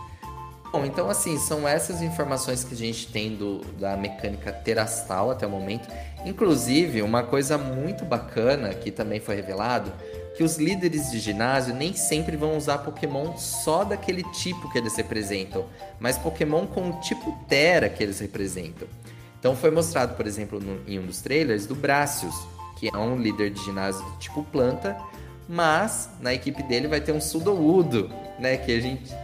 Bom, 0.73 0.85
então 0.85 1.09
assim, 1.09 1.39
são 1.39 1.67
essas 1.67 2.03
informações 2.03 2.63
que 2.63 2.75
a 2.75 2.77
gente 2.77 3.07
tem 3.09 3.35
do, 3.35 3.61
da 3.79 3.97
mecânica 3.97 4.53
terastal 4.53 5.31
até 5.31 5.47
o 5.47 5.51
momento. 5.51 5.89
Inclusive, 6.25 7.01
uma 7.03 7.23
coisa 7.23 7.57
muito 7.57 8.05
bacana 8.05 8.75
que 8.75 8.91
também 8.91 9.21
foi 9.21 9.37
revelado, 9.37 9.93
que 10.37 10.43
os 10.43 10.59
líderes 10.59 11.11
de 11.11 11.19
ginásio 11.19 11.75
nem 11.75 11.95
sempre 11.95 12.37
vão 12.37 12.57
usar 12.59 12.79
Pokémon 12.79 13.39
só 13.39 13.85
daquele 13.85 14.23
tipo 14.33 14.71
que 14.71 14.77
eles 14.77 14.95
representam, 14.97 15.65
mas 15.99 16.19
Pokémon 16.19 16.67
com 16.67 16.91
o 16.91 17.01
tipo 17.01 17.33
Terra 17.49 17.89
que 17.89 18.03
eles 18.03 18.19
representam. 18.21 18.87
Então 19.39 19.57
foi 19.57 19.71
mostrado, 19.71 20.15
por 20.15 20.27
exemplo, 20.27 20.61
no- 20.61 20.81
em 20.87 20.99
um 20.99 21.07
dos 21.07 21.23
trailers 21.23 21.65
do 21.67 21.75
Bracius, 21.75 22.35
que 22.79 22.91
é 22.93 22.99
um 22.99 23.17
líder 23.17 23.51
de 23.51 23.65
ginásio 23.65 24.05
tipo 24.19 24.43
planta, 24.45 24.95
mas 25.49 26.11
na 26.21 26.35
equipe 26.35 26.63
dele 26.65 26.89
vai 26.89 27.01
ter 27.01 27.13
um 27.13 27.21
Sudowoodo, 27.21 28.11
né? 28.39 28.57
Que 28.59 28.77
a 28.77 28.81
gente, 28.81 29.15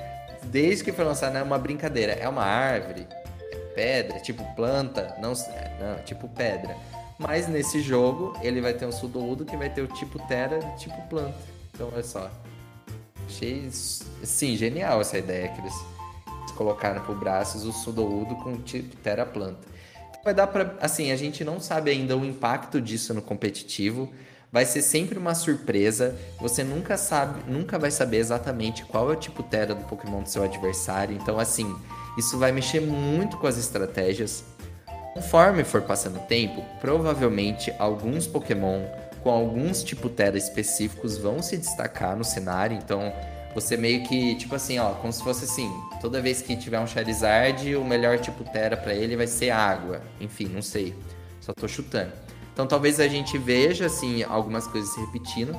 desde 0.53 0.85
que 0.85 0.93
foi 0.93 1.05
lançado, 1.05 1.33
não 1.33 1.41
é 1.41 1.43
uma 1.43 1.59
brincadeira, 1.59 2.13
é 2.13 2.29
uma 2.29 2.45
árvore, 2.45 3.07
é 3.51 3.57
pedra, 3.75 4.21
tipo 4.21 4.45
planta, 4.55 5.17
não, 5.19 5.31
não 5.33 6.05
tipo 6.05 6.29
pedra. 6.29 6.77
Mas 7.19 7.49
nesse 7.49 7.81
jogo 7.81 8.37
ele 8.43 8.61
vai 8.61 8.75
ter 8.75 8.85
um 8.85 8.93
Sudowoodo 8.93 9.47
que 9.47 9.57
vai 9.57 9.71
ter 9.71 9.81
o 9.81 9.87
tipo 9.87 10.19
terra, 10.29 10.59
tipo 10.77 11.01
planta. 11.09 11.39
Então 11.73 11.89
olha 11.91 12.03
só, 12.03 12.31
achei 13.27 13.67
sim 13.71 14.55
genial 14.55 15.01
essa 15.01 15.17
ideia 15.17 15.49
que 15.49 15.61
eles 15.61 15.75
colocaram 16.55 17.01
pro 17.03 17.15
braços 17.15 17.65
o 17.65 17.73
Sudowoodo 17.73 18.37
com 18.37 18.53
o 18.53 18.59
tipo 18.59 18.95
terra 18.97 19.25
planta. 19.25 19.67
Vai 20.23 20.35
dar 20.35 20.47
pra. 20.49 20.77
Assim, 20.81 21.11
a 21.11 21.17
gente 21.17 21.43
não 21.43 21.59
sabe 21.61 21.91
ainda 21.91 22.17
o 22.17 22.25
impacto 22.25 22.81
disso 22.81 23.15
no 23.15 23.23
competitivo. 23.23 24.13
Vai 24.53 24.67
ser 24.67 24.83
sempre 24.83 25.19
uma 25.19 25.35
surpresa. 25.35 26.15
Você 26.39 26.63
nunca 26.63 26.99
sabe, 26.99 27.43
nunca 27.51 27.79
vai 27.79 27.91
saber 27.91 28.19
exatamente 28.19 28.85
qual 28.85 29.11
é 29.11 29.15
o 29.15 29.19
tipo 29.19 29.43
Terra 29.43 29.75
do 29.75 29.85
Pokémon 29.87 30.23
do 30.23 30.29
seu 30.29 30.45
adversário. 30.45 31.17
Então, 31.17 31.39
assim, 31.39 31.75
isso 32.19 32.37
vai 32.39 32.53
mexer 32.53 32.81
muito 32.81 33.39
com 33.39 33.47
as 33.47 33.57
estratégias. 33.57 34.45
Conforme 35.15 35.65
for 35.65 35.81
passando 35.81 36.19
o 36.19 36.27
tempo, 36.27 36.63
provavelmente 36.83 37.73
alguns 37.79 38.27
Pokémon 38.27 38.83
com 39.23 39.31
alguns 39.31 39.83
tipo 39.83 40.11
Terra 40.11 40.37
específicos 40.37 41.17
vão 41.17 41.41
se 41.41 41.57
destacar 41.57 42.15
no 42.15 42.25
cenário. 42.25 42.77
Então, 42.77 43.11
você 43.55 43.75
meio 43.79 44.03
que, 44.05 44.35
tipo 44.35 44.55
assim, 44.55 44.79
ó, 44.79 44.91
como 44.95 45.15
se 45.15 45.23
fosse 45.23 45.45
assim, 45.47 45.71
toda 45.99 46.21
vez 46.21 46.43
que 46.43 46.55
tiver 46.57 46.79
um 46.79 46.87
Charizard, 46.87 47.75
o 47.75 47.85
melhor 47.85 48.19
tipo 48.19 48.45
Terra 48.45 48.77
pra 48.77 48.93
ele 48.93 49.17
vai 49.17 49.27
ser 49.27 49.49
água. 49.49 50.03
Enfim, 50.21 50.45
não 50.45 50.61
sei. 50.61 50.95
Só 51.41 51.55
tô 51.55 51.67
chutando. 51.67 52.22
Então 52.53 52.67
talvez 52.67 53.01
a 53.01 53.09
gente 53.09 53.39
veja, 53.39 53.87
assim, 53.87 54.23
algumas 54.23 54.67
coisas 54.67 54.91
se 54.91 55.01
repetindo. 55.01 55.55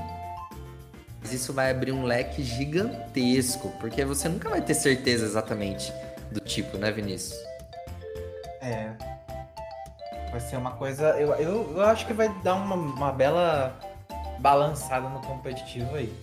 Mas 1.21 1.33
isso 1.33 1.53
vai 1.53 1.71
abrir 1.71 1.91
um 1.91 2.03
leque 2.03 2.43
gigantesco, 2.43 3.69
porque 3.79 4.03
você 4.03 4.27
nunca 4.27 4.49
vai 4.49 4.61
ter 4.61 4.73
certeza 4.73 5.25
exatamente 5.25 5.91
do 6.31 6.39
tipo, 6.41 6.77
né, 6.77 6.91
Vinícius? 6.91 7.33
É. 8.61 8.91
Vai 10.29 10.39
ser 10.39 10.57
uma 10.57 10.71
coisa. 10.71 11.09
Eu, 11.11 11.33
eu, 11.35 11.73
eu 11.77 11.81
acho 11.83 12.05
que 12.05 12.13
vai 12.13 12.27
dar 12.43 12.55
uma, 12.55 12.75
uma 12.75 13.11
bela 13.11 13.77
balançada 14.39 15.07
no 15.07 15.21
competitivo 15.21 15.95
aí. 15.95 16.13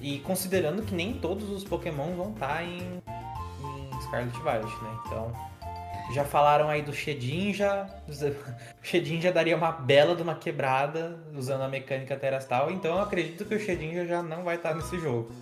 E 0.00 0.18
considerando 0.20 0.82
que 0.82 0.94
nem 0.94 1.14
todos 1.14 1.48
os 1.50 1.64
Pokémon 1.64 2.14
vão 2.16 2.30
estar 2.32 2.64
em, 2.64 2.78
em 2.80 4.00
Scarlet 4.02 4.36
Violet, 4.40 4.82
né? 4.82 4.98
Então. 5.06 5.55
Já 6.12 6.24
falaram 6.24 6.68
aí 6.68 6.82
do 6.82 6.92
Shedinja. 6.92 7.86
O 8.82 8.86
Shedinja 8.86 9.32
daria 9.32 9.56
uma 9.56 9.72
bela 9.72 10.14
de 10.14 10.22
uma 10.22 10.36
quebrada 10.36 11.18
usando 11.34 11.62
a 11.62 11.68
mecânica 11.68 12.16
Terastal. 12.16 12.70
Então 12.70 12.94
eu 12.94 13.02
acredito 13.02 13.44
que 13.44 13.54
o 13.54 13.58
Shedinja 13.58 14.06
já 14.06 14.22
não 14.22 14.44
vai 14.44 14.56
estar 14.56 14.74
nesse 14.74 14.98
jogo. 15.00 15.32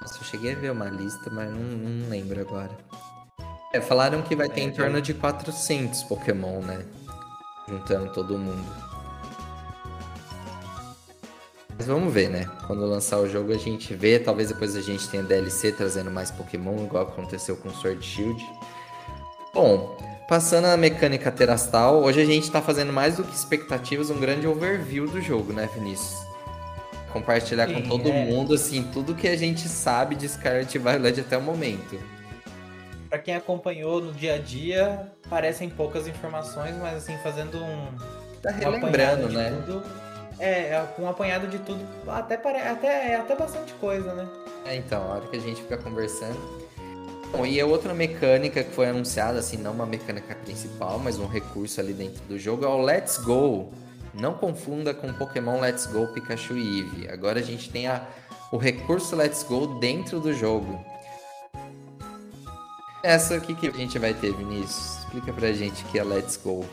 Nossa, 0.00 0.18
eu 0.18 0.24
cheguei 0.24 0.52
a 0.52 0.56
ver 0.56 0.70
uma 0.70 0.86
lista, 0.86 1.28
mas 1.30 1.50
não, 1.50 1.58
não 1.58 2.08
lembro 2.08 2.40
agora. 2.40 2.70
É, 3.72 3.80
falaram 3.80 4.22
que 4.22 4.34
vai 4.36 4.48
ter 4.48 4.60
É, 4.60 4.64
em 4.64 4.72
torno 4.72 5.00
de 5.02 5.14
400 5.14 6.04
Pokémon, 6.04 6.60
né? 6.60 6.84
Juntando 7.68 8.12
todo 8.12 8.38
mundo. 8.38 8.64
Mas 11.76 11.86
vamos 11.86 12.12
ver, 12.12 12.28
né? 12.28 12.50
Quando 12.66 12.84
lançar 12.84 13.18
o 13.18 13.28
jogo 13.28 13.52
a 13.52 13.56
gente 13.56 13.94
vê. 13.94 14.18
Talvez 14.18 14.48
depois 14.48 14.76
a 14.76 14.80
gente 14.80 15.08
tenha 15.08 15.22
DLC 15.22 15.72
trazendo 15.72 16.10
mais 16.10 16.30
Pokémon, 16.30 16.84
igual 16.84 17.04
aconteceu 17.04 17.56
com 17.56 17.70
Sword 17.70 18.04
Shield. 18.04 18.44
Bom, 19.52 19.96
passando 20.28 20.66
a 20.66 20.76
mecânica 20.76 21.30
terastal, 21.30 22.02
hoje 22.02 22.20
a 22.20 22.24
gente 22.24 22.50
tá 22.50 22.62
fazendo 22.62 22.92
mais 22.92 23.16
do 23.16 23.24
que 23.24 23.34
expectativas, 23.34 24.10
um 24.10 24.20
grande 24.20 24.46
overview 24.46 25.08
do 25.08 25.20
jogo, 25.20 25.52
né, 25.52 25.68
Vinícius? 25.74 26.20
Compartilhar 27.12 27.66
com 27.66 27.82
Sim, 27.82 27.88
todo 27.88 28.08
é. 28.08 28.24
mundo, 28.24 28.54
assim, 28.54 28.84
tudo 28.92 29.14
que 29.14 29.26
a 29.26 29.36
gente 29.36 29.68
sabe 29.68 30.14
de 30.14 30.28
Scarlet 30.28 30.78
Violet 30.78 31.20
até 31.20 31.36
o 31.36 31.42
momento. 31.42 31.98
Pra 33.08 33.18
quem 33.18 33.34
acompanhou 33.34 34.00
no 34.00 34.12
dia 34.12 34.34
a 34.34 34.38
dia, 34.38 35.10
parecem 35.28 35.68
poucas 35.68 36.06
informações, 36.06 36.76
mas 36.76 36.98
assim, 36.98 37.18
fazendo 37.18 37.58
um, 37.58 37.88
Tá 38.40 38.50
um 38.50 38.54
relembrando, 38.54 39.28
de 39.28 39.36
né? 39.36 39.62
tudo. 39.66 39.82
É, 40.38 40.74
é, 40.74 40.88
com 40.96 41.02
um 41.02 41.08
apanhado 41.08 41.48
de 41.48 41.58
tudo, 41.58 41.84
até, 42.06 42.36
pare... 42.36 42.58
até, 42.58 43.12
é 43.12 43.16
até 43.16 43.34
bastante 43.34 43.74
coisa, 43.74 44.14
né? 44.14 44.26
É, 44.64 44.76
então, 44.76 45.02
a 45.02 45.16
hora 45.16 45.26
que 45.26 45.36
a 45.36 45.40
gente 45.40 45.60
fica 45.60 45.76
conversando. 45.76 46.38
Bom, 47.32 47.46
e 47.46 47.60
a 47.60 47.66
outra 47.66 47.94
mecânica 47.94 48.64
que 48.64 48.74
foi 48.74 48.88
anunciada, 48.88 49.38
assim, 49.38 49.56
não 49.56 49.72
uma 49.72 49.86
mecânica 49.86 50.34
principal, 50.34 50.98
mas 50.98 51.18
um 51.18 51.26
recurso 51.26 51.80
ali 51.80 51.92
dentro 51.92 52.22
do 52.24 52.38
jogo, 52.38 52.64
é 52.64 52.68
o 52.68 52.82
Let's 52.82 53.18
Go. 53.18 53.72
Não 54.12 54.34
confunda 54.34 54.92
com 54.92 55.12
Pokémon 55.12 55.60
Let's 55.60 55.86
Go 55.86 56.08
Pikachu 56.08 56.56
e 56.56 56.80
Eevee. 56.80 57.08
Agora 57.08 57.38
a 57.38 57.42
gente 57.42 57.70
tem 57.70 57.86
a, 57.86 58.04
o 58.50 58.56
recurso 58.56 59.14
Let's 59.14 59.44
Go 59.44 59.78
dentro 59.78 60.18
do 60.18 60.34
jogo. 60.34 60.84
Essa 63.02 63.36
aqui 63.36 63.54
que 63.54 63.68
a 63.68 63.70
gente 63.70 63.98
vai 63.98 64.12
ter, 64.12 64.34
Vinícius. 64.34 64.98
Explica 64.98 65.32
pra 65.32 65.52
gente 65.52 65.84
o 65.84 65.86
que 65.86 65.98
é 65.98 66.04
Let's 66.04 66.36
Go. 66.36 66.66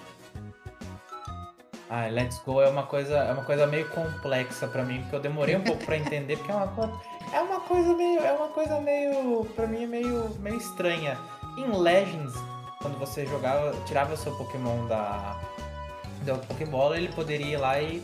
Ah, 1.90 2.08
Let's 2.08 2.42
Go 2.46 2.62
é 2.62 2.70
uma 2.70 2.84
coisa, 2.84 3.18
é 3.18 3.32
uma 3.32 3.44
coisa 3.44 3.66
meio 3.66 3.88
complexa 3.90 4.68
pra 4.68 4.84
mim, 4.84 5.02
porque 5.02 5.16
eu 5.16 5.20
demorei 5.22 5.56
um 5.56 5.62
pouco 5.62 5.86
pra 5.86 5.96
entender, 5.98 6.38
porque 6.38 6.52
é 6.52 6.56
uma 6.56 6.68
coisa, 6.68 6.94
é 7.34 7.42
uma 7.42 7.60
coisa 7.62 7.94
meio, 7.96 8.20
é 8.20 8.32
uma 8.34 8.48
coisa 8.50 8.82
meio, 8.82 9.46
para 9.56 9.68
mim 9.68 9.84
é 9.84 9.88
meio, 9.88 10.30
meio 10.40 10.58
estranha. 10.58 11.18
Em 11.58 11.76
Legends, 11.76 12.34
quando 12.82 13.00
você 13.00 13.26
jogava, 13.26 13.74
tirava 13.86 14.16
seu 14.18 14.36
Pokémon 14.36 14.86
da 14.88 15.40
da 16.26 16.36
Pokébola, 16.36 16.98
ele 16.98 17.10
poderia 17.10 17.54
ir 17.54 17.58
lá 17.58 17.80
e 17.80 18.04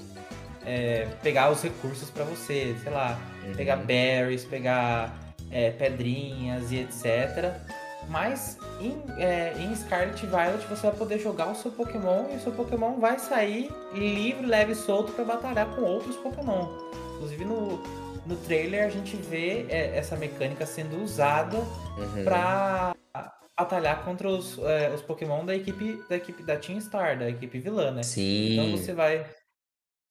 é, 0.66 1.08
pegar 1.22 1.52
os 1.52 1.62
recursos 1.62 2.10
pra 2.10 2.24
você, 2.24 2.76
sei 2.82 2.92
lá, 2.92 3.20
pegar 3.56 3.76
berries, 3.78 4.46
pegar 4.46 5.14
é, 5.52 5.72
pedrinhas 5.72 6.72
e 6.72 6.78
etc. 6.78 7.54
Mas 8.14 8.60
em, 8.80 9.04
é, 9.18 9.56
em 9.58 9.76
Scarlet 9.76 10.24
Violet 10.28 10.64
você 10.68 10.86
vai 10.86 10.96
poder 10.96 11.18
jogar 11.18 11.52
o 11.52 11.56
seu 11.56 11.72
Pokémon 11.72 12.30
e 12.32 12.36
o 12.36 12.40
seu 12.40 12.52
Pokémon 12.52 13.00
vai 13.00 13.18
sair 13.18 13.72
livre, 13.92 14.46
leve 14.46 14.74
e 14.74 14.76
solto 14.76 15.12
para 15.14 15.26
batalhar 15.26 15.76
com 15.76 15.82
outros 15.82 16.16
Pokémon. 16.18 16.68
Inclusive 17.16 17.44
no, 17.44 17.82
no 18.28 18.36
trailer 18.46 18.86
a 18.86 18.90
gente 18.90 19.16
vê 19.16 19.66
é, 19.68 19.98
essa 19.98 20.16
mecânica 20.16 20.64
sendo 20.64 21.04
usada 21.04 21.58
Uhum. 21.58 22.24
pra 22.24 22.96
batalhar 23.60 24.04
contra 24.06 24.30
os, 24.30 24.60
é, 24.60 24.92
os 24.94 25.02
Pokémon 25.02 25.44
da 25.44 25.56
equipe, 25.56 26.00
da 26.08 26.16
equipe 26.16 26.44
da 26.44 26.56
Team 26.56 26.80
Star, 26.80 27.18
da 27.18 27.28
equipe 27.28 27.58
vilã, 27.60 27.90
né? 27.90 28.04
Sim. 28.04 28.54
Então 28.54 28.78
você 28.78 28.94
vai 28.94 29.28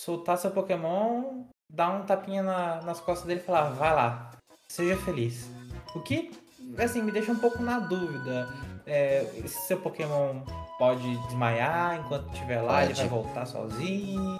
soltar 0.00 0.38
seu 0.38 0.50
Pokémon, 0.50 1.44
dar 1.70 1.90
um 1.90 2.04
tapinha 2.04 2.42
na, 2.42 2.82
nas 2.82 2.98
costas 3.00 3.28
dele 3.28 3.38
e 3.40 3.44
falar, 3.44 3.70
vai 3.70 3.94
lá, 3.94 4.32
seja 4.68 4.96
feliz. 4.96 5.48
O 5.94 6.00
que, 6.00 6.30
assim, 6.78 7.02
me 7.02 7.12
deixa 7.12 7.32
um 7.32 7.36
pouco 7.36 7.62
na 7.62 7.78
dúvida. 7.78 8.48
É, 8.86 9.26
se 9.46 9.66
seu 9.68 9.78
Pokémon 9.78 10.40
pode 10.78 11.16
desmaiar 11.26 12.00
enquanto 12.00 12.32
estiver 12.32 12.60
lá, 12.60 12.80
pode. 12.80 12.84
ele 12.86 12.94
vai 12.94 13.08
voltar 13.08 13.46
sozinho. 13.46 14.38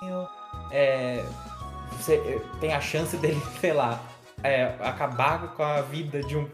É, 0.71 1.25
você 1.97 2.41
tem 2.61 2.73
a 2.73 2.81
chance 2.81 3.17
dele, 3.19 3.41
sei 3.61 3.73
lá, 3.73 4.01
é, 4.43 4.75
acabar 4.81 5.55
com 5.55 5.63
a 5.63 5.81
vida 5.83 6.23
de 6.23 6.37
um, 6.37 6.49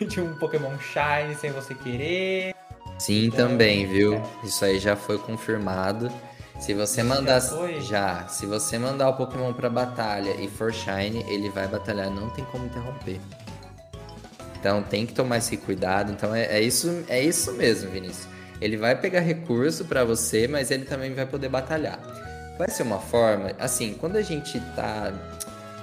de 0.00 0.20
um 0.20 0.34
Pokémon 0.38 0.78
Shine 0.78 1.34
sem 1.34 1.50
você 1.50 1.74
querer. 1.74 2.54
Sim, 2.98 3.26
então, 3.26 3.48
também, 3.48 3.86
viu? 3.86 4.14
É. 4.14 4.22
Isso 4.44 4.64
aí 4.64 4.78
já 4.78 4.96
foi 4.96 5.18
confirmado. 5.18 6.10
Se 6.58 6.72
você 6.72 7.02
mandar. 7.02 7.40
Já, 7.40 7.80
já, 7.80 8.28
Se 8.28 8.46
você 8.46 8.78
mandar 8.78 9.10
o 9.10 9.14
Pokémon 9.14 9.52
pra 9.52 9.68
batalha 9.68 10.30
e 10.40 10.48
for 10.48 10.72
Shine, 10.72 11.22
ele 11.28 11.50
vai 11.50 11.68
batalhar, 11.68 12.10
não 12.10 12.30
tem 12.30 12.44
como 12.46 12.64
interromper. 12.64 13.20
Então 14.58 14.82
tem 14.82 15.06
que 15.06 15.12
tomar 15.12 15.38
esse 15.38 15.56
cuidado. 15.56 16.12
Então 16.12 16.34
é, 16.34 16.46
é 16.46 16.60
isso, 16.60 17.04
é 17.08 17.22
isso 17.22 17.52
mesmo, 17.52 17.90
Vinícius. 17.90 18.26
Ele 18.60 18.76
vai 18.76 18.98
pegar 18.98 19.20
recurso 19.20 19.84
para 19.84 20.04
você, 20.04 20.48
mas 20.48 20.70
ele 20.70 20.84
também 20.84 21.12
vai 21.12 21.26
poder 21.26 21.48
batalhar. 21.48 22.00
Vai 22.58 22.70
ser 22.70 22.84
uma 22.84 22.98
forma, 22.98 23.52
assim, 23.58 23.94
quando 23.94 24.16
a 24.16 24.22
gente 24.22 24.58
tá. 24.74 25.12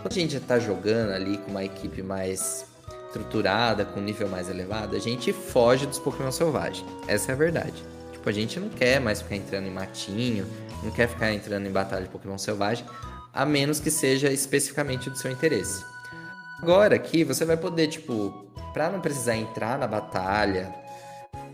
Quando 0.02 0.12
a 0.12 0.20
gente 0.20 0.40
tá 0.40 0.60
jogando 0.60 1.12
ali 1.12 1.38
com 1.38 1.52
uma 1.52 1.64
equipe 1.64 2.02
mais 2.02 2.66
estruturada, 3.06 3.86
com 3.86 4.00
um 4.00 4.04
nível 4.04 4.28
mais 4.28 4.50
elevado, 4.50 4.96
a 4.96 5.00
gente 5.00 5.32
foge 5.32 5.86
dos 5.86 6.00
Pokémon 6.00 6.32
selvagens. 6.32 6.86
Essa 7.08 7.32
é 7.32 7.36
a 7.36 7.38
verdade. 7.38 7.84
Tipo, 8.12 8.28
a 8.28 8.32
gente 8.32 8.60
não 8.60 8.70
quer 8.70 9.00
mais 9.00 9.22
ficar 9.22 9.36
entrando 9.36 9.68
em 9.68 9.72
matinho, 9.72 10.48
não 10.82 10.92
quer 10.92 11.08
ficar 11.08 11.32
entrando 11.32 11.68
em 11.68 11.72
batalha 11.72 12.04
de 12.04 12.10
Pokémon 12.10 12.38
selvagem, 12.38 12.86
a 13.32 13.46
menos 13.46 13.80
que 13.80 13.92
seja 13.92 14.32
especificamente 14.32 15.10
do 15.10 15.18
seu 15.18 15.32
interesse. 15.32 15.86
Agora 16.62 16.96
aqui 16.96 17.24
você 17.24 17.46
vai 17.46 17.56
poder, 17.56 17.88
tipo, 17.88 18.43
para 18.74 18.90
não 18.90 19.00
precisar 19.00 19.36
entrar 19.36 19.78
na 19.78 19.88
batalha, 19.88 20.74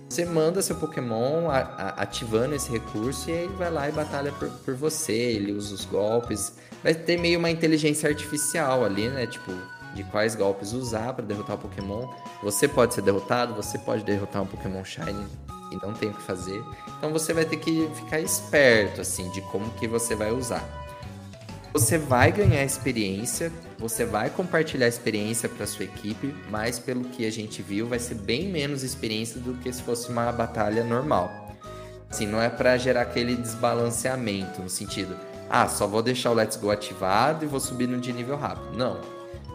você 0.09 0.25
manda 0.25 0.61
seu 0.61 0.75
Pokémon 0.75 1.49
a, 1.51 1.59
a, 1.59 1.89
ativando 2.01 2.55
esse 2.55 2.71
recurso 2.71 3.29
e 3.29 3.33
ele 3.33 3.53
vai 3.53 3.69
lá 3.69 3.87
e 3.87 3.91
batalha 3.91 4.31
por, 4.31 4.49
por 4.49 4.73
você, 4.73 5.13
ele 5.13 5.51
usa 5.51 5.75
os 5.75 5.85
golpes. 5.85 6.53
Vai 6.81 6.95
ter 6.95 7.19
meio 7.19 7.37
uma 7.37 7.51
inteligência 7.51 8.09
artificial 8.09 8.83
ali, 8.83 9.07
né? 9.09 9.27
Tipo, 9.27 9.51
de 9.93 10.03
quais 10.05 10.35
golpes 10.35 10.73
usar 10.73 11.13
para 11.13 11.25
derrotar 11.25 11.57
o 11.57 11.59
Pokémon. 11.59 12.07
Você 12.41 12.67
pode 12.67 12.93
ser 12.93 13.01
derrotado, 13.01 13.53
você 13.53 13.77
pode 13.77 14.03
derrotar 14.03 14.41
um 14.41 14.47
Pokémon 14.47 14.83
Shiny 14.83 15.27
e 15.71 15.75
não 15.85 15.93
tem 15.93 16.09
o 16.09 16.13
que 16.13 16.21
fazer. 16.21 16.63
Então 16.97 17.11
você 17.11 17.33
vai 17.33 17.45
ter 17.45 17.57
que 17.57 17.87
ficar 17.93 18.19
esperto 18.19 19.01
assim 19.01 19.29
de 19.29 19.41
como 19.43 19.69
que 19.71 19.87
você 19.87 20.15
vai 20.15 20.31
usar. 20.31 20.78
Você 21.71 21.97
vai 21.97 22.31
ganhar 22.31 22.63
experiência, 22.63 23.51
você 23.77 24.03
vai 24.03 24.29
compartilhar 24.29 24.87
experiência 24.87 25.47
para 25.47 25.67
sua 25.67 25.85
equipe, 25.85 26.33
mas 26.49 26.79
pelo 26.79 27.05
que 27.05 27.27
a 27.27 27.31
gente 27.31 27.61
viu, 27.61 27.87
vai 27.87 27.99
ser 27.99 28.15
bem 28.15 28.47
menos 28.47 28.83
experiência 28.83 29.39
do 29.39 29.53
que 29.55 29.71
se 29.71 29.83
fosse 29.83 30.09
uma 30.09 30.31
batalha 30.31 30.83
normal. 30.83 31.31
Assim, 32.09 32.25
não 32.25 32.41
é 32.41 32.49
para 32.49 32.75
gerar 32.77 33.01
aquele 33.01 33.35
desbalanceamento 33.35 34.63
no 34.63 34.69
sentido, 34.69 35.15
ah, 35.49 35.67
só 35.67 35.87
vou 35.87 36.03
deixar 36.03 36.29
o 36.29 36.33
Let's 36.35 36.57
Go 36.57 36.69
ativado 36.69 37.43
e 37.43 37.47
vou 37.47 37.59
subir 37.59 37.87
no 37.87 37.99
de 37.99 38.13
nível 38.13 38.37
rápido. 38.37 38.77
Não. 38.77 38.99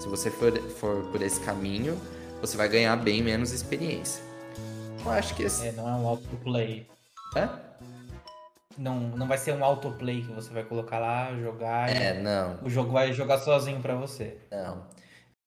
Se 0.01 0.09
você 0.09 0.29
for, 0.29 0.53
for 0.71 1.05
por 1.13 1.23
esse 1.23 1.39
caminho, 1.41 1.97
você 2.41 2.57
vai 2.57 2.69
ganhar 2.69 2.97
bem 2.97 3.23
menos 3.23 3.53
experiência. 3.53 4.21
Eu 5.05 5.13
acho 5.13 5.35
que 5.37 5.45
esse... 5.45 5.69
É, 5.69 5.73
não 5.73 5.89
é 5.89 5.93
um 5.93 6.09
autoplay. 6.09 6.87
É? 7.37 7.49
Não, 8.77 8.99
não 8.99 9.29
vai 9.29 9.39
ser 9.39 9.55
um 9.55 9.65
autoplay 9.65 10.23
que 10.23 10.33
você 10.33 10.53
vai 10.53 10.65
colocar 10.65 10.99
lá, 10.99 11.35
jogar 11.37 11.89
é, 11.91 12.21
não. 12.21 12.59
o 12.63 12.69
jogo 12.69 12.91
vai 12.91 13.13
jogar 13.13 13.39
sozinho 13.39 13.81
para 13.81 13.95
você. 13.95 14.37
Não. 14.51 14.87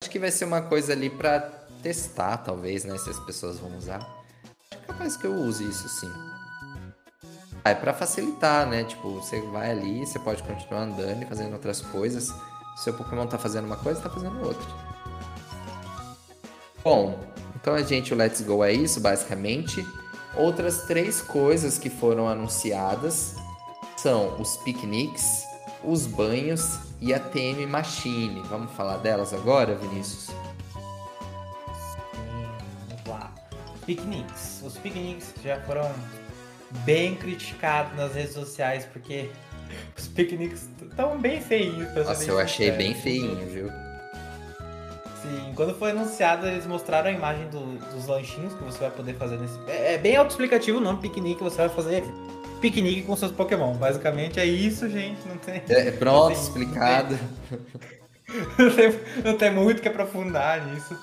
Acho 0.00 0.10
que 0.10 0.18
vai 0.18 0.30
ser 0.30 0.44
uma 0.44 0.62
coisa 0.62 0.92
ali 0.92 1.10
para 1.10 1.40
testar, 1.82 2.38
talvez, 2.38 2.84
né? 2.84 2.96
Se 2.98 3.10
as 3.10 3.20
pessoas 3.20 3.58
vão 3.58 3.76
usar. 3.76 3.98
Acho 4.70 4.86
capaz 4.86 5.16
que 5.16 5.26
eu 5.26 5.32
use 5.32 5.68
isso 5.68 5.88
sim. 5.88 6.10
Ah, 7.64 7.70
é 7.70 7.74
para 7.74 7.92
facilitar, 7.92 8.66
né? 8.66 8.84
Tipo, 8.84 9.14
você 9.14 9.40
vai 9.40 9.70
ali, 9.70 10.06
você 10.06 10.18
pode 10.18 10.42
continuar 10.42 10.82
andando 10.82 11.22
e 11.22 11.26
fazendo 11.26 11.52
outras 11.52 11.80
coisas. 11.80 12.32
Seu 12.76 12.94
Pokémon 12.94 13.26
tá 13.26 13.36
fazendo 13.36 13.66
uma 13.66 13.76
coisa, 13.76 14.00
tá 14.00 14.08
fazendo 14.08 14.40
outra. 14.40 14.66
Bom, 16.82 17.18
então 17.56 17.74
a 17.74 17.82
gente, 17.82 18.14
o 18.14 18.16
Let's 18.16 18.40
Go 18.40 18.64
é 18.64 18.72
isso, 18.72 19.00
basicamente. 19.00 19.84
Outras 20.38 20.82
três 20.82 21.20
coisas 21.20 21.78
que 21.78 21.90
foram 21.90 22.28
anunciadas 22.28 23.34
são 23.96 24.40
os 24.40 24.56
piqueniques, 24.58 25.42
os 25.82 26.06
banhos 26.06 26.78
e 27.00 27.12
a 27.12 27.18
TM 27.18 27.66
Machine. 27.66 28.40
Vamos 28.48 28.70
falar 28.72 28.98
delas 28.98 29.34
agora, 29.34 29.74
Vinícius? 29.74 30.26
Sim, 30.26 30.34
vamos 32.88 33.06
lá. 33.08 33.34
Piqueniques. 33.84 34.62
Os 34.64 34.78
piqueniques 34.78 35.34
já 35.42 35.60
foram 35.62 35.92
bem 36.84 37.16
criticados 37.16 37.96
nas 37.96 38.14
redes 38.14 38.34
sociais 38.34 38.84
porque 38.84 39.30
os 39.96 40.06
piqueniques 40.06 40.68
estão 40.80 41.18
bem 41.18 41.40
feinhos. 41.40 41.92
Nossa, 41.96 42.30
eu 42.30 42.38
achei 42.38 42.70
bem 42.70 42.94
feinho, 42.94 43.34
viu? 43.50 43.87
Sim, 45.28 45.52
quando 45.54 45.74
foi 45.74 45.90
anunciado, 45.90 46.46
eles 46.46 46.66
mostraram 46.66 47.10
a 47.10 47.12
imagem 47.12 47.48
do, 47.48 47.60
dos 47.92 48.06
lanchinhos 48.06 48.54
que 48.54 48.64
você 48.64 48.78
vai 48.78 48.90
poder 48.90 49.14
fazer 49.14 49.36
nesse. 49.36 49.58
É, 49.66 49.94
é 49.94 49.98
bem 49.98 50.16
autoexplicativo 50.16 50.78
o 50.78 50.80
nome 50.80 51.00
piquenique, 51.00 51.42
você 51.42 51.58
vai 51.58 51.68
fazer 51.68 52.02
piquenique 52.60 53.02
com 53.02 53.14
seus 53.14 53.30
Pokémon. 53.30 53.74
Basicamente 53.74 54.40
é 54.40 54.46
isso, 54.46 54.88
gente. 54.88 55.20
Não 55.28 55.36
tem. 55.36 55.62
É, 55.68 55.90
pronto, 55.90 56.32
assim, 56.32 56.42
explicado. 56.42 57.18
Não 58.58 58.70
tem, 58.70 59.00
não 59.24 59.38
tem 59.38 59.50
muito 59.50 59.80
que 59.80 59.88
aprofundar 59.88 60.66
nisso. 60.66 60.94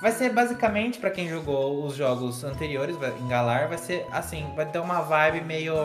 Vai 0.00 0.10
ser 0.10 0.30
basicamente, 0.30 0.98
para 0.98 1.12
quem 1.12 1.28
jogou 1.28 1.86
os 1.86 1.94
jogos 1.94 2.42
anteriores 2.42 2.96
em 3.20 3.28
Galar, 3.28 3.68
vai 3.68 3.78
ser 3.78 4.04
assim, 4.10 4.44
vai 4.56 4.66
ter 4.66 4.80
uma 4.80 5.00
vibe 5.00 5.42
meio 5.42 5.76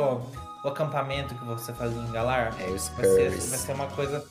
o 0.63 0.67
acampamento 0.67 1.35
que 1.35 1.45
você 1.45 1.71
fazia 1.71 2.01
em 2.01 2.11
Galar. 2.11 2.51
É, 2.59 2.65
os 2.71 2.89
vai 2.89 3.05
ser, 3.05 3.29
vai 3.29 3.59
ser 3.59 3.73
uma 3.73 3.85
coisa 3.85 4.25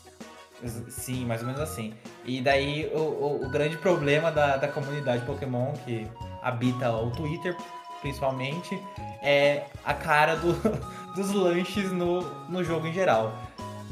Sim, 0.89 1.27
mais 1.27 1.41
ou 1.41 1.47
menos 1.47 1.61
assim. 1.61 1.93
E 2.25 2.41
daí 2.41 2.91
o, 2.95 2.99
o, 2.99 3.45
o, 3.45 3.49
grande 3.51 3.77
problema 3.77 4.33
da, 4.33 4.57
da 4.57 4.69
comunidade 4.69 5.25
Pokémon 5.27 5.73
que 5.85 6.07
habita 6.43 6.91
o 6.91 7.11
Twitter, 7.11 7.55
principalmente, 8.01 8.81
é 9.23 9.65
a 9.85 9.93
cara 9.93 10.37
do, 10.37 10.55
dos 11.15 11.33
lanches 11.33 11.93
no, 11.93 12.23
no 12.49 12.65
jogo 12.65 12.87
em 12.87 12.93
geral. 12.93 13.37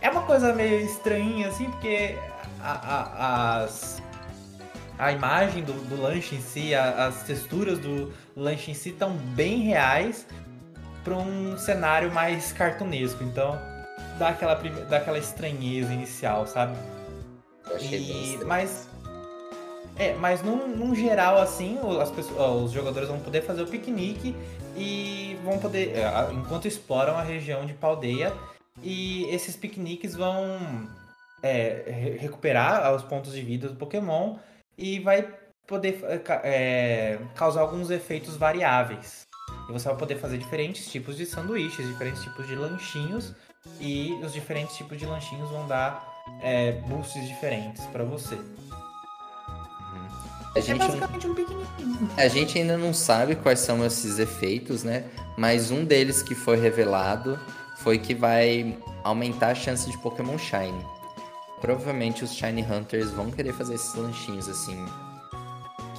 É 0.01 0.09
uma 0.09 0.23
coisa 0.23 0.55
meio 0.55 0.81
estranha, 0.81 1.49
assim, 1.49 1.71
porque 1.71 2.19
a, 2.61 2.73
a, 2.73 3.63
as, 3.63 4.03
a 4.99 5.13
imagem 5.13 5.65
do, 5.65 5.73
do 5.73 6.01
lanche 6.01 6.37
em 6.37 6.41
si, 6.41 6.75
a, 6.75 7.07
as 7.07 7.23
texturas 7.25 7.79
do 7.79 8.13
lanche 8.35 8.71
em 8.71 8.75
si 8.75 8.91
estão 8.91 9.17
bem 9.35 9.61
reais 9.61 10.27
para 11.03 11.15
um 11.15 11.59
cenário 11.59 12.11
mais 12.13 12.53
cartunesco. 12.53 13.23
Então 13.23 13.59
dá 14.19 14.29
aquela, 14.29 14.55
dá 14.55 14.97
aquela 14.97 15.19
estranheza 15.19 15.93
inicial, 15.93 16.47
sabe? 16.47 16.77
Eu 17.69 17.77
achei 17.77 17.99
e, 17.99 18.37
bem 18.39 18.45
mas 18.47 18.89
é, 19.97 20.15
mas 20.15 20.43
num, 20.43 20.69
num 20.77 20.95
geral 20.95 21.39
assim, 21.39 21.79
as 22.01 22.11
pessoas, 22.11 22.65
os 22.65 22.73
jogadores 22.73 23.09
vão 23.09 23.21
poder 23.21 23.43
fazer 23.43 23.63
o 23.63 23.67
piquenique 23.67 24.35
e 24.77 25.39
vão 25.45 25.59
poder, 25.59 25.97
é, 25.97 26.33
enquanto 26.33 26.67
exploram 26.67 27.17
a 27.17 27.23
região 27.23 27.65
de 27.65 27.75
Paldeia, 27.75 28.33
e 28.83 29.25
esses 29.27 29.55
piqueniques 29.55 30.17
vão 30.17 30.89
é, 31.43 32.17
recuperar 32.19 32.93
os 32.93 33.03
pontos 33.03 33.33
de 33.33 33.43
vida 33.43 33.69
do 33.69 33.77
Pokémon 33.77 34.37
e 34.77 34.99
vai 34.99 35.33
poder 35.65 36.01
é, 36.43 37.19
causar 37.37 37.61
alguns 37.61 37.89
efeitos 37.91 38.37
variáveis. 38.37 39.27
E 39.69 39.73
você 39.73 39.89
vai 39.89 39.97
poder 39.97 40.17
fazer 40.17 40.39
diferentes 40.39 40.91
tipos 40.91 41.17
de 41.17 41.25
sanduíches, 41.25 41.87
diferentes 41.87 42.23
tipos 42.23 42.47
de 42.49 42.57
lanchinhos 42.57 43.33
e 43.81 44.13
os 44.23 44.33
diferentes 44.33 44.77
tipos 44.77 44.99
de 44.99 45.07
lanchinhos 45.07 45.51
vão 45.51 45.67
dar 45.67 46.23
é, 46.41 46.73
boosts 46.73 47.27
diferentes 47.27 47.85
para 47.87 48.05
você. 48.05 48.35
Uhum. 48.35 48.45
A 50.57 50.61
gente, 50.61 50.83
é 50.83 50.87
basicamente 50.87 51.27
um 51.27 51.35
piquenique. 51.35 51.85
A 52.17 52.29
gente 52.29 52.59
ainda 52.59 52.77
não 52.77 52.95
sabe 52.95 53.37
quais 53.37 53.61
são 53.61 53.85
esses 53.85 54.19
efeitos, 54.19 54.85
né? 54.85 55.05
Mas 55.37 55.71
um 55.71 55.85
deles 55.85 56.23
que 56.23 56.35
foi 56.35 56.59
revelado 56.61 57.39
foi 57.79 57.99
que 57.99 58.15
vai 58.15 58.79
aumentar 59.03 59.49
a 59.49 59.55
chance 59.55 59.91
de 59.91 59.99
Pokémon 59.99 60.39
Shine. 60.39 60.85
Provavelmente 61.61 62.25
os 62.25 62.35
Shine 62.35 62.63
Hunters 62.63 63.11
vão 63.11 63.31
querer 63.31 63.53
fazer 63.53 63.75
esses 63.75 63.95
lanchinhos 63.95 64.49
assim. 64.49 64.85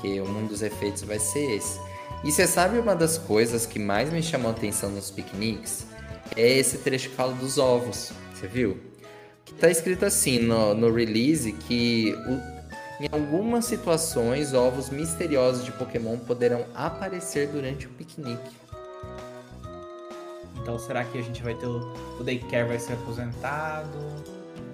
Que 0.02 0.22
um 0.22 0.46
dos 0.46 0.62
efeitos 0.62 1.04
vai 1.04 1.20
ser 1.20 1.56
esse. 1.56 1.80
E 2.24 2.32
você 2.32 2.48
sabe 2.48 2.80
uma 2.80 2.96
das 2.96 3.18
coisas 3.18 3.66
que 3.66 3.78
mais 3.78 4.12
me 4.12 4.24
chamou 4.24 4.50
a 4.50 4.54
atenção 4.54 4.90
nos 4.90 5.12
piqueniques? 5.12 5.86
É 6.36 6.48
esse 6.58 6.80
trecho 6.80 7.10
que 7.10 7.16
fala 7.16 7.34
dos 7.34 7.58
ovos. 7.58 8.12
Você 8.34 8.48
viu? 8.48 8.80
Que 9.44 9.54
tá 9.54 9.70
escrito 9.70 10.06
assim 10.06 10.40
no, 10.40 10.74
no 10.74 10.92
release 10.94 11.52
que 11.52 12.14
o, 12.28 13.04
em 13.04 13.10
algumas 13.12 13.66
situações 13.66 14.54
ovos 14.54 14.90
misteriosos 14.90 15.64
de 15.64 15.72
Pokémon 15.72 16.18
poderão 16.18 16.66
aparecer 16.74 17.48
durante 17.50 17.86
o 17.88 17.90
piquenique. 17.90 18.56
Então 20.62 20.80
será 20.80 21.04
que 21.04 21.18
a 21.18 21.22
gente 21.22 21.44
vai 21.44 21.54
ter 21.54 21.68
o, 21.68 21.94
o 22.20 22.24
Daycare 22.24 22.68
vai 22.68 22.80
ser 22.80 22.94
aposentado? 22.94 23.98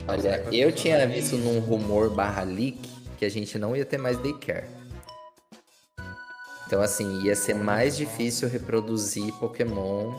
Olha, 0.07 0.43
eu 0.51 0.71
tinha 0.71 1.05
visto 1.07 1.37
num 1.37 1.59
rumor 1.59 2.09
barra 2.09 2.43
leak 2.43 2.89
que 3.17 3.25
a 3.25 3.29
gente 3.29 3.59
não 3.59 3.75
ia 3.75 3.85
ter 3.85 3.97
mais 3.97 4.17
daycare. 4.17 4.65
Então, 6.65 6.81
assim, 6.81 7.23
ia 7.23 7.35
ser 7.35 7.53
mais 7.53 7.97
difícil 7.97 8.47
reproduzir 8.47 9.31
Pokémon 9.33 10.13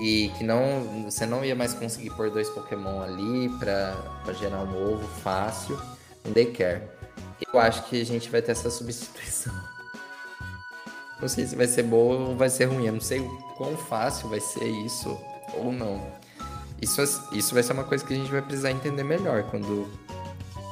e 0.00 0.30
que 0.36 0.44
não 0.44 1.04
você 1.04 1.24
não 1.24 1.44
ia 1.44 1.54
mais 1.54 1.74
conseguir 1.74 2.10
pôr 2.10 2.30
dois 2.30 2.48
Pokémon 2.50 3.02
ali 3.02 3.48
pra 3.58 3.94
gerar 4.38 4.62
um 4.64 4.92
ovo 4.92 5.06
fácil 5.22 5.78
um 6.26 6.32
daycare. 6.32 6.82
Eu 7.52 7.60
acho 7.60 7.84
que 7.84 8.00
a 8.00 8.04
gente 8.04 8.30
vai 8.30 8.40
ter 8.40 8.52
essa 8.52 8.70
substituição. 8.70 9.52
Não 11.20 11.28
sei 11.28 11.46
se 11.46 11.54
vai 11.54 11.66
ser 11.66 11.84
boa 11.84 12.16
ou 12.16 12.36
vai 12.36 12.50
ser 12.50 12.64
ruim. 12.66 12.86
Eu 12.86 12.94
não 12.94 13.00
sei 13.00 13.20
quão 13.56 13.76
fácil 13.76 14.28
vai 14.28 14.40
ser 14.40 14.64
isso 14.64 15.16
ou 15.54 15.72
não. 15.72 16.02
Isso, 16.80 17.00
isso 17.32 17.54
vai 17.54 17.62
ser 17.62 17.72
uma 17.72 17.84
coisa 17.84 18.04
que 18.04 18.12
a 18.12 18.16
gente 18.16 18.30
vai 18.30 18.42
precisar 18.42 18.70
entender 18.70 19.04
melhor 19.04 19.44
quando 19.44 19.88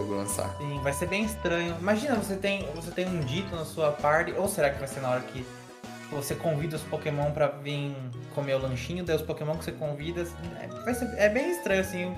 lançar. 0.01 0.55
Sim, 0.59 0.81
vai 0.83 0.93
ser 0.93 1.07
bem 1.07 1.25
estranho. 1.25 1.77
Imagina, 1.79 2.17
você 2.17 2.35
tem, 2.35 2.69
você 2.75 2.91
tem 2.91 3.07
um 3.07 3.21
dito 3.21 3.55
na 3.55 3.65
sua 3.65 3.93
party, 3.93 4.33
ou 4.33 4.49
será 4.49 4.71
que 4.71 4.79
vai 4.79 4.89
ser 4.89 5.01
na 5.01 5.11
hora 5.11 5.21
que 5.21 5.47
você 6.13 6.35
convida 6.35 6.77
os 6.77 6.83
Pokémon 6.83 7.31
para 7.33 7.49
vir 7.49 7.95
comer 8.35 8.55
o 8.55 8.59
lanchinho, 8.59 9.05
daí 9.05 9.17
os 9.17 9.23
Pokémon 9.23 9.57
que 9.57 9.65
você 9.65 9.73
convida. 9.73 10.27
É, 10.87 10.95
ser, 10.95 11.11
é 11.17 11.29
bem 11.29 11.51
estranho, 11.51 11.81
assim. 11.81 12.15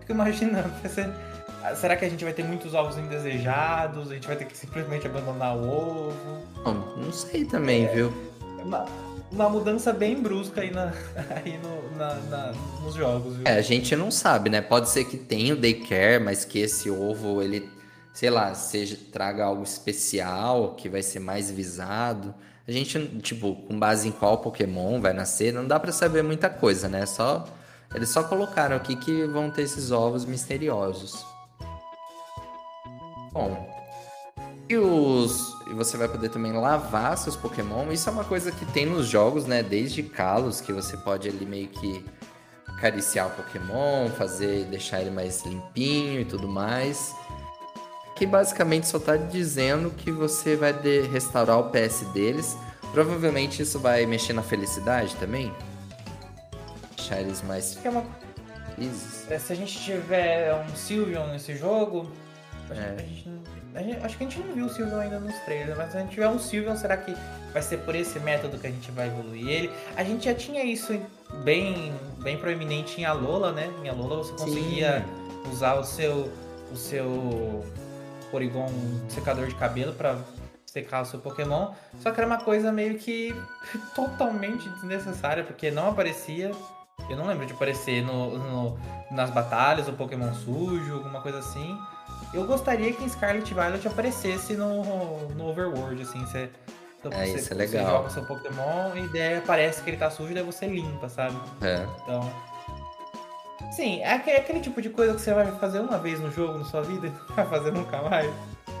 Fico 0.00 0.12
imaginando. 0.12 0.70
Ser, 0.88 1.08
será 1.76 1.96
que 1.96 2.04
a 2.04 2.08
gente 2.08 2.24
vai 2.24 2.32
ter 2.32 2.44
muitos 2.44 2.74
ovos 2.74 2.98
indesejados? 2.98 4.10
A 4.10 4.14
gente 4.14 4.26
vai 4.26 4.36
ter 4.36 4.44
que 4.44 4.56
simplesmente 4.56 5.06
abandonar 5.06 5.56
o 5.56 5.68
ovo? 5.68 6.12
Não, 6.64 6.96
não 6.96 7.12
sei 7.12 7.44
também, 7.44 7.84
é, 7.84 7.94
viu? 7.94 8.12
Uma, 8.62 8.84
uma 9.30 9.48
mudança 9.48 9.92
bem 9.92 10.20
brusca 10.20 10.60
aí, 10.60 10.70
na, 10.70 10.92
aí 11.44 11.58
no, 11.58 11.96
na, 11.96 12.14
na, 12.14 12.52
nos 12.82 12.94
jogos, 12.94 13.36
viu? 13.36 13.46
É, 13.46 13.56
a 13.56 13.62
gente 13.62 13.94
não 13.94 14.10
sabe, 14.10 14.50
né? 14.50 14.60
Pode 14.60 14.90
ser 14.90 15.04
que 15.04 15.16
tenha 15.16 15.54
o 15.54 15.56
daycare, 15.56 16.22
mas 16.22 16.44
que 16.44 16.58
esse 16.58 16.90
ovo, 16.90 17.40
ele, 17.40 17.68
sei 18.12 18.30
lá, 18.30 18.54
seja, 18.54 18.98
traga 19.12 19.44
algo 19.44 19.62
especial, 19.62 20.74
que 20.74 20.88
vai 20.88 21.02
ser 21.02 21.20
mais 21.20 21.50
visado. 21.50 22.34
A 22.66 22.72
gente, 22.72 22.98
tipo, 23.20 23.54
com 23.54 23.78
base 23.78 24.08
em 24.08 24.12
qual 24.12 24.38
Pokémon 24.38 25.00
vai 25.00 25.12
nascer, 25.12 25.52
não 25.52 25.66
dá 25.66 25.78
para 25.78 25.92
saber 25.92 26.22
muita 26.22 26.50
coisa, 26.50 26.88
né? 26.88 27.06
Só 27.06 27.44
eles 27.94 28.08
só 28.08 28.24
colocaram 28.24 28.74
aqui 28.74 28.96
que 28.96 29.24
vão 29.26 29.50
ter 29.50 29.62
esses 29.62 29.92
ovos 29.92 30.24
misteriosos. 30.24 31.24
Bom, 33.32 33.68
e 34.68 34.76
os 34.76 35.54
e 35.68 35.74
você 35.74 35.96
vai 35.96 36.08
poder 36.08 36.28
também 36.28 36.52
lavar 36.52 37.16
seus 37.18 37.36
Pokémon. 37.36 37.90
Isso 37.92 38.08
é 38.08 38.12
uma 38.12 38.24
coisa 38.24 38.50
que 38.50 38.64
tem 38.66 38.86
nos 38.86 39.06
jogos, 39.06 39.46
né? 39.46 39.62
Desde 39.62 40.02
Kalos, 40.02 40.60
que 40.60 40.72
você 40.72 40.96
pode 40.96 41.28
ali 41.28 41.44
meio 41.44 41.68
que 41.68 42.04
acariciar 42.66 43.28
o 43.28 43.30
Pokémon, 43.30 44.08
fazer, 44.16 44.64
deixar 44.64 45.00
ele 45.00 45.10
mais 45.10 45.44
limpinho 45.44 46.20
e 46.20 46.24
tudo 46.24 46.48
mais 46.48 47.14
que 48.16 48.26
basicamente 48.26 48.86
só 48.88 48.96
está 48.96 49.16
dizendo 49.16 49.90
que 49.90 50.10
você 50.10 50.56
vai 50.56 50.72
restaurar 51.12 51.58
o 51.58 51.70
PS 51.70 52.00
deles. 52.14 52.56
Provavelmente 52.92 53.60
isso 53.60 53.78
vai 53.78 54.06
mexer 54.06 54.32
na 54.32 54.42
felicidade 54.42 55.14
também. 55.16 55.52
Deixar 56.96 57.20
eles 57.20 57.42
mais 57.42 57.78
é 57.84 57.90
uma... 57.90 58.02
felizes. 58.74 59.30
É, 59.30 59.38
se 59.38 59.52
a 59.52 59.56
gente 59.56 59.78
tiver 59.78 60.54
um 60.54 60.74
Sylveon 60.74 61.26
nesse 61.26 61.54
jogo, 61.56 62.10
é. 62.70 62.94
a 62.96 63.02
gente, 63.02 63.30
gente, 63.82 64.04
acho 64.04 64.16
que 64.16 64.24
a 64.24 64.28
gente 64.28 64.40
não 64.40 64.54
viu 64.54 64.64
o 64.64 64.68
Sylveon 64.70 64.98
ainda 64.98 65.20
nos 65.20 65.36
trailers, 65.40 65.76
mas 65.76 65.90
se 65.90 65.98
a 65.98 66.00
gente 66.00 66.12
tiver 66.12 66.28
um 66.28 66.38
Sylveon, 66.38 66.76
será 66.76 66.96
que 66.96 67.14
vai 67.52 67.60
ser 67.60 67.78
por 67.80 67.94
esse 67.94 68.18
método 68.20 68.56
que 68.56 68.66
a 68.66 68.70
gente 68.70 68.90
vai 68.92 69.08
evoluir 69.08 69.46
ele? 69.46 69.70
A 69.94 70.02
gente 70.02 70.24
já 70.24 70.34
tinha 70.34 70.64
isso 70.64 70.98
bem, 71.44 71.92
bem 72.22 72.38
proeminente 72.38 72.98
em 72.98 73.04
Alola, 73.04 73.52
né? 73.52 73.70
Em 73.84 73.90
Alola 73.90 74.16
você 74.16 74.32
conseguia 74.32 75.04
Sim. 75.04 75.50
usar 75.52 75.74
o 75.74 75.84
seu, 75.84 76.32
o 76.72 76.76
seu 76.76 77.62
Porygon 78.26 78.66
secador 79.08 79.46
de 79.46 79.54
cabelo 79.54 79.92
para 79.92 80.18
secar 80.66 81.02
o 81.02 81.06
seu 81.06 81.18
Pokémon. 81.18 81.72
Só 82.00 82.10
que 82.10 82.20
era 82.20 82.26
uma 82.26 82.38
coisa 82.38 82.70
meio 82.70 82.98
que 82.98 83.34
totalmente 83.94 84.68
desnecessária, 84.68 85.42
porque 85.42 85.70
não 85.70 85.88
aparecia. 85.88 86.52
Eu 87.08 87.16
não 87.16 87.26
lembro 87.26 87.46
de 87.46 87.52
aparecer 87.52 88.02
no, 88.02 88.38
no, 88.38 88.78
nas 89.10 89.30
batalhas 89.30 89.88
o 89.88 89.92
Pokémon 89.92 90.32
sujo, 90.34 90.94
alguma 90.94 91.20
coisa 91.20 91.38
assim. 91.38 91.78
Eu 92.34 92.46
gostaria 92.46 92.92
que 92.92 93.04
em 93.04 93.08
Scarlet 93.08 93.52
Violet 93.52 93.86
aparecesse 93.86 94.54
no, 94.54 95.28
no 95.30 95.48
Overworld, 95.48 96.02
assim, 96.02 96.20
você. 96.20 96.50
Então, 96.98 97.12
é, 97.12 97.26
você, 97.26 97.36
isso 97.36 97.52
é 97.52 97.56
legal. 97.56 97.84
Você 97.84 97.90
joga 97.90 98.10
seu 98.10 98.24
Pokémon 98.24 98.96
e 98.96 99.08
daí 99.08 99.40
parece 99.46 99.82
que 99.82 99.90
ele 99.90 99.96
tá 99.96 100.10
sujo, 100.10 100.34
daí 100.34 100.42
você 100.42 100.66
limpa, 100.66 101.08
sabe? 101.08 101.36
É. 101.62 101.86
Então, 102.02 102.30
Sim, 103.70 104.00
é 104.00 104.14
aquele 104.14 104.60
tipo 104.60 104.80
de 104.80 104.90
coisa 104.90 105.14
que 105.14 105.20
você 105.20 105.32
vai 105.32 105.50
fazer 105.58 105.80
uma 105.80 105.98
vez 105.98 106.20
no 106.20 106.30
jogo, 106.30 106.58
na 106.58 106.64
sua 106.64 106.82
vida, 106.82 107.06
e 107.08 107.10
não 107.10 107.36
vai 107.36 107.46
fazer 107.46 107.72
nunca 107.72 108.02
mais. 108.02 108.30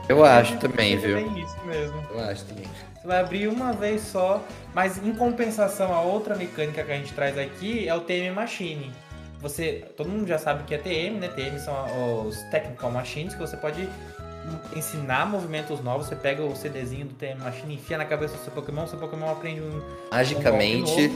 Eu 0.08 0.24
acho 0.24 0.56
também, 0.58 0.96
viu? 0.96 1.16
É 1.16 1.22
isso 1.22 1.56
mesmo. 1.64 2.00
Eu 2.10 2.20
acho 2.20 2.44
também. 2.44 2.64
Você 2.94 3.06
vai 3.06 3.20
abrir 3.20 3.48
uma 3.48 3.72
vez 3.72 4.02
só, 4.02 4.42
mas 4.72 4.98
em 4.98 5.12
compensação, 5.14 5.92
a 5.92 6.00
outra 6.00 6.36
mecânica 6.36 6.84
que 6.84 6.92
a 6.92 6.96
gente 6.96 7.12
traz 7.12 7.36
aqui 7.36 7.88
é 7.88 7.94
o 7.94 8.00
TM 8.00 8.30
Machine. 8.30 8.92
Você, 9.40 9.84
todo 9.96 10.08
mundo 10.08 10.26
já 10.26 10.38
sabe 10.38 10.62
que 10.64 10.74
é 10.74 10.78
TM, 10.78 11.18
né? 11.18 11.28
TM 11.28 11.58
são 11.58 12.26
os 12.26 12.40
Technical 12.44 12.90
Machines, 12.90 13.34
que 13.34 13.40
você 13.40 13.56
pode 13.56 13.88
ensinar 14.74 15.26
movimentos 15.26 15.80
novos. 15.82 16.06
Você 16.06 16.16
pega 16.16 16.42
o 16.42 16.54
CDzinho 16.54 17.06
do 17.06 17.14
TM 17.14 17.40
Machine, 17.40 17.74
enfia 17.74 17.98
na 17.98 18.04
cabeça 18.04 18.36
do 18.36 18.44
seu 18.44 18.52
Pokémon, 18.52 18.86
seu 18.86 18.98
Pokémon 18.98 19.30
aprende 19.30 19.60
um. 19.60 19.82
Magicamente. 20.10 21.12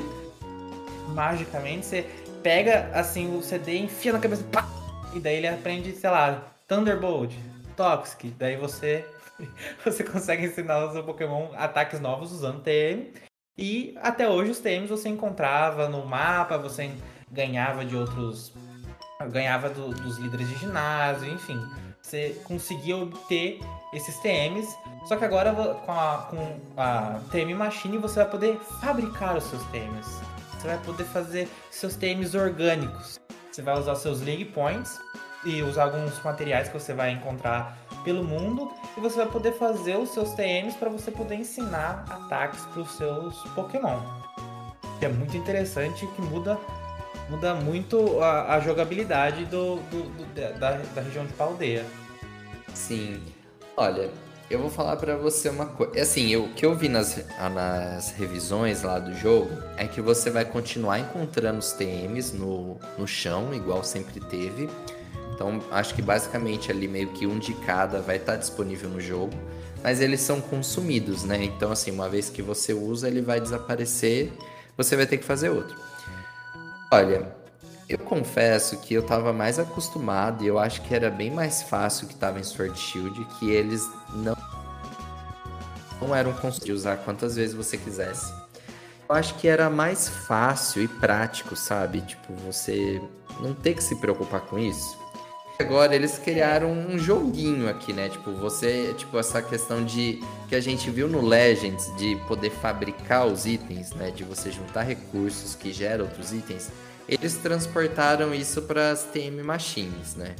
Um 1.09 1.15
Magicamente, 1.15 1.87
você 1.87 2.07
pega 2.43 2.91
assim 2.95 3.37
o 3.37 3.43
CD, 3.43 3.79
enfia 3.79 4.13
na 4.13 4.19
cabeça, 4.19 4.45
pá, 4.45 4.67
e 5.15 5.21
daí 5.21 5.37
ele 5.37 5.49
aprende, 5.49 5.93
sei 5.93 6.11
lá, 6.11 6.43
Thunderbolt, 6.69 7.35
Toxic, 7.77 8.31
daí 8.39 8.57
você 8.57 9.05
você 9.85 10.05
consegue 10.05 10.47
ensinar 10.47 10.85
o 10.85 10.93
seu 10.93 11.03
Pokémon 11.03 11.49
ataques 11.57 12.01
novos 12.01 12.33
usando 12.33 12.63
TM. 12.63 13.13
E 13.59 13.95
até 14.01 14.29
hoje 14.29 14.53
os 14.53 14.61
TMs 14.61 14.89
você 14.89 15.09
encontrava 15.09 15.89
no 15.89 16.05
mapa, 16.07 16.57
você 16.57 16.91
ganhava 17.31 17.85
de 17.85 17.97
outros. 17.97 18.53
ganhava 19.31 19.69
do, 19.69 19.89
dos 19.89 20.19
líderes 20.19 20.49
de 20.49 20.55
ginásio, 20.57 21.33
enfim. 21.33 21.61
Você 22.01 22.41
conseguia 22.45 22.97
obter 22.97 23.61
esses 23.93 24.17
TMs. 24.21 24.75
Só 25.07 25.17
que 25.17 25.25
agora 25.25 25.53
com 25.53 25.93
a, 25.93 26.29
com 26.31 26.61
a 26.77 27.21
TM 27.31 27.55
Machine 27.55 27.99
você 27.99 28.21
vai 28.21 28.31
poder 28.31 28.59
fabricar 28.81 29.37
os 29.37 29.45
seus 29.45 29.63
TMs. 29.67 30.21
Você 30.61 30.69
vai 30.69 30.79
poder 30.79 31.05
fazer 31.05 31.49
seus 31.71 31.97
TMs 31.97 32.35
orgânicos. 32.35 33.19
Você 33.51 33.63
vai 33.63 33.79
usar 33.79 33.95
seus 33.95 34.21
League 34.21 34.45
Points 34.45 35.01
e 35.43 35.63
usar 35.63 35.85
alguns 35.85 36.23
materiais 36.23 36.69
que 36.69 36.79
você 36.79 36.93
vai 36.93 37.13
encontrar 37.13 37.79
pelo 38.05 38.23
mundo 38.23 38.71
e 38.95 39.01
você 39.01 39.17
vai 39.17 39.27
poder 39.27 39.53
fazer 39.53 39.97
os 39.97 40.11
seus 40.11 40.35
TMs 40.35 40.77
para 40.77 40.91
você 40.91 41.11
poder 41.11 41.37
ensinar 41.37 42.05
ataques 42.11 42.63
para 42.67 42.83
os 42.83 42.91
seus 42.91 43.43
Pokémon. 43.55 44.01
É 45.01 45.09
muito 45.09 45.35
interessante 45.35 46.07
que 46.09 46.21
muda 46.21 46.59
muda 47.31 47.55
muito 47.55 48.21
a, 48.21 48.57
a 48.57 48.61
jogabilidade 48.61 49.47
do, 49.47 49.77
do, 49.77 50.03
do 50.11 50.59
da, 50.59 50.73
da 50.73 51.01
região 51.01 51.25
de 51.25 51.33
Paldeia. 51.33 51.87
Sim. 52.75 53.23
Olha, 53.79 54.11
eu 54.51 54.59
vou 54.59 54.69
falar 54.69 54.97
para 54.97 55.17
você 55.17 55.49
uma 55.49 55.67
coisa. 55.67 56.03
Assim, 56.03 56.29
eu, 56.29 56.45
o 56.45 56.49
que 56.53 56.67
eu 56.67 56.75
vi 56.75 56.89
nas, 56.89 57.25
nas 57.55 58.11
revisões 58.11 58.83
lá 58.83 58.99
do 58.99 59.15
jogo 59.15 59.51
é 59.77 59.87
que 59.87 60.01
você 60.01 60.29
vai 60.29 60.45
continuar 60.45 60.99
encontrando 60.99 61.61
os 61.61 61.71
TMs 61.73 62.33
no, 62.33 62.77
no 62.99 63.07
chão, 63.07 63.55
igual 63.55 63.85
sempre 63.85 64.19
teve. 64.19 64.69
Então, 65.33 65.63
acho 65.71 65.95
que 65.95 66.03
basicamente 66.03 66.71
ali 66.71 66.89
meio 66.89 67.09
que 67.13 67.29
um 67.29 67.39
de 67.39 67.55
cada 67.55 68.01
vai 68.01 68.17
estar 68.17 68.33
tá 68.33 68.39
disponível 68.39 68.91
no 68.91 69.01
jogo. 69.01 69.33
Mas 69.83 70.01
eles 70.01 70.21
são 70.21 70.41
consumidos, 70.41 71.23
né? 71.25 71.43
Então, 71.45 71.71
assim, 71.71 71.93
uma 71.93 72.09
vez 72.09 72.29
que 72.29 72.43
você 72.43 72.75
usa, 72.75 73.07
ele 73.07 73.23
vai 73.23 73.41
desaparecer. 73.41 74.33
Você 74.77 74.97
vai 74.97 75.07
ter 75.07 75.17
que 75.17 75.25
fazer 75.25 75.49
outro. 75.49 75.77
Olha, 76.93 77.35
eu 77.91 77.99
confesso 77.99 78.79
que 78.79 78.95
eu 78.95 79.03
tava 79.03 79.33
mais 79.33 79.59
acostumado 79.59 80.45
e 80.45 80.47
eu 80.47 80.61
acho 80.61 80.81
que 80.83 80.95
era 80.95 81.11
bem 81.11 81.29
mais 81.29 81.61
fácil 81.61 82.07
que 82.07 82.15
tava 82.15 82.39
em 82.39 82.45
Sword 82.45 82.79
Shield, 82.79 83.27
que 83.37 83.51
eles 83.51 83.85
não, 84.15 84.37
não 86.01 86.15
eram 86.15 86.33
construídos 86.35 86.83
usar 86.83 86.99
quantas 86.99 87.35
vezes 87.35 87.53
você 87.53 87.77
quisesse. 87.77 88.33
Eu 89.09 89.17
acho 89.17 89.35
que 89.35 89.49
era 89.49 89.69
mais 89.69 90.09
fácil 90.09 90.85
e 90.85 90.87
prático, 90.87 91.57
sabe? 91.57 92.01
Tipo, 92.03 92.33
você 92.35 93.03
não 93.41 93.53
ter 93.53 93.75
que 93.75 93.83
se 93.83 93.97
preocupar 93.97 94.43
com 94.43 94.57
isso. 94.57 94.97
Agora 95.59 95.93
eles 95.93 96.17
criaram 96.17 96.71
um 96.71 96.97
joguinho 96.97 97.69
aqui, 97.69 97.93
né? 97.93 98.09
Tipo, 98.09 98.31
você, 98.31 98.95
tipo, 98.97 99.19
essa 99.19 99.43
questão 99.43 99.85
de 99.85 100.23
que 100.49 100.55
a 100.55 100.61
gente 100.61 100.89
viu 100.91 101.09
no 101.09 101.21
Legends 101.21 101.93
de 101.97 102.15
poder 102.29 102.51
fabricar 102.51 103.27
os 103.27 103.47
itens, 103.47 103.91
né? 103.95 104.13
De 104.13 104.23
você 104.23 104.53
juntar 104.53 104.83
recursos 104.83 105.57
que 105.57 105.73
geram 105.73 106.05
outros 106.05 106.33
itens 106.33 106.71
eles 107.11 107.35
transportaram 107.39 108.33
isso 108.33 108.63
para 108.63 108.91
as 108.91 109.03
TM 109.05 109.43
Machines, 109.43 110.15
né? 110.15 110.37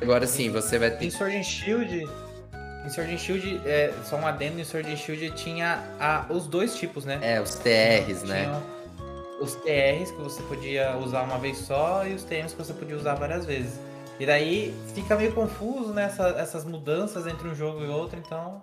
Agora 0.00 0.26
sim, 0.26 0.50
você 0.50 0.78
vai 0.78 0.90
ter. 0.90 1.06
Em 1.06 1.10
Sword 1.10 1.36
and 1.36 1.42
Shield. 1.42 2.08
Em 2.84 2.88
Sword 2.90 3.14
and 3.14 3.18
Shield, 3.18 3.60
é, 3.64 3.92
só 4.04 4.16
um 4.16 4.26
adendo, 4.26 4.60
em 4.60 4.64
Sword 4.64 4.92
and 4.92 4.96
Shield 4.96 5.30
tinha 5.30 5.82
a, 5.98 6.26
os 6.30 6.46
dois 6.46 6.76
tipos, 6.76 7.04
né? 7.04 7.18
É, 7.22 7.40
os 7.40 7.54
TRs, 7.54 8.22
né? 8.22 8.46
os 9.40 9.54
TRs 9.56 10.10
que 10.10 10.20
você 10.20 10.42
podia 10.44 10.96
usar 10.96 11.22
uma 11.22 11.38
vez 11.38 11.58
só 11.58 12.06
e 12.06 12.14
os 12.14 12.24
TMs 12.24 12.54
que 12.54 12.62
você 12.62 12.72
podia 12.72 12.96
usar 12.96 13.14
várias 13.14 13.44
vezes. 13.44 13.78
E 14.18 14.24
daí 14.24 14.74
fica 14.94 15.16
meio 15.16 15.34
confuso, 15.34 15.92
né? 15.92 16.04
Essa, 16.04 16.28
essas 16.38 16.64
mudanças 16.64 17.26
entre 17.26 17.48
um 17.48 17.54
jogo 17.54 17.84
e 17.84 17.88
outro, 17.88 18.18
então. 18.18 18.62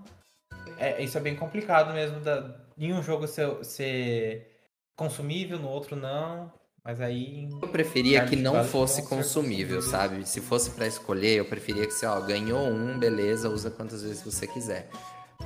É, 0.80 1.02
isso 1.03 1.18
é 1.18 1.22
bem 1.22 1.36
complicado 1.36 1.94
mesmo. 1.94 2.20
Da, 2.20 2.56
em 2.78 2.91
um 2.94 3.03
jogo 3.03 3.28
ser, 3.28 3.64
ser 3.64 4.48
consumível, 4.95 5.60
no 5.60 5.70
outro 5.70 5.95
não. 5.95 6.52
Mas 6.85 6.99
aí. 6.99 7.47
Eu 7.61 7.68
preferia 7.69 8.26
que 8.26 8.35
não 8.35 8.64
fosse 8.65 9.03
consumível, 9.03 9.81
sabe? 9.81 10.27
Se 10.27 10.41
fosse 10.41 10.72
para 10.72 10.85
escolher, 10.85 11.38
eu 11.38 11.45
preferia 11.45 11.88
que 11.88 11.93
você, 11.93 12.05
ó, 12.05 12.19
ganhou 12.19 12.68
um, 12.68 12.99
beleza, 12.99 13.49
usa 13.49 13.72
quantas 13.72 14.03
vezes 14.03 14.22
você 14.22 14.45
quiser. 14.45 14.89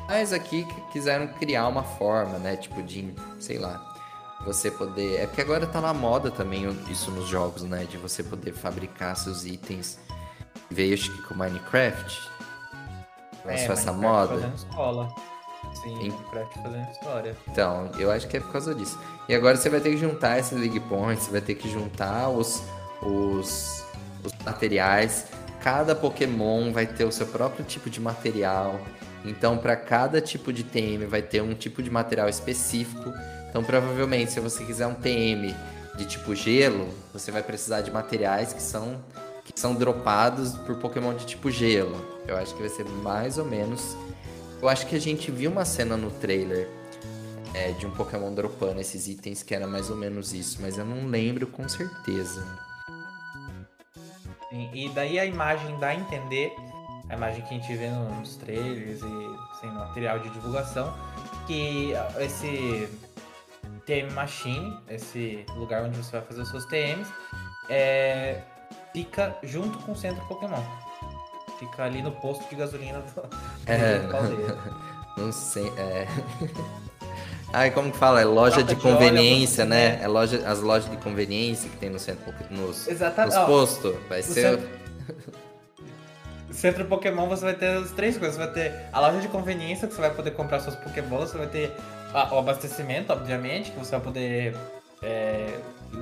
Mas 0.08 0.34
aqui 0.34 0.66
quiseram 0.92 1.28
criar 1.28 1.68
uma 1.68 1.84
forma, 1.84 2.40
né? 2.40 2.56
Tipo 2.56 2.82
de, 2.82 3.14
sei 3.40 3.60
lá, 3.60 3.80
você 4.46 4.72
poder. 4.72 5.20
É 5.20 5.28
porque 5.28 5.42
agora 5.42 5.68
tá 5.68 5.80
na 5.80 5.94
moda 5.94 6.32
também 6.32 6.68
isso 6.90 7.12
nos 7.12 7.28
jogos, 7.28 7.62
né? 7.62 7.86
De 7.86 7.98
você 7.98 8.24
poder 8.24 8.54
fabricar 8.54 9.16
seus 9.16 9.46
itens. 9.46 10.00
Veio 10.72 10.96
acho 10.96 11.12
que 11.12 11.22
com 11.24 11.36
Minecraft. 11.36 12.32
Lançou 13.46 13.70
é, 13.70 13.74
essa 13.74 13.94
Minecraft 13.94 14.34
moda. 14.34 14.54
Escola. 14.56 15.16
Sim, 15.74 15.94
em... 16.00 16.12
Minecraft 16.12 16.60
fazendo 16.62 16.92
história. 16.92 17.36
Então, 17.48 17.92
eu 17.98 18.12
acho 18.12 18.28
que 18.28 18.38
é 18.38 18.40
por 18.40 18.52
causa 18.52 18.74
disso. 18.74 19.00
E 19.28 19.36
agora 19.36 19.58
você 19.58 19.70
vai 19.70 19.80
ter 19.80 19.92
que 19.92 19.98
juntar 19.98 20.40
esses 20.40 20.58
League 20.58 20.80
Points, 20.82 21.26
você 21.26 21.32
vai 21.32 21.42
ter 21.42 21.56
que 21.56 21.70
juntar 21.70 22.30
os, 22.30 22.64
os, 23.02 23.86
os 24.24 24.34
materiais. 24.46 25.28
Cada 25.62 25.96
Pokémon 25.96 26.72
vai 26.72 26.86
ter 26.86 27.04
o 27.04 27.12
seu 27.12 27.28
próprio 27.28 27.66
tipo 27.66 27.90
de 27.90 28.00
material. 28.00 28.80
Então, 29.26 29.58
para 29.58 29.76
cada 29.76 30.22
tipo 30.22 30.54
de 30.54 30.64
TM 30.64 31.06
vai 31.06 31.22
ter 31.22 31.42
um 31.42 31.54
tipo 31.54 31.84
de 31.84 31.90
material 31.90 32.30
específico. 32.30 33.14
Então, 33.50 33.64
provavelmente, 33.64 34.32
se 34.32 34.40
você 34.40 34.64
quiser 34.64 34.88
um 34.88 34.94
TM 34.94 35.54
de 35.98 36.06
tipo 36.06 36.34
gelo, 36.36 36.90
você 37.12 37.32
vai 37.32 37.42
precisar 37.42 37.82
de 37.82 37.92
materiais 37.92 38.54
que 38.54 38.62
são 38.62 39.02
que 39.44 39.58
são 39.58 39.74
dropados 39.74 40.52
por 40.58 40.76
Pokémon 40.76 41.14
de 41.14 41.26
tipo 41.26 41.50
gelo. 41.50 41.96
Eu 42.28 42.36
acho 42.36 42.54
que 42.54 42.60
vai 42.60 42.70
ser 42.70 42.84
mais 42.86 43.38
ou 43.38 43.46
menos. 43.46 43.96
Eu 44.62 44.68
acho 44.68 44.88
que 44.88 44.96
a 44.96 45.00
gente 45.00 45.30
viu 45.30 45.52
uma 45.52 45.66
cena 45.66 45.96
no 45.96 46.10
trailer 46.10 46.68
é, 47.54 47.72
de 47.74 47.86
um 47.86 47.92
Pokémon 47.92 48.34
dropando 48.34 48.80
esses 48.80 49.08
itens 49.08 49.44
que 49.44 49.54
era 49.54 49.68
mais 49.68 49.90
ou 49.90 49.96
menos 49.96 50.34
isso, 50.34 50.60
mas 50.62 50.78
eu 50.78 50.86
não 50.86 51.08
lembro 51.08 51.48
com 51.48 51.68
certeza. 51.70 52.46
Sim, 54.50 54.70
e 54.74 54.90
daí 54.90 55.20
a 55.20 55.26
imagem 55.26 55.78
dá 55.80 55.90
a 55.90 55.96
entender, 55.96 56.52
a 57.10 57.16
imagem 57.16 57.42
que 57.44 57.54
a 57.54 57.58
gente 57.58 57.76
vê 57.76 57.90
nos 57.90 58.36
trailers 58.38 59.02
e 59.02 59.60
sem 59.60 59.70
material 59.72 60.20
de 60.20 60.30
divulgação, 60.30 60.94
que 61.46 61.92
esse 62.20 62.90
TM 63.86 64.12
Machine, 64.14 64.78
esse 64.90 65.46
lugar 65.56 65.84
onde 65.84 65.98
você 65.98 66.12
vai 66.12 66.22
fazer 66.22 66.42
os 66.42 66.50
seus 66.50 66.66
TMs, 66.66 67.12
é, 67.70 68.42
fica 68.94 69.38
junto 69.44 69.78
com 69.80 69.92
o 69.92 69.96
centro 69.96 70.26
Pokémon. 70.28 70.64
Fica 71.60 71.84
ali 71.84 72.02
no 72.02 72.12
posto 72.12 72.48
de 72.50 72.56
gasolina 72.56 73.00
do, 73.00 73.22
é, 73.66 74.00
Não 75.18 75.32
sei, 75.32 75.68
é... 75.78 76.08
Ai, 77.52 77.72
como 77.72 77.92
que 77.92 77.98
fala? 77.98 78.22
É 78.22 78.26
loja 78.26 78.62
de 78.62 78.76
conveniência, 78.76 79.66
né? 79.66 80.00
É 80.02 80.08
loja, 80.08 80.44
as 80.46 80.60
lojas 80.60 80.90
de 80.92 80.98
conveniência 80.98 81.70
que 81.70 81.78
tem 81.78 81.90
no 81.90 81.98
centro, 81.98 82.34
nos, 82.52 82.88
Exatamente. 82.88 83.36
nos 83.36 83.46
postos. 83.46 83.96
Vai 84.10 84.22
ser... 84.22 84.42
Centro... 84.42 84.70
centro 86.52 86.86
Pokémon 86.86 87.28
você 87.28 87.46
vai 87.46 87.54
ter 87.54 87.78
as 87.78 87.92
três 87.92 88.18
coisas. 88.18 88.36
Você 88.36 88.44
vai 88.44 88.54
ter 88.54 88.74
a 88.92 89.00
loja 89.00 89.22
de 89.22 89.30
conveniência, 89.30 89.88
que 89.88 89.94
você 89.94 90.02
vai 90.02 90.14
poder 90.14 90.32
comprar 90.32 90.60
suas 90.60 90.76
Pokébolas. 90.76 91.32
Você 91.32 91.38
vai 91.38 91.48
ter 91.48 91.72
o 92.14 92.38
abastecimento, 92.38 93.14
obviamente, 93.14 93.72
que 93.72 93.80
você 93.80 93.92
vai 93.92 94.02
poder 94.02 94.56
é, 95.02 95.58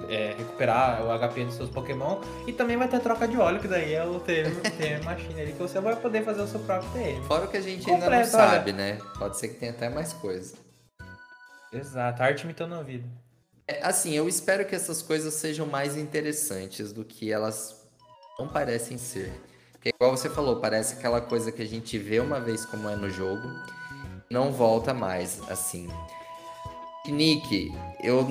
é, 0.09 0.35
recuperar 0.37 1.03
o 1.03 1.19
HP 1.19 1.45
dos 1.45 1.55
seus 1.55 1.69
Pokémon. 1.69 2.21
E 2.47 2.53
também 2.53 2.77
vai 2.77 2.87
ter 2.87 2.99
troca 2.99 3.27
de 3.27 3.37
óleo, 3.37 3.59
que 3.59 3.67
daí 3.67 3.93
é 3.93 4.05
o 4.05 4.19
TM, 4.19 4.55
TM 4.77 5.03
Machine 5.03 5.41
ali, 5.41 5.51
que 5.53 5.59
você 5.59 5.79
vai 5.79 5.95
poder 5.95 6.23
fazer 6.23 6.41
o 6.41 6.47
seu 6.47 6.59
próprio 6.61 6.89
TM. 6.91 7.23
Fora 7.25 7.45
o 7.45 7.47
que 7.47 7.57
a 7.57 7.61
gente 7.61 7.85
Completo, 7.85 8.03
ainda 8.05 8.17
não 8.17 8.25
sabe, 8.25 8.71
olha. 8.71 8.77
né? 8.77 8.97
Pode 9.17 9.37
ser 9.37 9.49
que 9.49 9.55
tenha 9.55 9.71
até 9.71 9.89
mais 9.89 10.13
coisa. 10.13 10.55
Exato, 11.71 12.23
arte 12.23 12.43
imitando 12.43 12.75
a 12.75 12.83
vida. 12.83 13.07
É, 13.67 13.83
assim, 13.85 14.13
eu 14.13 14.29
espero 14.29 14.65
que 14.65 14.75
essas 14.75 15.01
coisas 15.01 15.33
sejam 15.33 15.65
mais 15.65 15.97
interessantes 15.97 16.93
do 16.93 17.03
que 17.03 17.31
elas 17.31 17.83
não 18.39 18.47
parecem 18.47 18.97
ser. 18.97 19.33
Porque, 19.71 19.89
igual 19.89 20.15
você 20.15 20.29
falou, 20.29 20.59
parece 20.59 20.95
aquela 20.95 21.21
coisa 21.21 21.51
que 21.51 21.61
a 21.61 21.67
gente 21.67 21.97
vê 21.97 22.19
uma 22.19 22.39
vez 22.39 22.65
como 22.65 22.87
é 22.89 22.95
no 22.95 23.09
jogo 23.09 23.47
não 24.29 24.51
volta 24.51 24.93
mais 24.93 25.41
assim. 25.49 25.87
Nick, 27.07 27.71
eu 28.01 28.27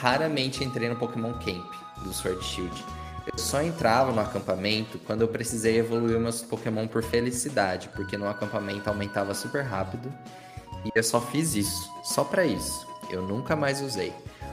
raramente 0.00 0.64
entrei 0.64 0.88
no 0.88 0.96
Pokémon 0.96 1.32
Camp 1.34 1.66
do 2.02 2.12
Sword 2.12 2.44
Shield. 2.44 2.84
Eu 3.26 3.38
só 3.38 3.62
entrava 3.62 4.12
no 4.12 4.20
acampamento 4.20 4.98
quando 4.98 5.22
eu 5.22 5.28
precisei 5.28 5.78
evoluir 5.78 6.18
meus 6.18 6.42
Pokémon 6.42 6.86
por 6.86 7.02
felicidade, 7.02 7.88
porque 7.88 8.16
no 8.16 8.28
acampamento 8.28 8.88
aumentava 8.88 9.34
super 9.34 9.62
rápido. 9.62 10.12
E 10.84 10.90
eu 10.94 11.02
só 11.02 11.20
fiz 11.20 11.54
isso, 11.54 11.90
só 12.02 12.22
para 12.22 12.44
isso. 12.44 12.86
Eu 13.10 13.22
nunca 13.22 13.56
mais 13.56 13.80
usei. 13.80 14.12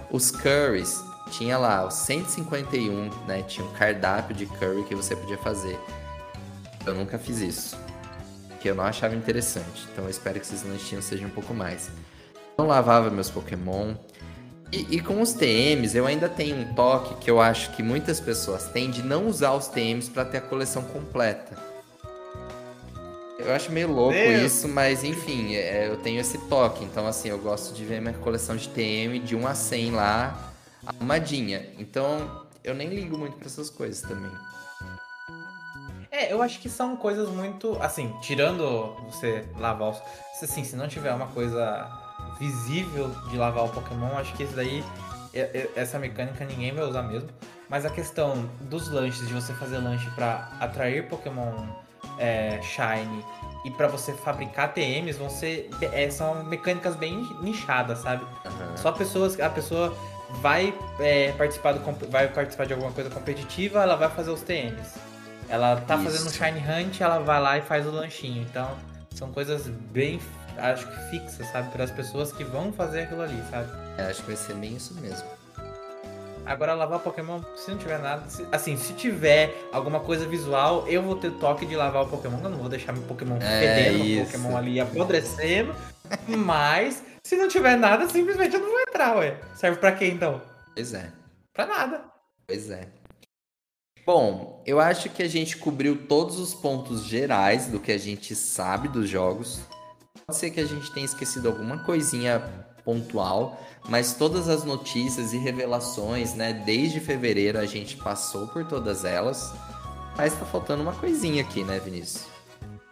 Os 0.10 0.32
curries, 0.32 1.04
tinha 1.32 1.58
lá 1.58 1.86
os 1.86 1.96
151, 1.96 3.10
né? 3.28 3.44
Tinha 3.44 3.66
um 3.66 3.72
cardápio 3.74 4.36
de 4.36 4.46
curry 4.46 4.84
que 4.86 4.96
você 4.96 5.16
podia 5.16 5.38
fazer. 5.38 5.78
Eu 6.86 6.96
nunca 6.96 7.20
fiz 7.20 7.40
isso 7.40 7.78
que 8.62 8.70
eu 8.70 8.76
não 8.76 8.84
achava 8.84 9.16
interessante. 9.16 9.88
Então 9.92 10.06
eu 10.06 10.10
espero 10.10 10.40
que 10.40 10.46
esses 10.46 10.64
lanchinhos 10.64 11.06
sejam 11.06 11.28
um 11.28 11.32
pouco 11.32 11.54
mais. 11.54 11.90
Não 12.58 12.68
lavava 12.68 13.10
meus 13.10 13.30
Pokémon. 13.30 13.96
E, 14.72 14.96
e, 14.96 15.02
com 15.02 15.22
os 15.22 15.34
TMs, 15.34 15.98
eu 15.98 16.08
ainda 16.08 16.30
tenho 16.30 16.56
um 16.56 16.74
toque 16.74 17.16
que 17.16 17.30
eu 17.30 17.42
acho 17.42 17.72
que 17.76 17.84
muitas 17.84 18.22
pessoas 18.22 18.68
têm 18.70 18.90
de 18.90 19.04
não 19.04 19.28
usar 19.28 19.52
os 19.52 19.68
TMs 19.68 20.10
para 20.10 20.24
ter 20.24 20.38
a 20.38 20.42
coleção 20.42 20.82
completa. 20.84 21.58
Eu 23.38 23.54
acho 23.54 23.70
meio 23.72 23.92
louco 23.92 24.16
isso, 24.16 24.70
mas 24.70 25.04
enfim, 25.04 25.56
é, 25.56 25.90
eu 25.90 25.98
tenho 25.98 26.22
esse 26.22 26.38
toque. 26.48 26.86
Então, 26.86 27.06
assim, 27.06 27.28
eu 27.28 27.38
gosto 27.38 27.74
de 27.74 27.84
ver 27.84 28.00
minha 28.00 28.14
coleção 28.14 28.56
de 28.56 28.70
TM 28.70 29.20
de 29.20 29.36
1 29.36 29.48
a 29.48 29.56
100 29.56 29.92
lá, 29.92 30.54
arrumadinha. 30.86 31.68
Então, 31.78 32.46
eu 32.64 32.74
nem 32.74 32.88
ligo 32.88 33.18
muito 33.18 33.36
para 33.36 33.48
essas 33.48 33.70
coisas 33.70 34.02
também. 34.02 34.32
É, 36.10 36.32
eu 36.32 36.42
acho 36.42 36.60
que 36.60 36.70
são 36.70 36.96
coisas 36.96 37.28
muito. 37.30 37.78
Assim, 37.82 38.14
tirando 38.22 38.96
você 39.06 39.46
lavar 39.58 39.90
os. 39.90 40.02
Assim, 40.42 40.64
se 40.64 40.76
não 40.76 40.88
tiver 40.88 41.14
uma 41.14 41.28
coisa 41.28 42.01
visível 42.42 43.10
de 43.30 43.38
lavar 43.38 43.66
o 43.66 43.70
Pokémon, 43.70 44.18
acho 44.18 44.34
que 44.34 44.44
isso 44.44 44.56
daí. 44.56 44.84
Essa 45.76 46.00
mecânica 46.00 46.44
ninguém 46.44 46.74
vai 46.74 46.84
usar 46.84 47.04
mesmo. 47.04 47.30
Mas 47.70 47.86
a 47.86 47.90
questão 47.90 48.50
dos 48.62 48.90
lanches, 48.90 49.26
de 49.28 49.34
você 49.34 49.54
fazer 49.54 49.78
lanche 49.78 50.10
para 50.10 50.52
atrair 50.60 51.08
Pokémon 51.08 51.54
é, 52.18 52.60
Shine 52.62 53.24
e 53.64 53.72
para 53.72 53.88
você 53.88 54.12
fabricar 54.12 54.74
TMs, 54.74 55.18
vão 55.18 55.30
ser. 55.30 55.70
É, 55.94 56.10
são 56.10 56.44
mecânicas 56.44 56.96
bem 56.96 57.26
nichadas, 57.42 58.00
sabe? 58.00 58.24
Uhum. 58.24 58.76
Só 58.76 58.92
pessoas. 58.92 59.40
A 59.40 59.50
pessoa 59.50 59.96
vai, 60.42 60.74
é, 61.00 61.32
participar 61.34 61.74
do, 61.74 62.10
vai 62.10 62.28
participar 62.28 62.66
de 62.66 62.74
alguma 62.74 62.92
coisa 62.92 63.10
competitiva, 63.10 63.84
ela 63.84 63.96
vai 63.96 64.10
fazer 64.10 64.32
os 64.32 64.42
TMs. 64.42 64.96
Ela 65.48 65.78
tá 65.82 65.96
Isso. 65.96 66.06
fazendo 66.06 66.32
Shine 66.32 66.60
Hunt, 66.60 67.02
ela 67.02 67.20
vai 67.20 67.40
lá 67.40 67.58
e 67.58 67.62
faz 67.62 67.86
o 67.86 67.92
lanchinho. 67.92 68.42
Então, 68.42 68.70
são 69.14 69.32
coisas 69.32 69.68
bem, 69.68 70.20
acho 70.58 70.88
que 70.88 71.10
fixas, 71.10 71.48
sabe? 71.48 71.72
Para 71.72 71.84
as 71.84 71.92
pessoas 71.92 72.32
que 72.32 72.44
vão 72.44 72.72
fazer 72.72 73.02
aquilo 73.02 73.22
ali, 73.22 73.42
sabe? 73.50 73.70
É, 73.98 74.04
acho 74.04 74.22
que 74.22 74.28
vai 74.28 74.36
ser 74.36 74.56
bem 74.56 74.76
isso 74.76 74.94
mesmo. 74.96 75.28
Agora, 76.46 76.74
lavar 76.74 77.00
Pokémon, 77.00 77.42
se 77.56 77.70
não 77.70 77.78
tiver 77.78 78.00
nada. 78.00 78.28
Se, 78.30 78.46
assim, 78.52 78.76
se 78.76 78.94
tiver 78.94 79.54
alguma 79.72 80.00
coisa 80.00 80.26
visual, 80.26 80.88
eu 80.88 81.02
vou 81.02 81.16
ter 81.16 81.32
toque 81.34 81.66
de 81.66 81.76
lavar 81.76 82.04
o 82.04 82.08
Pokémon. 82.08 82.40
Eu 82.44 82.50
não 82.50 82.58
vou 82.58 82.70
deixar 82.70 82.94
meu 82.94 83.04
Pokémon 83.04 83.38
é 83.38 83.40
fedendo, 83.40 84.04
meu 84.04 84.26
Pokémon 84.26 84.58
ali 84.58 84.80
apodrecendo. 84.80 85.76
mas, 86.28 87.04
se 87.24 87.36
não 87.36 87.48
tiver 87.48 87.78
nada, 87.78 88.10
simplesmente 88.10 88.56
eu 88.56 88.62
não 88.62 88.70
vou 88.70 88.82
entrar, 88.82 89.18
ué. 89.18 89.38
Serve 89.56 89.78
pra 89.78 89.92
quê 89.92 90.08
então? 90.08 90.42
Pois 90.76 90.94
é. 90.94 91.12
Pra 91.54 91.66
nada. 91.66 92.04
Pois 92.48 92.70
é. 92.70 92.88
Bom, 94.06 94.64
eu 94.66 94.80
acho 94.80 95.10
que 95.10 95.22
a 95.22 95.28
gente 95.28 95.58
cobriu 95.58 96.08
todos 96.08 96.40
os 96.40 96.56
pontos 96.56 97.04
gerais 97.06 97.68
do 97.68 97.80
que 97.80 97.92
a 97.92 97.98
gente 97.98 98.36
sabe 98.36 98.88
dos 98.88 99.08
jogos. 99.08 99.62
Pode 100.32 100.40
ser 100.40 100.52
que 100.52 100.62
a 100.62 100.66
gente 100.66 100.90
tenha 100.92 101.06
esquecido 101.06 101.50
alguma 101.50 101.80
coisinha 101.80 102.42
pontual, 102.86 103.62
mas 103.90 104.14
todas 104.14 104.48
as 104.48 104.64
notícias 104.64 105.34
e 105.34 105.38
revelações, 105.38 106.34
né, 106.36 106.54
desde 106.54 107.02
fevereiro 107.02 107.60
a 107.60 107.66
gente 107.66 107.98
passou 107.98 108.48
por 108.48 108.64
todas 108.66 109.04
elas. 109.04 109.54
Mas 110.16 110.34
tá 110.34 110.46
faltando 110.46 110.84
uma 110.84 110.94
coisinha 110.94 111.44
aqui, 111.44 111.66
né, 111.66 111.82
Vinícius? 111.82 112.28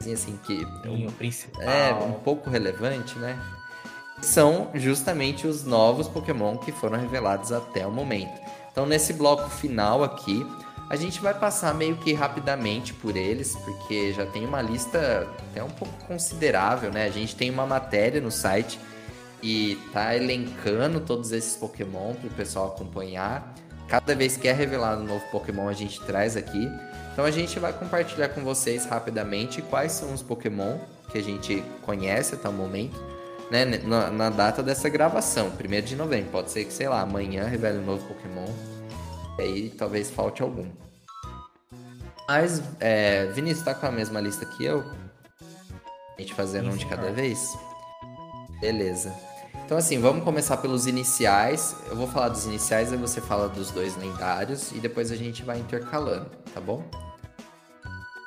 Assim 0.02 0.38
que 0.44 0.68
Sim, 0.84 1.08
o 1.08 1.12
principal. 1.14 1.64
é 1.64 1.94
um 1.94 2.12
pouco 2.12 2.50
relevante, 2.50 3.18
né? 3.18 3.42
São 4.22 4.70
justamente 4.76 5.48
os 5.48 5.64
novos 5.64 6.10
Pokémon 6.10 6.58
que 6.58 6.74
foram 6.74 7.00
revelados 7.00 7.54
até 7.54 7.88
o 7.88 7.92
momento. 7.92 8.38
Então, 8.70 8.86
nesse 8.86 9.14
bloco 9.14 9.50
final 9.50 10.04
aqui, 10.04 10.46
a 10.90 10.96
gente 10.96 11.22
vai 11.22 11.36
passar 11.36 11.74
meio 11.76 11.96
que 11.98 12.14
rapidamente 12.14 12.94
por 12.96 13.16
eles, 13.16 13.56
porque 13.58 14.12
já 14.12 14.26
tem 14.26 14.44
uma 14.44 14.60
lista 14.60 15.28
até 15.52 15.64
um 15.64 15.70
pouco 15.70 15.94
considerável, 16.06 16.92
né? 16.92 17.06
A 17.06 17.12
gente 17.12 17.36
tem 17.36 17.52
uma 17.52 17.66
matéria 17.66 18.20
no 18.20 18.32
site 18.32 18.80
e 19.44 19.78
tá 19.94 20.16
elencando 20.16 21.00
todos 21.00 21.32
esses 21.32 21.56
Pokémon 21.56 22.16
para 22.16 22.28
o 22.28 22.32
pessoal 22.32 22.70
acompanhar. 22.70 23.54
Cada 23.88 24.16
vez 24.16 24.36
que 24.36 24.48
é 24.48 24.52
revelado 24.52 25.04
um 25.04 25.06
novo 25.06 25.24
Pokémon, 25.32 25.68
a 25.68 25.74
gente 25.74 26.02
traz 26.02 26.36
aqui. 26.36 26.68
Então 27.14 27.24
a 27.24 27.32
gente 27.32 27.60
vai 27.60 27.72
compartilhar 27.72 28.30
com 28.30 28.42
vocês 28.42 28.86
rapidamente 28.86 29.62
quais 29.62 29.92
são 29.92 30.12
os 30.12 30.24
Pokémon 30.24 30.80
que 31.12 31.20
a 31.20 31.24
gente 31.24 31.64
conhece 31.84 32.34
até 32.34 32.50
o 32.50 32.54
momento, 32.54 33.00
né? 33.52 33.64
Na, 33.64 34.10
na 34.10 34.30
data 34.32 34.64
dessa 34.64 34.90
gravação, 34.90 35.52
1 35.52 35.82
de 35.86 35.96
novembro. 35.96 36.32
Pode 36.32 36.50
ser 36.50 36.66
que, 36.66 36.74
sei 36.74 36.90
lá, 36.90 37.02
amanhã 37.02 37.46
revele 37.46 37.78
um 37.78 37.86
novo 37.86 38.04
Pokémon. 38.08 38.48
E 39.40 39.42
aí 39.42 39.70
talvez 39.70 40.12
falte 40.12 40.42
algum. 40.42 40.70
Mas, 42.28 42.62
é, 42.80 43.28
Vinícius, 43.28 43.64
tá 43.64 43.74
com 43.74 43.86
a 43.86 43.92
mesma 43.92 44.20
lista 44.20 44.46
que 44.46 44.66
eu? 44.66 44.84
A 46.18 46.22
gente 46.22 46.34
fazendo 46.34 46.70
um 46.70 46.76
de 46.76 46.86
cada 46.86 47.12
vez? 47.12 47.58
Beleza. 48.60 49.16
Então, 49.66 49.78
assim, 49.78 49.98
vamos 49.98 50.24
começar 50.26 50.58
pelos 50.58 50.88
iniciais. 50.88 51.74
Eu 51.88 51.96
vou 51.96 52.06
falar 52.06 52.30
dos 52.30 52.46
iniciais, 52.46 52.92
aí 52.92 52.98
você 52.98 53.22
fala 53.22 53.48
dos 53.48 53.72
dois 53.72 53.96
lendários 53.96 54.74
e 54.74 54.80
depois 54.80 55.10
a 55.12 55.16
gente 55.16 55.42
vai 55.42 55.58
intercalando, 55.58 56.30
tá 56.54 56.60
bom? 56.60 56.84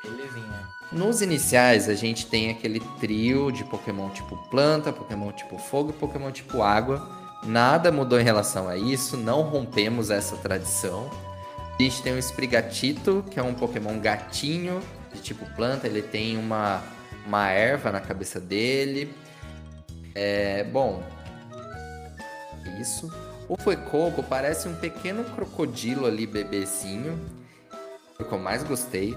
Belezinha. 0.03 0.69
Nos 0.91 1.21
iniciais, 1.21 1.89
a 1.89 1.95
gente 1.95 2.27
tem 2.27 2.51
aquele 2.51 2.81
trio 3.01 3.53
de 3.53 3.65
Pokémon 3.65 4.09
tipo 4.09 4.37
planta, 4.49 4.93
Pokémon 4.93 5.31
tipo 5.33 5.59
fogo 5.59 5.91
e 5.91 5.93
Pokémon 5.93 6.33
tipo 6.33 6.63
água. 6.63 7.22
Nada 7.45 7.91
mudou 7.91 8.21
em 8.21 8.25
relação 8.25 8.69
a 8.69 8.77
isso, 8.77 9.17
não 9.17 9.43
rompemos 9.43 10.11
essa 10.11 10.37
tradição. 10.37 11.11
A 11.79 11.83
gente 11.83 12.03
tem 12.03 12.15
o 12.15 12.19
Sprigatito, 12.19 13.25
que 13.31 13.41
é 13.41 13.43
um 13.43 13.55
Pokémon 13.55 13.99
gatinho 13.99 14.81
de 15.13 15.21
tipo 15.21 15.45
planta, 15.55 15.87
ele 15.87 16.03
tem 16.03 16.37
uma, 16.37 16.83
uma 17.27 17.49
erva 17.49 17.91
na 17.91 18.01
cabeça 18.01 18.41
dele. 18.41 19.13
É, 20.15 20.65
bom, 20.65 21.03
isso. 22.81 23.13
O 23.49 23.57
Fuecoco 23.61 24.23
parece 24.23 24.69
um 24.69 24.75
pequeno 24.75 25.25
crocodilo 25.25 26.07
ali, 26.07 26.27
bebezinho. 26.27 27.19
O 28.19 28.25
que 28.25 28.33
eu 28.33 28.39
mais 28.39 28.63
gostei. 28.63 29.17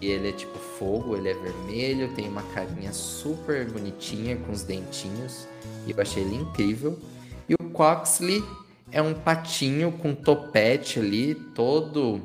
E 0.00 0.06
ele 0.06 0.28
é 0.28 0.32
tipo 0.32 0.58
fogo, 0.58 1.16
ele 1.16 1.30
é 1.30 1.34
vermelho, 1.34 2.12
tem 2.14 2.28
uma 2.28 2.42
carinha 2.54 2.92
super 2.92 3.64
bonitinha 3.70 4.36
com 4.36 4.52
os 4.52 4.62
dentinhos. 4.62 5.48
E 5.86 5.92
eu 5.92 6.00
achei 6.00 6.22
ele 6.22 6.36
incrível. 6.36 6.98
E 7.48 7.54
o 7.54 7.70
Coxley 7.70 8.42
é 8.90 9.00
um 9.02 9.14
patinho 9.14 9.92
com 9.92 10.14
topete 10.14 10.98
ali, 10.98 11.34
todo 11.34 12.20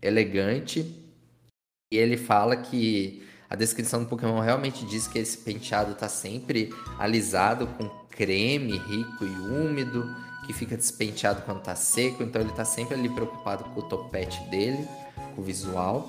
elegante. 0.00 1.02
E 1.92 1.96
ele 1.96 2.16
fala 2.16 2.56
que 2.56 3.22
a 3.48 3.56
descrição 3.56 4.02
do 4.02 4.08
Pokémon 4.08 4.40
realmente 4.40 4.84
diz 4.86 5.06
que 5.06 5.18
esse 5.18 5.38
penteado 5.38 5.92
está 5.92 6.08
sempre 6.08 6.74
alisado 6.98 7.66
com 7.66 7.88
creme 8.10 8.78
rico 8.78 9.24
e 9.24 9.28
úmido, 9.28 10.04
que 10.46 10.52
fica 10.52 10.76
despenteado 10.76 11.42
quando 11.42 11.58
está 11.58 11.74
seco, 11.74 12.22
então 12.22 12.40
ele 12.40 12.50
está 12.50 12.64
sempre 12.64 12.94
ali 12.94 13.08
preocupado 13.08 13.64
com 13.64 13.80
o 13.80 13.82
topete 13.82 14.42
dele, 14.50 14.86
com 15.34 15.40
o 15.40 15.44
visual. 15.44 16.08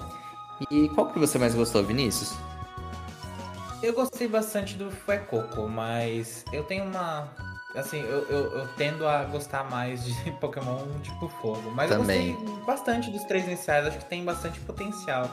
E 0.72 0.90
qual 0.90 1.12
que 1.12 1.20
você 1.20 1.38
mais 1.38 1.54
gostou, 1.54 1.84
Vinícius? 1.84 2.34
Eu 3.82 3.94
gostei 3.94 4.28
bastante 4.28 4.76
do 4.76 4.90
Fuecoco, 4.90 5.68
mas 5.68 6.44
eu 6.52 6.64
tenho 6.64 6.86
uma. 6.86 7.30
Assim, 7.76 8.00
eu, 8.02 8.26
eu, 8.30 8.60
eu, 8.60 8.68
tendo 8.78 9.08
a 9.08 9.24
gostar 9.26 9.70
mais 9.70 10.04
de 10.04 10.14
Pokémon 10.40 10.80
tipo 11.04 11.28
fogo. 11.42 11.72
Mas 11.72 11.90
Também. 11.90 12.32
eu 12.32 12.38
gostei 12.38 12.66
bastante 12.66 13.12
dos 13.12 13.24
três 13.24 13.46
iniciais, 13.46 13.88
acho 13.88 13.98
que 13.98 14.06
tem 14.06 14.24
bastante 14.24 14.60
potencial. 14.62 15.30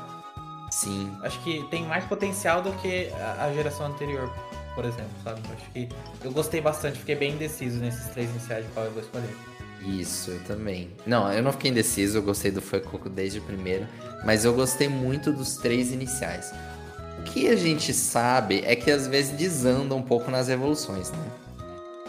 Sim. 0.70 1.14
Acho 1.22 1.38
que 1.42 1.62
tem 1.70 1.84
mais 1.84 2.04
potencial 2.04 2.62
do 2.62 2.72
que 2.72 3.10
a 3.38 3.52
geração 3.52 3.86
anterior, 3.86 4.32
por 4.74 4.84
exemplo, 4.84 5.12
sabe? 5.22 5.40
Acho 5.52 5.70
que 5.70 5.88
eu 6.24 6.32
gostei 6.32 6.60
bastante, 6.62 6.98
fiquei 6.98 7.14
bem 7.14 7.32
indeciso 7.32 7.78
nesses 7.78 8.08
três 8.08 8.30
iniciais 8.30 8.64
de 8.64 8.72
qual 8.72 8.86
eu 8.86 8.92
vou 8.92 9.02
escolher. 9.02 9.36
Isso, 9.84 10.30
eu 10.30 10.40
também. 10.44 10.90
Não, 11.04 11.30
eu 11.32 11.42
não 11.42 11.52
fiquei 11.52 11.70
indeciso, 11.70 12.18
eu 12.18 12.22
gostei 12.22 12.50
do 12.50 12.62
Fuecoco 12.62 13.08
desde 13.10 13.38
o 13.38 13.42
primeiro, 13.42 13.86
mas 14.24 14.44
eu 14.44 14.54
gostei 14.54 14.88
muito 14.88 15.32
dos 15.32 15.56
três 15.56 15.92
iniciais. 15.92 16.52
O 17.18 17.22
que 17.24 17.48
a 17.48 17.56
gente 17.56 17.92
sabe 17.92 18.62
é 18.64 18.74
que 18.74 18.90
às 18.90 19.06
vezes 19.06 19.36
desanda 19.36 19.94
um 19.94 20.02
pouco 20.02 20.30
nas 20.30 20.48
evoluções, 20.48 21.10
né? 21.10 21.32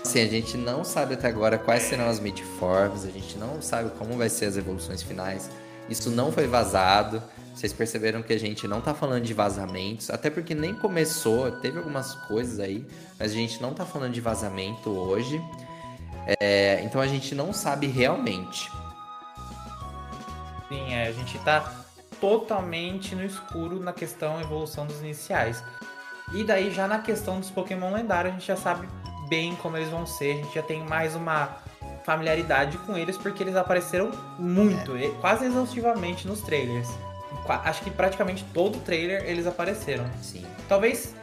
Assim, 0.06 0.22
a 0.22 0.28
gente 0.28 0.58
não 0.58 0.84
sabe 0.84 1.14
até 1.14 1.28
agora 1.28 1.58
quais 1.58 1.84
serão 1.84 2.10
as 2.10 2.20
midforms, 2.20 3.06
a 3.06 3.12
gente 3.12 3.38
não 3.38 3.62
sabe 3.62 3.90
como 3.98 4.18
vai 4.18 4.28
ser 4.30 4.46
as 4.46 4.58
evoluções 4.58 5.02
finais. 5.02 5.50
Isso 5.90 6.12
não 6.12 6.32
foi 6.32 6.46
vazado. 6.46 7.24
Vocês 7.56 7.72
perceberam 7.72 8.22
que 8.22 8.34
a 8.34 8.40
gente 8.40 8.68
não 8.68 8.82
tá 8.82 8.94
falando 8.94 9.24
de 9.24 9.34
vazamentos, 9.34 10.10
até 10.10 10.30
porque 10.30 10.54
nem 10.54 10.74
começou, 10.74 11.52
teve 11.52 11.78
algumas 11.78 12.16
coisas 12.28 12.60
aí, 12.60 12.86
mas 13.18 13.32
a 13.32 13.36
gente 13.36 13.62
não 13.62 13.74
tá 13.74 13.86
falando 13.86 14.12
de 14.12 14.20
vazamento 14.20 14.90
hoje. 14.90 15.42
É, 16.40 16.82
então 16.84 17.00
a 17.00 17.08
gente 17.08 17.34
não 17.34 17.54
sabe 17.54 17.88
realmente. 17.88 18.70
Sim, 20.68 20.94
é, 20.94 21.08
a 21.08 21.12
gente 21.12 21.38
tá 21.40 21.72
totalmente 22.20 23.16
no 23.16 23.24
escuro 23.24 23.80
na 23.80 23.94
questão 23.94 24.42
evolução 24.42 24.86
dos 24.86 25.00
iniciais. 25.02 25.64
E 26.34 26.44
daí 26.44 26.72
já 26.72 26.88
na 26.88 27.00
questão 27.00 27.40
dos 27.40 27.52
Pokémon 27.52 27.94
lendários 27.94 28.34
a 28.34 28.38
gente 28.38 28.48
já 28.48 28.56
sabe 28.56 28.88
bem 29.28 29.56
como 29.56 29.78
eles 29.78 29.90
vão 29.90 30.06
ser, 30.06 30.32
a 30.32 30.36
gente 30.36 30.56
já 30.56 30.62
tem 30.62 30.84
mais 30.84 31.16
uma 31.16 31.58
familiaridade 32.04 32.78
com 32.80 32.98
eles 32.98 33.18
porque 33.18 33.44
eles 33.44 33.56
apareceram 33.56 34.12
muito, 34.38 34.96
é. 34.96 35.10
quase 35.22 35.46
exaustivamente 35.46 36.28
nos 36.28 36.42
trailers 36.42 36.90
acho 37.48 37.84
que 37.84 37.92
praticamente 37.92 38.46
todo 38.54 38.80
trailer 38.80 39.24
eles 39.26 39.48
apareceram. 39.48 40.06
Sim. 40.22 40.46
Talvez 40.68 41.14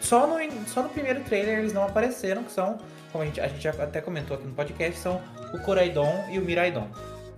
só 0.00 0.26
no, 0.26 0.38
só 0.66 0.82
no 0.82 0.88
primeiro 0.88 1.20
trailer 1.24 1.58
eles 1.58 1.72
não 1.72 1.84
apareceram, 1.84 2.44
que 2.44 2.52
são, 2.52 2.78
como 3.12 3.22
a 3.22 3.26
gente, 3.26 3.40
a 3.40 3.48
gente 3.48 3.66
até 3.68 4.00
comentou 4.00 4.36
aqui 4.36 4.46
no 4.46 4.54
podcast, 4.54 4.98
são 4.98 5.20
o 5.52 5.58
Coraidon 5.60 6.26
e 6.30 6.38
o 6.38 6.42
Miraidon. 6.42 6.88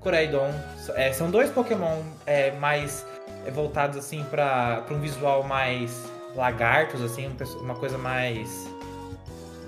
Coraidon 0.01 0.51
é, 0.95 1.13
são 1.13 1.31
dois 1.31 1.51
Pokémon 1.51 2.03
é, 2.27 2.51
mais 2.53 3.07
voltados 3.53 3.97
assim 3.97 4.25
para 4.25 4.85
um 4.91 5.01
visual 5.01 5.43
mais 5.43 6.11
lagartos, 6.35 7.03
assim, 7.03 7.31
uma 7.61 7.75
coisa 7.75 7.99
mais. 7.99 8.72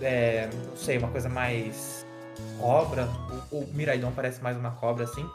É, 0.01 0.49
não 0.69 0.77
sei, 0.77 0.99
uma 0.99 1.09
coisa 1.09 1.29
mais 1.29 2.05
cobra. 2.59 3.09
O, 3.51 3.59
o 3.59 3.69
Miraidon 3.73 4.13
parece 4.13 4.43
mais 4.43 4.57
uma 4.57 4.73
cobra, 4.73 5.05
assim. 5.05 5.29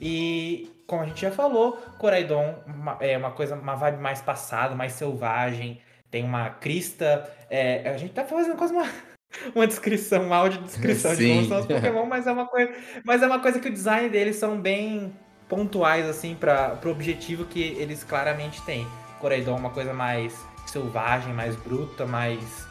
E 0.00 0.70
como 0.86 1.02
a 1.02 1.06
gente 1.06 1.20
já 1.20 1.30
falou, 1.30 1.72
Coraidon 1.98 2.54
é 3.00 3.16
uma 3.16 3.30
coisa, 3.32 3.56
uma 3.56 3.74
vibe 3.74 4.00
mais 4.00 4.20
passada, 4.20 4.74
mais 4.74 4.92
selvagem, 4.92 5.80
tem 6.10 6.24
uma 6.24 6.50
crista. 6.50 7.28
É, 7.50 7.88
a 7.90 7.96
gente 7.96 8.12
tá 8.12 8.24
fazendo 8.24 8.56
quase 8.56 8.72
uma, 8.72 8.86
uma 9.54 9.66
descrição, 9.66 10.24
uma 10.24 10.36
audiodescrição 10.36 11.14
de 11.14 11.28
como 11.28 11.48
são 11.48 11.60
os 11.60 11.66
Pokémon, 11.66 12.06
mas 12.06 12.26
é 12.26 12.32
uma 12.32 12.46
coisa, 12.46 12.72
mas 13.04 13.22
é 13.22 13.26
uma 13.26 13.40
coisa 13.40 13.58
que 13.58 13.68
o 13.68 13.72
design 13.72 14.08
deles 14.08 14.36
são 14.36 14.60
bem 14.60 15.12
pontuais 15.48 16.08
assim 16.08 16.34
para 16.34 16.78
o 16.84 16.88
objetivo 16.88 17.44
que 17.44 17.60
eles 17.60 18.04
claramente 18.04 18.62
têm. 18.62 18.86
Coraidon 19.20 19.56
é 19.56 19.58
uma 19.58 19.70
coisa 19.70 19.92
mais 19.94 20.34
selvagem, 20.66 21.32
mais 21.32 21.56
bruta, 21.56 22.04
mais 22.04 22.65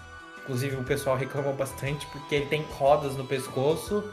inclusive 0.45 0.75
o 0.75 0.83
pessoal 0.83 1.17
reclamou 1.17 1.53
bastante 1.53 2.05
porque 2.07 2.35
ele 2.35 2.45
tem 2.45 2.63
rodas 2.77 3.15
no 3.15 3.25
pescoço 3.25 4.03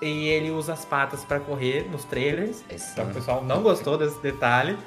e 0.00 0.28
ele 0.28 0.50
usa 0.50 0.74
as 0.74 0.84
patas 0.84 1.24
para 1.24 1.40
correr 1.40 1.88
nos 1.90 2.04
trailers. 2.04 2.62
Então 2.70 3.06
o 3.06 3.14
pessoal 3.14 3.42
não 3.42 3.62
gostou 3.62 3.96
desse 3.96 4.20
detalhe. 4.20 4.78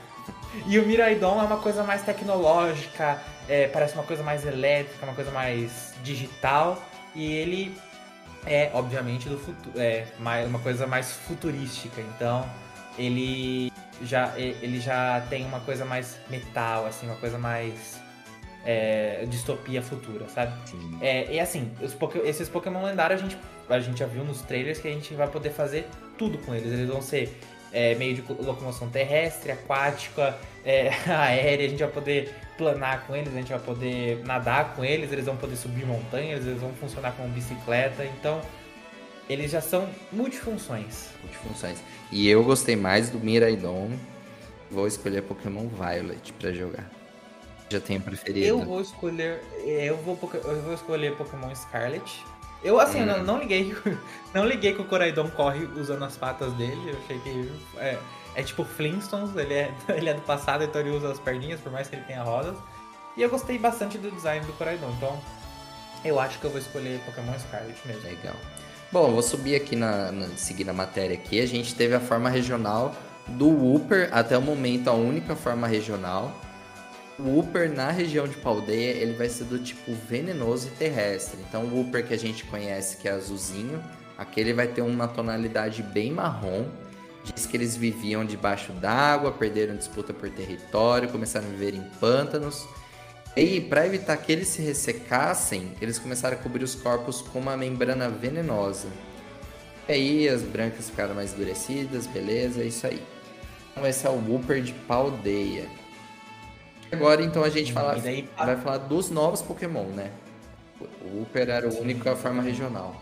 E 0.67 0.77
o 0.77 0.85
Miraidon 0.85 1.41
é 1.41 1.43
uma 1.43 1.57
coisa 1.57 1.83
mais 1.83 2.03
tecnológica, 2.03 3.21
é, 3.49 3.67
parece 3.67 3.95
uma 3.95 4.03
coisa 4.03 4.21
mais 4.21 4.45
elétrica, 4.45 5.03
uma 5.05 5.15
coisa 5.15 5.31
mais 5.31 5.93
digital. 6.03 6.81
E 7.15 7.33
ele 7.33 7.75
é, 8.45 8.69
obviamente, 8.73 9.27
do 9.27 9.37
futuro, 9.37 9.79
é 9.79 10.07
mais, 10.19 10.47
uma 10.47 10.59
coisa 10.59 10.85
mais 10.85 11.11
futurística. 11.11 11.99
Então 11.99 12.47
ele 12.97 13.71
já, 14.03 14.37
ele 14.37 14.79
já 14.79 15.25
tem 15.29 15.45
uma 15.45 15.61
coisa 15.61 15.83
mais 15.83 16.17
metal, 16.29 16.85
assim, 16.85 17.07
uma 17.07 17.17
coisa 17.17 17.39
mais 17.39 17.99
é, 18.65 19.25
distopia 19.27 19.81
futura, 19.81 20.27
sabe? 20.29 20.53
É, 21.01 21.33
e 21.33 21.39
assim, 21.39 21.71
esses 22.23 22.47
Pokémon 22.47 22.83
lendários 22.83 23.21
a 23.21 23.23
gente, 23.23 23.37
a 23.69 23.79
gente 23.79 23.99
já 23.99 24.05
viu 24.05 24.23
nos 24.23 24.41
trailers 24.41 24.79
que 24.79 24.87
a 24.87 24.91
gente 24.91 25.13
vai 25.13 25.27
poder 25.27 25.51
fazer 25.51 25.87
tudo 26.17 26.37
com 26.39 26.53
eles. 26.53 26.71
Eles 26.71 26.87
vão 26.87 27.01
ser 27.01 27.37
é, 27.71 27.95
meio 27.95 28.15
de 28.15 28.23
locomoção 28.33 28.89
terrestre, 28.89 29.51
aquática, 29.51 30.37
é, 30.63 30.89
aérea, 31.09 31.65
a 31.65 31.69
gente 31.69 31.79
vai 31.79 31.91
poder 31.91 32.35
planar 32.57 33.05
com 33.07 33.15
eles, 33.15 33.33
a 33.33 33.37
gente 33.37 33.49
vai 33.49 33.59
poder 33.59 34.23
nadar 34.25 34.75
com 34.75 34.85
eles, 34.85 35.11
eles 35.11 35.25
vão 35.25 35.37
poder 35.37 35.55
subir 35.55 35.85
montanhas, 35.85 36.45
eles 36.45 36.61
vão 36.61 36.71
funcionar 36.73 37.13
como 37.13 37.29
bicicleta, 37.29 38.05
então 38.05 38.41
eles 39.27 39.49
já 39.49 39.61
são 39.61 39.89
multifunções. 40.11 41.09
Multifunções. 41.23 41.79
E 42.11 42.29
eu 42.29 42.43
gostei 42.43 42.75
mais 42.75 43.09
do 43.09 43.19
Miraidon, 43.19 43.91
vou 44.69 44.85
escolher 44.85 45.23
Pokémon 45.23 45.67
Violet 45.67 46.33
para 46.33 46.51
jogar 46.51 47.00
já 47.71 47.79
tenho 47.79 48.01
preferido? 48.01 48.45
Eu 48.45 48.59
vou 48.59 48.81
escolher. 48.81 49.41
Eu 49.63 49.97
vou, 49.97 50.17
eu 50.33 50.61
vou 50.61 50.73
escolher 50.73 51.15
Pokémon 51.15 51.53
Scarlet. 51.55 52.23
Eu 52.63 52.79
assim, 52.79 53.01
hum. 53.01 53.05
não, 53.05 53.23
não, 53.23 53.39
liguei. 53.39 53.75
Não 54.33 54.45
liguei 54.45 54.73
que 54.73 54.81
o 54.81 54.85
Coraidon 54.85 55.29
corre 55.31 55.65
usando 55.75 56.05
as 56.05 56.15
patas 56.15 56.53
dele. 56.53 56.91
Eu 56.91 56.97
achei 57.03 57.19
que. 57.19 57.51
É, 57.77 57.97
é 58.35 58.43
tipo 58.43 58.63
Flintstones, 58.63 59.35
ele 59.35 59.53
é, 59.53 59.73
ele 59.89 60.09
é 60.09 60.13
do 60.13 60.21
passado, 60.21 60.63
então 60.63 60.79
ele 60.79 60.91
usa 60.91 61.11
as 61.11 61.19
perninhas, 61.19 61.59
por 61.59 61.71
mais 61.71 61.89
que 61.89 61.95
ele 61.95 62.03
tenha 62.03 62.23
rodas. 62.23 62.55
E 63.17 63.21
eu 63.21 63.29
gostei 63.29 63.57
bastante 63.57 63.97
do 63.97 64.09
design 64.09 64.45
do 64.45 64.53
Coraidon, 64.53 64.89
então 64.97 65.19
Eu 66.05 66.19
acho 66.19 66.39
que 66.39 66.45
eu 66.45 66.49
vou 66.49 66.59
escolher 66.59 66.99
Pokémon 67.01 67.37
Scarlet 67.39 67.77
mesmo. 67.85 68.03
Legal. 68.03 68.35
Bom, 68.91 69.07
eu 69.07 69.13
vou 69.13 69.21
subir 69.21 69.55
aqui 69.55 69.75
na, 69.75 70.11
na 70.11 70.27
seguir 70.35 70.69
a 70.69 70.73
matéria 70.73 71.15
aqui. 71.15 71.39
A 71.39 71.45
gente 71.45 71.75
teve 71.75 71.93
a 71.93 71.99
forma 71.99 72.29
regional 72.29 72.95
do 73.27 73.47
Wooper, 73.47 74.09
até 74.11 74.37
o 74.37 74.41
momento 74.41 74.89
a 74.89 74.93
única 74.93 75.35
forma 75.35 75.67
regional. 75.67 76.33
O 77.19 77.23
Wooper 77.23 77.71
na 77.71 77.91
região 77.91 78.27
de 78.27 78.35
Paldeia, 78.37 78.91
ele 78.91 79.13
vai 79.13 79.29
ser 79.29 79.43
do 79.43 79.59
tipo 79.59 79.93
venenoso 80.09 80.67
e 80.67 80.71
terrestre. 80.71 81.39
Então 81.47 81.65
o 81.65 81.75
Wooper 81.75 82.07
que 82.07 82.13
a 82.13 82.17
gente 82.17 82.45
conhece, 82.45 82.97
que 82.97 83.07
é 83.07 83.11
azulzinho, 83.11 83.83
aquele 84.17 84.53
vai 84.53 84.67
ter 84.67 84.81
uma 84.81 85.07
tonalidade 85.07 85.83
bem 85.83 86.11
marrom. 86.11 86.65
Diz 87.23 87.45
que 87.45 87.55
eles 87.55 87.75
viviam 87.75 88.25
debaixo 88.25 88.71
d'água, 88.73 89.31
perderam 89.31 89.75
disputa 89.75 90.13
por 90.13 90.29
território, 90.29 91.09
começaram 91.09 91.47
a 91.47 91.51
viver 91.51 91.75
em 91.75 91.83
pântanos. 91.99 92.67
E 93.35 93.61
para 93.61 93.85
evitar 93.85 94.17
que 94.17 94.31
eles 94.31 94.47
se 94.47 94.61
ressecassem, 94.61 95.73
eles 95.79 95.99
começaram 95.99 96.35
a 96.37 96.39
cobrir 96.39 96.63
os 96.63 96.75
corpos 96.75 97.21
com 97.21 97.39
uma 97.39 97.55
membrana 97.55 98.09
venenosa. 98.09 98.87
E 99.87 99.91
aí 99.91 100.29
as 100.29 100.41
brancas 100.41 100.89
ficaram 100.89 101.13
mais 101.13 101.33
endurecidas, 101.33 102.07
beleza, 102.07 102.61
é 102.61 102.65
isso 102.65 102.87
aí. 102.87 103.01
Então 103.71 103.85
esse 103.85 104.07
é 104.07 104.09
o 104.09 104.13
Wooper 104.13 104.61
de 104.61 104.73
Paldeia. 104.73 105.80
Agora 106.91 107.23
então 107.23 107.43
a 107.43 107.49
gente 107.49 107.71
fala, 107.71 107.95
daí, 107.95 108.27
vai 108.37 108.57
falar 108.57 108.77
dos 108.79 109.09
novos 109.09 109.41
Pokémon, 109.41 109.85
né? 109.85 110.11
O 110.79 111.19
Wooper 111.19 111.49
era 111.49 111.69
o 111.69 111.79
único 111.79 112.09
a 112.09 112.15
forma 112.15 112.41
regional. 112.41 112.95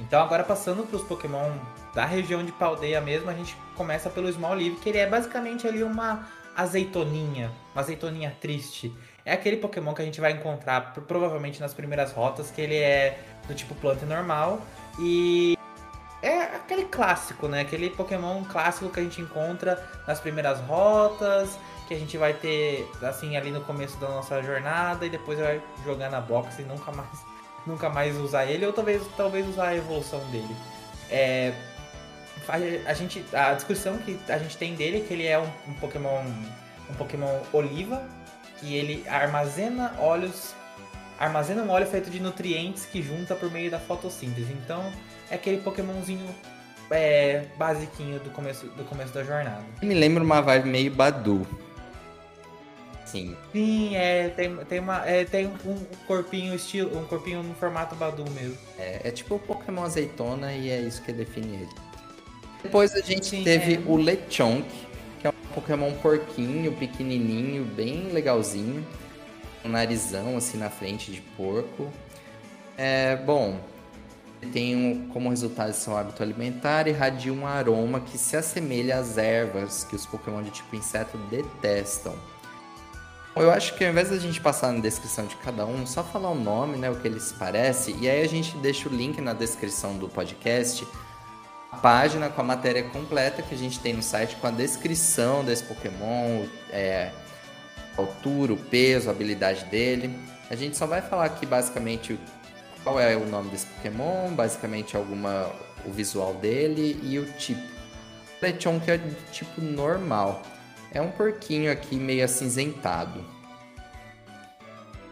Então 0.00 0.22
agora 0.22 0.44
passando 0.44 0.84
para 0.86 0.96
os 0.96 1.02
Pokémon 1.02 1.50
da 1.94 2.04
região 2.04 2.44
de 2.44 2.52
Paldeia 2.52 3.00
mesmo, 3.00 3.28
a 3.30 3.34
gente 3.34 3.56
começa 3.76 4.08
pelo 4.08 4.28
Smoliv, 4.28 4.76
que 4.76 4.88
ele 4.88 4.98
é 4.98 5.06
basicamente 5.06 5.66
ali 5.66 5.82
uma 5.82 6.26
azeitoninha, 6.56 7.50
uma 7.74 7.82
azeitoninha 7.82 8.36
triste. 8.40 8.92
É 9.24 9.32
aquele 9.32 9.56
Pokémon 9.56 9.94
que 9.94 10.02
a 10.02 10.04
gente 10.04 10.20
vai 10.20 10.32
encontrar 10.32 10.92
provavelmente 10.92 11.60
nas 11.60 11.72
primeiras 11.72 12.12
rotas, 12.12 12.50
que 12.50 12.60
ele 12.60 12.76
é 12.76 13.18
do 13.46 13.54
tipo 13.54 13.74
planta 13.74 14.04
normal 14.06 14.60
e 14.98 15.56
é 16.22 16.42
aquele 16.42 16.84
clássico, 16.84 17.48
né? 17.48 17.60
Aquele 17.60 17.90
Pokémon 17.90 18.44
clássico 18.44 18.90
que 18.90 19.00
a 19.00 19.02
gente 19.02 19.20
encontra 19.20 19.82
nas 20.06 20.20
primeiras 20.20 20.60
rotas, 20.60 21.58
que 21.92 21.96
a 21.96 21.98
gente 21.98 22.16
vai 22.16 22.32
ter 22.32 22.88
assim 23.02 23.36
ali 23.36 23.50
no 23.50 23.60
começo 23.60 23.98
da 23.98 24.08
nossa 24.08 24.42
jornada 24.42 25.04
e 25.04 25.10
depois 25.10 25.38
vai 25.38 25.60
jogar 25.84 26.10
na 26.10 26.20
box 26.20 26.58
e 26.58 26.62
nunca 26.62 26.90
mais 26.90 27.08
nunca 27.66 27.88
mais 27.88 28.16
usar 28.16 28.46
ele 28.46 28.66
ou 28.66 28.72
talvez 28.72 29.02
talvez 29.16 29.46
usar 29.46 29.68
a 29.68 29.76
evolução 29.76 30.20
dele. 30.30 30.56
É, 31.10 31.52
a 32.86 32.94
gente 32.94 33.24
a 33.32 33.52
discussão 33.52 33.98
que 33.98 34.18
a 34.28 34.38
gente 34.38 34.56
tem 34.56 34.74
dele 34.74 34.98
é 34.98 35.00
que 35.00 35.12
ele 35.12 35.26
é 35.26 35.38
um, 35.38 35.48
um 35.68 35.74
Pokémon 35.74 36.24
um 36.90 36.94
Pokémon 36.94 37.40
oliva 37.52 38.02
que 38.58 38.74
ele 38.74 39.06
armazena 39.06 39.94
óleos 39.98 40.54
armazena 41.20 41.62
um 41.62 41.70
óleo 41.70 41.86
feito 41.86 42.10
de 42.10 42.18
nutrientes 42.18 42.86
que 42.86 43.02
junta 43.02 43.34
por 43.36 43.50
meio 43.50 43.70
da 43.70 43.78
fotossíntese. 43.78 44.52
Então 44.52 44.90
é 45.30 45.34
aquele 45.34 45.58
Pokémonzinho 45.58 46.26
é, 46.90 47.44
basiquinho 47.56 48.18
do 48.18 48.30
começo, 48.30 48.66
do 48.66 48.84
começo 48.84 49.12
da 49.12 49.22
jornada. 49.22 49.62
Me 49.82 49.94
lembra 49.94 50.24
uma 50.24 50.40
vibe 50.40 50.68
meio 50.68 50.90
Badu. 50.90 51.46
Sim. 53.12 53.36
Sim, 53.52 53.94
é, 53.94 54.30
tem, 54.30 54.56
tem, 54.64 54.80
uma, 54.80 55.06
é, 55.06 55.26
tem 55.26 55.46
um 55.46 55.84
corpinho 56.06 56.54
estilo, 56.54 56.98
um 56.98 57.04
corpinho 57.04 57.42
no 57.42 57.54
formato 57.54 57.94
Badu 57.94 58.24
mesmo. 58.30 58.56
É, 58.78 59.02
é 59.04 59.10
tipo 59.10 59.34
o 59.34 59.38
Pokémon 59.38 59.84
azeitona 59.84 60.50
e 60.54 60.70
é 60.70 60.80
isso 60.80 61.02
que 61.02 61.12
define 61.12 61.56
ele. 61.56 61.68
Depois 62.62 62.94
a 62.94 63.02
gente 63.02 63.26
Sim, 63.26 63.44
teve 63.44 63.74
é. 63.74 63.82
o 63.84 63.96
Lechonk, 63.96 64.66
que 65.20 65.26
é 65.26 65.30
um 65.30 65.54
Pokémon 65.54 65.92
porquinho, 65.92 66.72
pequenininho, 66.72 67.64
bem 67.64 68.08
legalzinho. 68.12 68.86
Um 69.62 69.68
narizão 69.68 70.38
assim 70.38 70.56
na 70.56 70.70
frente 70.70 71.12
de 71.12 71.20
porco. 71.20 71.92
É, 72.78 73.16
bom, 73.16 73.60
tem 74.52 74.74
um, 74.74 75.08
como 75.08 75.28
resultado 75.28 75.74
seu 75.74 75.96
hábito 75.96 76.22
alimentar 76.22 76.88
irradia 76.88 77.32
um 77.32 77.46
aroma 77.46 78.00
que 78.00 78.16
se 78.16 78.38
assemelha 78.38 78.96
às 78.96 79.18
ervas 79.18 79.84
que 79.84 79.94
os 79.94 80.06
Pokémon 80.06 80.42
de 80.42 80.50
tipo 80.50 80.74
inseto 80.74 81.18
detestam. 81.30 82.16
Eu 83.34 83.50
acho 83.50 83.74
que 83.74 83.84
ao 83.84 83.90
invés 83.90 84.10
da 84.10 84.18
gente 84.18 84.40
passar 84.40 84.72
na 84.72 84.80
descrição 84.80 85.26
de 85.26 85.36
cada 85.36 85.64
um, 85.64 85.86
só 85.86 86.04
falar 86.04 86.30
o 86.30 86.34
nome, 86.34 86.76
né, 86.76 86.90
o 86.90 86.96
que 86.96 87.08
eles 87.08 87.32
parecem, 87.32 87.96
e 88.00 88.08
aí 88.08 88.22
a 88.22 88.28
gente 88.28 88.54
deixa 88.58 88.88
o 88.88 88.92
link 88.92 89.20
na 89.22 89.32
descrição 89.32 89.96
do 89.96 90.06
podcast, 90.06 90.86
a 91.70 91.76
página 91.78 92.28
com 92.28 92.42
a 92.42 92.44
matéria 92.44 92.82
completa 92.82 93.40
que 93.40 93.54
a 93.54 93.58
gente 93.58 93.80
tem 93.80 93.94
no 93.94 94.02
site 94.02 94.36
com 94.36 94.46
a 94.46 94.50
descrição 94.50 95.42
desse 95.42 95.64
Pokémon, 95.64 96.44
é, 96.70 97.10
altura, 97.96 98.52
o 98.52 98.56
peso, 98.56 99.08
a 99.08 99.12
habilidade 99.12 99.64
dele. 99.64 100.14
A 100.50 100.54
gente 100.54 100.76
só 100.76 100.86
vai 100.86 101.00
falar 101.00 101.24
aqui 101.24 101.46
basicamente 101.46 102.18
qual 102.84 103.00
é 103.00 103.16
o 103.16 103.26
nome 103.26 103.48
desse 103.48 103.64
Pokémon, 103.66 104.34
basicamente 104.34 104.94
alguma 104.94 105.50
o 105.86 105.90
visual 105.90 106.34
dele 106.34 107.00
e 107.02 107.18
o 107.18 107.24
tipo. 107.32 107.72
Lechonk 108.40 108.90
é 108.90 108.98
de 108.98 109.14
tipo 109.32 109.60
normal. 109.60 110.42
É 110.94 111.00
um 111.00 111.10
porquinho 111.10 111.72
aqui 111.72 111.96
meio 111.96 112.24
acinzentado. 112.24 113.24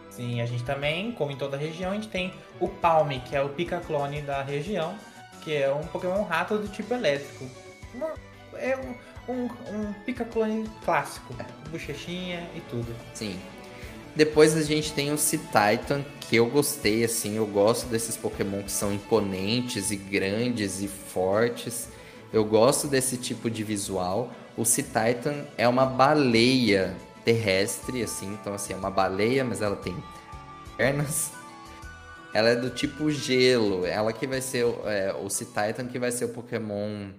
Sim, 0.09 0.41
a 0.41 0.45
gente 0.45 0.63
também, 0.63 1.11
como 1.13 1.31
em 1.31 1.37
toda 1.37 1.57
a 1.57 1.59
região, 1.59 1.91
a 1.91 1.95
gente 1.95 2.09
tem 2.09 2.33
o 2.59 2.67
Palme, 2.67 3.21
que 3.21 3.35
é 3.35 3.41
o 3.41 3.49
pica-clone 3.49 4.21
da 4.21 4.43
região, 4.43 4.95
que 5.41 5.55
é 5.55 5.73
um 5.73 5.81
Pokémon 5.87 6.23
rato 6.23 6.57
do 6.57 6.67
tipo 6.67 6.93
elétrico. 6.93 7.45
Uma, 7.95 8.13
é 8.53 8.77
um, 8.77 9.33
um, 9.33 9.45
um 9.45 9.93
pica-clone 10.05 10.69
clássico, 10.85 11.33
bochechinha 11.69 12.47
e 12.55 12.61
tudo. 12.69 12.93
Sim. 13.13 13.39
Depois 14.15 14.55
a 14.57 14.61
gente 14.61 14.91
tem 14.91 15.11
o 15.11 15.17
Cititan, 15.17 16.03
que 16.19 16.35
eu 16.35 16.45
gostei, 16.47 17.03
assim, 17.05 17.37
eu 17.37 17.47
gosto 17.47 17.87
desses 17.87 18.17
Pokémon 18.17 18.61
que 18.61 18.71
são 18.71 18.93
imponentes 18.93 19.89
e 19.89 19.95
grandes 19.95 20.81
e 20.81 20.87
fortes. 20.87 21.87
Eu 22.33 22.43
gosto 22.43 22.87
desse 22.87 23.17
tipo 23.17 23.49
de 23.49 23.63
visual. 23.63 24.29
O 24.57 24.65
Sea 24.65 24.83
Titan 24.83 25.45
é 25.57 25.67
uma 25.67 25.85
baleia 25.85 26.95
terrestre, 27.23 28.03
assim, 28.03 28.33
então 28.33 28.53
assim, 28.53 28.73
é 28.73 28.75
uma 28.75 28.91
baleia, 28.91 29.43
mas 29.43 29.61
ela 29.61 29.75
tem 29.75 29.95
pernas. 30.75 31.31
Ela 32.33 32.49
é 32.49 32.55
do 32.55 32.69
tipo 32.69 33.09
gelo. 33.11 33.85
Ela 33.85 34.13
que 34.13 34.25
vai 34.25 34.41
ser 34.41 34.65
é, 34.85 35.13
o 35.13 35.29
Sea 35.29 35.47
Titan 35.47 35.87
que 35.87 35.99
vai 35.99 36.11
ser 36.11 36.25
o 36.25 36.29
Pokémon 36.29 37.09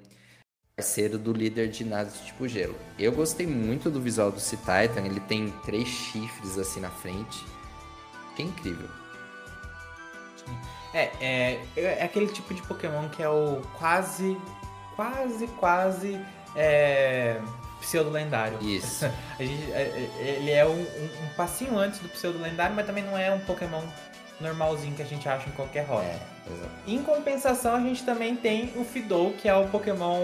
parceiro 0.74 1.18
do 1.18 1.32
líder 1.32 1.68
de 1.68 1.84
nada 1.84 2.10
do 2.10 2.24
tipo 2.24 2.48
gelo. 2.48 2.74
Eu 2.98 3.12
gostei 3.12 3.46
muito 3.46 3.90
do 3.90 4.00
visual 4.00 4.30
do 4.30 4.40
Sea 4.40 4.58
Titan. 4.58 5.02
Ele 5.02 5.20
tem 5.20 5.50
três 5.64 5.86
chifres 5.86 6.58
assim 6.58 6.80
na 6.80 6.90
frente. 6.90 7.44
Que 8.34 8.42
incrível. 8.42 8.88
É, 10.94 11.10
é, 11.20 11.60
é 11.76 12.02
aquele 12.02 12.26
tipo 12.26 12.52
de 12.52 12.62
Pokémon 12.62 13.08
que 13.10 13.22
é 13.22 13.28
o 13.28 13.62
quase, 13.78 14.36
quase, 14.96 15.46
quase 15.58 16.20
é, 16.56 17.40
pseudo-lendário. 17.80 18.58
Isso. 18.62 19.04
gente, 19.38 19.72
é, 19.72 20.10
é, 20.20 20.36
ele 20.40 20.50
é 20.50 20.66
um, 20.66 20.80
um, 20.80 21.28
passinho 21.36 21.76
antes 21.76 22.00
do 22.00 22.08
pseudo-lendário, 22.08 22.74
mas 22.74 22.86
também 22.86 23.04
não 23.04 23.16
é 23.16 23.30
um 23.30 23.40
Pokémon 23.40 23.82
normalzinho 24.40 24.94
que 24.94 25.02
a 25.02 25.06
gente 25.06 25.28
acha 25.28 25.48
em 25.48 25.52
qualquer 25.52 25.84
rota. 25.84 26.04
É, 26.04 26.20
em 26.86 27.02
compensação, 27.02 27.74
a 27.76 27.80
gente 27.80 28.02
também 28.04 28.34
tem 28.34 28.72
o 28.76 28.84
Fidou, 28.84 29.32
que 29.32 29.48
é 29.48 29.54
o 29.54 29.68
Pokémon. 29.68 30.20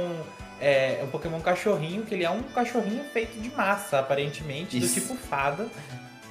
É, 0.61 1.03
um 1.05 1.07
Pokémon 1.07 1.41
cachorrinho, 1.41 2.03
que 2.03 2.15
ele 2.15 2.25
é 2.25 2.31
um 2.31 2.43
cachorrinho 2.43 3.05
feito 3.13 3.41
de 3.41 3.49
massa, 3.51 4.01
aparentemente, 4.01 4.77
Isso. 4.77 4.89
do 4.89 5.01
tipo 5.01 5.15
fada. 5.15 5.69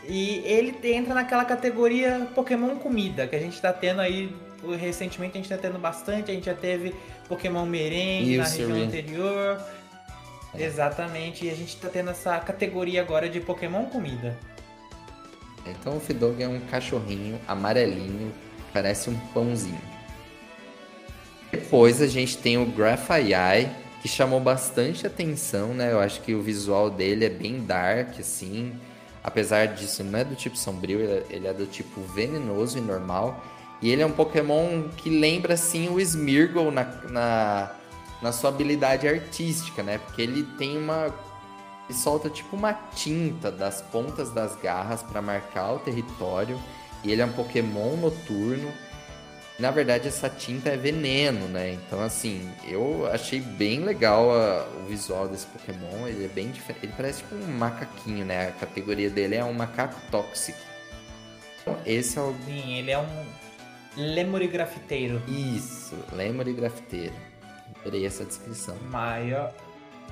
E 0.06 0.42
ele 0.46 0.78
entra 0.94 1.14
naquela 1.14 1.46
categoria 1.46 2.28
Pokémon 2.36 2.76
comida, 2.76 3.26
que 3.26 3.38
a 3.38 3.40
gente 3.40 3.60
tá 3.62 3.72
tendo 3.72 4.02
aí 4.02 4.34
recentemente 4.80 5.38
a 5.38 5.42
gente 5.42 5.50
tá 5.50 5.58
tendo 5.58 5.78
bastante, 5.78 6.32
a 6.32 6.34
gente 6.34 6.46
já 6.46 6.54
teve 6.54 6.96
Pokémon 7.28 7.66
merengue 7.66 8.38
na 8.38 8.44
região 8.44 8.72
anterior. 8.72 9.62
É. 10.58 10.66
Exatamente, 10.66 11.46
e 11.46 11.50
a 11.50 11.56
gente 11.56 11.78
tá 11.78 11.90
tendo 11.90 12.10
essa 12.10 12.38
categoria 12.40 13.02
agora 13.02 13.30
de 13.30 13.40
Pokémon 13.40 13.86
comida. 13.86 14.38
Então 15.66 15.98
o 15.98 16.00
Fidog 16.00 16.42
é 16.42 16.48
um 16.48 16.60
cachorrinho 16.62 17.40
amarelinho, 17.48 18.34
parece 18.74 19.10
um 19.10 19.18
pãozinho. 19.34 19.82
Depois 21.52 22.02
a 22.02 22.08
gente 22.08 22.38
tem 22.38 22.58
o 22.58 22.66
Graphite, 22.66 23.70
que 24.02 24.08
chamou 24.08 24.40
bastante 24.40 25.08
atenção, 25.08 25.74
né? 25.74 25.92
Eu 25.92 26.00
acho 26.00 26.22
que 26.22 26.34
o 26.34 26.42
visual 26.42 26.90
dele 26.90 27.26
é 27.26 27.30
bem 27.30 27.66
dark, 27.66 28.20
assim. 28.20 28.74
Apesar 29.24 29.68
disso, 29.68 30.04
não 30.04 30.20
é 30.20 30.24
do 30.24 30.36
tipo 30.36 30.58
sombrio, 30.58 31.00
ele 31.30 31.48
é 31.48 31.54
do 31.54 31.66
tipo 31.66 32.02
venenoso 32.02 32.78
e 32.78 32.82
normal. 32.82 33.44
E 33.82 33.92
ele 33.92 34.02
é 34.02 34.06
um 34.06 34.12
Pokémon 34.12 34.90
que 34.98 35.10
lembra, 35.10 35.54
assim, 35.54 35.90
o 35.90 36.00
Smeargle 36.00 36.72
na, 36.72 36.84
na 37.10 37.72
na 38.22 38.32
sua 38.32 38.50
habilidade 38.50 39.08
artística, 39.08 39.84
né? 39.84 39.98
Porque 39.98 40.22
ele 40.22 40.44
tem 40.58 40.78
uma. 40.78 41.14
Ele 41.90 41.98
solta 41.98 42.30
tipo 42.30 42.56
uma 42.56 42.74
tinta 42.74 43.52
das 43.52 43.82
pontas 43.82 44.32
das 44.32 44.56
garras 44.56 45.02
para 45.02 45.22
marcar 45.22 45.74
o 45.74 45.80
território. 45.80 46.60
E 47.04 47.12
ele 47.12 47.22
é 47.22 47.26
um 47.26 47.32
Pokémon 47.32 47.96
noturno. 47.96 48.72
Na 49.60 49.72
verdade, 49.72 50.08
essa 50.08 50.30
tinta 50.30 50.70
é 50.70 50.78
veneno, 50.78 51.48
né? 51.48 51.74
Então, 51.74 52.02
assim, 52.02 52.48
eu 52.68 53.10
achei 53.12 53.40
bem 53.40 53.80
legal 53.80 54.30
a, 54.32 54.68
o 54.80 54.88
visual 54.88 55.28
desse 55.28 55.48
Pokémon. 55.48 56.08
Ele 56.08 56.26
é 56.26 56.28
bem 56.28 56.52
diferente. 56.52 56.86
Ele 56.86 56.94
parece 56.96 57.24
tipo 57.24 57.36
um 57.36 57.58
macaquinho, 57.58 58.26
né? 58.26 58.50
A 58.50 58.52
categoria 58.52 59.10
dele 59.10 59.36
é 59.36 59.44
um 59.44 59.54
macaco 59.54 60.00
tóxico. 60.12 60.60
Então, 61.62 61.78
esse 61.86 62.18
é 62.18 62.22
o. 62.22 62.36
Sim, 62.46 62.78
ele 62.78 62.92
é 62.92 63.00
um 63.00 63.26
Lemuri 63.96 64.48
grafiteiro. 64.48 65.22
Isso, 65.28 65.96
Lemuri 66.14 66.54
grafiteiro. 66.54 67.16
Adorei 67.88 68.06
essa 68.06 68.26
descrição. 68.26 68.76
Maior, 68.92 69.54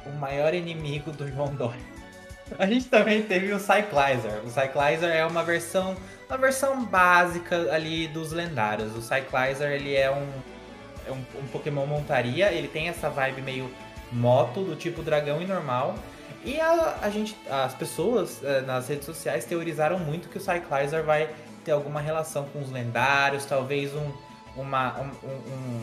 o 0.06 0.12
maior 0.12 0.54
inimigo 0.54 1.12
do 1.12 1.28
João 1.28 1.54
Dória. 1.54 1.82
A 2.58 2.66
gente 2.66 2.86
também 2.86 3.22
teve 3.24 3.52
o 3.52 3.60
Cyclizer. 3.60 4.42
O 4.46 4.50
Cyclizer 4.50 5.10
é 5.10 5.26
uma 5.26 5.44
versão, 5.44 5.98
uma 6.30 6.38
versão 6.38 6.86
básica 6.86 7.74
ali 7.74 8.08
dos 8.08 8.32
lendários. 8.32 8.96
O 8.96 9.02
Cyclizer 9.02 9.74
ele 9.74 9.94
é 9.94 10.10
um, 10.10 10.26
é 11.06 11.12
um, 11.12 11.42
um 11.42 11.48
Pokémon 11.52 11.86
montaria. 11.86 12.50
Ele 12.50 12.70
tem 12.70 12.88
essa 12.88 13.10
vibe 13.10 13.42
meio 13.42 13.70
moto 14.10 14.64
do 14.64 14.78
tipo 14.78 15.04
dragão 15.04 15.42
e 15.42 15.46
normal. 15.46 15.96
E 16.46 16.58
a, 16.62 17.00
a 17.02 17.10
gente, 17.10 17.36
as 17.50 17.74
pessoas 17.74 18.42
eh, 18.42 18.62
nas 18.62 18.88
redes 18.88 19.06
sociais 19.06 19.44
teorizaram 19.44 20.00
muito 20.00 20.30
que 20.30 20.38
o 20.38 20.42
Cyclizer 20.42 21.04
vai 21.04 21.30
ter 21.66 21.72
alguma 21.72 22.00
relação 22.00 22.46
com 22.46 22.62
os 22.62 22.72
lendários, 22.72 23.44
talvez 23.44 23.94
um, 23.94 24.12
uma, 24.56 24.98
um, 25.02 25.10
um, 25.24 25.82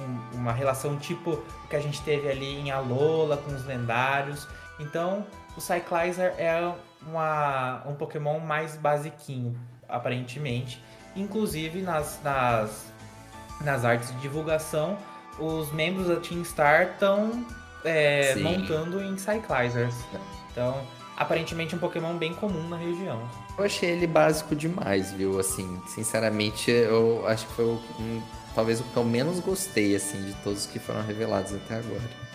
um, 0.00 0.38
uma 0.38 0.52
relação 0.52 0.96
tipo 0.96 1.42
que 1.68 1.76
a 1.76 1.80
gente 1.80 2.00
teve 2.02 2.28
ali 2.28 2.58
em 2.60 2.70
Alola 2.70 3.36
com 3.36 3.52
os 3.54 3.64
lendários. 3.64 4.46
Então, 4.78 5.26
o 5.56 5.60
Cyclizer 5.60 6.34
é 6.38 6.72
uma, 7.06 7.82
um 7.86 7.94
Pokémon 7.94 8.38
mais 8.38 8.76
basiquinho, 8.76 9.58
aparentemente. 9.88 10.82
Inclusive, 11.16 11.82
nas, 11.82 12.20
nas, 12.22 12.92
nas 13.60 13.84
artes 13.84 14.10
de 14.12 14.20
divulgação, 14.20 14.96
os 15.38 15.72
membros 15.72 16.08
da 16.08 16.16
Team 16.16 16.44
Star 16.44 16.90
estão 16.92 17.44
é, 17.84 18.34
montando 18.36 19.02
em 19.02 19.16
Cyclizers. 19.16 19.94
Então, 20.50 20.80
aparentemente 21.16 21.74
um 21.74 21.78
Pokémon 21.78 22.16
bem 22.16 22.34
comum 22.34 22.68
na 22.68 22.76
região. 22.76 23.28
Eu 23.56 23.64
achei 23.64 23.90
ele 23.90 24.06
básico 24.06 24.54
demais, 24.54 25.12
viu? 25.12 25.38
Assim, 25.38 25.80
sinceramente, 25.86 26.70
eu 26.70 27.26
acho 27.26 27.46
que 27.46 27.52
foi 27.54 27.64
um, 27.64 28.22
talvez 28.54 28.80
o 28.80 28.84
que 28.84 28.96
eu 28.96 29.04
menos 29.04 29.40
gostei, 29.40 29.94
assim, 29.94 30.22
de 30.22 30.32
todos 30.44 30.66
que 30.66 30.78
foram 30.78 31.02
revelados 31.02 31.54
até 31.54 31.76
agora. 31.76 32.28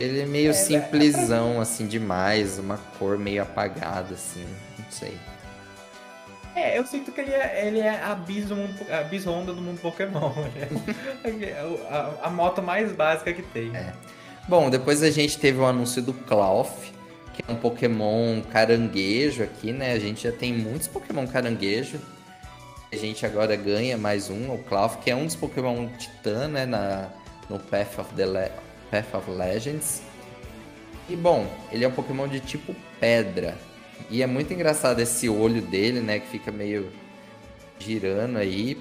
Ele 0.00 0.20
é 0.20 0.26
meio 0.26 0.50
é, 0.50 0.54
simplesão, 0.54 1.54
é... 1.54 1.58
assim, 1.58 1.86
demais, 1.86 2.58
uma 2.58 2.78
cor 2.98 3.18
meio 3.18 3.42
apagada, 3.42 4.14
assim, 4.14 4.44
não 4.78 4.90
sei. 4.90 5.16
É, 6.54 6.78
eu 6.78 6.84
sinto 6.84 7.10
que 7.12 7.20
ele 7.20 7.32
é, 7.32 7.66
ele 7.66 7.80
é 7.80 8.02
a 8.02 8.14
bis, 8.14 8.46
do 8.46 8.56
mundo, 8.56 8.74
a 8.90 9.02
bis 9.04 9.24
Honda 9.24 9.54
do 9.54 9.62
mundo 9.62 9.80
Pokémon. 9.80 10.32
É 11.24 11.52
a, 11.88 12.26
a, 12.26 12.30
moto 12.30 12.60
mais 12.60 12.92
básica 12.92 13.32
que 13.32 13.42
tem. 13.42 13.74
É. 13.74 13.92
Bom, 14.48 14.68
depois 14.68 15.02
a 15.02 15.10
gente 15.10 15.38
teve 15.38 15.60
o 15.60 15.64
anúncio 15.64 16.02
do 16.02 16.12
Clough, 16.12 16.68
que 17.32 17.42
é 17.46 17.52
um 17.52 17.56
Pokémon 17.56 18.42
caranguejo 18.42 19.42
aqui, 19.42 19.72
né? 19.72 19.92
A 19.92 19.98
gente 19.98 20.24
já 20.24 20.32
tem 20.32 20.52
muitos 20.52 20.88
Pokémon 20.88 21.26
caranguejo. 21.26 21.98
A 22.92 22.96
gente 22.96 23.24
agora 23.24 23.56
ganha 23.56 23.96
mais 23.96 24.28
um, 24.28 24.52
o 24.52 24.58
Clough, 24.58 24.98
que 25.02 25.10
é 25.10 25.16
um 25.16 25.24
dos 25.24 25.34
Pokémon 25.34 25.88
Titã, 25.96 26.46
né? 26.46 26.66
Na, 26.66 27.08
no 27.48 27.58
Path 27.58 27.98
of, 27.98 28.14
the 28.14 28.26
Le 28.26 28.50
Path 28.90 29.14
of 29.14 29.30
Legends. 29.30 30.02
E 31.08 31.16
bom, 31.16 31.46
ele 31.70 31.86
é 31.86 31.88
um 31.88 31.92
Pokémon 31.92 32.28
de 32.28 32.38
tipo 32.38 32.76
pedra. 33.00 33.56
E 34.10 34.22
é 34.22 34.26
muito 34.26 34.52
engraçado 34.52 35.00
esse 35.00 35.26
olho 35.26 35.62
dele, 35.62 36.00
né? 36.00 36.18
Que 36.18 36.26
fica 36.26 36.52
meio 36.52 36.92
girando 37.78 38.36
aí. 38.36 38.78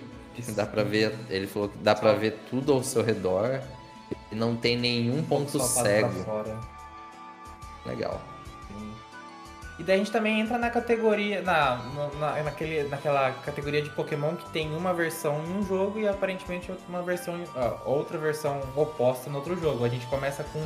Dá 0.50 0.66
pra 0.66 0.84
ver, 0.84 1.16
ele 1.30 1.48
falou 1.48 1.70
que 1.70 1.78
dá 1.78 1.96
pra 1.96 2.12
ver 2.12 2.38
tudo 2.50 2.74
ao 2.74 2.84
seu 2.84 3.02
redor. 3.02 3.62
E 4.30 4.36
não 4.36 4.58
tem 4.58 4.78
nenhum 4.78 5.24
ponto 5.24 5.58
cego. 5.58 6.26
Legal. 7.86 8.22
E 9.82 9.84
daí 9.84 9.96
a 9.96 9.98
gente 9.98 10.12
também 10.12 10.40
entra 10.40 10.60
na 10.60 10.70
categoria, 10.70 11.42
na, 11.42 11.78
na, 12.20 12.44
naquele, 12.44 12.84
naquela 12.84 13.32
categoria 13.32 13.82
de 13.82 13.90
Pokémon 13.90 14.36
que 14.36 14.48
tem 14.52 14.72
uma 14.76 14.94
versão 14.94 15.44
em 15.44 15.58
um 15.58 15.66
jogo 15.66 15.98
e 15.98 16.08
aparentemente 16.08 16.72
uma 16.88 17.02
versão, 17.02 17.44
outra 17.84 18.16
versão 18.20 18.62
oposta 18.76 19.28
no 19.28 19.38
outro 19.38 19.60
jogo. 19.60 19.84
A 19.84 19.90
gente 19.90 20.06
começa 20.06 20.44
com 20.44 20.64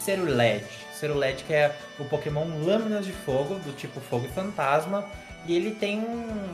Ceruled. 0.00 0.64
Ceruled 0.94 1.44
que 1.44 1.52
é 1.52 1.76
o 1.98 2.06
Pokémon 2.06 2.46
Lâminas 2.64 3.04
de 3.04 3.12
Fogo, 3.12 3.56
do 3.56 3.76
tipo 3.76 4.00
Fogo 4.00 4.24
e 4.24 4.30
Fantasma. 4.30 5.04
E 5.44 5.54
ele 5.54 5.72
tem 5.72 5.98
um, 5.98 6.48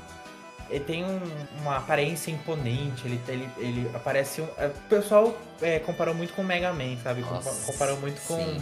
ele 0.68 0.84
tem 0.84 1.04
um, 1.04 1.20
uma 1.60 1.76
aparência 1.76 2.32
imponente, 2.32 3.06
ele, 3.06 3.20
ele, 3.28 3.48
ele 3.56 3.90
aparece. 3.94 4.40
Um, 4.40 4.48
é, 4.58 4.66
o 4.66 4.88
pessoal 4.88 5.38
é, 5.62 5.78
comparou 5.78 6.12
muito 6.12 6.34
com 6.34 6.42
o 6.42 6.44
Mega 6.44 6.72
Man, 6.72 6.96
sabe? 7.04 7.20
Nossa, 7.20 7.70
comparou 7.70 7.96
muito 7.98 8.20
com 8.26 8.58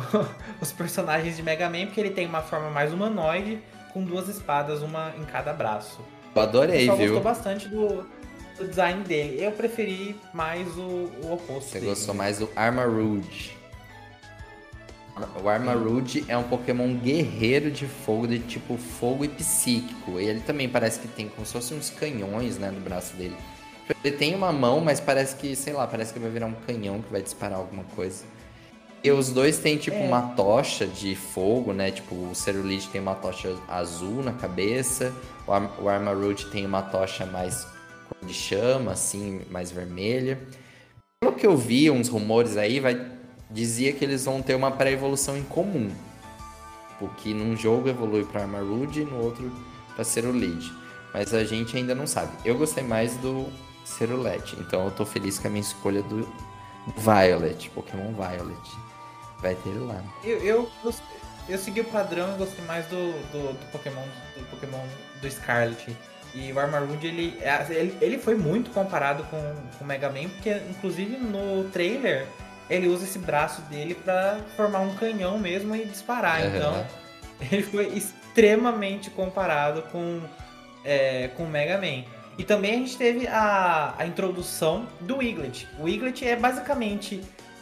os 0.60 0.72
personagens 0.72 1.36
de 1.36 1.42
Mega 1.42 1.68
Man, 1.68 1.86
porque 1.86 2.00
ele 2.00 2.10
tem 2.10 2.26
uma 2.26 2.42
forma 2.42 2.70
mais 2.70 2.92
humanoide, 2.92 3.60
com 3.92 4.02
duas 4.02 4.28
espadas, 4.28 4.82
uma 4.82 5.12
em 5.18 5.24
cada 5.24 5.52
braço. 5.52 6.00
Eu 6.34 6.42
adorei, 6.42 6.84
viu? 6.84 6.96
gostou 6.96 7.20
bastante 7.20 7.68
do, 7.68 8.06
do, 8.58 8.68
design 8.68 9.02
dele. 9.02 9.42
Eu 9.42 9.52
preferi 9.52 10.16
mais 10.32 10.68
o, 10.76 11.10
o 11.22 11.32
oposto. 11.32 11.70
Você 11.70 11.80
dele. 11.80 11.90
gostou 11.90 12.14
mais 12.14 12.38
do 12.38 12.48
Armarouge. 12.54 13.56
O 15.42 15.48
Armarouge 15.48 16.24
é 16.28 16.36
um 16.36 16.44
Pokémon 16.44 16.94
guerreiro 16.94 17.72
de 17.72 17.86
fogo, 17.86 18.28
de 18.28 18.38
tipo 18.38 18.76
fogo 18.76 19.24
e 19.24 19.28
psíquico. 19.28 20.20
Ele 20.20 20.38
também 20.40 20.68
parece 20.68 21.00
que 21.00 21.08
tem 21.08 21.28
como 21.28 21.44
se 21.44 21.52
fossem 21.52 21.76
uns 21.76 21.90
canhões, 21.90 22.56
né, 22.56 22.70
no 22.70 22.80
braço 22.80 23.16
dele. 23.16 23.36
Ele 24.04 24.16
tem 24.16 24.34
uma 24.34 24.52
mão, 24.52 24.80
mas 24.80 25.00
parece 25.00 25.34
que, 25.34 25.56
sei 25.56 25.72
lá, 25.72 25.86
parece 25.86 26.12
que 26.12 26.20
vai 26.20 26.30
virar 26.30 26.46
um 26.46 26.54
canhão 26.54 27.02
que 27.02 27.10
vai 27.10 27.22
disparar 27.22 27.58
alguma 27.58 27.82
coisa. 27.96 28.24
E 29.08 29.10
os 29.10 29.30
dois 29.30 29.56
têm, 29.56 29.78
tipo, 29.78 29.96
é. 29.96 30.06
uma 30.06 30.20
tocha 30.20 30.86
de 30.86 31.16
fogo, 31.16 31.72
né? 31.72 31.90
Tipo, 31.90 32.14
o 32.14 32.34
Cerulite 32.34 32.90
tem 32.90 33.00
uma 33.00 33.14
tocha 33.14 33.56
azul 33.66 34.22
na 34.22 34.34
cabeça, 34.34 35.14
o, 35.46 35.52
Ar 35.52 35.62
o 35.80 36.34
tem 36.50 36.66
uma 36.66 36.82
tocha 36.82 37.24
mais 37.24 37.66
de 38.22 38.34
chama, 38.34 38.92
assim, 38.92 39.40
mais 39.50 39.70
vermelha. 39.70 40.38
Pelo 41.22 41.34
que 41.34 41.46
eu 41.46 41.56
vi, 41.56 41.90
uns 41.90 42.08
rumores 42.08 42.58
aí, 42.58 42.80
vai 42.80 43.00
dizia 43.50 43.94
que 43.94 44.04
eles 44.04 44.26
vão 44.26 44.42
ter 44.42 44.54
uma 44.54 44.70
pré-evolução 44.70 45.38
em 45.38 45.42
comum. 45.42 45.90
Porque 46.98 47.32
num 47.32 47.56
jogo 47.56 47.88
evolui 47.88 48.26
para 48.26 48.42
Armarouge 48.42 49.00
e 49.00 49.04
no 49.06 49.24
outro 49.24 49.50
para 49.94 50.04
Cerulide. 50.04 50.70
Mas 51.14 51.32
a 51.32 51.44
gente 51.44 51.74
ainda 51.78 51.94
não 51.94 52.06
sabe. 52.06 52.30
Eu 52.44 52.58
gostei 52.58 52.84
mais 52.84 53.16
do 53.16 53.46
Cerulete, 53.86 54.54
então 54.60 54.84
eu 54.84 54.90
tô 54.90 55.06
feliz 55.06 55.38
com 55.38 55.48
a 55.48 55.50
minha 55.50 55.62
escolha 55.62 56.02
do 56.02 56.28
Violet, 56.98 57.70
Pokémon 57.70 58.12
Violet. 58.12 58.87
Vai 59.40 59.54
ter 59.54 59.70
ele 59.70 59.80
lá. 59.80 60.02
Eu, 60.24 60.38
eu, 60.38 60.70
eu 61.48 61.58
segui 61.58 61.80
o 61.80 61.84
padrão 61.84 62.34
e 62.34 62.38
gostei 62.38 62.64
mais 62.64 62.86
do, 62.86 63.12
do, 63.30 63.52
do, 63.52 63.66
Pokémon 63.72 64.02
do 64.36 64.44
Pokémon 64.50 64.84
do 65.20 65.30
Scarlet. 65.30 65.96
E 66.34 66.52
o 66.52 66.58
Armarouge, 66.58 67.06
ele, 67.06 67.38
é, 67.40 67.66
ele, 67.70 67.96
ele 68.00 68.18
foi 68.18 68.34
muito 68.34 68.70
comparado 68.70 69.22
com, 69.24 69.40
com 69.78 69.84
o 69.84 69.86
Mega 69.86 70.10
Man, 70.10 70.28
porque 70.28 70.50
inclusive 70.70 71.16
no 71.16 71.68
trailer 71.70 72.26
ele 72.68 72.86
usa 72.86 73.04
esse 73.04 73.18
braço 73.18 73.62
dele 73.62 73.94
para 73.94 74.38
formar 74.56 74.80
um 74.80 74.94
canhão 74.94 75.38
mesmo 75.38 75.74
e 75.74 75.84
disparar. 75.86 76.42
Uhum. 76.42 76.56
Então, 76.56 76.86
ele 77.50 77.62
foi 77.62 77.86
extremamente 77.88 79.10
comparado 79.10 79.82
com, 79.90 80.20
é, 80.84 81.28
com 81.28 81.44
o 81.44 81.48
Mega 81.48 81.78
Man. 81.78 82.04
E 82.36 82.44
também 82.44 82.74
a 82.74 82.76
gente 82.76 82.96
teve 82.96 83.26
a, 83.26 83.94
a 83.98 84.06
introdução 84.06 84.86
do 85.00 85.16
Wiglet. 85.16 85.66
O 85.78 85.84
Wiglet 85.84 86.24
é 86.26 86.36
basicamente 86.36 87.20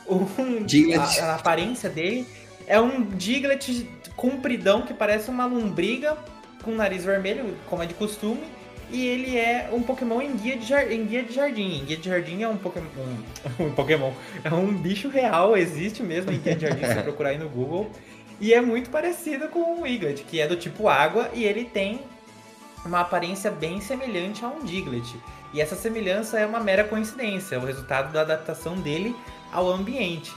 um. 0.09 0.65
Diglett. 0.65 1.21
A, 1.21 1.33
a 1.33 1.35
aparência 1.37 1.89
dele 1.89 2.27
é 2.67 2.81
um 2.81 3.03
Diglett 3.03 3.89
compridão 4.17 4.83
que 4.83 4.95
parece 4.95 5.31
uma 5.31 5.47
lombriga 5.47 6.17
com 6.63 6.73
nariz 6.73 7.05
vermelho, 7.05 7.57
como 7.69 7.83
é 7.83 7.87
de 7.87 7.95
costume 7.95 8.43
e 8.91 9.05
ele 9.05 9.37
é 9.37 9.69
um 9.73 9.83
Pokémon 9.83 10.21
em 10.21 10.37
guia 10.37 10.57
de, 10.57 10.67
jar... 10.67 10.91
em 10.91 11.05
guia 11.05 11.23
de 11.23 11.33
jardim. 11.33 11.81
Em 11.81 11.85
guia 11.85 11.97
de 11.97 12.09
jardim 12.09 12.43
é 12.43 12.49
um 12.49 12.57
Pokémon. 12.57 12.87
Um... 13.59 13.65
um 13.67 13.73
Pokémon. 13.73 14.13
É 14.45 14.53
um 14.53 14.73
bicho 14.73 15.09
real, 15.09 15.57
existe 15.57 16.03
mesmo 16.03 16.33
em 16.33 16.39
guia 16.39 16.55
de 16.55 16.67
jardim, 16.67 16.87
se 16.87 16.95
você 16.95 17.03
procurar 17.03 17.31
aí 17.31 17.39
no 17.39 17.49
Google. 17.49 17.91
E 18.41 18.55
é 18.55 18.61
muito 18.61 18.91
parecido 18.91 19.49
com 19.49 19.61
o 19.61 19.83
Wiglet, 19.83 20.23
que 20.25 20.41
é 20.41 20.47
do 20.47 20.57
tipo 20.57 20.89
água 20.89 21.31
e 21.35 21.45
ele 21.45 21.65
tem 21.65 22.01
uma 22.85 23.01
aparência 23.01 23.51
bem 23.51 23.81
semelhante 23.81 24.45
a 24.45 24.49
um 24.49 24.65
Diglett. 24.65 25.17
E 25.53 25.61
essa 25.61 25.75
semelhança 25.75 26.39
é 26.39 26.47
uma 26.47 26.61
mera 26.61 26.85
coincidência, 26.85 27.57
é 27.57 27.59
o 27.59 27.65
resultado 27.65 28.13
da 28.13 28.21
adaptação 28.21 28.77
dele 28.77 29.17
ao 29.53 29.71
ambiente. 29.71 30.33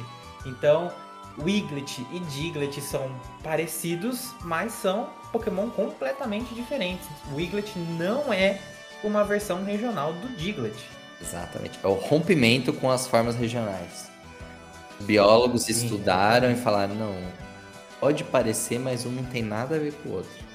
Então, 0.46 0.92
Wiglet 1.38 2.06
e 2.12 2.20
Diglett 2.20 2.82
são 2.82 3.10
parecidos, 3.44 4.34
mas 4.42 4.74
são 4.74 5.10
Pokémon 5.32 5.70
completamente 5.70 6.54
diferentes. 6.54 7.08
Wiglet 7.34 7.78
não 7.98 8.34
é 8.34 8.60
uma 9.04 9.24
versão 9.24 9.64
regional 9.64 10.14
do 10.14 10.28
Diglett. 10.36 10.78
Exatamente. 11.22 11.80
É 11.84 11.88
o 11.88 11.94
rompimento 11.94 12.74
com 12.74 12.90
as 12.90 13.08
formas 13.08 13.36
regionais. 13.36 14.10
Os 15.00 15.06
biólogos 15.06 15.64
Sim. 15.64 15.72
estudaram 15.72 16.52
e 16.52 16.56
falaram: 16.56 16.96
não, 16.96 17.16
pode 18.00 18.24
parecer, 18.24 18.80
mas 18.80 19.06
um 19.06 19.12
não 19.12 19.26
tem 19.26 19.42
nada 19.42 19.76
a 19.76 19.80
ver 19.80 19.94
com 19.94 20.10
o 20.10 20.14
outro. 20.14 20.50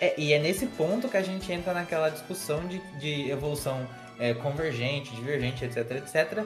É, 0.00 0.14
e 0.18 0.32
é 0.32 0.38
nesse 0.38 0.66
ponto 0.66 1.08
que 1.08 1.16
a 1.16 1.22
gente 1.22 1.50
entra 1.50 1.72
naquela 1.72 2.10
discussão 2.10 2.66
de, 2.66 2.78
de 2.98 3.30
evolução 3.30 3.86
é, 4.18 4.34
convergente, 4.34 5.14
divergente, 5.14 5.64
etc, 5.64 5.90
etc, 5.92 6.44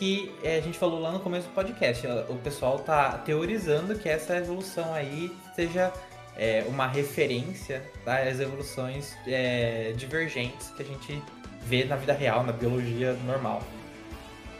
que 0.00 0.32
é, 0.42 0.56
a 0.56 0.60
gente 0.62 0.78
falou 0.78 0.98
lá 0.98 1.12
no 1.12 1.20
começo 1.20 1.46
do 1.46 1.52
podcast. 1.52 2.06
O 2.30 2.36
pessoal 2.36 2.78
tá 2.78 3.18
teorizando 3.18 3.94
que 3.98 4.08
essa 4.08 4.34
evolução 4.34 4.94
aí 4.94 5.30
seja 5.54 5.92
é, 6.38 6.64
uma 6.68 6.86
referência 6.86 7.82
das 8.02 8.40
evoluções 8.40 9.14
é, 9.26 9.92
divergentes 9.94 10.70
que 10.70 10.82
a 10.82 10.86
gente 10.86 11.22
vê 11.66 11.84
na 11.84 11.96
vida 11.96 12.14
real, 12.14 12.42
na 12.42 12.52
biologia 12.52 13.12
normal. 13.26 13.62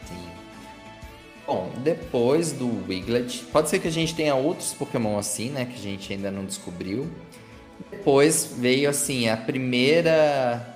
Sim. 0.07 0.29
Bom, 1.47 1.71
depois 1.77 2.51
do 2.51 2.85
Wiglet, 2.87 3.43
pode 3.45 3.67
ser 3.67 3.79
que 3.79 3.87
a 3.87 3.91
gente 3.91 4.13
tenha 4.13 4.35
outros 4.35 4.75
Pokémon 4.75 5.17
assim, 5.17 5.49
né? 5.49 5.65
Que 5.65 5.73
a 5.73 5.81
gente 5.81 6.13
ainda 6.13 6.29
não 6.29 6.45
descobriu. 6.45 7.09
Depois 7.89 8.53
veio 8.59 8.87
assim 8.87 9.27
a 9.27 9.35
primeira 9.35 10.70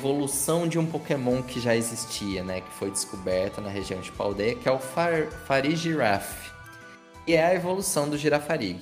evolução 0.00 0.66
de 0.66 0.78
um 0.78 0.86
Pokémon 0.86 1.42
que 1.42 1.60
já 1.60 1.76
existia, 1.76 2.42
né? 2.42 2.62
Que 2.62 2.72
foi 2.72 2.90
descoberta 2.90 3.60
na 3.60 3.68
região 3.68 4.00
de 4.00 4.10
Paldeia, 4.10 4.54
que 4.54 4.66
é 4.66 4.72
o 4.72 4.78
Far 4.78 5.26
Farigiraf. 5.46 6.50
E 7.26 7.34
é 7.34 7.44
a 7.44 7.54
evolução 7.54 8.08
do 8.08 8.16
Girafarig. 8.16 8.80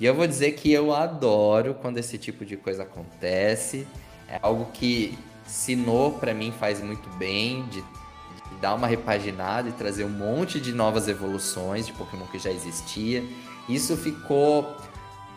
E 0.00 0.06
eu 0.06 0.14
vou 0.14 0.26
dizer 0.26 0.52
que 0.52 0.72
eu 0.72 0.94
adoro 0.94 1.74
quando 1.74 1.98
esse 1.98 2.16
tipo 2.16 2.46
de 2.46 2.56
coisa 2.56 2.82
acontece. 2.84 3.86
É 4.26 4.38
algo 4.40 4.70
que 4.72 5.18
Sinnoh 5.46 6.12
para 6.12 6.32
mim 6.32 6.50
faz 6.50 6.82
muito 6.82 7.10
bem 7.10 7.66
de, 7.66 7.82
de, 7.82 8.56
dar 8.58 8.74
uma 8.74 8.86
repaginada 8.86 9.68
e 9.68 9.72
trazer 9.72 10.04
um 10.04 10.08
monte 10.08 10.58
de 10.58 10.72
novas 10.72 11.08
evoluções 11.08 11.86
de 11.86 11.92
Pokémon 11.92 12.24
que 12.26 12.38
já 12.38 12.50
existia. 12.50 13.22
Isso 13.68 13.98
ficou 13.98 14.74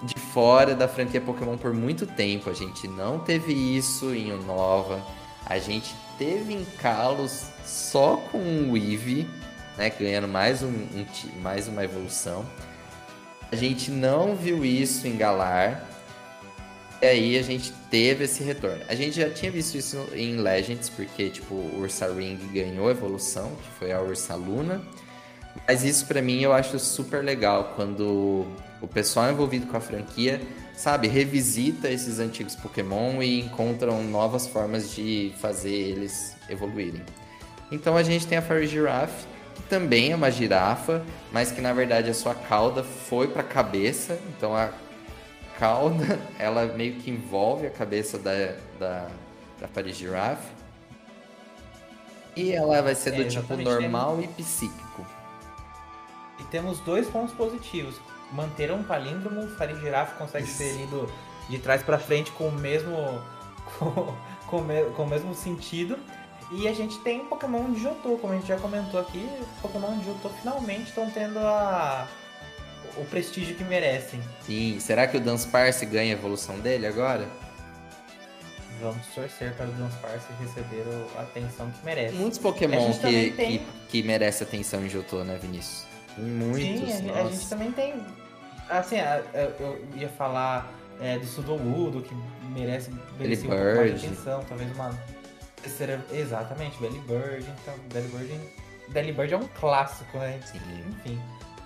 de 0.04 0.20
fora 0.20 0.76
da 0.76 0.88
franquia 0.88 1.20
Pokémon 1.20 1.58
por 1.58 1.74
muito 1.74 2.06
tempo. 2.06 2.50
A 2.50 2.54
gente 2.54 2.88
não 2.88 3.20
teve 3.20 3.54
isso 3.54 4.14
em 4.14 4.32
Unova. 4.32 5.04
A 5.46 5.58
gente 5.58 5.96
teve 6.18 6.54
em 6.54 6.66
Kalos 6.80 7.46
só 7.66 8.18
com 8.32 8.70
o 8.72 8.78
Eevee, 8.78 9.28
né, 9.78 9.90
ganhando 9.90 10.28
mais, 10.28 10.62
um, 10.62 10.68
um, 10.68 11.06
mais 11.42 11.68
uma 11.68 11.84
evolução. 11.84 12.46
A 13.52 13.56
gente 13.56 13.90
não 13.90 14.36
viu 14.36 14.66
isso 14.66 15.08
em 15.08 15.16
Galar. 15.16 15.88
E 17.02 17.06
aí 17.06 17.38
a 17.38 17.44
gente 17.44 17.72
teve 17.92 18.26
esse 18.26 18.44
retorno. 18.44 18.82
A 18.90 18.96
gente 18.96 19.16
já 19.16 19.30
tinha 19.30 19.52
visto 19.52 19.76
isso 19.76 20.08
em 20.14 20.38
Legends, 20.38 20.90
porque 20.90 21.30
tipo, 21.30 21.54
o 21.54 21.82
Ursaring 21.82 22.38
ganhou 22.52 22.90
evolução, 22.90 23.52
que 23.62 23.70
foi 23.80 23.92
a 23.92 24.02
Ursaluna. 24.02 24.82
Mas 25.68 25.84
isso 25.84 26.06
para 26.08 26.22
mim 26.22 26.42
eu 26.42 26.54
acho 26.54 26.78
super 26.80 27.24
legal 27.24 27.74
quando 27.76 28.46
o 28.82 28.88
pessoal 28.88 29.32
envolvido 29.32 29.68
com 29.68 29.78
a 29.78 29.82
franquia, 29.82 30.42
sabe, 30.76 31.08
revisita 31.08 31.90
esses 31.90 32.20
antigos 32.20 32.56
Pokémon 32.56 33.22
e 33.22 33.42
encontram 33.42 34.04
novas 34.04 34.48
formas 34.48 34.94
de 34.94 35.34
fazer 35.40 35.74
eles 35.74 36.36
evoluírem. 36.50 37.04
Então 37.72 37.98
a 37.98 38.04
gente 38.04 38.28
tem 38.28 38.38
a 38.38 38.42
Farigiraf, 38.42 39.12
que 39.56 39.64
também 39.64 40.12
é 40.12 40.16
uma 40.16 40.32
girafa, 40.32 41.04
mas 41.32 41.52
que 41.52 41.60
na 41.60 41.74
verdade 41.74 42.10
a 42.10 42.14
sua 42.14 42.36
cauda 42.36 42.84
foi 42.84 43.28
para 43.28 43.42
a 43.42 43.46
cabeça, 43.46 44.20
então 44.30 44.56
a 44.56 44.72
cauda, 45.60 46.20
ela 46.38 46.66
meio 46.66 46.96
que 46.96 47.10
envolve 47.10 47.66
a 47.68 47.72
cabeça 47.72 48.18
da, 48.18 48.56
da, 48.80 49.08
da 49.60 49.68
Farigiraf. 49.68 50.42
E 52.36 52.52
ela 52.52 52.82
vai 52.84 52.94
ser 52.94 53.12
do 53.12 53.24
é, 53.24 53.26
tipo 53.26 53.58
normal 53.58 54.22
e 54.22 54.28
psíquico. 54.28 55.04
E 56.40 56.44
temos 56.46 56.80
dois 56.82 57.10
pontos 57.10 57.34
positivos. 57.34 58.00
Manter 58.32 58.72
um 58.72 58.84
palíndromo, 58.84 59.46
o 59.46 59.48
Farigiraf 59.50 60.16
consegue 60.18 60.46
Isso. 60.46 60.58
ser 60.58 60.74
lido 60.74 61.12
de 61.50 61.60
trás 61.60 61.82
para 61.82 61.98
frente 61.98 62.32
com 62.32 62.50
o 62.50 62.52
mesmo 62.52 63.22
com, 63.80 64.14
com, 64.48 64.92
com 64.96 65.04
o 65.04 65.08
mesmo 65.08 65.34
sentido. 65.34 65.98
E 66.52 66.68
a 66.68 66.74
gente 66.74 66.98
tem 67.00 67.22
um 67.22 67.26
Pokémon 67.26 67.72
de 67.72 67.82
Johto, 67.82 68.18
como 68.22 68.34
a 68.34 68.38
gente 68.38 68.48
já 68.48 68.58
comentou 68.58 69.00
aqui, 69.00 69.28
Pokémon 69.62 69.98
de 69.98 70.06
Johto 70.06 70.30
finalmente 70.42 70.90
estão 70.90 71.10
tendo 71.10 71.40
a 71.40 72.08
o 72.96 73.06
prestígio 73.06 73.56
que 73.56 73.64
merecem. 73.64 74.20
Sim, 74.42 74.80
será 74.80 75.08
que 75.08 75.18
o 75.18 75.20
Dunsparce 75.20 75.86
ganha 75.86 76.16
a 76.16 76.18
evolução 76.18 76.60
dele 76.60 76.88
agora? 76.88 77.28
Vamos 78.82 79.06
torcer 79.08 79.54
para 79.54 79.68
o 79.68 79.72
Dunsparce 79.72 80.28
receber 80.40 80.86
a 81.18 81.22
atenção 81.22 81.72
que 81.72 81.86
merece. 81.86 82.16
Muitos 82.16 82.40
Pokémon 82.40 82.94
que, 82.94 83.32
tem... 83.32 83.32
que, 83.32 83.66
que 83.90 84.04
merece 84.04 84.44
atenção 84.44 84.86
em 84.86 84.88
Johto, 84.88 85.24
né, 85.24 85.38
Vinícius? 85.42 85.87
Muitos, 86.18 86.94
Sim, 86.94 87.12
a, 87.12 87.22
a, 87.22 87.24
gente 87.30 87.50
também 87.50 87.72
tem. 87.72 87.94
Assim, 88.70 88.98
eu 89.60 89.82
ia 89.96 90.10
falar 90.10 90.72
é, 91.00 91.18
do 91.18 91.26
Sudowoodo, 91.26 92.02
que 92.02 92.16
merece 92.54 92.92
merecer 93.20 93.46
um 93.46 93.50
pouco 93.50 93.76
mais 93.76 94.02
de 94.02 94.08
atenção, 94.08 94.44
talvez 94.48 94.72
uma 94.74 94.98
terceira. 95.62 96.04
Exatamente, 96.12 96.80
Belly 96.80 97.00
Bird, 97.00 97.46
então, 97.62 97.74
Belly 97.94 98.08
Bird. 98.08 98.40
Belly 98.90 99.12
Bird 99.12 99.34
é 99.34 99.38
um 99.38 99.48
clássico, 99.60 100.18
né? 100.18 100.40
Sim. 100.46 100.60
Enfim. 100.90 101.22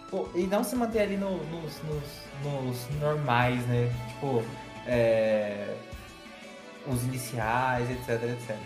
Pô, 0.09 0.27
e 0.35 0.43
não 0.43 0.63
se 0.63 0.75
manter 0.75 1.03
ali 1.03 1.15
no, 1.15 1.37
nos, 1.45 1.81
nos, 1.83 2.63
nos, 2.63 2.99
normais, 2.99 3.65
né? 3.67 3.89
Tipo, 4.09 4.43
é, 4.85 5.73
os 6.87 7.03
iniciais, 7.03 7.89
etc, 7.89 8.21
etc. 8.23 8.57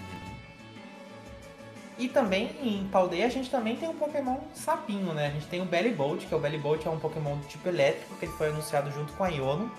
E 1.98 2.10
também 2.10 2.56
em 2.62 2.88
Paldeia 2.88 3.26
a 3.26 3.30
gente 3.30 3.50
também 3.50 3.76
tem 3.78 3.88
um 3.88 3.96
Pokémon 3.96 4.38
sapinho, 4.54 5.14
né? 5.14 5.28
A 5.28 5.30
gente 5.30 5.48
tem 5.48 5.62
o 5.62 5.66
Belly 5.66 5.94
Bolt, 5.94 6.26
que 6.26 6.34
é 6.34 6.38
o 6.38 6.40
Belly 6.40 6.58
Bolt 6.58 6.86
é 6.86 6.90
um 6.90 7.00
Pokémon 7.00 7.38
do 7.38 7.48
tipo 7.48 7.68
elétrico, 7.70 8.16
que 8.16 8.26
ele 8.26 8.34
foi 8.34 8.50
anunciado 8.50 8.92
junto 8.92 9.14
com 9.14 9.24
a 9.24 9.30
Iono, 9.30 9.72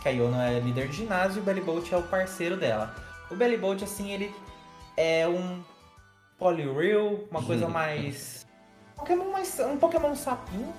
que 0.00 0.08
a 0.08 0.12
Iono 0.12 0.40
é 0.40 0.60
líder 0.60 0.88
de 0.88 0.98
ginásio 0.98 1.38
e 1.38 1.40
o 1.40 1.44
Belly 1.44 1.60
Bolt 1.60 1.90
é 1.92 1.96
o 1.96 2.02
parceiro 2.02 2.56
dela. 2.56 2.94
O 3.30 3.34
Belly 3.34 3.56
Bolt, 3.56 3.82
assim, 3.82 4.12
ele 4.12 4.32
é 4.96 5.26
um 5.26 5.60
Poliwhirl, 6.38 7.26
uma 7.30 7.42
coisa 7.42 7.68
mais... 7.68 8.46
Pokémon 8.94 9.32
mais... 9.32 9.58
um 9.58 9.76
Pokémon 9.76 10.14
sapinho, 10.14 10.72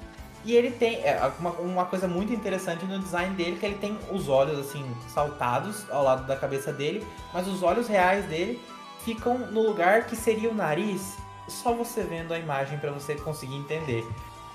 e 0.46 0.56
ele 0.56 0.72
tem 0.72 1.04
é, 1.04 1.20
uma, 1.40 1.52
uma, 1.52 1.86
coisa 1.86 2.08
muito 2.08 2.32
interessante 2.32 2.86
no 2.86 2.98
design 3.00 3.36
dele, 3.36 3.58
que 3.60 3.66
ele 3.66 3.78
tem 3.78 3.98
os 4.12 4.30
olhos 4.30 4.58
assim 4.58 4.84
saltados 5.14 5.90
ao 5.90 6.04
lado 6.04 6.26
da 6.26 6.38
cabeça 6.38 6.72
dele, 6.72 7.06
mas 7.34 7.48
os 7.48 7.62
olhos 7.62 7.90
reais 7.90 8.26
dele 8.28 8.62
ficam 9.08 9.38
no 9.38 9.62
lugar 9.62 10.06
que 10.06 10.18
seria 10.18 10.50
o 10.50 10.54
nariz, 10.54 11.16
só 11.48 11.72
você 11.72 12.04
vendo 12.04 12.34
a 12.34 12.38
imagem 12.38 12.78
para 12.78 12.92
você 12.92 13.16
conseguir 13.16 13.56
entender. 13.56 14.06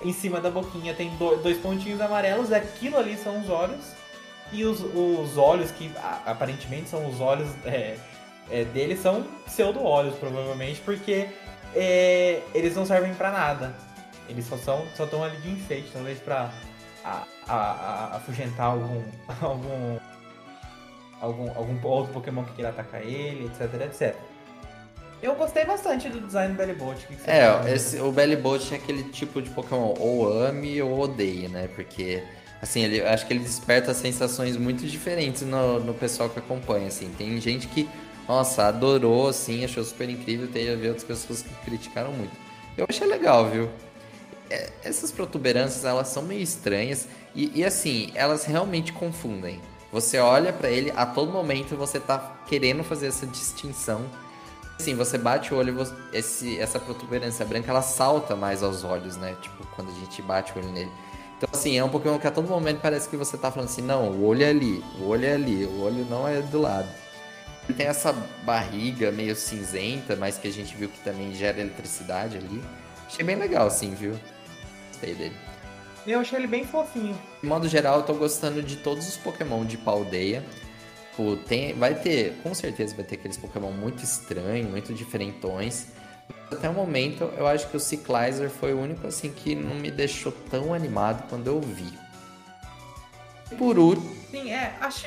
Em 0.04 0.12
cima 0.12 0.42
da 0.42 0.50
boquinha 0.50 0.92
tem 0.92 1.10
dois 1.42 1.56
pontinhos 1.56 2.02
amarelos, 2.02 2.52
aquilo 2.52 2.98
ali 2.98 3.16
são 3.16 3.40
os 3.40 3.48
olhos. 3.48 3.94
E 4.52 4.66
os, 4.66 4.80
os 4.80 5.38
olhos, 5.38 5.70
que 5.70 5.90
aparentemente 6.26 6.90
são 6.90 7.08
os 7.08 7.18
olhos 7.18 7.48
é, 7.64 7.96
é, 8.50 8.64
dele, 8.64 8.94
são 8.94 9.22
pseudo-olhos, 9.46 10.14
provavelmente, 10.16 10.82
porque 10.82 11.30
é, 11.74 12.42
eles 12.54 12.76
não 12.76 12.84
servem 12.84 13.14
para 13.14 13.30
nada. 13.30 13.74
Eles 14.28 14.44
só 14.44 14.58
são 14.58 14.84
só 14.94 15.04
estão 15.04 15.24
ali 15.24 15.38
de 15.38 15.50
enfeite, 15.50 15.88
talvez 15.90 16.18
para 16.18 16.50
a, 17.02 17.22
a, 17.48 17.54
a, 17.54 18.16
afugentar 18.16 18.66
algum, 18.66 19.02
algum, 19.40 19.98
algum, 21.22 21.48
algum 21.56 21.88
outro 21.88 22.12
Pokémon 22.12 22.44
que 22.44 22.52
queira 22.52 22.68
atacar 22.68 23.00
ele, 23.00 23.46
etc, 23.46 23.80
etc. 23.80 24.31
Eu 25.22 25.36
gostei 25.36 25.64
bastante 25.64 26.08
do 26.08 26.20
design 26.20 26.52
do 26.52 26.56
Bellybolt. 26.58 26.98
Que 27.06 27.14
que 27.14 27.30
é, 27.30 27.72
esse, 27.72 28.00
o 28.00 28.10
Bellybolt 28.10 28.72
é 28.72 28.74
aquele 28.74 29.04
tipo 29.04 29.40
de 29.40 29.48
Pokémon 29.50 29.94
ou 29.96 30.28
ame 30.32 30.82
ou 30.82 30.98
odeia, 30.98 31.48
né? 31.48 31.68
Porque, 31.76 32.24
assim, 32.60 32.82
ele, 32.82 33.00
acho 33.00 33.24
que 33.24 33.32
ele 33.32 33.44
desperta 33.44 33.94
sensações 33.94 34.56
muito 34.56 34.84
diferentes 34.84 35.42
no, 35.42 35.78
no 35.78 35.94
pessoal 35.94 36.28
que 36.28 36.40
acompanha, 36.40 36.88
assim. 36.88 37.08
Tem 37.16 37.40
gente 37.40 37.68
que, 37.68 37.88
nossa, 38.26 38.66
adorou, 38.66 39.28
assim, 39.28 39.64
achou 39.64 39.84
super 39.84 40.10
incrível. 40.10 40.48
Tem 40.48 40.68
a 40.68 40.74
ver 40.74 40.88
outras 40.88 41.04
pessoas 41.04 41.42
que 41.42 41.54
criticaram 41.64 42.10
muito. 42.10 42.36
Eu 42.76 42.84
achei 42.88 43.06
legal, 43.06 43.48
viu? 43.48 43.70
É, 44.50 44.70
essas 44.82 45.12
protuberâncias, 45.12 45.84
elas 45.84 46.08
são 46.08 46.24
meio 46.24 46.42
estranhas. 46.42 47.06
E, 47.32 47.60
e 47.60 47.64
assim, 47.64 48.10
elas 48.16 48.44
realmente 48.44 48.92
confundem. 48.92 49.60
Você 49.92 50.18
olha 50.18 50.52
para 50.52 50.68
ele, 50.68 50.92
a 50.96 51.06
todo 51.06 51.30
momento 51.30 51.76
você 51.76 52.00
tá 52.00 52.42
querendo 52.48 52.82
fazer 52.82 53.06
essa 53.06 53.26
distinção 53.26 54.04
Assim, 54.82 54.96
você 54.96 55.16
bate 55.16 55.54
o 55.54 55.58
olho, 55.58 55.76
esse, 56.12 56.58
essa 56.58 56.80
protuberância 56.80 57.46
branca, 57.46 57.70
ela 57.70 57.82
salta 57.82 58.34
mais 58.34 58.64
aos 58.64 58.82
olhos, 58.82 59.16
né? 59.16 59.36
Tipo, 59.40 59.64
quando 59.76 59.92
a 59.92 59.94
gente 59.94 60.20
bate 60.20 60.52
o 60.52 60.58
olho 60.58 60.72
nele. 60.72 60.90
Então, 61.38 61.48
assim, 61.52 61.78
é 61.78 61.84
um 61.84 61.88
Pokémon 61.88 62.18
que 62.18 62.26
a 62.26 62.32
todo 62.32 62.48
momento 62.48 62.80
parece 62.80 63.08
que 63.08 63.16
você 63.16 63.38
tá 63.38 63.48
falando 63.48 63.68
assim, 63.68 63.80
não, 63.80 64.10
o 64.10 64.24
olho 64.24 64.42
é 64.42 64.48
ali, 64.48 64.82
o 64.98 65.06
olho 65.06 65.24
é 65.24 65.34
ali, 65.34 65.64
o 65.66 65.82
olho 65.82 66.04
não 66.10 66.26
é 66.26 66.40
do 66.42 66.60
lado. 66.60 66.88
Ele 67.68 67.78
tem 67.78 67.86
essa 67.86 68.12
barriga 68.44 69.12
meio 69.12 69.36
cinzenta, 69.36 70.16
mas 70.16 70.36
que 70.36 70.48
a 70.48 70.52
gente 70.52 70.74
viu 70.74 70.88
que 70.88 70.98
também 70.98 71.32
gera 71.32 71.60
eletricidade 71.60 72.38
ali. 72.38 72.60
Achei 73.06 73.24
bem 73.24 73.36
legal, 73.36 73.68
assim, 73.68 73.94
viu? 73.94 74.18
Gostei 74.88 75.14
dele. 75.14 75.36
Eu 76.04 76.18
achei 76.18 76.40
ele 76.40 76.48
bem 76.48 76.66
fofinho. 76.66 77.16
De 77.40 77.48
modo 77.48 77.68
geral, 77.68 77.98
eu 77.98 78.02
tô 78.02 78.14
gostando 78.14 78.60
de 78.60 78.74
todos 78.74 79.06
os 79.08 79.16
Pokémon 79.16 79.64
de 79.64 79.78
Paldeia. 79.78 80.44
Tipo, 81.12 81.36
tem, 81.36 81.74
vai 81.74 81.94
ter, 81.94 82.38
com 82.42 82.54
certeza 82.54 82.96
vai 82.96 83.04
ter 83.04 83.16
aqueles 83.16 83.36
Pokémon 83.36 83.70
muito 83.70 84.02
estranhos, 84.02 84.68
muito 84.70 84.94
diferentões. 84.94 85.88
Até 86.50 86.70
o 86.70 86.72
momento, 86.72 87.30
eu 87.36 87.46
acho 87.46 87.68
que 87.68 87.76
o 87.76 87.80
Cyclizer 87.80 88.48
foi 88.48 88.72
o 88.72 88.80
único 88.80 89.06
assim 89.06 89.30
que 89.30 89.54
não 89.54 89.74
me 89.74 89.90
deixou 89.90 90.32
tão 90.50 90.72
animado 90.72 91.28
quando 91.28 91.46
eu 91.48 91.60
vi. 91.60 91.92
Por 93.58 93.78
último. 93.78 94.16
Sim, 94.30 94.52
é, 94.52 94.74
acho, 94.80 95.06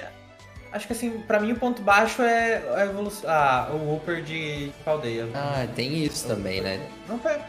acho 0.72 0.86
que 0.86 0.94
assim, 0.94 1.10
pra 1.26 1.40
mim 1.40 1.54
o 1.54 1.56
ponto 1.56 1.82
baixo 1.82 2.22
é 2.22 2.62
a 2.76 2.86
evolução. 2.86 3.28
Ah, 3.28 3.72
o 3.74 3.78
Wooper 3.90 4.22
de 4.22 4.72
Caldeia. 4.84 5.28
Ah, 5.34 5.68
tem 5.76 6.04
isso 6.04 6.28
também, 6.28 6.62
né? 6.62 6.88
Não 7.10 7.18
foi, 7.18 7.40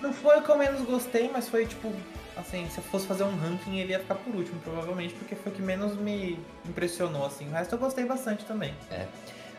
não 0.00 0.12
foi 0.12 0.38
o 0.38 0.42
que 0.42 0.50
eu 0.50 0.58
menos 0.58 0.82
gostei, 0.82 1.28
mas 1.32 1.48
foi 1.48 1.66
tipo 1.66 1.92
assim, 2.36 2.68
se 2.68 2.78
eu 2.78 2.84
fosse 2.84 3.06
fazer 3.06 3.24
um 3.24 3.36
ranking, 3.36 3.78
ele 3.78 3.92
ia 3.92 4.00
ficar 4.00 4.16
por 4.16 4.34
último, 4.34 4.60
provavelmente, 4.60 5.14
porque 5.14 5.34
foi 5.34 5.52
o 5.52 5.54
que 5.54 5.62
menos 5.62 5.96
me 5.96 6.38
impressionou, 6.68 7.24
assim. 7.24 7.48
O 7.48 7.52
resto 7.52 7.74
eu 7.74 7.78
gostei 7.78 8.04
bastante 8.04 8.44
também. 8.44 8.74
É. 8.90 9.06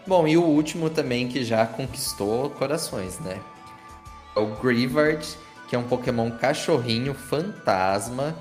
Bom, 0.08 0.28
e 0.28 0.38
o 0.38 0.44
último 0.44 0.90
também 0.90 1.28
que 1.28 1.44
já 1.44 1.66
conquistou 1.66 2.50
corações, 2.52 3.20
né? 3.20 3.42
É 4.36 4.40
o 4.40 4.56
Grievard, 4.58 5.26
que 5.68 5.76
é 5.76 5.80
um 5.80 5.84
Pokémon 5.84 6.30
cachorrinho 6.32 7.14
fantasma. 7.14 8.36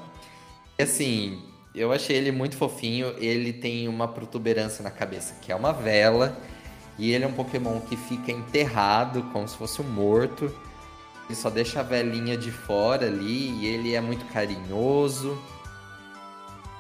E 0.79 0.83
assim, 0.83 1.43
eu 1.75 1.93
achei 1.93 2.17
ele 2.17 2.31
muito 2.31 2.57
fofinho. 2.57 3.15
Ele 3.19 3.53
tem 3.53 3.89
uma 3.89 4.07
protuberância 4.07 4.83
na 4.83 4.91
cabeça, 4.91 5.35
que 5.41 5.51
é 5.51 5.57
uma 5.57 5.73
vela. 5.73 6.37
E 6.99 7.13
ele 7.13 7.25
é 7.25 7.27
um 7.27 7.33
Pokémon 7.33 7.81
que 7.81 7.97
fica 7.97 8.31
enterrado, 8.31 9.23
como 9.33 9.49
se 9.49 9.57
fosse 9.57 9.81
um 9.81 9.85
morto. 9.85 10.55
Ele 11.27 11.35
só 11.35 11.49
deixa 11.49 11.81
a 11.81 11.83
velhinha 11.83 12.37
de 12.37 12.51
fora 12.51 13.07
ali 13.07 13.51
e 13.51 13.67
ele 13.67 13.95
é 13.95 14.01
muito 14.01 14.25
carinhoso. 14.27 15.39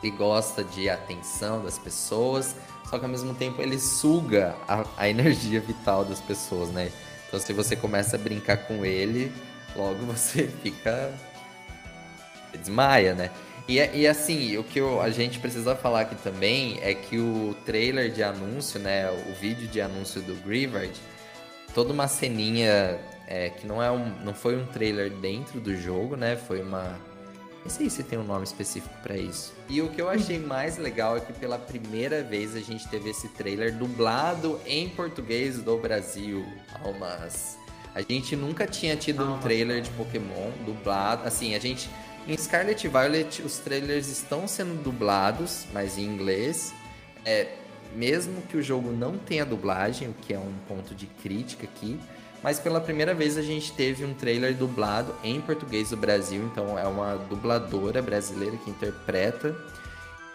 Ele 0.02 0.12
gosta 0.16 0.62
de 0.62 0.90
atenção 0.90 1.62
das 1.64 1.78
pessoas, 1.78 2.54
só 2.88 2.98
que 2.98 3.04
ao 3.04 3.10
mesmo 3.10 3.34
tempo 3.34 3.62
ele 3.62 3.78
suga 3.78 4.54
a, 4.68 4.84
a 4.98 5.08
energia 5.08 5.60
vital 5.60 6.04
das 6.04 6.20
pessoas, 6.20 6.68
né? 6.70 6.92
Então 7.26 7.40
se 7.40 7.52
você 7.54 7.74
começa 7.74 8.16
a 8.16 8.18
brincar 8.18 8.58
com 8.58 8.84
ele, 8.84 9.32
logo 9.74 10.04
você 10.06 10.46
fica. 10.62 11.12
desmaia, 12.52 13.14
né? 13.14 13.30
E, 13.66 13.76
e 13.78 14.06
assim, 14.06 14.58
o 14.58 14.62
que 14.62 14.78
eu, 14.78 15.00
a 15.00 15.08
gente 15.08 15.38
precisa 15.38 15.74
falar 15.74 16.02
aqui 16.02 16.16
também 16.16 16.78
é 16.82 16.92
que 16.92 17.18
o 17.18 17.56
trailer 17.64 18.10
de 18.12 18.22
anúncio, 18.22 18.78
né? 18.78 19.10
O 19.10 19.32
vídeo 19.40 19.66
de 19.66 19.80
anúncio 19.80 20.20
do 20.20 20.34
Grievard, 20.44 20.92
toda 21.74 21.94
uma 21.94 22.06
ceninha 22.06 23.00
é, 23.26 23.50
que 23.50 23.66
não, 23.66 23.82
é 23.82 23.90
um, 23.90 24.08
não 24.24 24.34
foi 24.34 24.56
um 24.56 24.66
trailer 24.66 25.10
dentro 25.10 25.60
do 25.60 25.76
jogo, 25.76 26.16
né? 26.16 26.36
Foi 26.36 26.62
uma. 26.62 26.98
Não 27.62 27.70
sei 27.70 27.88
se 27.88 28.02
tem 28.02 28.18
um 28.18 28.24
nome 28.24 28.44
específico 28.44 28.94
para 29.02 29.16
isso. 29.16 29.54
E 29.70 29.80
o 29.80 29.88
que 29.88 30.00
eu 30.00 30.10
achei 30.10 30.38
mais 30.38 30.76
legal 30.76 31.16
é 31.16 31.20
que 31.20 31.32
pela 31.32 31.58
primeira 31.58 32.22
vez 32.22 32.54
a 32.54 32.60
gente 32.60 32.86
teve 32.88 33.08
esse 33.08 33.28
trailer 33.28 33.74
dublado 33.74 34.60
em 34.66 34.88
português 34.90 35.58
do 35.58 35.78
Brasil. 35.78 36.44
Almas. 36.84 37.56
A 37.94 38.02
gente 38.02 38.36
nunca 38.36 38.66
tinha 38.66 38.96
tido 38.96 39.24
um 39.24 39.38
trailer 39.38 39.80
de 39.80 39.88
Pokémon 39.90 40.50
dublado. 40.66 41.26
Assim, 41.26 41.54
a 41.54 41.58
gente. 41.58 41.88
Em 42.26 42.36
Scarlet 42.36 42.88
Violet, 42.88 43.42
os 43.42 43.58
trailers 43.58 44.08
estão 44.08 44.48
sendo 44.48 44.82
dublados, 44.82 45.66
mas 45.72 45.96
em 45.96 46.04
inglês. 46.04 46.74
É, 47.24 47.48
mesmo 47.94 48.42
que 48.42 48.56
o 48.56 48.62
jogo 48.62 48.90
não 48.90 49.16
tenha 49.16 49.44
dublagem, 49.44 50.08
o 50.08 50.14
que 50.14 50.34
é 50.34 50.38
um 50.38 50.52
ponto 50.66 50.94
de 50.94 51.06
crítica 51.06 51.64
aqui, 51.64 51.98
mas 52.44 52.60
pela 52.60 52.78
primeira 52.78 53.14
vez 53.14 53.38
a 53.38 53.42
gente 53.42 53.72
teve 53.72 54.04
um 54.04 54.12
trailer 54.12 54.54
dublado 54.54 55.14
em 55.24 55.40
português 55.40 55.88
do 55.88 55.96
Brasil, 55.96 56.42
então 56.44 56.78
é 56.78 56.86
uma 56.86 57.16
dubladora 57.16 58.02
brasileira 58.02 58.54
que 58.58 58.68
interpreta. 58.68 59.56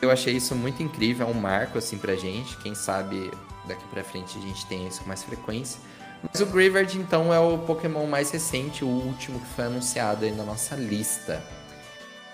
Eu 0.01 0.09
achei 0.09 0.35
isso 0.35 0.55
muito 0.55 0.81
incrível, 0.81 1.27
é 1.27 1.29
um 1.29 1.35
marco 1.35 1.77
assim 1.77 1.99
pra 1.99 2.15
gente, 2.15 2.57
quem 2.57 2.73
sabe 2.73 3.29
daqui 3.67 3.83
pra 3.91 4.03
frente 4.03 4.39
a 4.39 4.41
gente 4.41 4.65
tem 4.65 4.87
isso 4.87 5.01
com 5.01 5.07
mais 5.07 5.21
frequência. 5.21 5.79
Mas 6.23 6.41
o 6.41 6.47
Grievard 6.47 6.97
então 6.97 7.31
é 7.31 7.39
o 7.39 7.59
Pokémon 7.59 8.07
mais 8.07 8.31
recente, 8.31 8.83
o 8.83 8.87
último 8.87 9.39
que 9.39 9.47
foi 9.49 9.65
anunciado 9.65 10.25
aí 10.25 10.31
na 10.31 10.43
nossa 10.43 10.75
lista. 10.75 11.43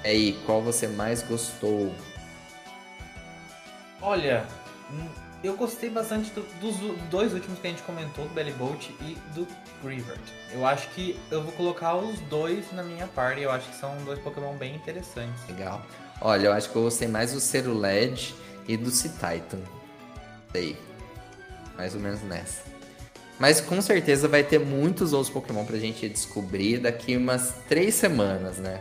E 0.06 0.08
aí, 0.08 0.40
qual 0.46 0.62
você 0.62 0.88
mais 0.88 1.22
gostou? 1.22 1.94
Olha, 4.02 4.48
eu 5.44 5.56
gostei 5.56 5.90
bastante 5.90 6.32
do, 6.32 6.42
dos 6.60 6.78
dois 7.10 7.34
últimos 7.34 7.60
que 7.60 7.68
a 7.68 7.70
gente 7.70 7.84
comentou, 7.84 8.26
do 8.26 8.34
Belly 8.34 8.52
Bolt 8.54 8.90
e 9.02 9.16
do 9.34 9.48
Eu 10.52 10.66
acho 10.66 10.90
que 10.90 11.20
eu 11.30 11.44
vou 11.44 11.52
colocar 11.54 11.96
os 11.96 12.20
dois 12.22 12.72
na 12.72 12.84
minha 12.84 13.08
party. 13.08 13.42
Eu 13.42 13.52
acho 13.52 13.70
que 13.70 13.76
são 13.76 13.96
dois 14.04 14.20
Pokémon 14.20 14.56
bem 14.56 14.76
interessantes. 14.76 15.46
Legal. 15.48 15.86
Olha, 16.22 16.48
eu 16.48 16.54
acho 16.54 16.70
que 16.70 16.76
eu 16.76 16.84
gostei 16.84 17.08
mais 17.08 17.34
do 17.34 17.40
Ceruled 17.40 18.34
e 18.68 18.78
do 18.78 18.90
Titan. 18.90 19.60
Sei. 20.52 20.78
Mais 21.78 21.94
ou 21.94 22.00
menos 22.00 22.22
nessa. 22.24 22.64
Mas 23.38 23.60
com 23.60 23.82
certeza 23.82 24.28
vai 24.28 24.44
ter 24.44 24.60
muitos 24.60 25.12
outros 25.12 25.32
Pokémon 25.34 25.66
pra 25.66 25.78
gente 25.78 26.08
descobrir 26.08 26.80
daqui 26.80 27.18
umas 27.18 27.56
três 27.68 27.96
semanas, 27.96 28.58
né? 28.58 28.80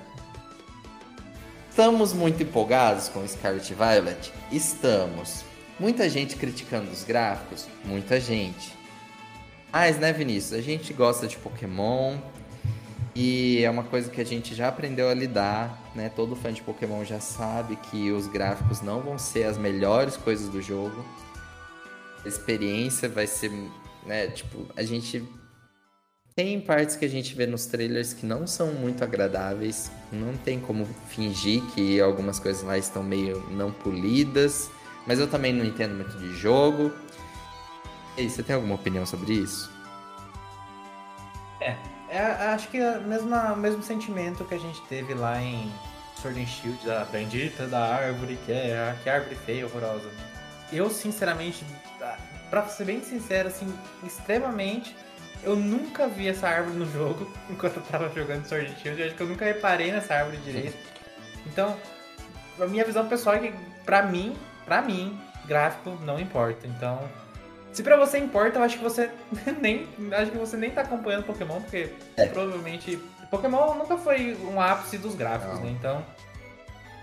Estamos 1.68 2.12
muito 2.12 2.40
empolgados 2.40 3.08
com 3.08 3.26
Scarlet 3.26 3.74
Violet? 3.74 4.32
Estamos. 4.52 5.44
Muita 5.78 6.08
gente 6.08 6.36
criticando 6.36 6.88
os 6.92 7.02
gráficos? 7.02 7.66
Muita 7.84 8.20
gente. 8.20 8.72
Mas, 9.74 9.98
né, 9.98 10.12
Vinícius? 10.12 10.56
A 10.56 10.62
gente 10.62 10.92
gosta 10.92 11.26
de 11.26 11.36
Pokémon 11.36 12.16
e 13.12 13.60
é 13.64 13.68
uma 13.68 13.82
coisa 13.82 14.08
que 14.08 14.20
a 14.20 14.24
gente 14.24 14.54
já 14.54 14.68
aprendeu 14.68 15.08
a 15.08 15.14
lidar, 15.14 15.90
né? 15.96 16.08
Todo 16.08 16.36
fã 16.36 16.52
de 16.52 16.62
Pokémon 16.62 17.04
já 17.04 17.18
sabe 17.18 17.74
que 17.74 18.12
os 18.12 18.28
gráficos 18.28 18.82
não 18.82 19.00
vão 19.00 19.18
ser 19.18 19.42
as 19.42 19.58
melhores 19.58 20.16
coisas 20.16 20.48
do 20.48 20.62
jogo. 20.62 21.04
A 22.24 22.28
experiência 22.28 23.08
vai 23.08 23.26
ser, 23.26 23.50
né? 24.06 24.28
Tipo, 24.28 24.64
a 24.76 24.84
gente 24.84 25.24
tem 26.36 26.60
partes 26.60 26.94
que 26.94 27.04
a 27.04 27.10
gente 27.10 27.34
vê 27.34 27.44
nos 27.44 27.66
trailers 27.66 28.12
que 28.12 28.24
não 28.24 28.46
são 28.46 28.72
muito 28.74 29.02
agradáveis. 29.02 29.90
Não 30.12 30.36
tem 30.36 30.60
como 30.60 30.86
fingir 31.08 31.60
que 31.74 32.00
algumas 32.00 32.38
coisas 32.38 32.62
lá 32.62 32.78
estão 32.78 33.02
meio 33.02 33.44
não 33.50 33.72
polidas. 33.72 34.70
Mas 35.04 35.18
eu 35.18 35.26
também 35.26 35.52
não 35.52 35.64
entendo 35.64 35.96
muito 35.96 36.16
de 36.16 36.32
jogo. 36.36 36.92
E 38.16 38.28
você 38.28 38.42
tem 38.42 38.54
alguma 38.54 38.74
opinião 38.74 39.04
sobre 39.04 39.32
isso? 39.34 39.70
É, 41.60 41.76
é 42.08 42.20
acho 42.20 42.68
que 42.68 42.78
é 42.78 42.98
o 42.98 43.02
mesmo, 43.02 43.56
mesmo 43.56 43.82
sentimento 43.82 44.44
que 44.44 44.54
a 44.54 44.58
gente 44.58 44.80
teve 44.82 45.14
lá 45.14 45.40
em 45.40 45.72
Sword 46.20 46.40
and 46.40 46.46
Shield, 46.46 46.86
da 46.86 47.04
bendita 47.06 47.66
da 47.66 47.94
árvore, 47.96 48.38
que 48.44 48.52
é 48.52 48.96
que 49.02 49.10
árvore 49.10 49.34
feia, 49.34 49.66
horrorosa. 49.66 50.08
Eu, 50.72 50.90
sinceramente, 50.90 51.64
pra 52.50 52.66
ser 52.66 52.84
bem 52.84 53.02
sincero, 53.02 53.48
assim, 53.48 53.72
extremamente, 54.04 54.96
eu 55.42 55.56
nunca 55.56 56.08
vi 56.08 56.28
essa 56.28 56.48
árvore 56.48 56.76
no 56.76 56.90
jogo 56.92 57.30
enquanto 57.50 57.76
eu 57.76 57.82
tava 57.82 58.08
jogando 58.14 58.46
Sword 58.46 58.70
and 58.70 58.76
Shield. 58.76 59.00
Eu 59.00 59.06
acho 59.06 59.16
que 59.16 59.22
eu 59.22 59.28
nunca 59.28 59.44
reparei 59.44 59.90
nessa 59.90 60.14
árvore 60.14 60.36
direito. 60.38 60.76
Então, 61.46 61.76
a 62.60 62.66
minha 62.66 62.84
visão 62.84 63.06
pessoal 63.08 63.36
é 63.36 63.38
que, 63.40 63.54
pra 63.84 64.02
mim, 64.02 64.34
Pra 64.64 64.80
mim, 64.80 65.18
gráfico 65.46 65.90
não 66.02 66.18
importa. 66.18 66.66
Então, 66.66 66.98
se 67.74 67.82
pra 67.82 67.96
você 67.96 68.18
importa, 68.18 68.58
eu 68.58 68.62
acho 68.62 68.78
que 68.78 68.82
você 68.82 69.10
nem. 69.60 69.86
Acho 70.12 70.30
que 70.30 70.38
você 70.38 70.56
nem 70.56 70.70
tá 70.70 70.82
acompanhando 70.82 71.24
Pokémon, 71.24 71.60
porque 71.60 71.90
é. 72.16 72.26
provavelmente. 72.26 72.98
Pokémon 73.30 73.74
nunca 73.74 73.96
foi 73.98 74.36
um 74.44 74.60
ápice 74.60 74.96
dos 74.96 75.14
gráficos, 75.14 75.58
não. 75.58 75.64
né? 75.64 75.70
Então. 75.70 76.04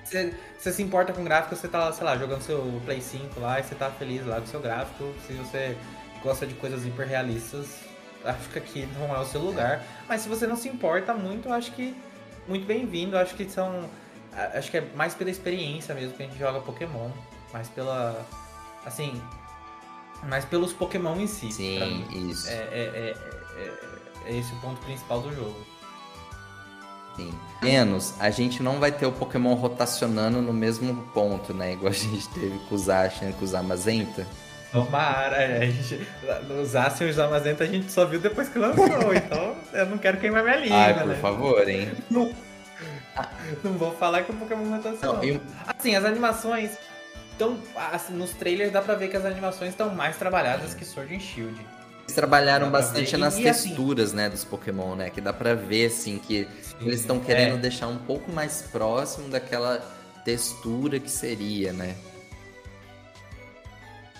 Você, 0.03 0.33
você 0.57 0.73
se 0.73 0.81
importa 0.81 1.13
com 1.13 1.23
gráfico, 1.23 1.55
você 1.55 1.67
tá, 1.69 1.91
sei 1.93 2.03
lá, 2.03 2.17
jogando 2.17 2.41
seu 2.41 2.81
Play 2.83 3.01
5 3.01 3.39
lá 3.39 3.59
e 3.59 3.63
você 3.63 3.75
tá 3.75 3.89
feliz 3.89 4.25
lá 4.25 4.41
com 4.41 4.47
seu 4.47 4.59
gráfico. 4.59 5.13
Se 5.25 5.33
você 5.33 5.77
gosta 6.21 6.45
de 6.45 6.53
coisas 6.55 6.85
hiperrealistas, 6.85 7.79
acho 8.25 8.49
que 8.49 8.59
aqui 8.59 8.89
não 8.97 9.15
é 9.15 9.19
o 9.19 9.25
seu 9.25 9.39
lugar. 9.39 9.81
Mas 10.09 10.21
se 10.21 10.29
você 10.29 10.45
não 10.45 10.57
se 10.57 10.67
importa 10.67 11.13
muito, 11.13 11.47
eu 11.47 11.53
acho 11.53 11.71
que 11.71 11.95
muito 12.47 12.65
bem-vindo. 12.65 13.17
Acho 13.17 13.35
que 13.35 13.49
são. 13.49 13.89
Acho 14.53 14.71
que 14.71 14.77
é 14.77 14.81
mais 14.95 15.13
pela 15.13 15.29
experiência 15.29 15.93
mesmo 15.95 16.13
que 16.13 16.23
a 16.23 16.25
gente 16.25 16.37
joga 16.37 16.59
Pokémon 16.59 17.09
mas 17.53 17.67
pela. 17.69 18.25
Assim. 18.85 19.21
Mas 20.27 20.45
pelos 20.45 20.71
Pokémon 20.73 21.15
em 21.19 21.27
si. 21.27 21.51
Sim, 21.51 22.05
isso. 22.29 22.47
É, 22.49 22.53
é, 22.53 23.15
é, 23.57 23.71
é, 24.25 24.37
esse 24.37 24.53
o 24.53 24.55
ponto 24.57 24.79
principal 24.81 25.21
do 25.21 25.33
jogo. 25.33 25.55
Sim. 27.15 27.33
Menos, 27.61 28.13
a 28.19 28.29
gente 28.29 28.63
não 28.63 28.79
vai 28.79 28.91
ter 28.91 29.05
o 29.05 29.11
Pokémon 29.11 29.53
rotacionando 29.53 30.41
no 30.41 30.53
mesmo 30.53 30.95
ponto, 31.13 31.53
né? 31.53 31.73
Igual 31.73 31.91
a 31.91 31.95
gente 31.95 32.27
teve 32.29 32.57
com 32.69 32.75
o 32.75 32.77
Zacian 32.77 33.29
e 33.29 33.33
com 33.33 33.43
o 33.43 33.47
Zamazenta. 33.47 34.25
Tomara, 34.71 35.59
a 35.59 35.65
gente, 35.65 36.07
o 36.49 36.65
Zacian 36.65 37.07
e 37.07 37.09
o 37.09 37.13
Zamazenta 37.13 37.65
a 37.65 37.67
gente 37.67 37.91
só 37.91 38.05
viu 38.05 38.21
depois 38.21 38.47
que 38.47 38.57
lançou, 38.57 38.85
então 39.13 39.55
eu 39.73 39.85
não 39.85 39.97
quero 39.97 40.17
queimar 40.17 40.43
minha 40.43 40.55
língua, 40.55 40.77
Ai, 40.77 40.93
por 40.93 41.07
né? 41.07 41.15
favor, 41.15 41.67
hein? 41.67 41.91
Não, 42.09 42.33
não 43.63 43.73
vou 43.73 43.91
falar 43.91 44.23
que 44.23 44.31
o 44.31 44.35
Pokémon 44.35 44.69
rotacionou. 44.69 45.21
Eu... 45.21 45.41
Assim, 45.67 45.93
as 45.93 46.05
animações 46.05 46.71
então, 47.35 47.57
assim, 47.75 48.13
nos 48.13 48.31
trailers 48.31 48.71
dá 48.71 48.81
pra 48.81 48.95
ver 48.95 49.09
que 49.09 49.17
as 49.17 49.25
animações 49.25 49.71
estão 49.71 49.93
mais 49.93 50.17
trabalhadas 50.17 50.73
que 50.73 50.85
Sword 50.85 51.15
and 51.15 51.19
Shield. 51.19 51.65
Eles 52.03 52.15
trabalharam 52.15 52.69
bastante 52.69 53.15
nas 53.15 53.37
e, 53.37 53.47
assim, 53.47 53.69
texturas, 53.69 54.09
assim, 54.09 54.17
né, 54.17 54.29
dos 54.29 54.43
Pokémon, 54.43 54.95
né? 54.95 55.09
Que 55.09 55.21
dá 55.21 55.31
pra 55.31 55.53
ver, 55.53 55.87
assim, 55.87 56.19
que 56.19 56.47
sim, 56.61 56.75
eles 56.81 56.99
estão 56.99 57.19
querendo 57.19 57.55
é. 57.55 57.57
deixar 57.57 57.87
um 57.87 57.97
pouco 57.97 58.31
mais 58.31 58.63
próximo 58.63 59.29
daquela 59.29 59.79
textura 60.25 60.99
que 60.99 61.09
seria, 61.09 61.73
né? 61.73 61.95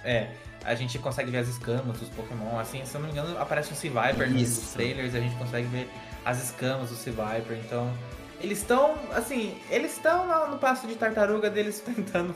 É, 0.03 0.29
a 0.63 0.73
gente 0.73 0.97
consegue 0.97 1.29
ver 1.29 1.39
as 1.39 1.47
escamas 1.47 1.97
dos 1.99 2.09
Pokémon, 2.09 2.59
assim, 2.59 2.83
se 2.85 2.95
eu 2.95 3.01
não 3.01 3.07
me 3.07 3.13
engano, 3.13 3.39
aparece 3.39 3.71
um 3.71 3.75
Seaviper 3.75 4.31
nos 4.31 4.73
trailers, 4.73 5.13
a 5.13 5.19
gente 5.19 5.35
consegue 5.35 5.67
ver 5.67 5.89
as 6.25 6.41
escamas 6.43 6.89
do 6.89 6.95
Seaviper, 6.95 7.57
então... 7.57 7.91
Eles 8.39 8.57
estão, 8.57 8.95
assim, 9.13 9.55
eles 9.69 9.91
estão 9.91 10.49
no 10.49 10.57
passo 10.57 10.88
de 10.88 10.95
tartaruga 10.95 11.47
deles 11.47 11.79
tentando 11.85 12.33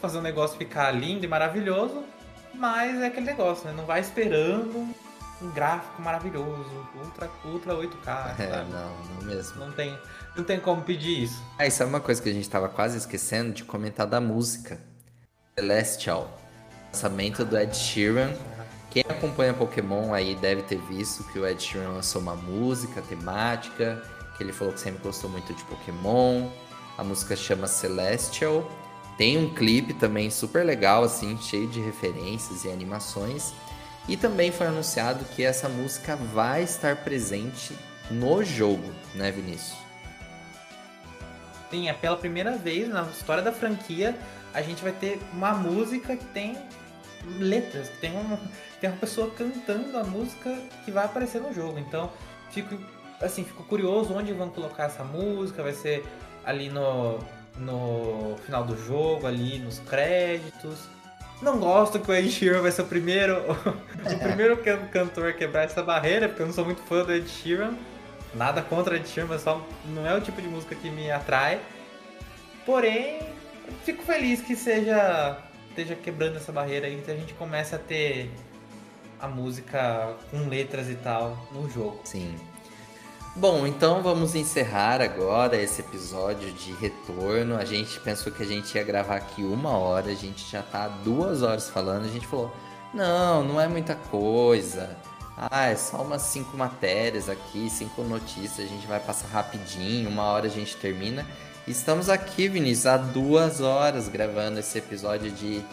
fazer 0.00 0.18
o 0.18 0.22
negócio 0.22 0.56
ficar 0.56 0.90
lindo 0.90 1.24
e 1.24 1.28
maravilhoso, 1.28 2.04
mas 2.54 3.00
é 3.00 3.06
aquele 3.06 3.26
negócio, 3.26 3.66
né? 3.66 3.74
Não 3.76 3.84
vai 3.84 4.00
esperando 4.00 4.94
um 5.42 5.50
gráfico 5.50 6.02
maravilhoso, 6.02 6.86
ultra, 6.94 7.30
ultra 7.44 7.74
8K. 7.74 8.34
É, 8.38 8.48
sabe? 8.48 8.70
não, 8.70 8.96
não 9.14 9.26
mesmo. 9.26 9.64
Não 9.64 9.72
tem, 9.72 9.98
não 10.36 10.44
tem 10.44 10.60
como 10.60 10.82
pedir 10.82 11.24
isso. 11.24 11.42
Ah, 11.58 11.66
e 11.66 11.70
sabe 11.70 11.90
uma 11.90 12.00
coisa 12.00 12.20
que 12.20 12.28
a 12.28 12.32
gente 12.32 12.48
tava 12.48 12.68
quase 12.68 12.98
esquecendo 12.98 13.52
de 13.52 13.64
comentar 13.64 14.06
da 14.06 14.20
música? 14.20 14.78
Celestial. 15.58 16.38
Lançamento 16.92 17.44
do 17.44 17.56
Ed 17.58 17.76
Sheeran. 17.76 18.32
Quem 18.90 19.04
acompanha 19.08 19.54
Pokémon 19.54 20.12
aí 20.12 20.34
deve 20.34 20.62
ter 20.62 20.78
visto 20.78 21.22
que 21.24 21.38
o 21.38 21.46
Ed 21.46 21.62
Sheeran 21.62 21.90
lançou 21.90 22.20
uma 22.20 22.34
música 22.34 23.00
temática, 23.00 24.02
que 24.36 24.42
ele 24.42 24.52
falou 24.52 24.74
que 24.74 24.80
sempre 24.80 25.02
gostou 25.02 25.30
muito 25.30 25.54
de 25.54 25.62
Pokémon. 25.64 26.48
A 26.98 27.04
música 27.04 27.36
chama 27.36 27.66
Celestial. 27.66 28.68
Tem 29.20 29.36
um 29.36 29.52
clipe 29.52 29.92
também 29.92 30.30
super 30.30 30.64
legal, 30.64 31.04
assim, 31.04 31.36
cheio 31.36 31.68
de 31.68 31.78
referências 31.78 32.64
e 32.64 32.70
animações. 32.70 33.52
E 34.08 34.16
também 34.16 34.50
foi 34.50 34.66
anunciado 34.66 35.26
que 35.36 35.44
essa 35.44 35.68
música 35.68 36.16
vai 36.16 36.62
estar 36.62 36.96
presente 37.04 37.76
no 38.10 38.42
jogo, 38.42 38.90
né, 39.14 39.30
Vinícius? 39.30 39.76
Sim, 41.70 41.90
é 41.90 41.92
pela 41.92 42.16
primeira 42.16 42.56
vez 42.56 42.88
na 42.88 43.02
história 43.02 43.42
da 43.42 43.52
franquia 43.52 44.18
a 44.54 44.62
gente 44.62 44.82
vai 44.82 44.92
ter 44.92 45.20
uma 45.34 45.52
música 45.52 46.16
que 46.16 46.24
tem 46.24 46.56
letras, 47.38 47.90
que 47.90 47.98
tem 47.98 48.12
uma, 48.12 48.40
tem 48.80 48.88
uma 48.88 48.98
pessoa 48.98 49.30
cantando 49.32 49.98
a 49.98 50.02
música 50.02 50.50
que 50.82 50.90
vai 50.90 51.04
aparecer 51.04 51.42
no 51.42 51.52
jogo. 51.52 51.78
Então, 51.78 52.10
fico 52.50 52.74
assim, 53.20 53.44
fico 53.44 53.64
curioso 53.64 54.14
onde 54.14 54.32
vão 54.32 54.48
colocar 54.48 54.84
essa 54.84 55.04
música, 55.04 55.62
vai 55.62 55.74
ser 55.74 56.06
ali 56.42 56.70
no 56.70 57.18
no 57.56 58.36
final 58.44 58.64
do 58.64 58.76
jogo, 58.86 59.26
ali 59.26 59.58
nos 59.58 59.78
créditos. 59.80 60.88
Não 61.42 61.58
gosto 61.58 61.98
que 61.98 62.10
o 62.10 62.14
Ed 62.14 62.30
Sheeran 62.30 62.60
vai 62.60 62.70
ser 62.70 62.82
o 62.82 62.86
primeiro, 62.86 63.34
o 63.50 64.18
primeiro 64.18 64.56
can- 64.58 64.86
cantor 64.88 65.30
a 65.30 65.32
quebrar 65.32 65.64
essa 65.64 65.82
barreira, 65.82 66.28
porque 66.28 66.42
eu 66.42 66.46
não 66.46 66.52
sou 66.52 66.64
muito 66.64 66.82
fã 66.82 67.02
do 67.04 67.12
Ed 67.12 67.28
Sheeran. 67.28 67.74
Nada 68.34 68.62
contra 68.62 68.94
o 68.94 68.96
Ed 68.96 69.08
Sheeran, 69.08 69.26
mas 69.28 69.42
só 69.42 69.66
não 69.86 70.06
é 70.06 70.14
o 70.14 70.20
tipo 70.20 70.40
de 70.40 70.48
música 70.48 70.74
que 70.74 70.90
me 70.90 71.10
atrai. 71.10 71.60
Porém, 72.66 73.20
fico 73.84 74.02
feliz 74.02 74.40
que 74.42 74.54
seja 74.54 75.38
esteja 75.70 75.94
quebrando 75.94 76.36
essa 76.36 76.50
barreira 76.52 76.88
e 76.88 77.00
que 77.00 77.10
a 77.10 77.14
gente 77.16 77.32
comece 77.34 77.74
a 77.74 77.78
ter 77.78 78.28
a 79.20 79.28
música 79.28 80.14
com 80.30 80.48
letras 80.48 80.88
e 80.90 80.94
tal 80.96 81.38
no 81.52 81.70
jogo. 81.70 82.00
Sim. 82.04 82.34
Bom, 83.36 83.64
então 83.64 84.02
vamos 84.02 84.34
encerrar 84.34 85.00
agora 85.00 85.56
esse 85.56 85.80
episódio 85.80 86.52
de 86.52 86.72
retorno. 86.72 87.56
A 87.56 87.64
gente 87.64 88.00
pensou 88.00 88.32
que 88.32 88.42
a 88.42 88.46
gente 88.46 88.74
ia 88.74 88.82
gravar 88.82 89.16
aqui 89.16 89.44
uma 89.44 89.70
hora, 89.70 90.10
a 90.10 90.14
gente 90.14 90.50
já 90.50 90.62
tá 90.62 90.88
duas 90.88 91.40
horas 91.40 91.70
falando. 91.70 92.06
A 92.06 92.08
gente 92.08 92.26
falou: 92.26 92.52
não, 92.92 93.44
não 93.44 93.60
é 93.60 93.68
muita 93.68 93.94
coisa. 93.94 94.96
Ah, 95.36 95.66
é 95.66 95.76
só 95.76 96.02
umas 96.02 96.22
cinco 96.22 96.56
matérias 96.56 97.28
aqui, 97.28 97.70
cinco 97.70 98.02
notícias. 98.02 98.66
A 98.66 98.68
gente 98.68 98.86
vai 98.86 98.98
passar 98.98 99.28
rapidinho, 99.28 100.10
uma 100.10 100.24
hora 100.24 100.46
a 100.46 100.50
gente 100.50 100.76
termina. 100.76 101.24
Estamos 101.68 102.08
aqui, 102.08 102.48
Vinícius, 102.48 102.86
há 102.86 102.96
duas 102.96 103.60
horas 103.60 104.08
gravando 104.08 104.58
esse 104.58 104.76
episódio 104.76 105.30
de 105.30 105.64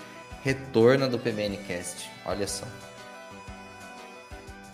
retorno 0.44 1.10
do 1.10 1.18
PBNcast. 1.18 2.08
Olha 2.24 2.48
só. 2.48 2.68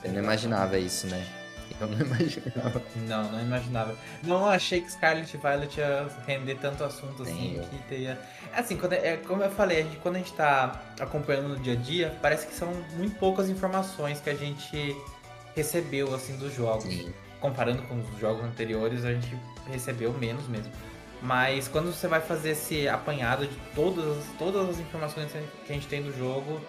Eu 0.03 0.11
não 0.11 0.21
imaginava 0.21 0.77
isso, 0.77 1.07
né? 1.07 1.42
Eu 1.79 1.87
não 1.87 1.99
imaginava. 2.05 2.81
Não, 2.95 3.31
não 3.31 3.41
imaginava. 3.41 3.95
Não 4.23 4.47
achei 4.47 4.81
que 4.81 4.91
Scarlet 4.91 5.35
Violet 5.37 5.79
ia 5.79 6.07
render 6.25 6.55
tanto 6.55 6.83
assunto 6.83 7.23
assim 7.23 7.57
eu. 7.57 7.63
que 7.63 7.77
teria. 7.89 8.19
Assim, 8.53 8.77
quando, 8.77 8.93
é, 8.93 9.17
como 9.17 9.43
eu 9.43 9.51
falei, 9.51 9.79
a 9.79 9.83
gente, 9.83 9.97
quando 9.97 10.15
a 10.15 10.19
gente 10.19 10.33
tá 10.33 10.81
acompanhando 10.99 11.49
no 11.49 11.59
dia 11.59 11.73
a 11.73 11.75
dia, 11.75 12.17
parece 12.21 12.47
que 12.47 12.53
são 12.53 12.71
muito 12.95 13.15
poucas 13.17 13.49
informações 13.49 14.21
que 14.21 14.29
a 14.29 14.35
gente 14.35 14.95
recebeu 15.55 16.13
assim 16.13 16.35
dos 16.37 16.53
jogos. 16.53 16.85
Sim. 16.85 17.13
comparando 17.39 17.81
com 17.83 17.99
os 17.99 18.19
jogos 18.19 18.43
anteriores, 18.45 19.03
a 19.03 19.13
gente 19.13 19.37
recebeu 19.67 20.13
menos 20.13 20.47
mesmo. 20.47 20.71
Mas 21.21 21.69
quando 21.69 21.93
você 21.93 22.07
vai 22.07 22.19
fazer 22.19 22.51
esse 22.51 22.87
apanhado 22.87 23.47
de 23.47 23.55
todas, 23.73 24.23
todas 24.37 24.69
as 24.69 24.79
informações 24.79 25.31
que 25.31 25.71
a 25.71 25.73
gente 25.73 25.87
tem 25.87 26.01
do 26.01 26.15
jogo, 26.17 26.59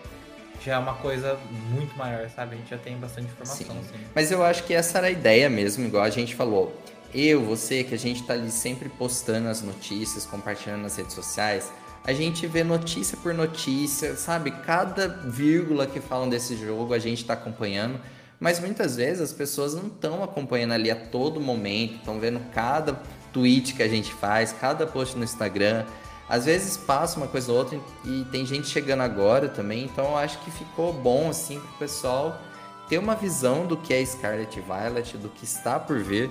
já 0.60 0.74
é 0.74 0.78
uma 0.78 0.94
coisa 0.94 1.38
muito 1.70 1.96
maior, 1.96 2.28
sabe? 2.30 2.54
A 2.54 2.58
gente 2.58 2.70
já 2.70 2.78
tem 2.78 2.96
bastante 2.96 3.26
informação, 3.26 3.76
Sim. 3.76 3.80
assim. 3.80 4.04
Mas 4.14 4.30
eu 4.30 4.42
acho 4.42 4.64
que 4.64 4.74
essa 4.74 4.98
era 4.98 5.08
a 5.08 5.10
ideia 5.10 5.50
mesmo, 5.50 5.86
igual 5.86 6.02
a 6.02 6.10
gente 6.10 6.34
falou. 6.34 6.74
Eu, 7.14 7.44
você, 7.44 7.84
que 7.84 7.94
a 7.94 7.98
gente 7.98 8.22
tá 8.24 8.32
ali 8.32 8.50
sempre 8.50 8.88
postando 8.88 9.48
as 9.48 9.62
notícias, 9.62 10.26
compartilhando 10.26 10.82
nas 10.82 10.96
redes 10.96 11.14
sociais, 11.14 11.70
a 12.06 12.12
gente 12.12 12.46
vê 12.46 12.62
notícia 12.62 13.16
por 13.16 13.32
notícia, 13.32 14.16
sabe? 14.16 14.50
Cada 14.50 15.08
vírgula 15.08 15.86
que 15.86 16.00
falam 16.00 16.28
desse 16.28 16.56
jogo 16.56 16.92
a 16.92 16.98
gente 16.98 17.24
tá 17.24 17.32
acompanhando. 17.32 17.98
Mas 18.38 18.60
muitas 18.60 18.96
vezes 18.96 19.22
as 19.22 19.32
pessoas 19.32 19.74
não 19.74 19.86
estão 19.86 20.22
acompanhando 20.22 20.72
ali 20.72 20.90
a 20.90 20.96
todo 20.96 21.40
momento, 21.40 21.94
estão 21.94 22.18
vendo 22.18 22.40
cada 22.52 23.00
tweet 23.32 23.74
que 23.74 23.82
a 23.82 23.88
gente 23.88 24.12
faz, 24.12 24.52
cada 24.52 24.86
post 24.86 25.16
no 25.16 25.24
Instagram. 25.24 25.84
Às 26.28 26.46
vezes 26.46 26.76
passa 26.76 27.18
uma 27.18 27.26
coisa 27.26 27.52
ou 27.52 27.58
outra 27.58 27.78
e 28.04 28.24
tem 28.32 28.46
gente 28.46 28.66
chegando 28.66 29.02
agora 29.02 29.48
também, 29.48 29.84
então 29.84 30.06
eu 30.06 30.16
acho 30.16 30.38
que 30.38 30.50
ficou 30.50 30.92
bom 30.92 31.28
assim 31.28 31.60
pro 31.60 31.78
pessoal 31.78 32.40
ter 32.88 32.98
uma 32.98 33.14
visão 33.14 33.66
do 33.66 33.76
que 33.76 33.92
é 33.92 34.04
Scarlet 34.04 34.60
Violet, 34.60 35.16
do 35.16 35.28
que 35.28 35.44
está 35.44 35.78
por 35.78 36.02
vir. 36.02 36.30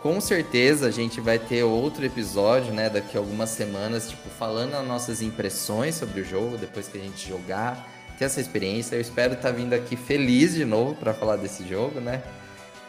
Com 0.00 0.20
certeza 0.20 0.86
a 0.86 0.90
gente 0.90 1.20
vai 1.20 1.38
ter 1.38 1.62
outro 1.62 2.04
episódio, 2.04 2.74
né, 2.74 2.90
daqui 2.90 3.16
a 3.16 3.20
algumas 3.20 3.50
semanas, 3.50 4.10
tipo, 4.10 4.28
falando 4.28 4.74
as 4.74 4.86
nossas 4.86 5.22
impressões 5.22 5.94
sobre 5.94 6.20
o 6.20 6.24
jogo, 6.24 6.58
depois 6.58 6.88
que 6.88 6.98
a 6.98 7.00
gente 7.00 7.26
jogar, 7.26 7.88
ter 8.18 8.26
essa 8.26 8.40
experiência. 8.40 8.96
Eu 8.96 9.00
espero 9.00 9.32
estar 9.32 9.50
vindo 9.50 9.72
aqui 9.72 9.96
feliz 9.96 10.54
de 10.54 10.64
novo 10.64 10.94
para 10.94 11.14
falar 11.14 11.36
desse 11.36 11.66
jogo, 11.66 12.00
né? 12.00 12.22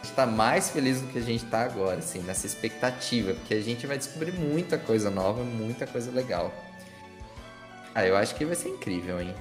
A 0.06 0.08
gente 0.08 0.14
tá 0.14 0.26
mais 0.26 0.70
feliz 0.70 1.00
do 1.00 1.08
que 1.08 1.18
a 1.18 1.22
gente 1.22 1.44
tá 1.46 1.62
agora, 1.62 1.98
assim, 1.98 2.20
nessa 2.20 2.46
expectativa, 2.46 3.34
porque 3.34 3.54
a 3.54 3.60
gente 3.60 3.88
vai 3.88 3.98
descobrir 3.98 4.30
muita 4.30 4.78
coisa 4.78 5.10
nova, 5.10 5.42
muita 5.42 5.84
coisa 5.84 6.12
legal. 6.12 6.52
Ah, 7.92 8.06
eu 8.06 8.16
acho 8.16 8.36
que 8.36 8.44
vai 8.44 8.54
ser 8.54 8.68
incrível, 8.68 9.20
hein? 9.20 9.34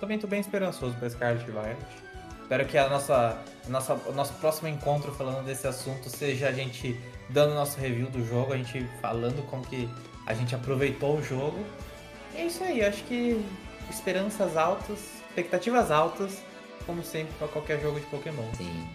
Também 0.00 0.18
tô 0.18 0.26
bem 0.26 0.40
esperançoso 0.40 0.96
pra 0.96 1.08
Scarlet 1.08 1.48
Violet. 1.48 1.76
Espero 2.42 2.66
que 2.66 2.76
a 2.76 2.88
nossa, 2.88 3.38
a 3.64 3.70
nossa, 3.70 3.94
o 3.94 4.12
nosso 4.12 4.32
próximo 4.34 4.66
encontro 4.66 5.12
falando 5.12 5.44
desse 5.44 5.68
assunto 5.68 6.10
seja 6.10 6.48
a 6.48 6.52
gente 6.52 7.00
dando 7.28 7.54
nosso 7.54 7.78
review 7.78 8.10
do 8.10 8.26
jogo, 8.26 8.52
a 8.52 8.56
gente 8.56 8.84
falando 9.00 9.48
como 9.48 9.64
que 9.64 9.88
a 10.26 10.34
gente 10.34 10.56
aproveitou 10.56 11.18
o 11.18 11.22
jogo. 11.22 11.64
É 12.34 12.46
isso 12.46 12.64
aí, 12.64 12.84
acho 12.84 13.04
que 13.04 13.46
esperanças 13.88 14.56
altas, 14.56 14.98
expectativas 15.28 15.92
altas, 15.92 16.42
como 16.86 17.02
sempre 17.02 17.32
para 17.38 17.48
qualquer 17.48 17.80
jogo 17.80 18.00
de 18.00 18.06
Pokémon. 18.06 18.44
Sim. 18.56 18.86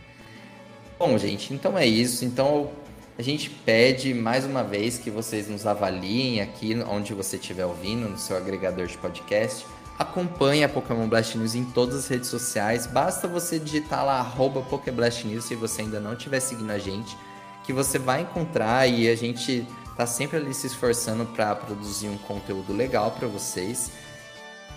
Bom, 0.97 1.17
gente, 1.17 1.53
então 1.53 1.77
é 1.77 1.85
isso. 1.85 2.23
Então 2.23 2.71
a 3.17 3.21
gente 3.21 3.49
pede 3.49 4.13
mais 4.13 4.45
uma 4.45 4.63
vez 4.63 4.97
que 4.97 5.09
vocês 5.09 5.47
nos 5.47 5.65
avaliem 5.65 6.41
aqui 6.41 6.75
onde 6.87 7.13
você 7.13 7.37
estiver 7.37 7.65
ouvindo, 7.65 8.09
no 8.09 8.17
seu 8.17 8.35
agregador 8.35 8.87
de 8.87 8.97
podcast. 8.97 9.65
Acompanhe 9.97 10.63
a 10.63 10.69
Pokémon 10.69 11.07
Blast 11.07 11.37
News 11.37 11.55
em 11.55 11.63
todas 11.63 11.95
as 11.95 12.07
redes 12.09 12.27
sociais. 12.27 12.85
Basta 12.85 13.27
você 13.27 13.57
digitar 13.57 14.05
lá 14.05 14.19
arroba 14.19 14.61
Pokéblast 14.61 15.25
News 15.25 15.45
se 15.45 15.55
você 15.55 15.83
ainda 15.83 16.01
não 16.01 16.13
estiver 16.13 16.41
seguindo 16.41 16.69
a 16.71 16.77
gente, 16.77 17.17
que 17.63 17.71
você 17.71 17.97
vai 17.97 18.23
encontrar 18.23 18.87
e 18.87 19.07
a 19.07 19.15
gente 19.15 19.65
tá 19.95 20.05
sempre 20.05 20.37
ali 20.37 20.53
se 20.53 20.67
esforçando 20.67 21.25
para 21.25 21.55
produzir 21.55 22.09
um 22.09 22.17
conteúdo 22.17 22.73
legal 22.73 23.11
para 23.11 23.27
vocês. 23.29 23.91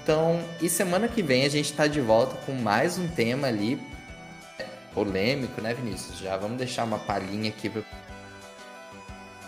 Então, 0.09 0.43
e 0.59 0.71
semana 0.71 1.07
que 1.07 1.23
vem 1.23 1.45
a 1.45 1.51
gente 1.51 1.71
tá 1.75 1.87
de 1.87 2.01
volta 2.01 2.35
com 2.47 2.53
mais 2.53 2.97
um 2.97 3.07
tema 3.07 3.47
ali 3.47 3.79
polêmico, 4.95 5.61
né, 5.61 5.75
Vinícius? 5.75 6.19
Já 6.19 6.35
vamos 6.35 6.57
deixar 6.57 6.85
uma 6.85 6.99
palhinha 6.99 7.51
aqui 7.51 7.69
pro 7.69 7.85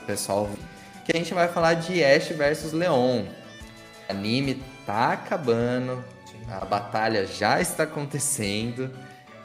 pessoal 0.07 0.41
ouvir. 0.41 0.59
que 1.03 1.17
a 1.17 1.19
gente 1.19 1.33
vai 1.33 1.49
falar 1.49 1.73
de 1.73 2.05
Ash 2.05 2.29
versus 2.29 2.73
Leon. 2.73 3.23
O 3.23 4.13
anime 4.13 4.63
tá 4.85 5.15
acabando, 5.15 6.05
a 6.51 6.63
batalha 6.67 7.27
já 7.27 7.59
está 7.59 7.85
acontecendo. 7.85 8.91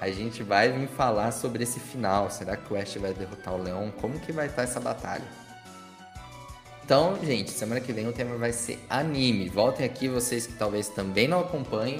A 0.01 0.11
gente 0.11 0.43
vai 0.43 0.69
vir 0.69 0.89
falar 0.89 1.31
sobre 1.31 1.63
esse 1.63 1.79
final. 1.79 2.29
Será 2.29 2.57
que 2.57 2.73
o 2.73 2.75
Ash 2.77 2.93
vai 2.95 3.13
derrotar 3.13 3.53
o 3.53 3.63
Leon? 3.63 3.89
Como 4.01 4.19
que 4.19 4.33
vai 4.33 4.47
estar 4.47 4.63
essa 4.63 4.81
batalha? 4.81 5.44
Então, 6.85 7.17
gente, 7.23 7.49
semana 7.49 7.81
que 7.81 7.91
vem 7.91 8.07
o 8.07 8.13
tema 8.13 8.37
vai 8.37 8.53
ser 8.53 8.77
anime. 8.87 9.49
Voltem 9.49 9.83
aqui 9.83 10.07
vocês 10.07 10.45
que 10.45 10.53
talvez 10.53 10.87
também 10.87 11.27
não 11.27 11.39
acompanhem. 11.39 11.99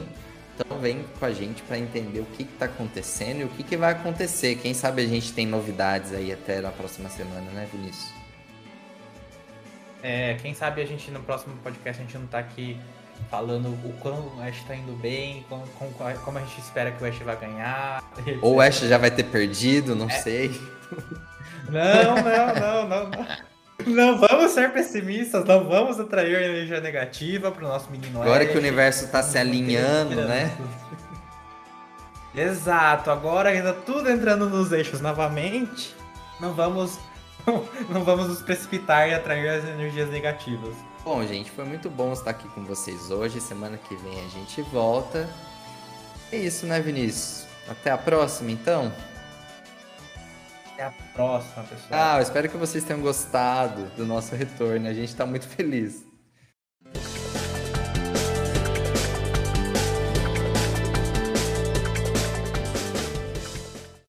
Então 0.58 0.78
vem 0.80 1.04
com 1.20 1.26
a 1.26 1.32
gente 1.34 1.64
para 1.64 1.78
entender 1.80 2.20
o 2.20 2.26
que 2.26 2.44
está 2.44 2.66
acontecendo 2.66 3.42
e 3.42 3.44
o 3.46 3.50
que, 3.50 3.64
que 3.64 3.76
vai 3.76 3.94
acontecer. 3.94 4.56
Quem 4.58 4.76
sabe 4.76 5.02
a 5.02 5.08
gente 5.08 5.34
tem 5.34 5.46
novidades 5.48 6.14
aí 6.14 6.32
até 6.32 6.62
na 6.62 6.70
próxima 6.70 7.10
semana, 7.10 7.50
né, 7.52 7.68
Vinícius? 7.74 8.10
É, 10.04 10.36
quem 10.36 10.54
sabe 10.54 10.82
a 10.82 10.86
gente 10.86 11.10
no 11.10 11.20
próximo 11.22 11.58
podcast 11.64 12.02
a 12.02 12.06
gente 12.06 12.18
não 12.18 12.28
tá 12.28 12.38
aqui 12.38 12.78
falando 13.30 13.70
o 13.70 13.94
quão 14.02 14.38
o 14.38 14.42
Ash 14.42 14.64
tá 14.68 14.76
indo 14.76 14.94
bem, 14.94 15.44
com, 15.50 15.60
com- 15.80 15.92
como 16.24 16.38
a 16.38 16.42
gente 16.42 16.60
espera 16.60 16.92
que 16.92 17.04
o 17.04 17.08
Ash 17.08 17.18
vai 17.20 17.36
ganhar. 17.38 18.04
Ou 18.42 18.56
o 18.58 18.62
Ash 18.62 18.82
já 18.82 19.00
vai 19.00 19.10
ter 19.10 19.24
perdido, 19.24 19.96
não 19.96 20.10
sei. 20.12 20.52
Não, 21.68 22.16
não, 22.16 22.54
não, 22.54 22.88
não, 22.88 23.10
não. 23.10 23.55
Não 23.86 24.18
vamos 24.18 24.52
ser 24.52 24.72
pessimistas, 24.72 25.44
não 25.46 25.68
vamos 25.68 26.00
atrair 26.00 26.36
energia 26.36 26.80
negativa 26.80 27.52
pro 27.52 27.68
nosso 27.68 27.92
menino 27.92 28.22
Agora 28.22 28.46
que 28.46 28.56
o 28.56 28.60
universo 28.60 29.08
tá 29.10 29.22
se 29.22 29.38
alinhando, 29.38 30.16
né? 30.16 30.56
Exato, 32.34 33.12
agora 33.12 33.50
ainda 33.50 33.74
tudo 33.74 34.10
entrando 34.10 34.50
nos 34.50 34.72
eixos 34.72 35.00
novamente, 35.00 35.96
não 36.40 36.54
vamos 36.54 37.00
não 37.90 38.04
vamos 38.04 38.28
nos 38.28 38.42
precipitar 38.42 39.10
e 39.10 39.14
atrair 39.14 39.48
as 39.50 39.64
energias 39.66 40.10
negativas. 40.10 40.76
Bom, 41.04 41.26
gente, 41.26 41.52
foi 41.52 41.66
muito 41.66 41.90
bom 41.90 42.12
estar 42.14 42.32
aqui 42.32 42.48
com 42.50 42.64
vocês 42.66 43.12
hoje. 43.12 43.40
Semana 43.40 43.78
que 43.78 43.96
vem 43.96 44.26
a 44.26 44.30
gente 44.30 44.62
volta. 44.64 45.30
É 46.32 46.38
isso, 46.38 46.66
né, 46.66 46.80
Vinícius? 46.80 47.46
Até 47.70 47.92
a 47.92 47.98
próxima, 47.98 48.52
então. 48.52 48.92
Até 50.76 50.84
a 50.84 50.94
próxima, 51.14 51.64
pessoal. 51.64 51.90
Ah, 51.92 52.18
eu 52.18 52.22
espero 52.22 52.50
que 52.50 52.58
vocês 52.58 52.84
tenham 52.84 53.02
gostado 53.02 53.86
do 53.96 54.06
nosso 54.06 54.36
retorno. 54.36 54.90
A 54.90 54.94
gente 54.94 55.08
está 55.08 55.26
muito 55.26 55.48
feliz. 55.48 56.04